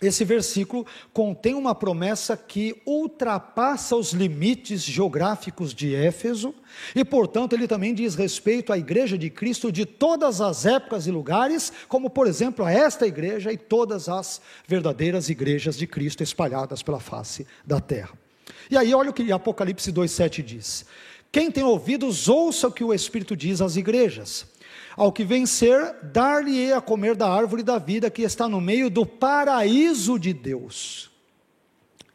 esse 0.01 0.25
versículo 0.25 0.85
contém 1.13 1.53
uma 1.53 1.73
promessa 1.73 2.35
que 2.35 2.81
ultrapassa 2.85 3.95
os 3.95 4.11
limites 4.11 4.83
geográficos 4.83 5.73
de 5.73 5.95
Éfeso, 5.95 6.53
e, 6.93 7.05
portanto, 7.05 7.53
ele 7.53 7.67
também 7.67 7.93
diz 7.93 8.13
respeito 8.13 8.73
à 8.73 8.77
igreja 8.77 9.17
de 9.17 9.29
Cristo 9.29 9.71
de 9.71 9.85
todas 9.85 10.41
as 10.41 10.65
épocas 10.65 11.07
e 11.07 11.11
lugares, 11.11 11.71
como, 11.87 12.09
por 12.09 12.27
exemplo, 12.27 12.65
a 12.65 12.71
esta 12.71 13.07
igreja 13.07 13.53
e 13.53 13.57
todas 13.57 14.09
as 14.09 14.41
verdadeiras 14.67 15.29
igrejas 15.29 15.77
de 15.77 15.87
Cristo 15.87 16.21
espalhadas 16.21 16.83
pela 16.83 16.99
face 16.99 17.47
da 17.65 17.79
terra. 17.79 18.11
E 18.69 18.77
aí, 18.77 18.93
olha 18.93 19.11
o 19.11 19.13
que 19.13 19.31
Apocalipse 19.31 19.93
2,7 19.93 20.43
diz: 20.43 20.85
Quem 21.31 21.49
tem 21.49 21.63
ouvidos, 21.63 22.27
ouça 22.27 22.67
o 22.67 22.71
que 22.71 22.83
o 22.83 22.93
Espírito 22.93 23.35
diz 23.35 23.61
às 23.61 23.77
igrejas. 23.77 24.45
Ao 24.95 25.11
que 25.11 25.23
vencer, 25.23 25.95
dar-lhe 26.03 26.71
a 26.71 26.81
comer 26.81 27.15
da 27.15 27.29
árvore 27.29 27.63
da 27.63 27.77
vida 27.77 28.09
que 28.09 28.21
está 28.21 28.47
no 28.47 28.61
meio 28.61 28.89
do 28.89 29.05
paraíso 29.05 30.17
de 30.17 30.33
Deus. 30.33 31.11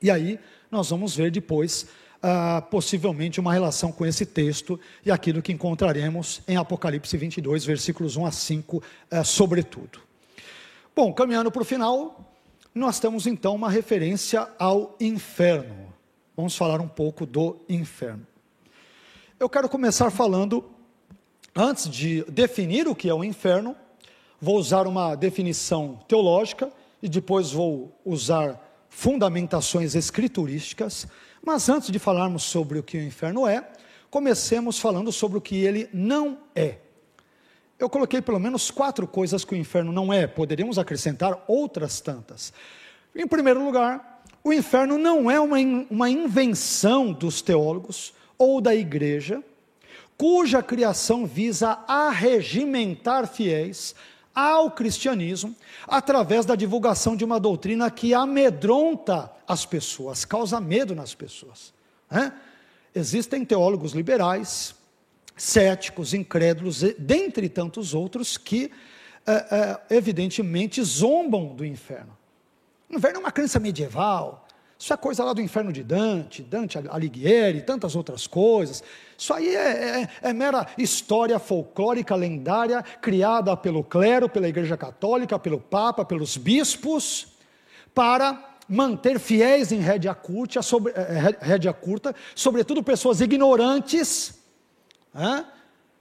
E 0.03 0.11
aí, 0.11 0.39
nós 0.71 0.91
vamos 0.91 1.15
ver 1.15 1.31
depois, 1.31 1.87
ah, 2.23 2.63
possivelmente, 2.71 3.41
uma 3.41 3.53
relação 3.53 3.93
com 3.93 4.07
esse 4.07 4.25
texto 4.25 4.79
e 5.05 5.11
aquilo 5.11 5.43
que 5.43 5.53
encontraremos 5.53 6.41
em 6.49 6.57
Apocalipse 6.57 7.17
22, 7.17 7.65
versículos 7.65 8.17
1 8.17 8.27
a 8.27 8.33
5, 8.33 8.83
ah, 9.11 9.25
sobretudo. 9.25 10.01
Bom, 10.95 11.13
caminhando 11.13 11.51
para 11.51 11.63
o 11.63 11.65
final, 11.65 12.35
nós 12.75 13.01
temos 13.01 13.27
então 13.27 13.55
uma 13.55 13.71
referência 13.71 14.49
ao 14.59 14.97
inferno. 15.01 15.93
Vamos 16.37 16.57
falar 16.57 16.81
um 16.81 16.89
pouco 16.89 17.27
do 17.27 17.57
inferno. 17.69 18.27
Eu 19.39 19.49
quero 19.49 19.69
começar 19.69 20.11
falando 20.11 20.65
antes 21.55 21.89
de 21.89 22.25
definir 22.25 22.89
o 22.89 22.95
que 22.95 23.09
é 23.09 23.15
o 23.15 23.25
inferno, 23.25 23.77
vou 24.41 24.57
usar 24.57 24.87
uma 24.87 25.15
definição 25.15 25.99
teológica 26.09 26.71
e 27.03 27.09
depois 27.09 27.53
vou 27.53 27.99
usar 28.05 28.61
fundamentações 28.89 29.95
escriturísticas. 29.95 31.07
Mas 31.45 31.69
antes 31.69 31.91
de 31.91 31.99
falarmos 31.99 32.43
sobre 32.43 32.79
o 32.79 32.83
que 32.83 32.99
o 32.99 33.03
inferno 33.03 33.47
é, 33.47 33.67
comecemos 34.11 34.79
falando 34.79 35.13
sobre 35.13 35.39
o 35.39 35.41
que 35.41 35.57
ele 35.57 35.89
não 35.93 36.39
é. 36.55 36.79
Eu 37.79 37.89
coloquei 37.89 38.21
pelo 38.21 38.39
menos 38.39 38.71
quatro 38.71 39.07
coisas 39.07 39.45
que 39.45 39.55
o 39.55 39.57
inferno 39.57 39.91
não 39.91 40.13
é, 40.13 40.27
poderíamos 40.27 40.79
acrescentar 40.79 41.43
outras 41.49 42.01
tantas. 42.01 42.53
Em 43.15 43.27
primeiro 43.27 43.65
lugar, 43.65 44.23
o 44.45 44.53
inferno 44.53 44.99
não 44.99 45.31
é 45.31 45.41
uma, 45.41 45.57
uma 45.91 46.11
invenção 46.11 47.13
dos 47.13 47.41
teólogos 47.41 48.13
ou 48.37 48.61
da 48.61 48.75
igreja, 48.75 49.43
cuja 50.21 50.63
criação 50.63 51.25
visa 51.25 51.83
arregimentar 51.89 53.27
fiéis 53.27 53.95
ao 54.35 54.71
cristianismo 54.71 55.57
através 55.89 56.45
da 56.45 56.55
divulgação 56.55 57.17
de 57.17 57.25
uma 57.25 57.41
doutrina 57.41 57.91
que 57.91 58.13
amedronta 58.13 59.33
as 59.49 59.65
pessoas, 59.65 60.27
causa 60.27 60.61
medo 60.61 60.95
nas 60.95 61.15
pessoas. 61.15 61.73
Né? 62.11 62.35
Existem 62.95 63.47
teólogos 63.47 63.93
liberais, 63.93 64.75
céticos, 65.39 66.13
incrédulos, 66.13 66.83
dentre 66.99 67.49
tantos 67.49 67.95
outros, 67.95 68.37
que 68.37 68.71
é, 69.27 69.33
é, 69.33 69.97
evidentemente 69.97 70.83
zombam 70.83 71.55
do 71.55 71.65
inferno. 71.65 72.15
O 72.91 72.95
inferno 72.95 73.17
é 73.17 73.21
uma 73.21 73.33
crença 73.33 73.59
medieval, 73.59 74.47
isso 74.81 74.95
é 74.95 74.97
coisa 74.97 75.23
lá 75.23 75.35
do 75.35 75.43
inferno 75.43 75.71
de 75.71 75.83
Dante, 75.83 76.43
Dante 76.43 76.79
Alighieri, 76.79 77.61
tantas 77.61 77.95
outras 77.95 78.27
coisas. 78.27 78.83
Isso 79.17 79.35
aí 79.35 79.55
é, 79.55 80.01
é, 80.01 80.09
é, 80.23 80.33
mera 80.33 80.67
história 80.79 81.39
folclórica 81.39 82.17
lendária 82.17 82.83
criada 82.83 83.55
pelo 83.55 83.85
clero, 83.85 84.27
pela 84.27 84.49
Igreja 84.49 84.79
Católica, 84.79 85.39
pelo 85.39 85.61
Papa, 85.61 86.03
pelos 86.03 86.39
bispos, 86.39 87.35
para 87.95 88.57
manter 88.67 89.19
fiéis 89.19 89.71
em 89.71 89.81
rédea 89.81 90.15
curta, 90.15 90.63
sobre, 90.63 90.95
é, 90.95 91.37
rédea 91.43 91.75
curta 91.75 92.15
sobretudo 92.35 92.83
pessoas 92.83 93.21
ignorantes, 93.21 94.41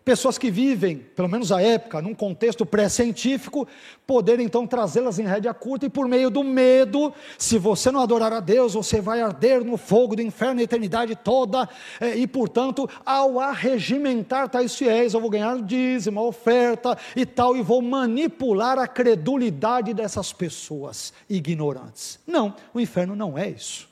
pessoas 0.10 0.40
que 0.40 0.50
vivem, 0.50 0.98
pelo 0.98 1.30
menos 1.30 1.52
à 1.52 1.62
época, 1.62 2.02
num 2.02 2.16
contexto 2.16 2.66
pré-científico, 2.66 3.68
poder 4.08 4.40
então 4.40 4.66
trazê-las 4.66 5.20
em 5.20 5.28
rédea 5.28 5.54
curta 5.54 5.86
e 5.86 5.90
por 5.90 6.08
meio 6.08 6.32
do 6.32 6.44
medo, 6.44 7.14
se 7.38 7.60
você 7.60 7.92
não 7.92 8.02
adorar 8.02 8.34
a 8.34 8.40
Deus, 8.40 8.74
você 8.74 9.00
vai 9.00 9.22
arder 9.22 9.64
no 9.64 9.78
fogo 9.78 10.16
do 10.16 10.22
inferno 10.24 10.62
a 10.62 10.64
eternidade 10.64 11.16
toda, 11.16 11.70
é, 12.02 12.16
e 12.16 12.26
portanto, 12.26 12.90
ao 13.06 13.40
arregimentar 13.40 14.50
tais 14.50 14.76
fiéis, 14.76 15.14
eu 15.14 15.22
vou 15.22 15.30
ganhar 15.30 15.62
dízimo, 15.62 16.26
oferta 16.26 16.98
e 17.16 17.24
tal, 17.24 17.56
e 17.56 17.62
vou 17.62 17.80
manipular 17.80 18.80
a 18.80 18.88
credulidade 18.88 19.94
dessas 19.94 20.34
pessoas 20.34 21.14
ignorantes. 21.30 22.18
Não, 22.26 22.56
o 22.74 22.80
inferno 22.80 23.16
não 23.16 23.38
é 23.38 23.48
isso. 23.48 23.88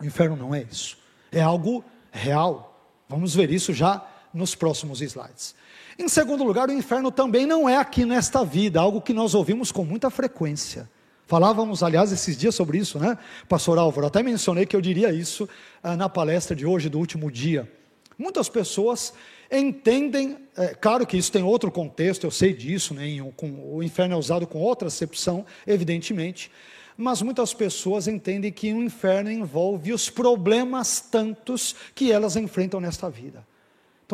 O 0.00 0.04
inferno 0.04 0.36
não 0.36 0.54
é 0.54 0.62
isso. 0.62 0.96
É 1.32 1.40
algo 1.40 1.84
real. 2.12 2.78
Vamos 3.08 3.34
ver 3.34 3.50
isso 3.50 3.72
já 3.72 4.13
nos 4.34 4.54
próximos 4.54 5.00
slides. 5.00 5.54
Em 5.98 6.08
segundo 6.08 6.42
lugar, 6.42 6.68
o 6.68 6.72
inferno 6.72 7.12
também 7.12 7.46
não 7.46 7.68
é 7.68 7.76
aqui 7.76 8.04
nesta 8.04 8.44
vida, 8.44 8.80
algo 8.80 9.00
que 9.00 9.12
nós 9.12 9.34
ouvimos 9.34 9.70
com 9.70 9.84
muita 9.84 10.10
frequência. 10.10 10.90
Falávamos, 11.26 11.82
aliás, 11.82 12.12
esses 12.12 12.36
dias 12.36 12.54
sobre 12.54 12.78
isso, 12.78 12.98
né, 12.98 13.16
Pastor 13.48 13.78
Álvaro? 13.78 14.06
Até 14.06 14.22
mencionei 14.22 14.66
que 14.66 14.76
eu 14.76 14.80
diria 14.80 15.12
isso 15.12 15.48
ah, 15.82 15.96
na 15.96 16.08
palestra 16.08 16.54
de 16.54 16.66
hoje, 16.66 16.88
do 16.88 16.98
último 16.98 17.30
dia. 17.30 17.70
Muitas 18.18 18.48
pessoas 18.48 19.14
entendem, 19.50 20.36
é, 20.56 20.68
claro 20.74 21.06
que 21.06 21.16
isso 21.16 21.32
tem 21.32 21.42
outro 21.42 21.70
contexto, 21.70 22.24
eu 22.24 22.30
sei 22.30 22.52
disso, 22.52 22.92
né, 22.92 23.04
com, 23.36 23.74
o 23.74 23.82
inferno 23.82 24.14
é 24.14 24.18
usado 24.18 24.46
com 24.46 24.58
outra 24.58 24.88
acepção, 24.88 25.46
evidentemente, 25.66 26.50
mas 26.96 27.22
muitas 27.22 27.54
pessoas 27.54 28.06
entendem 28.06 28.52
que 28.52 28.72
o 28.72 28.82
inferno 28.82 29.30
envolve 29.30 29.92
os 29.92 30.10
problemas 30.10 31.00
tantos 31.00 31.74
que 31.94 32.12
elas 32.12 32.36
enfrentam 32.36 32.80
nesta 32.80 33.08
vida. 33.08 33.44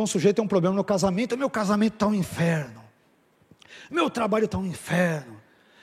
Então 0.00 0.06
o 0.06 0.08
sujeito 0.08 0.36
tem 0.36 0.44
um 0.46 0.48
problema 0.48 0.74
no 0.74 0.82
casamento, 0.82 1.36
meu 1.36 1.50
casamento 1.50 1.92
está 1.92 2.06
um 2.06 2.14
inferno. 2.14 2.82
Meu 3.90 4.08
trabalho 4.08 4.46
está 4.46 4.56
um 4.56 4.64
inferno. 4.64 5.38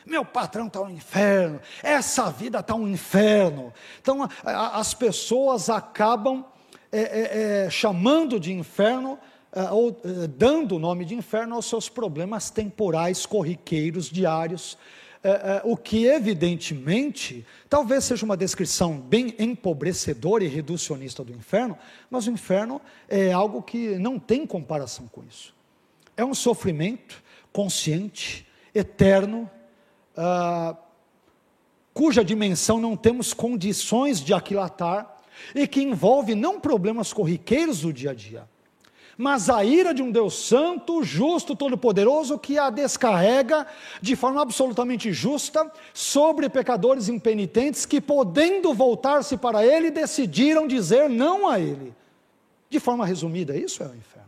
Meu 0.07 0.26
patrão 0.26 0.65
está 0.65 0.81
um 0.81 0.89
inferno. 0.89 1.61
Essa 1.84 2.31
vida 2.31 2.57
está 2.57 2.73
um 2.73 2.88
inferno. 2.88 3.72
Então 4.02 4.23
a, 4.23 4.30
a, 4.44 4.80
as 4.80 4.95
pessoas 4.95 5.69
acabam 5.69 6.44
é, 6.91 6.99
é, 6.99 7.65
é, 7.65 7.69
chamando 7.69 8.39
de 8.39 8.52
inferno 8.52 9.19
é, 9.52 9.69
ou 9.69 9.89
é, 10.03 10.26
dando 10.26 10.77
o 10.77 10.80
nome 10.80 11.06
de 11.06 11.14
inferno 11.14 11.53
aos 11.53 11.68
seus 11.68 11.88
problemas 11.88 12.49
temporais, 12.49 13.23
corriqueiros, 13.23 14.10
diários, 14.10 14.80
o 15.64 15.76
que 15.76 16.06
evidentemente 16.06 17.45
talvez 17.69 18.03
seja 18.03 18.26
uma 18.26 18.38
descrição 18.38 18.98
bem 18.99 19.34
empobrecedora 19.39 20.44
e 20.44 20.48
reducionista 20.48 21.23
do 21.23 21.34
inferno, 21.34 21.77
mas 22.10 22.27
o 22.27 22.31
inferno 22.31 22.81
é 23.07 23.31
algo 23.31 23.61
que 23.61 23.98
não 23.98 24.19
tem 24.19 24.45
comparação 24.45 25.07
com 25.07 25.23
isso. 25.23 25.53
É 26.15 26.23
um 26.23 26.34
sofrimento 26.34 27.23
consciente, 27.52 28.48
eterno, 28.73 29.49
ah, 30.15 30.76
cuja 31.94 32.23
dimensão 32.23 32.80
não 32.80 32.95
temos 32.95 33.34
condições 33.34 34.22
de 34.22 34.34
aquilatar 34.34 35.18
e 35.56 35.68
que 35.68 35.81
envolve 35.81 36.35
não 36.35 36.60
problemas 36.60 37.11
corriqueiros 37.11 37.81
do 37.81 37.91
dia 37.91 38.11
a 38.11 38.14
dia, 38.14 38.48
mas 39.18 39.49
a 39.49 39.65
ira 39.65 39.94
de 39.94 40.03
um 40.03 40.11
Deus 40.11 40.35
santo, 40.35 41.03
justo, 41.03 41.56
todo-poderoso, 41.56 42.38
que 42.38 42.60
a 42.60 42.69
descarrega 42.69 43.65
de 43.99 44.15
forma 44.15 44.41
absolutamente 44.41 45.11
justa 45.11 45.72
sobre 45.91 46.48
pecadores 46.48 47.10
impenitentes 47.10 47.85
que, 47.85 47.99
podendo 47.99 48.73
voltar-se 48.76 49.35
para 49.35 49.65
Ele, 49.65 49.89
decidiram 49.89 50.68
dizer 50.68 51.10
não 51.10 51.48
a 51.48 51.60
Ele. 51.60 51.95
De 52.69 52.80
forma 52.80 53.06
resumida, 53.06 53.57
isso 53.57 53.81
é 53.81 53.88
o 53.88 53.95
inferno. 53.95 54.27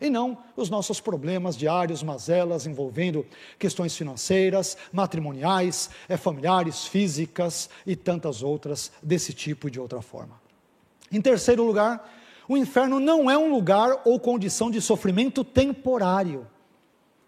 E 0.00 0.08
não 0.08 0.38
os 0.56 0.70
nossos 0.70 0.98
problemas 0.98 1.54
diários, 1.54 2.02
mazelas 2.02 2.66
envolvendo 2.66 3.26
questões 3.58 3.94
financeiras, 3.94 4.78
matrimoniais, 4.90 5.90
é, 6.08 6.16
familiares, 6.16 6.86
físicas 6.86 7.68
e 7.86 7.94
tantas 7.94 8.42
outras 8.42 8.90
desse 9.02 9.34
tipo 9.34 9.68
e 9.68 9.70
de 9.70 9.78
outra 9.78 10.00
forma. 10.00 10.40
Em 11.12 11.20
terceiro 11.20 11.64
lugar, 11.64 12.08
o 12.50 12.56
inferno 12.56 12.98
não 12.98 13.30
é 13.30 13.38
um 13.38 13.48
lugar 13.48 14.02
ou 14.04 14.18
condição 14.18 14.72
de 14.72 14.80
sofrimento 14.80 15.44
temporário, 15.44 16.48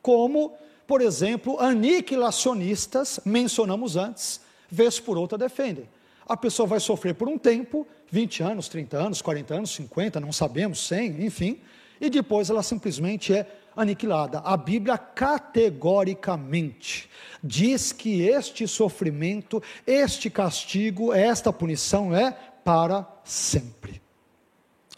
como, 0.02 0.52
por 0.84 1.00
exemplo, 1.00 1.60
aniquilacionistas, 1.60 3.20
mencionamos 3.24 3.96
antes, 3.96 4.40
vez 4.68 4.98
por 4.98 5.16
outra 5.16 5.38
defendem. 5.38 5.88
A 6.26 6.36
pessoa 6.36 6.66
vai 6.66 6.80
sofrer 6.80 7.14
por 7.14 7.28
um 7.28 7.38
tempo, 7.38 7.86
20 8.10 8.42
anos, 8.42 8.68
30 8.68 8.96
anos, 8.96 9.22
40 9.22 9.54
anos, 9.54 9.70
50, 9.70 10.18
não 10.18 10.32
sabemos, 10.32 10.84
100, 10.88 11.24
enfim, 11.24 11.60
e 12.00 12.10
depois 12.10 12.50
ela 12.50 12.64
simplesmente 12.64 13.32
é 13.32 13.46
aniquilada. 13.76 14.40
A 14.40 14.56
Bíblia 14.56 14.98
categoricamente 14.98 17.08
diz 17.40 17.92
que 17.92 18.22
este 18.22 18.66
sofrimento, 18.66 19.62
este 19.86 20.28
castigo, 20.28 21.12
esta 21.12 21.52
punição 21.52 22.12
é 22.12 22.32
para 22.64 23.06
sempre. 23.22 24.01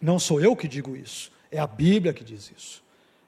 Não 0.04 0.18
sou 0.18 0.38
eu 0.38 0.54
que 0.54 0.68
digo 0.68 0.94
isso, 0.94 1.32
é 1.50 1.58
a 1.58 1.66
Bíblia 1.66 2.12
que 2.12 2.22
diz 2.22 2.52
isso. 2.54 2.82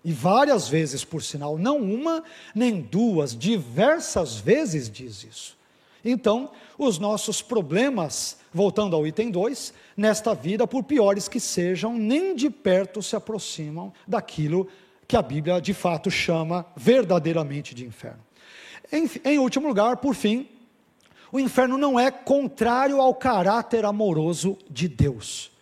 E 0.04 0.12
várias 0.12 0.68
vezes, 0.68 1.06
por 1.06 1.22
sinal, 1.22 1.56
não 1.56 1.78
uma 1.78 2.22
nem 2.54 2.82
duas, 2.82 3.34
diversas 3.34 4.36
vezes 4.36 4.90
diz 4.90 5.24
isso. 5.24 5.56
Então, 6.04 6.50
os 6.76 6.98
nossos 6.98 7.40
problemas, 7.40 8.36
voltando 8.52 8.94
ao 8.94 9.06
item 9.06 9.30
2, 9.30 9.72
nesta 9.96 10.34
vida, 10.34 10.66
por 10.66 10.82
piores 10.82 11.28
que 11.28 11.40
sejam, 11.40 11.96
nem 11.96 12.36
de 12.36 12.50
perto 12.50 13.02
se 13.02 13.16
aproximam 13.16 13.90
daquilo 14.06 14.68
que 15.08 15.16
a 15.16 15.22
Bíblia 15.22 15.58
de 15.62 15.72
fato 15.72 16.10
chama 16.10 16.66
verdadeiramente 16.76 17.74
de 17.74 17.86
inferno. 17.86 18.22
Em, 18.92 19.10
em 19.24 19.38
último 19.38 19.66
lugar, 19.66 19.96
por 19.96 20.14
fim, 20.14 20.46
o 21.32 21.40
inferno 21.40 21.78
não 21.78 21.98
é 21.98 22.10
contrário 22.10 23.00
ao 23.00 23.14
caráter 23.14 23.86
amoroso 23.86 24.58
de 24.70 24.86
Deus. 24.88 25.55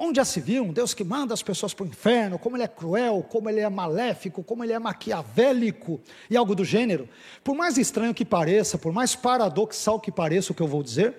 Onde 0.00 0.18
já 0.18 0.24
se 0.24 0.40
viu 0.40 0.62
um 0.62 0.72
Deus 0.72 0.94
que 0.94 1.02
manda 1.02 1.34
as 1.34 1.42
pessoas 1.42 1.74
para 1.74 1.84
o 1.84 1.88
inferno, 1.88 2.38
como 2.38 2.56
ele 2.56 2.62
é 2.62 2.68
cruel, 2.68 3.26
como 3.28 3.50
ele 3.50 3.58
é 3.58 3.68
maléfico, 3.68 4.44
como 4.44 4.62
ele 4.62 4.72
é 4.72 4.78
maquiavélico 4.78 6.00
e 6.30 6.36
algo 6.36 6.54
do 6.54 6.64
gênero. 6.64 7.08
Por 7.42 7.56
mais 7.56 7.76
estranho 7.76 8.14
que 8.14 8.24
pareça, 8.24 8.78
por 8.78 8.92
mais 8.92 9.16
paradoxal 9.16 9.98
que 9.98 10.12
pareça 10.12 10.52
o 10.52 10.54
que 10.54 10.62
eu 10.62 10.68
vou 10.68 10.84
dizer, 10.84 11.16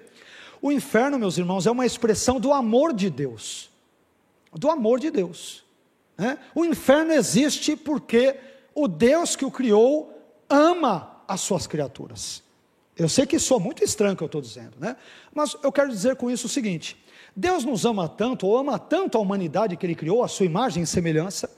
o 0.61 0.71
inferno, 0.71 1.19
meus 1.19 1.37
irmãos, 1.37 1.67
é 1.67 1.71
uma 1.71 1.85
expressão 1.85 2.39
do 2.39 2.53
amor 2.53 2.93
de 2.93 3.09
Deus. 3.09 3.69
Do 4.53 4.69
amor 4.69 4.99
de 4.99 5.11
Deus. 5.11 5.65
Né? 6.17 6.37
O 6.55 6.63
inferno 6.63 7.11
existe 7.11 7.75
porque 7.75 8.37
o 8.73 8.87
Deus 8.87 9.35
que 9.35 9.43
o 9.43 9.51
criou 9.51 10.13
ama 10.49 11.21
as 11.27 11.41
suas 11.41 11.67
criaturas. 11.67 12.41
Eu 12.97 13.09
sei 13.09 13.25
que 13.25 13.35
é 13.35 13.59
muito 13.59 13.83
estranho 13.83 14.13
o 14.13 14.17
que 14.17 14.23
eu 14.23 14.27
estou 14.27 14.41
dizendo, 14.41 14.73
né? 14.79 14.95
mas 15.33 15.55
eu 15.63 15.71
quero 15.71 15.89
dizer 15.89 16.15
com 16.15 16.31
isso 16.31 16.47
o 16.47 16.49
seguinte: 16.49 16.97
Deus 17.39 17.63
nos 17.63 17.85
ama 17.85 18.09
tanto, 18.09 18.45
ou 18.45 18.57
ama 18.57 18.77
tanto 18.77 19.17
a 19.17 19.21
humanidade 19.21 19.77
que 19.77 19.85
Ele 19.85 19.95
criou, 19.95 20.21
a 20.21 20.27
sua 20.27 20.45
imagem 20.45 20.83
e 20.83 20.85
semelhança, 20.85 21.49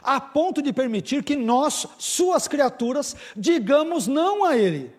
a 0.00 0.20
ponto 0.20 0.62
de 0.62 0.72
permitir 0.72 1.24
que 1.24 1.34
nós, 1.34 1.88
suas 1.98 2.46
criaturas, 2.46 3.16
digamos 3.36 4.06
não 4.06 4.44
a 4.44 4.56
Ele. 4.56 4.92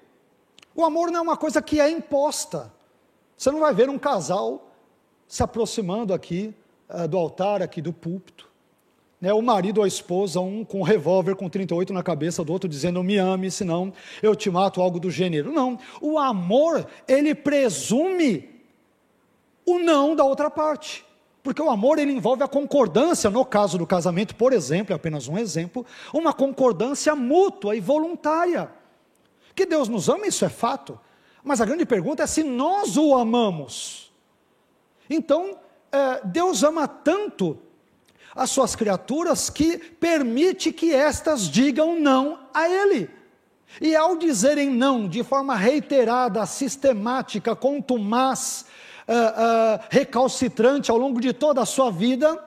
O 0.76 0.84
amor 0.84 1.10
não 1.10 1.20
é 1.20 1.22
uma 1.22 1.38
coisa 1.38 1.62
que 1.62 1.80
é 1.80 1.90
imposta. 1.90 2.70
Você 3.38 3.50
não 3.50 3.62
vai 3.62 3.74
ver 3.74 3.90
um 3.90 3.98
casal 3.98 4.70
se 5.26 5.42
aproximando 5.42 6.14
aqui 6.14 6.54
uh, 6.90 7.08
do 7.08 7.18
altar, 7.18 7.62
aqui 7.62 7.82
do 7.82 7.94
púlpito. 7.94 8.46
Né, 9.22 9.32
o 9.32 9.42
marido 9.42 9.78
ou 9.78 9.86
a 9.86 9.88
esposa, 9.88 10.42
um 10.42 10.66
com 10.66 10.82
um 10.82 10.84
revólver 10.84 11.38
com 11.38 11.48
38 11.48 11.94
na 11.94 12.04
cabeça, 12.04 12.44
do 12.44 12.52
outro 12.52 12.68
dizendo 12.68 13.02
me 13.02 13.18
ame, 13.18 13.50
senão 13.50 13.94
eu 14.22 14.36
te 14.36 14.50
mato, 14.50 14.82
algo 14.82 15.00
do 15.00 15.10
gênero. 15.10 15.50
Não, 15.50 15.80
o 16.02 16.20
amor, 16.20 16.86
ele 17.08 17.34
presume 17.34 18.57
o 19.68 19.77
não 19.77 20.15
da 20.15 20.23
outra 20.23 20.49
parte. 20.49 21.06
Porque 21.44 21.61
o 21.61 21.69
amor 21.69 21.99
ele 21.99 22.11
envolve 22.11 22.41
a 22.41 22.48
concordância, 22.48 23.30
no 23.30 23.45
caso 23.45 23.77
do 23.77 23.85
casamento, 23.85 24.35
por 24.35 24.53
exemplo, 24.53 24.94
é 24.94 24.95
apenas 24.95 25.27
um 25.27 25.38
exemplo, 25.38 25.85
uma 26.14 26.34
concordância 26.34 27.15
mútua 27.15 27.76
e 27.76 27.80
voluntária. 27.80 28.72
Que 29.53 29.65
Deus 29.65 29.88
nos 29.88 30.10
ama, 30.10 30.27
isso 30.27 30.44
é 30.45 30.49
fato. 30.49 30.99
Mas 31.44 31.61
a 31.61 31.65
grande 31.65 31.85
pergunta 31.85 32.23
é 32.23 32.27
se 32.27 32.44
nós 32.44 32.98
o 32.98 33.15
amamos. 33.15 34.11
Então, 35.10 35.57
é, 35.91 36.22
Deus 36.26 36.64
ama 36.64 36.88
tanto 36.88 37.57
as 38.35 38.49
suas 38.49 38.76
criaturas 38.76 39.49
que 39.49 39.77
permite 39.77 40.72
que 40.72 40.94
estas 40.94 41.49
digam 41.49 41.99
não 41.99 42.39
a 42.53 42.69
Ele. 42.69 43.10
E 43.81 43.95
ao 43.95 44.15
dizerem 44.15 44.69
não 44.69 45.07
de 45.07 45.23
forma 45.23 45.56
reiterada, 45.56 46.45
sistemática, 46.45 47.56
contumaz, 47.56 48.65
uh, 49.08 49.84
recalcitrante 49.90 50.92
ao 50.92 50.98
longo 50.98 51.20
de 51.22 51.34
toda 51.34 51.62
a 51.62 51.66
sua 51.66 51.92
vida, 51.92 52.44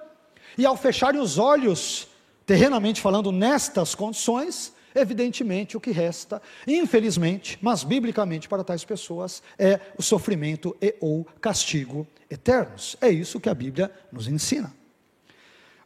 e 0.58 0.66
ao 0.66 0.76
fecharem 0.76 1.20
os 1.20 1.38
olhos, 1.38 2.08
terrenamente 2.44 3.00
falando, 3.00 3.32
nestas 3.32 3.94
condições, 3.94 4.72
evidentemente 4.94 5.76
o 5.76 5.80
que 5.80 5.90
resta, 5.90 6.42
infelizmente, 6.66 7.58
mas 7.62 7.84
biblicamente 7.84 8.48
para 8.48 8.64
tais 8.64 8.84
pessoas, 8.84 9.42
é 9.58 9.80
o 9.96 10.02
sofrimento 10.02 10.76
e 10.80 10.94
ou 11.00 11.24
castigo 11.40 12.06
eternos. 12.28 12.96
É 13.00 13.08
isso 13.08 13.40
que 13.40 13.48
a 13.48 13.54
Bíblia 13.54 13.90
nos 14.12 14.28
ensina. 14.28 14.72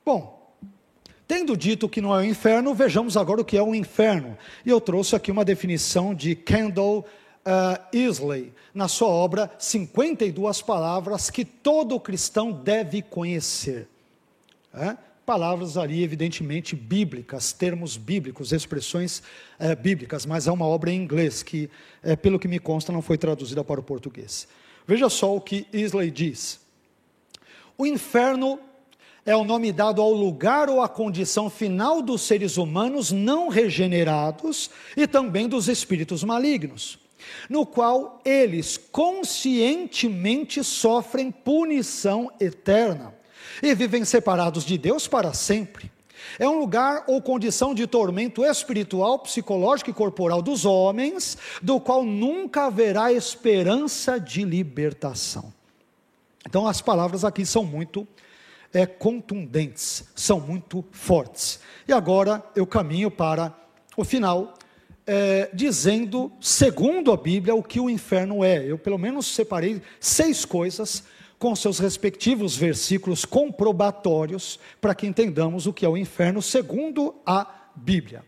Bom, 0.04 0.42
Tendo 1.26 1.56
dito 1.56 1.88
que 1.88 2.02
não 2.02 2.14
é 2.14 2.18
o 2.18 2.24
inferno, 2.24 2.74
vejamos 2.74 3.16
agora 3.16 3.40
o 3.40 3.44
que 3.44 3.56
é 3.56 3.62
o 3.62 3.74
inferno. 3.74 4.36
E 4.64 4.68
eu 4.68 4.78
trouxe 4.78 5.16
aqui 5.16 5.30
uma 5.30 5.42
definição 5.42 6.14
de 6.14 6.34
Kendall 6.34 7.06
uh, 7.44 7.96
Isley, 7.96 8.52
na 8.74 8.88
sua 8.88 9.08
obra 9.08 9.50
52 9.58 10.62
Palavras 10.62 11.30
que 11.30 11.44
todo 11.44 12.00
cristão 12.00 12.52
deve 12.52 13.02
conhecer. 13.02 13.88
É? 14.72 14.96
Palavras 15.24 15.78
ali, 15.78 16.02
evidentemente, 16.02 16.76
bíblicas, 16.76 17.52
termos 17.52 17.96
bíblicos, 17.96 18.52
expressões 18.52 19.22
é, 19.58 19.74
bíblicas, 19.74 20.26
mas 20.26 20.46
é 20.46 20.52
uma 20.52 20.66
obra 20.66 20.90
em 20.90 21.00
inglês 21.00 21.42
que, 21.42 21.70
é, 22.02 22.14
pelo 22.14 22.38
que 22.38 22.46
me 22.46 22.58
consta, 22.58 22.92
não 22.92 23.00
foi 23.00 23.16
traduzida 23.16 23.64
para 23.64 23.80
o 23.80 23.82
português. 23.82 24.46
Veja 24.86 25.08
só 25.08 25.34
o 25.34 25.40
que 25.40 25.66
Isley 25.72 26.10
diz. 26.10 26.60
O 27.78 27.86
inferno 27.86 28.58
é 29.24 29.34
o 29.34 29.44
nome 29.44 29.72
dado 29.72 30.02
ao 30.02 30.12
lugar 30.12 30.68
ou 30.68 30.82
à 30.82 30.88
condição 30.88 31.48
final 31.48 32.02
dos 32.02 32.20
seres 32.20 32.58
humanos 32.58 33.10
não 33.10 33.48
regenerados 33.48 34.70
e 34.94 35.06
também 35.06 35.48
dos 35.48 35.68
espíritos 35.68 36.22
malignos, 36.22 36.98
no 37.48 37.64
qual 37.66 38.20
eles 38.24 38.76
conscientemente 38.76 40.62
sofrem 40.64 41.30
punição 41.30 42.30
eterna 42.40 43.14
e 43.62 43.74
vivem 43.74 44.04
separados 44.04 44.64
de 44.64 44.76
Deus 44.78 45.06
para 45.06 45.32
sempre. 45.32 45.92
É 46.38 46.48
um 46.48 46.58
lugar 46.58 47.04
ou 47.06 47.20
condição 47.20 47.74
de 47.74 47.86
tormento 47.86 48.44
espiritual, 48.44 49.18
psicológico 49.18 49.90
e 49.90 49.94
corporal 49.94 50.42
dos 50.42 50.64
homens, 50.64 51.36
do 51.62 51.78
qual 51.78 52.02
nunca 52.02 52.66
haverá 52.66 53.12
esperança 53.12 54.18
de 54.18 54.44
libertação. 54.44 55.52
Então, 56.46 56.66
as 56.66 56.80
palavras 56.80 57.24
aqui 57.24 57.44
são 57.46 57.64
muito 57.64 58.06
é, 58.72 58.84
contundentes, 58.84 60.04
são 60.14 60.40
muito 60.40 60.84
fortes. 60.90 61.60
E 61.86 61.92
agora 61.92 62.42
eu 62.56 62.66
caminho 62.66 63.10
para 63.10 63.54
o 63.96 64.04
final, 64.04 64.54
é, 65.06 65.50
dizendo, 65.52 66.32
segundo 66.40 67.12
a 67.12 67.16
Bíblia, 67.16 67.54
o 67.54 67.62
que 67.62 67.80
o 67.80 67.90
inferno 67.90 68.42
é. 68.42 68.64
Eu, 68.64 68.78
pelo 68.78 68.98
menos, 68.98 69.26
separei 69.26 69.82
seis 70.00 70.44
coisas 70.44 71.04
com 71.38 71.54
seus 71.54 71.78
respectivos 71.78 72.56
versículos 72.56 73.24
comprobatórios 73.24 74.58
para 74.80 74.94
que 74.94 75.06
entendamos 75.06 75.66
o 75.66 75.72
que 75.72 75.84
é 75.84 75.88
o 75.88 75.96
inferno 75.96 76.40
segundo 76.40 77.16
a 77.26 77.46
Bíblia. 77.74 78.24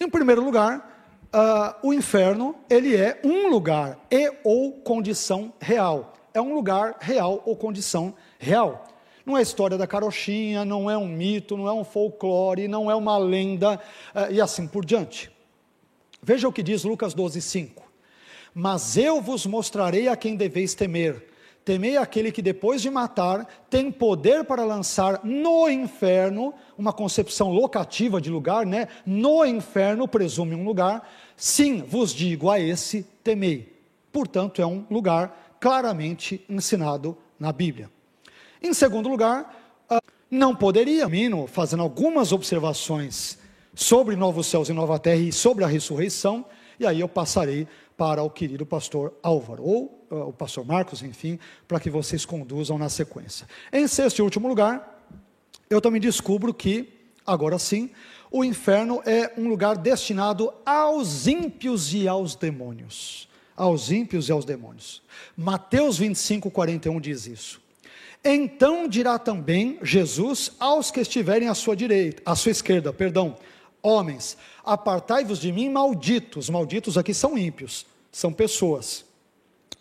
Em 0.00 0.08
primeiro 0.08 0.44
lugar, 0.44 1.06
uh, 1.32 1.86
o 1.86 1.92
inferno 1.92 2.56
ele 2.68 2.96
é 2.96 3.20
um 3.22 3.48
lugar 3.48 3.98
e 4.10 4.32
ou 4.42 4.72
condição 4.72 5.52
real. 5.60 6.14
É 6.34 6.40
um 6.40 6.54
lugar 6.54 6.96
real 7.00 7.42
ou 7.46 7.54
condição 7.54 8.14
real. 8.38 8.88
Não 9.24 9.38
é 9.38 9.42
história 9.42 9.78
da 9.78 9.86
carochinha, 9.86 10.64
não 10.64 10.90
é 10.90 10.98
um 10.98 11.06
mito, 11.06 11.56
não 11.56 11.68
é 11.68 11.72
um 11.72 11.84
folclore, 11.84 12.66
não 12.66 12.90
é 12.90 12.94
uma 12.96 13.16
lenda 13.16 13.80
uh, 14.14 14.32
e 14.32 14.40
assim 14.40 14.66
por 14.66 14.84
diante. 14.84 15.31
Veja 16.24 16.46
o 16.46 16.52
que 16.52 16.62
diz 16.62 16.84
Lucas 16.84 17.14
12, 17.14 17.42
5. 17.42 17.82
Mas 18.54 18.96
eu 18.96 19.20
vos 19.20 19.44
mostrarei 19.44 20.06
a 20.06 20.16
quem 20.16 20.36
deveis 20.36 20.72
temer. 20.72 21.30
Temei 21.64 21.96
aquele 21.96 22.30
que 22.30 22.40
depois 22.40 22.80
de 22.80 22.88
matar 22.90 23.46
tem 23.68 23.90
poder 23.90 24.44
para 24.44 24.64
lançar 24.64 25.20
no 25.24 25.68
inferno, 25.68 26.54
uma 26.78 26.92
concepção 26.92 27.50
locativa 27.50 28.20
de 28.20 28.30
lugar, 28.30 28.64
né? 28.64 28.86
No 29.04 29.44
inferno 29.44 30.06
presume 30.06 30.54
um 30.54 30.64
lugar. 30.64 31.08
Sim, 31.36 31.82
vos 31.82 32.14
digo 32.14 32.48
a 32.48 32.60
esse 32.60 33.04
temei. 33.24 33.72
Portanto, 34.12 34.62
é 34.62 34.66
um 34.66 34.84
lugar 34.88 35.56
claramente 35.58 36.44
ensinado 36.48 37.16
na 37.38 37.52
Bíblia. 37.52 37.90
Em 38.62 38.72
segundo 38.72 39.08
lugar, 39.08 39.56
ah, 39.90 40.00
não 40.30 40.54
poderia, 40.54 41.08
Mino, 41.08 41.48
fazendo 41.48 41.82
algumas 41.82 42.30
observações 42.30 43.41
sobre 43.74 44.16
novos 44.16 44.46
céus 44.46 44.68
e 44.68 44.72
nova 44.72 44.98
terra 44.98 45.20
e 45.20 45.32
sobre 45.32 45.64
a 45.64 45.66
ressurreição, 45.66 46.44
e 46.78 46.86
aí 46.86 47.00
eu 47.00 47.08
passarei 47.08 47.66
para 47.96 48.22
o 48.22 48.30
querido 48.30 48.66
pastor 48.66 49.14
Álvaro, 49.22 49.62
ou 49.62 50.06
uh, 50.10 50.28
o 50.28 50.32
pastor 50.32 50.64
Marcos, 50.64 51.02
enfim, 51.02 51.38
para 51.68 51.78
que 51.78 51.90
vocês 51.90 52.24
conduzam 52.24 52.78
na 52.78 52.88
sequência. 52.88 53.46
Em 53.72 53.86
sexto 53.86 54.18
e 54.18 54.22
último 54.22 54.48
lugar, 54.48 55.06
eu 55.70 55.80
também 55.80 56.00
descubro 56.00 56.52
que, 56.52 56.88
agora 57.26 57.58
sim, 57.58 57.90
o 58.30 58.42
inferno 58.42 59.02
é 59.04 59.32
um 59.36 59.48
lugar 59.48 59.76
destinado 59.76 60.52
aos 60.64 61.26
ímpios 61.26 61.92
e 61.94 62.08
aos 62.08 62.34
demônios. 62.34 63.28
Aos 63.54 63.90
ímpios 63.90 64.28
e 64.28 64.32
aos 64.32 64.44
demônios. 64.44 65.02
Mateus 65.36 65.98
25, 65.98 66.50
41 66.50 67.00
diz 67.00 67.26
isso. 67.26 67.60
Então 68.24 68.88
dirá 68.88 69.18
também 69.18 69.78
Jesus 69.82 70.52
aos 70.58 70.90
que 70.90 71.00
estiverem 71.00 71.48
à 71.48 71.54
sua 71.54 71.76
direita, 71.76 72.22
à 72.24 72.34
sua 72.34 72.52
esquerda, 72.52 72.92
perdão, 72.92 73.36
homens, 73.82 74.36
apartai-vos 74.64 75.38
de 75.38 75.52
mim, 75.52 75.68
malditos. 75.68 76.48
Malditos 76.48 76.96
aqui 76.96 77.12
são 77.12 77.36
ímpios, 77.36 77.84
são 78.10 78.32
pessoas. 78.32 79.04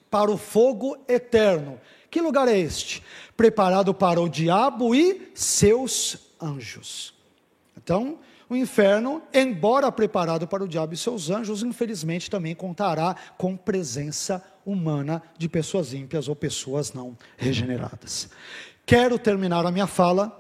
Para 0.10 0.32
o 0.32 0.38
fogo 0.38 0.98
eterno. 1.08 1.80
Que 2.10 2.20
lugar 2.20 2.48
é 2.48 2.58
este? 2.58 3.02
Preparado 3.38 3.94
para 3.94 4.20
o 4.20 4.28
diabo 4.28 4.94
e 4.94 5.32
seus 5.34 6.18
anjos. 6.42 7.14
Então, 7.78 8.20
o 8.50 8.56
inferno, 8.56 9.22
embora 9.34 9.90
preparado 9.90 10.46
para 10.46 10.64
o 10.64 10.68
diabo 10.68 10.94
e 10.94 10.98
seus 10.98 11.30
anjos, 11.30 11.64
infelizmente 11.64 12.30
também 12.30 12.54
contará 12.54 13.16
com 13.38 13.56
presença 13.56 14.44
humana 14.66 15.24
de 15.38 15.48
pessoas 15.48 15.94
ímpias 15.94 16.28
ou 16.28 16.36
pessoas 16.36 16.92
não 16.92 17.18
regeneradas. 17.38 18.30
Quero 18.86 19.18
terminar 19.18 19.66
a 19.66 19.72
minha 19.72 19.88
fala 19.88 20.38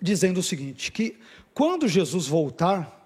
dizendo 0.00 0.40
o 0.40 0.42
seguinte: 0.42 0.90
que 0.90 1.16
quando 1.54 1.88
Jesus 1.88 2.26
voltar, 2.26 3.02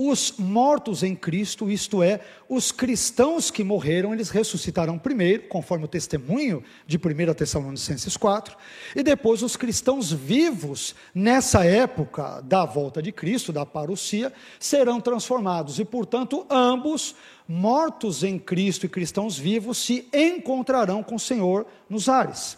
os 0.00 0.34
mortos 0.38 1.02
em 1.02 1.16
Cristo, 1.16 1.68
isto 1.68 2.04
é, 2.04 2.20
os 2.48 2.70
cristãos 2.70 3.50
que 3.50 3.64
morreram, 3.64 4.14
eles 4.14 4.30
ressuscitarão 4.30 4.96
primeiro, 4.96 5.48
conforme 5.48 5.86
o 5.86 5.88
testemunho 5.88 6.62
de 6.86 6.96
1 6.96 7.34
Tessalonicenses 7.34 8.16
4, 8.16 8.56
e 8.94 9.02
depois 9.02 9.42
os 9.42 9.56
cristãos 9.56 10.12
vivos, 10.12 10.94
nessa 11.12 11.64
época 11.64 12.40
da 12.42 12.64
volta 12.64 13.02
de 13.02 13.10
Cristo, 13.10 13.52
da 13.52 13.66
parousia, 13.66 14.32
serão 14.60 15.00
transformados, 15.00 15.80
e 15.80 15.84
portanto, 15.84 16.46
ambos, 16.48 17.16
mortos 17.48 18.22
em 18.22 18.38
Cristo 18.38 18.86
e 18.86 18.88
cristãos 18.88 19.36
vivos, 19.36 19.78
se 19.78 20.08
encontrarão 20.14 21.02
com 21.02 21.16
o 21.16 21.20
Senhor 21.20 21.66
nos 21.90 22.08
ares. 22.08 22.56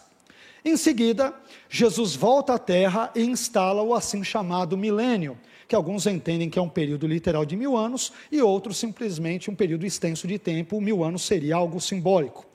Em 0.63 0.77
seguida, 0.77 1.33
Jesus 1.69 2.15
volta 2.15 2.53
à 2.53 2.59
terra 2.59 3.11
e 3.15 3.23
instala 3.23 3.81
o 3.81 3.95
assim 3.95 4.23
chamado 4.23 4.77
milênio, 4.77 5.37
que 5.67 5.75
alguns 5.75 6.05
entendem 6.05 6.49
que 6.49 6.59
é 6.59 6.61
um 6.61 6.69
período 6.69 7.07
literal 7.07 7.45
de 7.45 7.55
mil 7.55 7.75
anos 7.75 8.13
e 8.31 8.41
outros 8.41 8.77
simplesmente 8.77 9.49
um 9.49 9.55
período 9.55 9.85
extenso 9.85 10.27
de 10.27 10.37
tempo, 10.37 10.79
mil 10.79 11.03
anos 11.03 11.23
seria 11.23 11.55
algo 11.55 11.79
simbólico. 11.81 12.45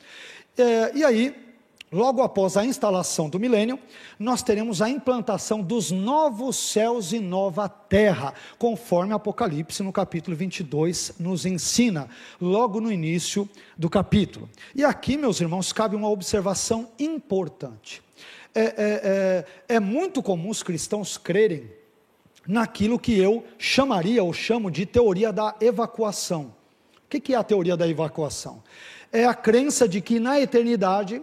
É, 0.57 0.97
e 0.97 1.05
aí, 1.05 1.35
logo 1.91 2.23
após 2.23 2.57
a 2.57 2.65
instalação 2.65 3.29
do 3.29 3.39
milênio, 3.39 3.79
nós 4.19 4.43
teremos 4.43 4.83
a 4.83 4.89
implantação 4.89 5.63
dos 5.63 5.91
novos 5.91 6.57
céus 6.57 7.13
e 7.13 7.21
nova 7.21 7.69
terra, 7.69 8.35
conforme 8.59 9.13
Apocalipse 9.13 9.83
no 9.83 9.93
capítulo 9.93 10.37
22 10.37 11.15
nos 11.19 11.47
ensina, 11.47 12.09
logo 12.41 12.81
no 12.81 12.91
início 12.91 13.49
do 13.77 13.89
capítulo. 13.89 14.49
E 14.75 14.85
aqui, 14.85 15.17
meus 15.17 15.41
irmãos, 15.41 15.73
cabe 15.73 15.95
uma 15.95 16.11
observação 16.11 16.89
importante. 16.99 18.03
É, 18.55 18.61
é, 18.61 18.75
é, 19.69 19.75
é 19.77 19.81
muito 19.81 20.23
comum 20.23 20.49
os 20.49 20.63
cristãos 20.63 21.19
crerem 21.19 21.71
naquilo 22.47 22.99
que 22.99 23.19
eu 23.19 23.45
chamaria 23.59 24.23
ou 24.23 24.33
chamo 24.33 24.71
de 24.71 24.87
teoria 24.87 25.33
da 25.33 25.55
evacuação. 25.61 26.55
O 27.05 27.09
que 27.09 27.35
é 27.35 27.37
a 27.37 27.45
teoria 27.45 27.77
da 27.77 27.87
evacuação? 27.87 28.63
É 29.13 29.25
a 29.25 29.35
crença 29.35 29.89
de 29.89 30.01
que 30.01 30.19
na 30.19 30.41
eternidade 30.41 31.23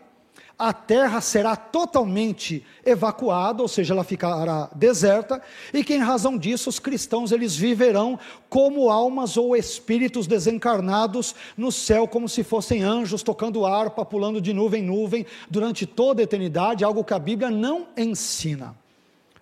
a 0.57 0.71
terra 0.71 1.19
será 1.19 1.55
totalmente 1.55 2.65
evacuada, 2.85 3.61
ou 3.61 3.67
seja, 3.67 3.93
ela 3.93 4.03
ficará 4.03 4.69
deserta, 4.75 5.41
e 5.73 5.83
que 5.83 5.93
em 5.93 5.99
razão 5.99 6.37
disso 6.37 6.69
os 6.69 6.79
cristãos 6.79 7.31
eles 7.31 7.55
viverão 7.55 8.19
como 8.49 8.89
almas 8.89 9.35
ou 9.35 9.55
espíritos 9.55 10.27
desencarnados 10.27 11.35
no 11.57 11.71
céu, 11.71 12.07
como 12.07 12.29
se 12.29 12.43
fossem 12.43 12.83
anjos 12.83 13.23
tocando 13.23 13.65
harpa, 13.65 14.05
pulando 14.05 14.39
de 14.39 14.53
nuvem 14.53 14.83
em 14.83 14.85
nuvem 14.85 15.25
durante 15.49 15.85
toda 15.85 16.21
a 16.21 16.23
eternidade, 16.23 16.83
algo 16.83 17.03
que 17.03 17.13
a 17.13 17.19
Bíblia 17.19 17.49
não 17.49 17.87
ensina. 17.97 18.75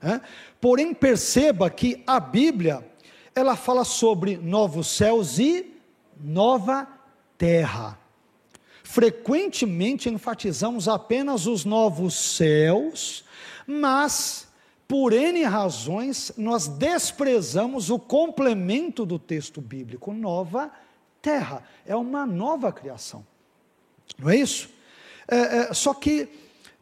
É? 0.02 0.20
Porém, 0.60 0.94
perceba 0.94 1.70
que 1.70 2.02
a 2.08 2.20
Bíblia 2.20 2.84
ela 3.36 3.56
fala 3.56 3.84
sobre 3.84 4.38
novos 4.38 4.88
céus 4.88 5.38
e 5.38 5.74
nova 6.20 6.88
terra 7.38 8.01
frequentemente 8.92 10.10
enfatizamos 10.10 10.88
apenas 10.88 11.48
os 11.48 11.64
novos 11.66 12.14
céus, 12.14 13.24
mas 13.66 14.48
por 14.88 15.14
N 15.14 15.44
razões 15.44 16.34
nós 16.38 16.68
desprezamos 16.68 17.90
o 17.90 17.98
complemento 17.98 19.06
do 19.06 19.18
texto 19.18 19.62
bíblico, 19.62 20.14
nova 20.14 20.70
terra, 21.22 21.64
é 21.86 21.96
uma 21.96 22.26
nova 22.26 22.72
criação, 22.72 23.26
não 24.20 24.30
é 24.30 24.36
isso? 24.36 24.70
É, 25.28 25.38
é, 25.38 25.74
só 25.74 25.94
que 25.94 26.28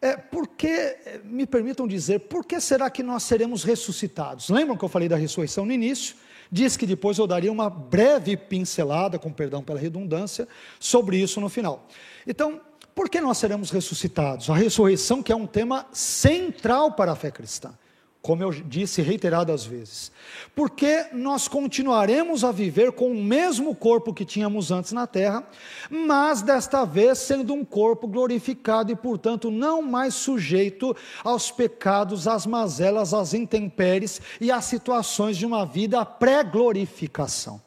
É, 0.01 0.15
porque, 0.15 0.95
me 1.25 1.45
permitam 1.45 1.85
dizer, 1.85 2.19
por 2.21 2.45
que 2.45 2.61
será 2.61 2.89
que 2.89 3.03
nós 3.03 3.23
seremos 3.23 3.65
ressuscitados? 3.65 4.49
Lembram 4.49 4.77
que 4.77 4.85
eu 4.85 4.87
falei 4.87 5.09
da 5.09 5.17
ressurreição 5.17 5.65
no 5.65 5.73
início? 5.73 6.15
Diz 6.51 6.75
que 6.75 6.85
depois 6.85 7.17
eu 7.17 7.27
daria 7.27 7.51
uma 7.51 7.69
breve 7.69 8.35
pincelada, 8.35 9.19
com 9.19 9.31
perdão 9.31 9.63
pela 9.63 9.79
redundância, 9.79 10.47
sobre 10.79 11.17
isso 11.17 11.39
no 11.39 11.49
final. 11.49 11.87
Então, 12.25 12.59
por 12.95 13.09
que 13.09 13.21
nós 13.21 13.37
seremos 13.37 13.69
ressuscitados? 13.69 14.49
A 14.49 14.55
ressurreição, 14.55 15.21
que 15.21 15.31
é 15.31 15.35
um 15.35 15.45
tema 15.45 15.85
central 15.91 16.93
para 16.93 17.11
a 17.11 17.15
fé 17.15 17.31
cristã 17.31 17.73
como 18.21 18.43
eu 18.43 18.51
disse 18.51 19.01
reiteradas 19.01 19.65
vezes, 19.65 20.11
porque 20.53 21.05
nós 21.13 21.47
continuaremos 21.47 22.43
a 22.43 22.51
viver 22.51 22.91
com 22.91 23.11
o 23.11 23.23
mesmo 23.23 23.73
corpo 23.73 24.13
que 24.13 24.25
tínhamos 24.25 24.71
antes 24.71 24.91
na 24.91 25.07
terra, 25.07 25.43
mas 25.89 26.41
desta 26.41 26.83
vez 26.83 27.17
sendo 27.19 27.53
um 27.53 27.63
corpo 27.63 28.07
glorificado 28.07 28.91
e, 28.91 28.95
portanto, 28.95 29.49
não 29.49 29.81
mais 29.81 30.15
sujeito 30.15 30.95
aos 31.23 31.49
pecados, 31.49 32.27
às 32.27 32.45
mazelas, 32.45 33.13
às 33.13 33.33
intempéries 33.33 34.21
e 34.41 34.51
às 34.51 34.65
situações 34.65 35.37
de 35.37 35.45
uma 35.45 35.65
vida 35.65 36.03
pré-glorificação. 36.03 37.61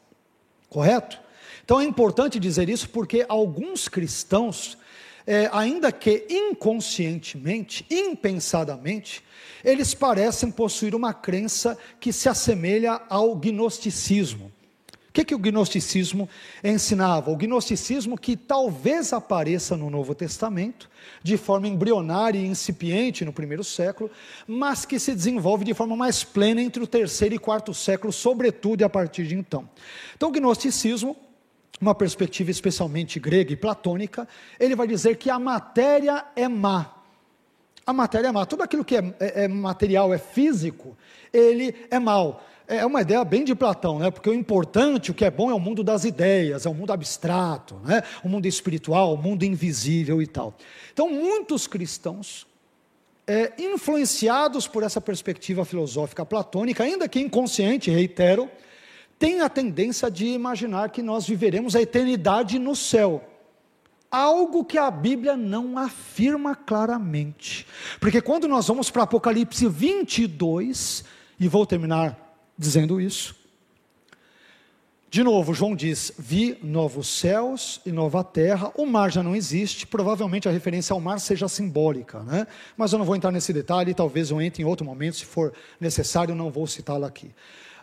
Correto? 0.69 1.19
Então 1.65 1.79
é 1.79 1.83
importante 1.83 2.39
dizer 2.39 2.69
isso 2.69 2.89
porque 2.89 3.25
alguns 3.27 3.87
cristãos, 3.87 4.77
é, 5.25 5.49
ainda 5.51 5.91
que 5.91 6.25
inconscientemente, 6.29 7.85
impensadamente, 7.89 9.23
eles 9.63 9.93
parecem 9.93 10.51
possuir 10.51 10.93
uma 10.93 11.13
crença 11.13 11.77
que 11.99 12.11
se 12.11 12.27
assemelha 12.27 13.01
ao 13.09 13.35
gnosticismo. 13.35 14.51
O 15.09 15.13
que, 15.13 15.25
que 15.25 15.35
o 15.35 15.37
gnosticismo 15.37 16.27
ensinava? 16.63 17.29
O 17.29 17.37
gnosticismo 17.37 18.17
que 18.17 18.35
talvez 18.35 19.13
apareça 19.13 19.77
no 19.77 19.87
Novo 19.87 20.15
Testamento, 20.15 20.89
de 21.21 21.37
forma 21.37 21.67
embrionária 21.67 22.39
e 22.39 22.47
incipiente 22.47 23.23
no 23.23 23.31
primeiro 23.31 23.63
século, 23.63 24.09
mas 24.47 24.85
que 24.85 24.97
se 24.97 25.13
desenvolve 25.13 25.63
de 25.63 25.75
forma 25.75 25.95
mais 25.95 26.23
plena 26.23 26.63
entre 26.63 26.81
o 26.81 26.87
terceiro 26.87 27.35
e 27.35 27.37
quarto 27.37 27.75
século, 27.75 28.11
sobretudo 28.11 28.81
a 28.83 28.89
partir 28.89 29.27
de 29.27 29.35
então. 29.35 29.69
Então, 30.15 30.29
o 30.29 30.31
gnosticismo, 30.31 31.15
uma 31.81 31.95
perspectiva 31.95 32.51
especialmente 32.51 33.19
grega 33.19 33.51
e 33.51 33.55
platônica, 33.55 34.27
ele 34.59 34.75
vai 34.75 34.87
dizer 34.87 35.17
que 35.17 35.29
a 35.29 35.39
matéria 35.39 36.25
é 36.35 36.47
má 36.47 37.03
a 37.85 37.93
matéria 37.93 38.27
é 38.27 38.31
má. 38.31 38.45
Tudo 38.45 38.63
aquilo 38.63 38.83
que 38.83 38.95
é, 38.95 39.13
é, 39.19 39.43
é 39.43 39.47
material, 39.47 40.13
é 40.13 40.17
físico, 40.17 40.97
ele 41.31 41.75
é 41.89 41.99
mal. 41.99 42.43
É, 42.65 42.85
uma 42.85 43.01
ideia 43.01 43.23
bem 43.25 43.43
de 43.43 43.53
Platão, 43.53 43.99
né? 43.99 44.09
porque 44.09 44.29
o 44.29 44.33
importante, 44.33 45.11
o 45.11 45.13
que 45.13 45.25
é 45.25 45.31
bom 45.31 45.51
é 45.51 45.53
o 45.53 45.59
mundo 45.59 45.83
das 45.83 46.05
ideias, 46.05 46.65
é 46.65 46.69
o 46.69 46.73
mundo 46.73 46.93
abstrato, 46.93 47.75
né? 47.83 48.01
o 48.23 48.29
mundo 48.29 48.45
espiritual, 48.45 49.13
o 49.13 49.17
mundo 49.17 49.43
invisível 49.43 50.21
e 50.21 50.27
tal. 50.27 50.55
Então, 50.93 51.09
muitos 51.09 51.67
cristãos, 51.67 52.47
é, 53.27 53.51
influenciados 53.57 54.65
por 54.65 54.81
essa 54.81 55.01
perspectiva 55.01 55.65
filosófica 55.65 56.25
platônica, 56.25 56.83
ainda 56.83 57.07
que 57.07 57.19
inconsciente, 57.19 57.91
reitero, 57.91 58.49
têm 59.23 59.39
a 59.39 59.47
tendência 59.47 60.11
de 60.11 60.25
imaginar 60.25 60.89
que 60.89 61.01
nós 61.01 61.25
viveremos 61.25 61.77
a 61.77 61.81
eternidade 61.81 62.59
no 62.59 62.75
céu 62.75 63.23
algo 64.11 64.65
que 64.65 64.77
a 64.77 64.91
Bíblia 64.91 65.37
não 65.37 65.77
afirma 65.77 66.53
claramente. 66.53 67.65
Porque 68.01 68.21
quando 68.21 68.49
nós 68.49 68.67
vamos 68.67 68.91
para 68.91 69.03
Apocalipse 69.03 69.65
22, 69.65 71.05
e 71.39 71.47
vou 71.47 71.65
terminar 71.65 72.35
dizendo 72.55 72.99
isso, 72.99 73.33
de 75.09 75.23
novo, 75.23 75.53
João 75.53 75.73
diz: 75.73 76.11
Vi 76.19 76.59
novos 76.61 77.07
céus 77.07 77.79
e 77.85 77.93
nova 77.93 78.25
terra. 78.25 78.73
O 78.75 78.85
mar 78.85 79.09
já 79.09 79.23
não 79.23 79.35
existe. 79.35 79.87
Provavelmente 79.87 80.49
a 80.49 80.51
referência 80.51 80.93
ao 80.93 80.99
mar 80.99 81.19
seja 81.19 81.47
simbólica, 81.47 82.19
né? 82.23 82.45
Mas 82.75 82.91
eu 82.91 82.99
não 82.99 83.05
vou 83.05 83.15
entrar 83.15 83.31
nesse 83.31 83.53
detalhe. 83.53 83.93
Talvez 83.93 84.31
eu 84.31 84.41
entre 84.41 84.63
em 84.63 84.65
outro 84.65 84.85
momento, 84.85 85.15
se 85.15 85.25
for 85.25 85.53
necessário. 85.79 86.35
Não 86.35 86.51
vou 86.51 86.67
citá-lo 86.67 87.05
aqui. 87.05 87.31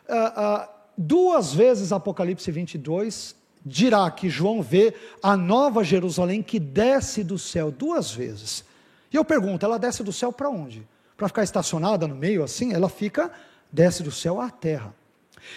Uh, 0.09 0.67
uh, 0.67 0.80
duas 1.01 1.55
vezes 1.55 1.93
Apocalipse 1.93 2.51
22 2.51 3.35
dirá 3.65 4.11
que 4.11 4.29
João 4.29 4.61
vê 4.61 4.95
a 5.23 5.35
nova 5.35 5.83
Jerusalém 5.83 6.43
que 6.43 6.61
desce 6.61 7.25
do 7.25 7.39
céu 7.39 7.71
duas 7.71 8.11
vezes. 8.11 8.65
E 9.11 9.17
eu 9.17 9.25
pergunto, 9.25 9.65
ela 9.65 9.79
desce 9.79 10.03
do 10.03 10.13
céu 10.13 10.31
para 10.31 10.51
onde? 10.51 10.87
Para 11.17 11.29
ficar 11.29 11.43
estacionada 11.43 12.07
no 12.07 12.15
meio 12.15 12.45
assim? 12.45 12.75
Ela 12.75 12.89
fica, 12.89 13.33
desce 13.73 14.03
do 14.03 14.13
céu 14.13 14.41
à 14.41 14.51
terra. 14.51 14.95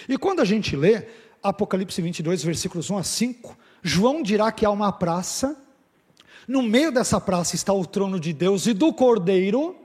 E 0.07 0.17
quando 0.17 0.39
a 0.39 0.45
gente 0.45 0.77
lê 0.77 1.07
Apocalipse 1.41 2.01
22, 2.01 2.41
versículos 2.41 2.89
1 2.89 2.97
a 2.97 3.03
5, 3.03 3.57
João 3.81 4.23
dirá 4.23 4.49
que 4.49 4.65
há 4.65 4.69
uma 4.69 4.93
praça, 4.93 5.57
no 6.47 6.61
meio 6.61 6.89
dessa 6.89 7.19
praça 7.19 7.55
está 7.55 7.73
o 7.73 7.85
trono 7.85 8.17
de 8.17 8.31
Deus 8.31 8.65
e 8.65 8.73
do 8.73 8.93
Cordeiro, 8.93 9.75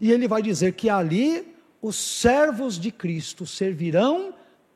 e 0.00 0.10
ele 0.10 0.26
vai 0.26 0.42
dizer 0.42 0.72
que 0.72 0.88
ali 0.88 1.51
os 1.82 1.96
servos 1.96 2.78
de 2.78 2.92
Cristo 2.92 3.44
servirão 3.44 4.32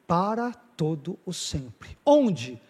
para 0.07 0.53
todo 0.53 1.17
o 1.25 1.33
sempre. 1.33 1.97
Onde? 2.05 2.61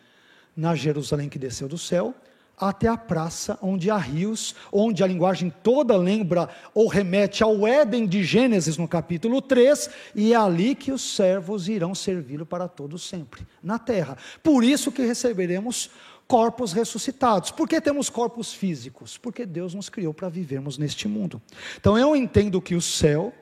Na 0.54 0.74
Jerusalém 0.74 1.28
que 1.28 1.38
desceu 1.38 1.66
do 1.66 1.78
céu, 1.78 2.14
até 2.56 2.88
a 2.88 2.96
praça 2.96 3.58
onde 3.60 3.90
há 3.90 3.96
rios, 3.96 4.54
onde 4.72 5.02
a 5.02 5.06
linguagem 5.06 5.52
toda 5.62 5.96
lembra 5.96 6.48
ou 6.74 6.86
remete 6.86 7.42
ao 7.42 7.66
Éden 7.66 8.06
de 8.06 8.22
Gênesis 8.22 8.76
no 8.78 8.88
capítulo 8.88 9.42
3, 9.42 9.90
e 10.14 10.32
é 10.32 10.36
ali 10.36 10.74
que 10.74 10.92
os 10.92 11.02
servos 11.14 11.68
irão 11.68 11.94
servi-lo 11.94 12.46
para 12.46 12.68
todo 12.68 12.98
sempre, 12.98 13.46
na 13.62 13.78
terra. 13.78 14.16
Por 14.42 14.64
isso 14.64 14.92
que 14.92 15.04
receberemos 15.04 15.90
corpos 16.26 16.72
ressuscitados. 16.72 17.50
Por 17.50 17.68
que 17.68 17.80
temos 17.80 18.08
corpos 18.08 18.52
físicos? 18.52 19.16
Porque 19.16 19.46
Deus 19.46 19.74
nos 19.74 19.88
criou 19.88 20.12
para 20.12 20.28
vivermos 20.28 20.78
neste 20.78 21.06
mundo. 21.06 21.40
Então 21.78 21.96
eu 21.98 22.16
entendo 22.16 22.60
que 22.60 22.74
o 22.74 22.82
céu 22.82 23.32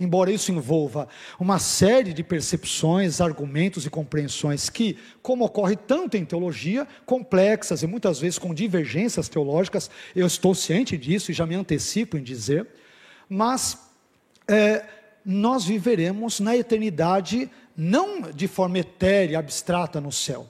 embora 0.00 0.32
isso 0.32 0.50
envolva 0.50 1.06
uma 1.38 1.58
série 1.58 2.14
de 2.14 2.24
percepções, 2.24 3.20
argumentos 3.20 3.84
e 3.84 3.90
compreensões 3.90 4.70
que, 4.70 4.96
como 5.22 5.44
ocorre 5.44 5.76
tanto 5.76 6.16
em 6.16 6.24
teologia, 6.24 6.88
complexas 7.04 7.82
e 7.82 7.86
muitas 7.86 8.18
vezes 8.18 8.38
com 8.38 8.54
divergências 8.54 9.28
teológicas, 9.28 9.90
eu 10.16 10.26
estou 10.26 10.54
ciente 10.54 10.96
disso 10.96 11.30
e 11.30 11.34
já 11.34 11.44
me 11.44 11.54
antecipo 11.54 12.16
em 12.16 12.22
dizer, 12.22 12.66
mas 13.28 13.78
é, 14.48 14.84
nós 15.24 15.64
viveremos 15.64 16.40
na 16.40 16.56
eternidade 16.56 17.50
não 17.76 18.22
de 18.22 18.48
forma 18.48 18.78
etérea, 18.78 19.38
abstrata 19.38 20.00
no 20.00 20.10
céu, 20.10 20.48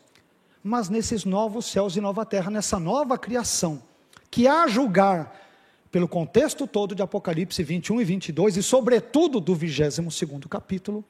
mas 0.62 0.88
nesses 0.88 1.24
novos 1.24 1.66
céus 1.66 1.96
e 1.96 2.00
nova 2.00 2.24
terra, 2.24 2.50
nessa 2.50 2.78
nova 2.78 3.18
criação, 3.18 3.82
que 4.30 4.46
a 4.46 4.68
julgar 4.68 5.39
pelo 5.90 6.06
contexto 6.06 6.66
todo 6.66 6.94
de 6.94 7.02
Apocalipse 7.02 7.62
21 7.62 8.00
e 8.00 8.04
22 8.04 8.56
e 8.56 8.62
sobretudo 8.62 9.40
do 9.40 9.56
22º 9.56 10.46
capítulo, 10.48 11.04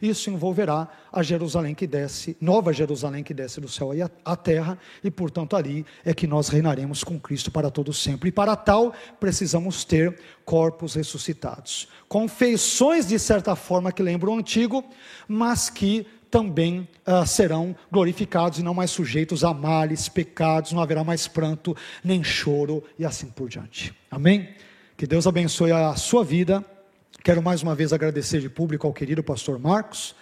isso 0.00 0.30
envolverá 0.30 0.88
a 1.12 1.22
Jerusalém 1.22 1.74
que 1.74 1.86
desce, 1.86 2.36
nova 2.40 2.72
Jerusalém 2.72 3.22
que 3.22 3.34
desce 3.34 3.60
do 3.60 3.68
céu 3.68 3.90
à 4.24 4.36
terra, 4.36 4.78
e 5.04 5.10
portanto 5.10 5.54
ali 5.54 5.84
é 6.04 6.14
que 6.14 6.26
nós 6.26 6.48
reinaremos 6.48 7.04
com 7.04 7.20
Cristo 7.20 7.50
para 7.50 7.70
todo 7.70 7.92
sempre. 7.92 8.30
E 8.30 8.32
para 8.32 8.56
tal 8.56 8.94
precisamos 9.20 9.84
ter 9.84 10.18
corpos 10.44 10.94
ressuscitados, 10.94 11.88
com 12.08 12.26
feições 12.26 13.06
de 13.06 13.18
certa 13.18 13.54
forma 13.54 13.92
que 13.92 14.02
lembram 14.02 14.34
o 14.34 14.38
antigo, 14.38 14.82
mas 15.28 15.68
que 15.68 16.06
também 16.32 16.88
uh, 17.06 17.26
serão 17.26 17.76
glorificados 17.90 18.58
e 18.58 18.62
não 18.62 18.72
mais 18.72 18.90
sujeitos 18.90 19.44
a 19.44 19.52
males, 19.52 20.08
pecados, 20.08 20.72
não 20.72 20.80
haverá 20.80 21.04
mais 21.04 21.28
pranto, 21.28 21.76
nem 22.02 22.24
choro 22.24 22.82
e 22.98 23.04
assim 23.04 23.26
por 23.26 23.50
diante. 23.50 23.94
Amém? 24.10 24.48
Que 24.96 25.06
Deus 25.06 25.26
abençoe 25.26 25.70
a 25.70 25.94
sua 25.94 26.24
vida. 26.24 26.64
Quero 27.22 27.42
mais 27.42 27.62
uma 27.62 27.74
vez 27.74 27.92
agradecer 27.92 28.40
de 28.40 28.48
público 28.48 28.86
ao 28.86 28.94
querido 28.94 29.22
pastor 29.22 29.58
Marcos, 29.58 30.16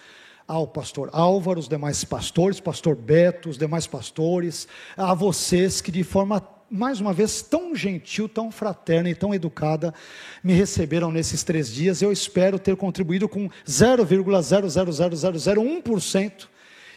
ao 0.45 0.67
pastor 0.67 1.09
Álvaro, 1.13 1.61
os 1.61 1.69
demais 1.69 2.03
pastores, 2.03 2.59
pastor 2.59 2.93
Beto, 2.93 3.47
os 3.47 3.57
demais 3.57 3.87
pastores, 3.87 4.67
a 4.97 5.13
vocês 5.13 5.79
que 5.79 5.91
de 5.91 6.03
forma 6.03 6.43
mais 6.71 7.01
uma 7.01 7.11
vez, 7.11 7.41
tão 7.41 7.75
gentil, 7.75 8.29
tão 8.29 8.49
fraterna 8.49 9.09
e 9.09 9.15
tão 9.15 9.33
educada 9.33 9.93
me 10.41 10.53
receberam 10.53 11.11
nesses 11.11 11.43
três 11.43 11.69
dias. 11.69 12.01
Eu 12.01 12.09
espero 12.11 12.57
ter 12.57 12.77
contribuído 12.77 13.27
com 13.27 13.49
0,00001%. 13.67 16.47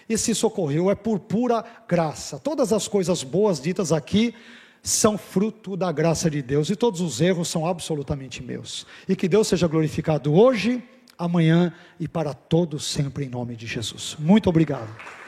E 0.08 0.16
se 0.16 0.32
socorreu 0.34 0.90
é 0.90 0.94
por 0.94 1.18
pura 1.18 1.64
graça. 1.88 2.38
Todas 2.38 2.72
as 2.72 2.86
coisas 2.86 3.24
boas 3.24 3.60
ditas 3.60 3.90
aqui 3.90 4.34
são 4.82 5.16
fruto 5.16 5.76
da 5.76 5.90
graça 5.90 6.30
de 6.30 6.42
Deus 6.42 6.68
e 6.68 6.76
todos 6.76 7.00
os 7.00 7.20
erros 7.20 7.48
são 7.48 7.66
absolutamente 7.66 8.42
meus. 8.42 8.86
E 9.08 9.16
que 9.16 9.26
Deus 9.26 9.48
seja 9.48 9.66
glorificado 9.66 10.34
hoje, 10.34 10.82
amanhã 11.18 11.72
e 11.98 12.06
para 12.06 12.34
todos 12.34 12.84
sempre 12.84 13.24
em 13.24 13.30
nome 13.30 13.56
de 13.56 13.66
Jesus. 13.66 14.14
Muito 14.18 14.48
obrigado. 14.48 15.23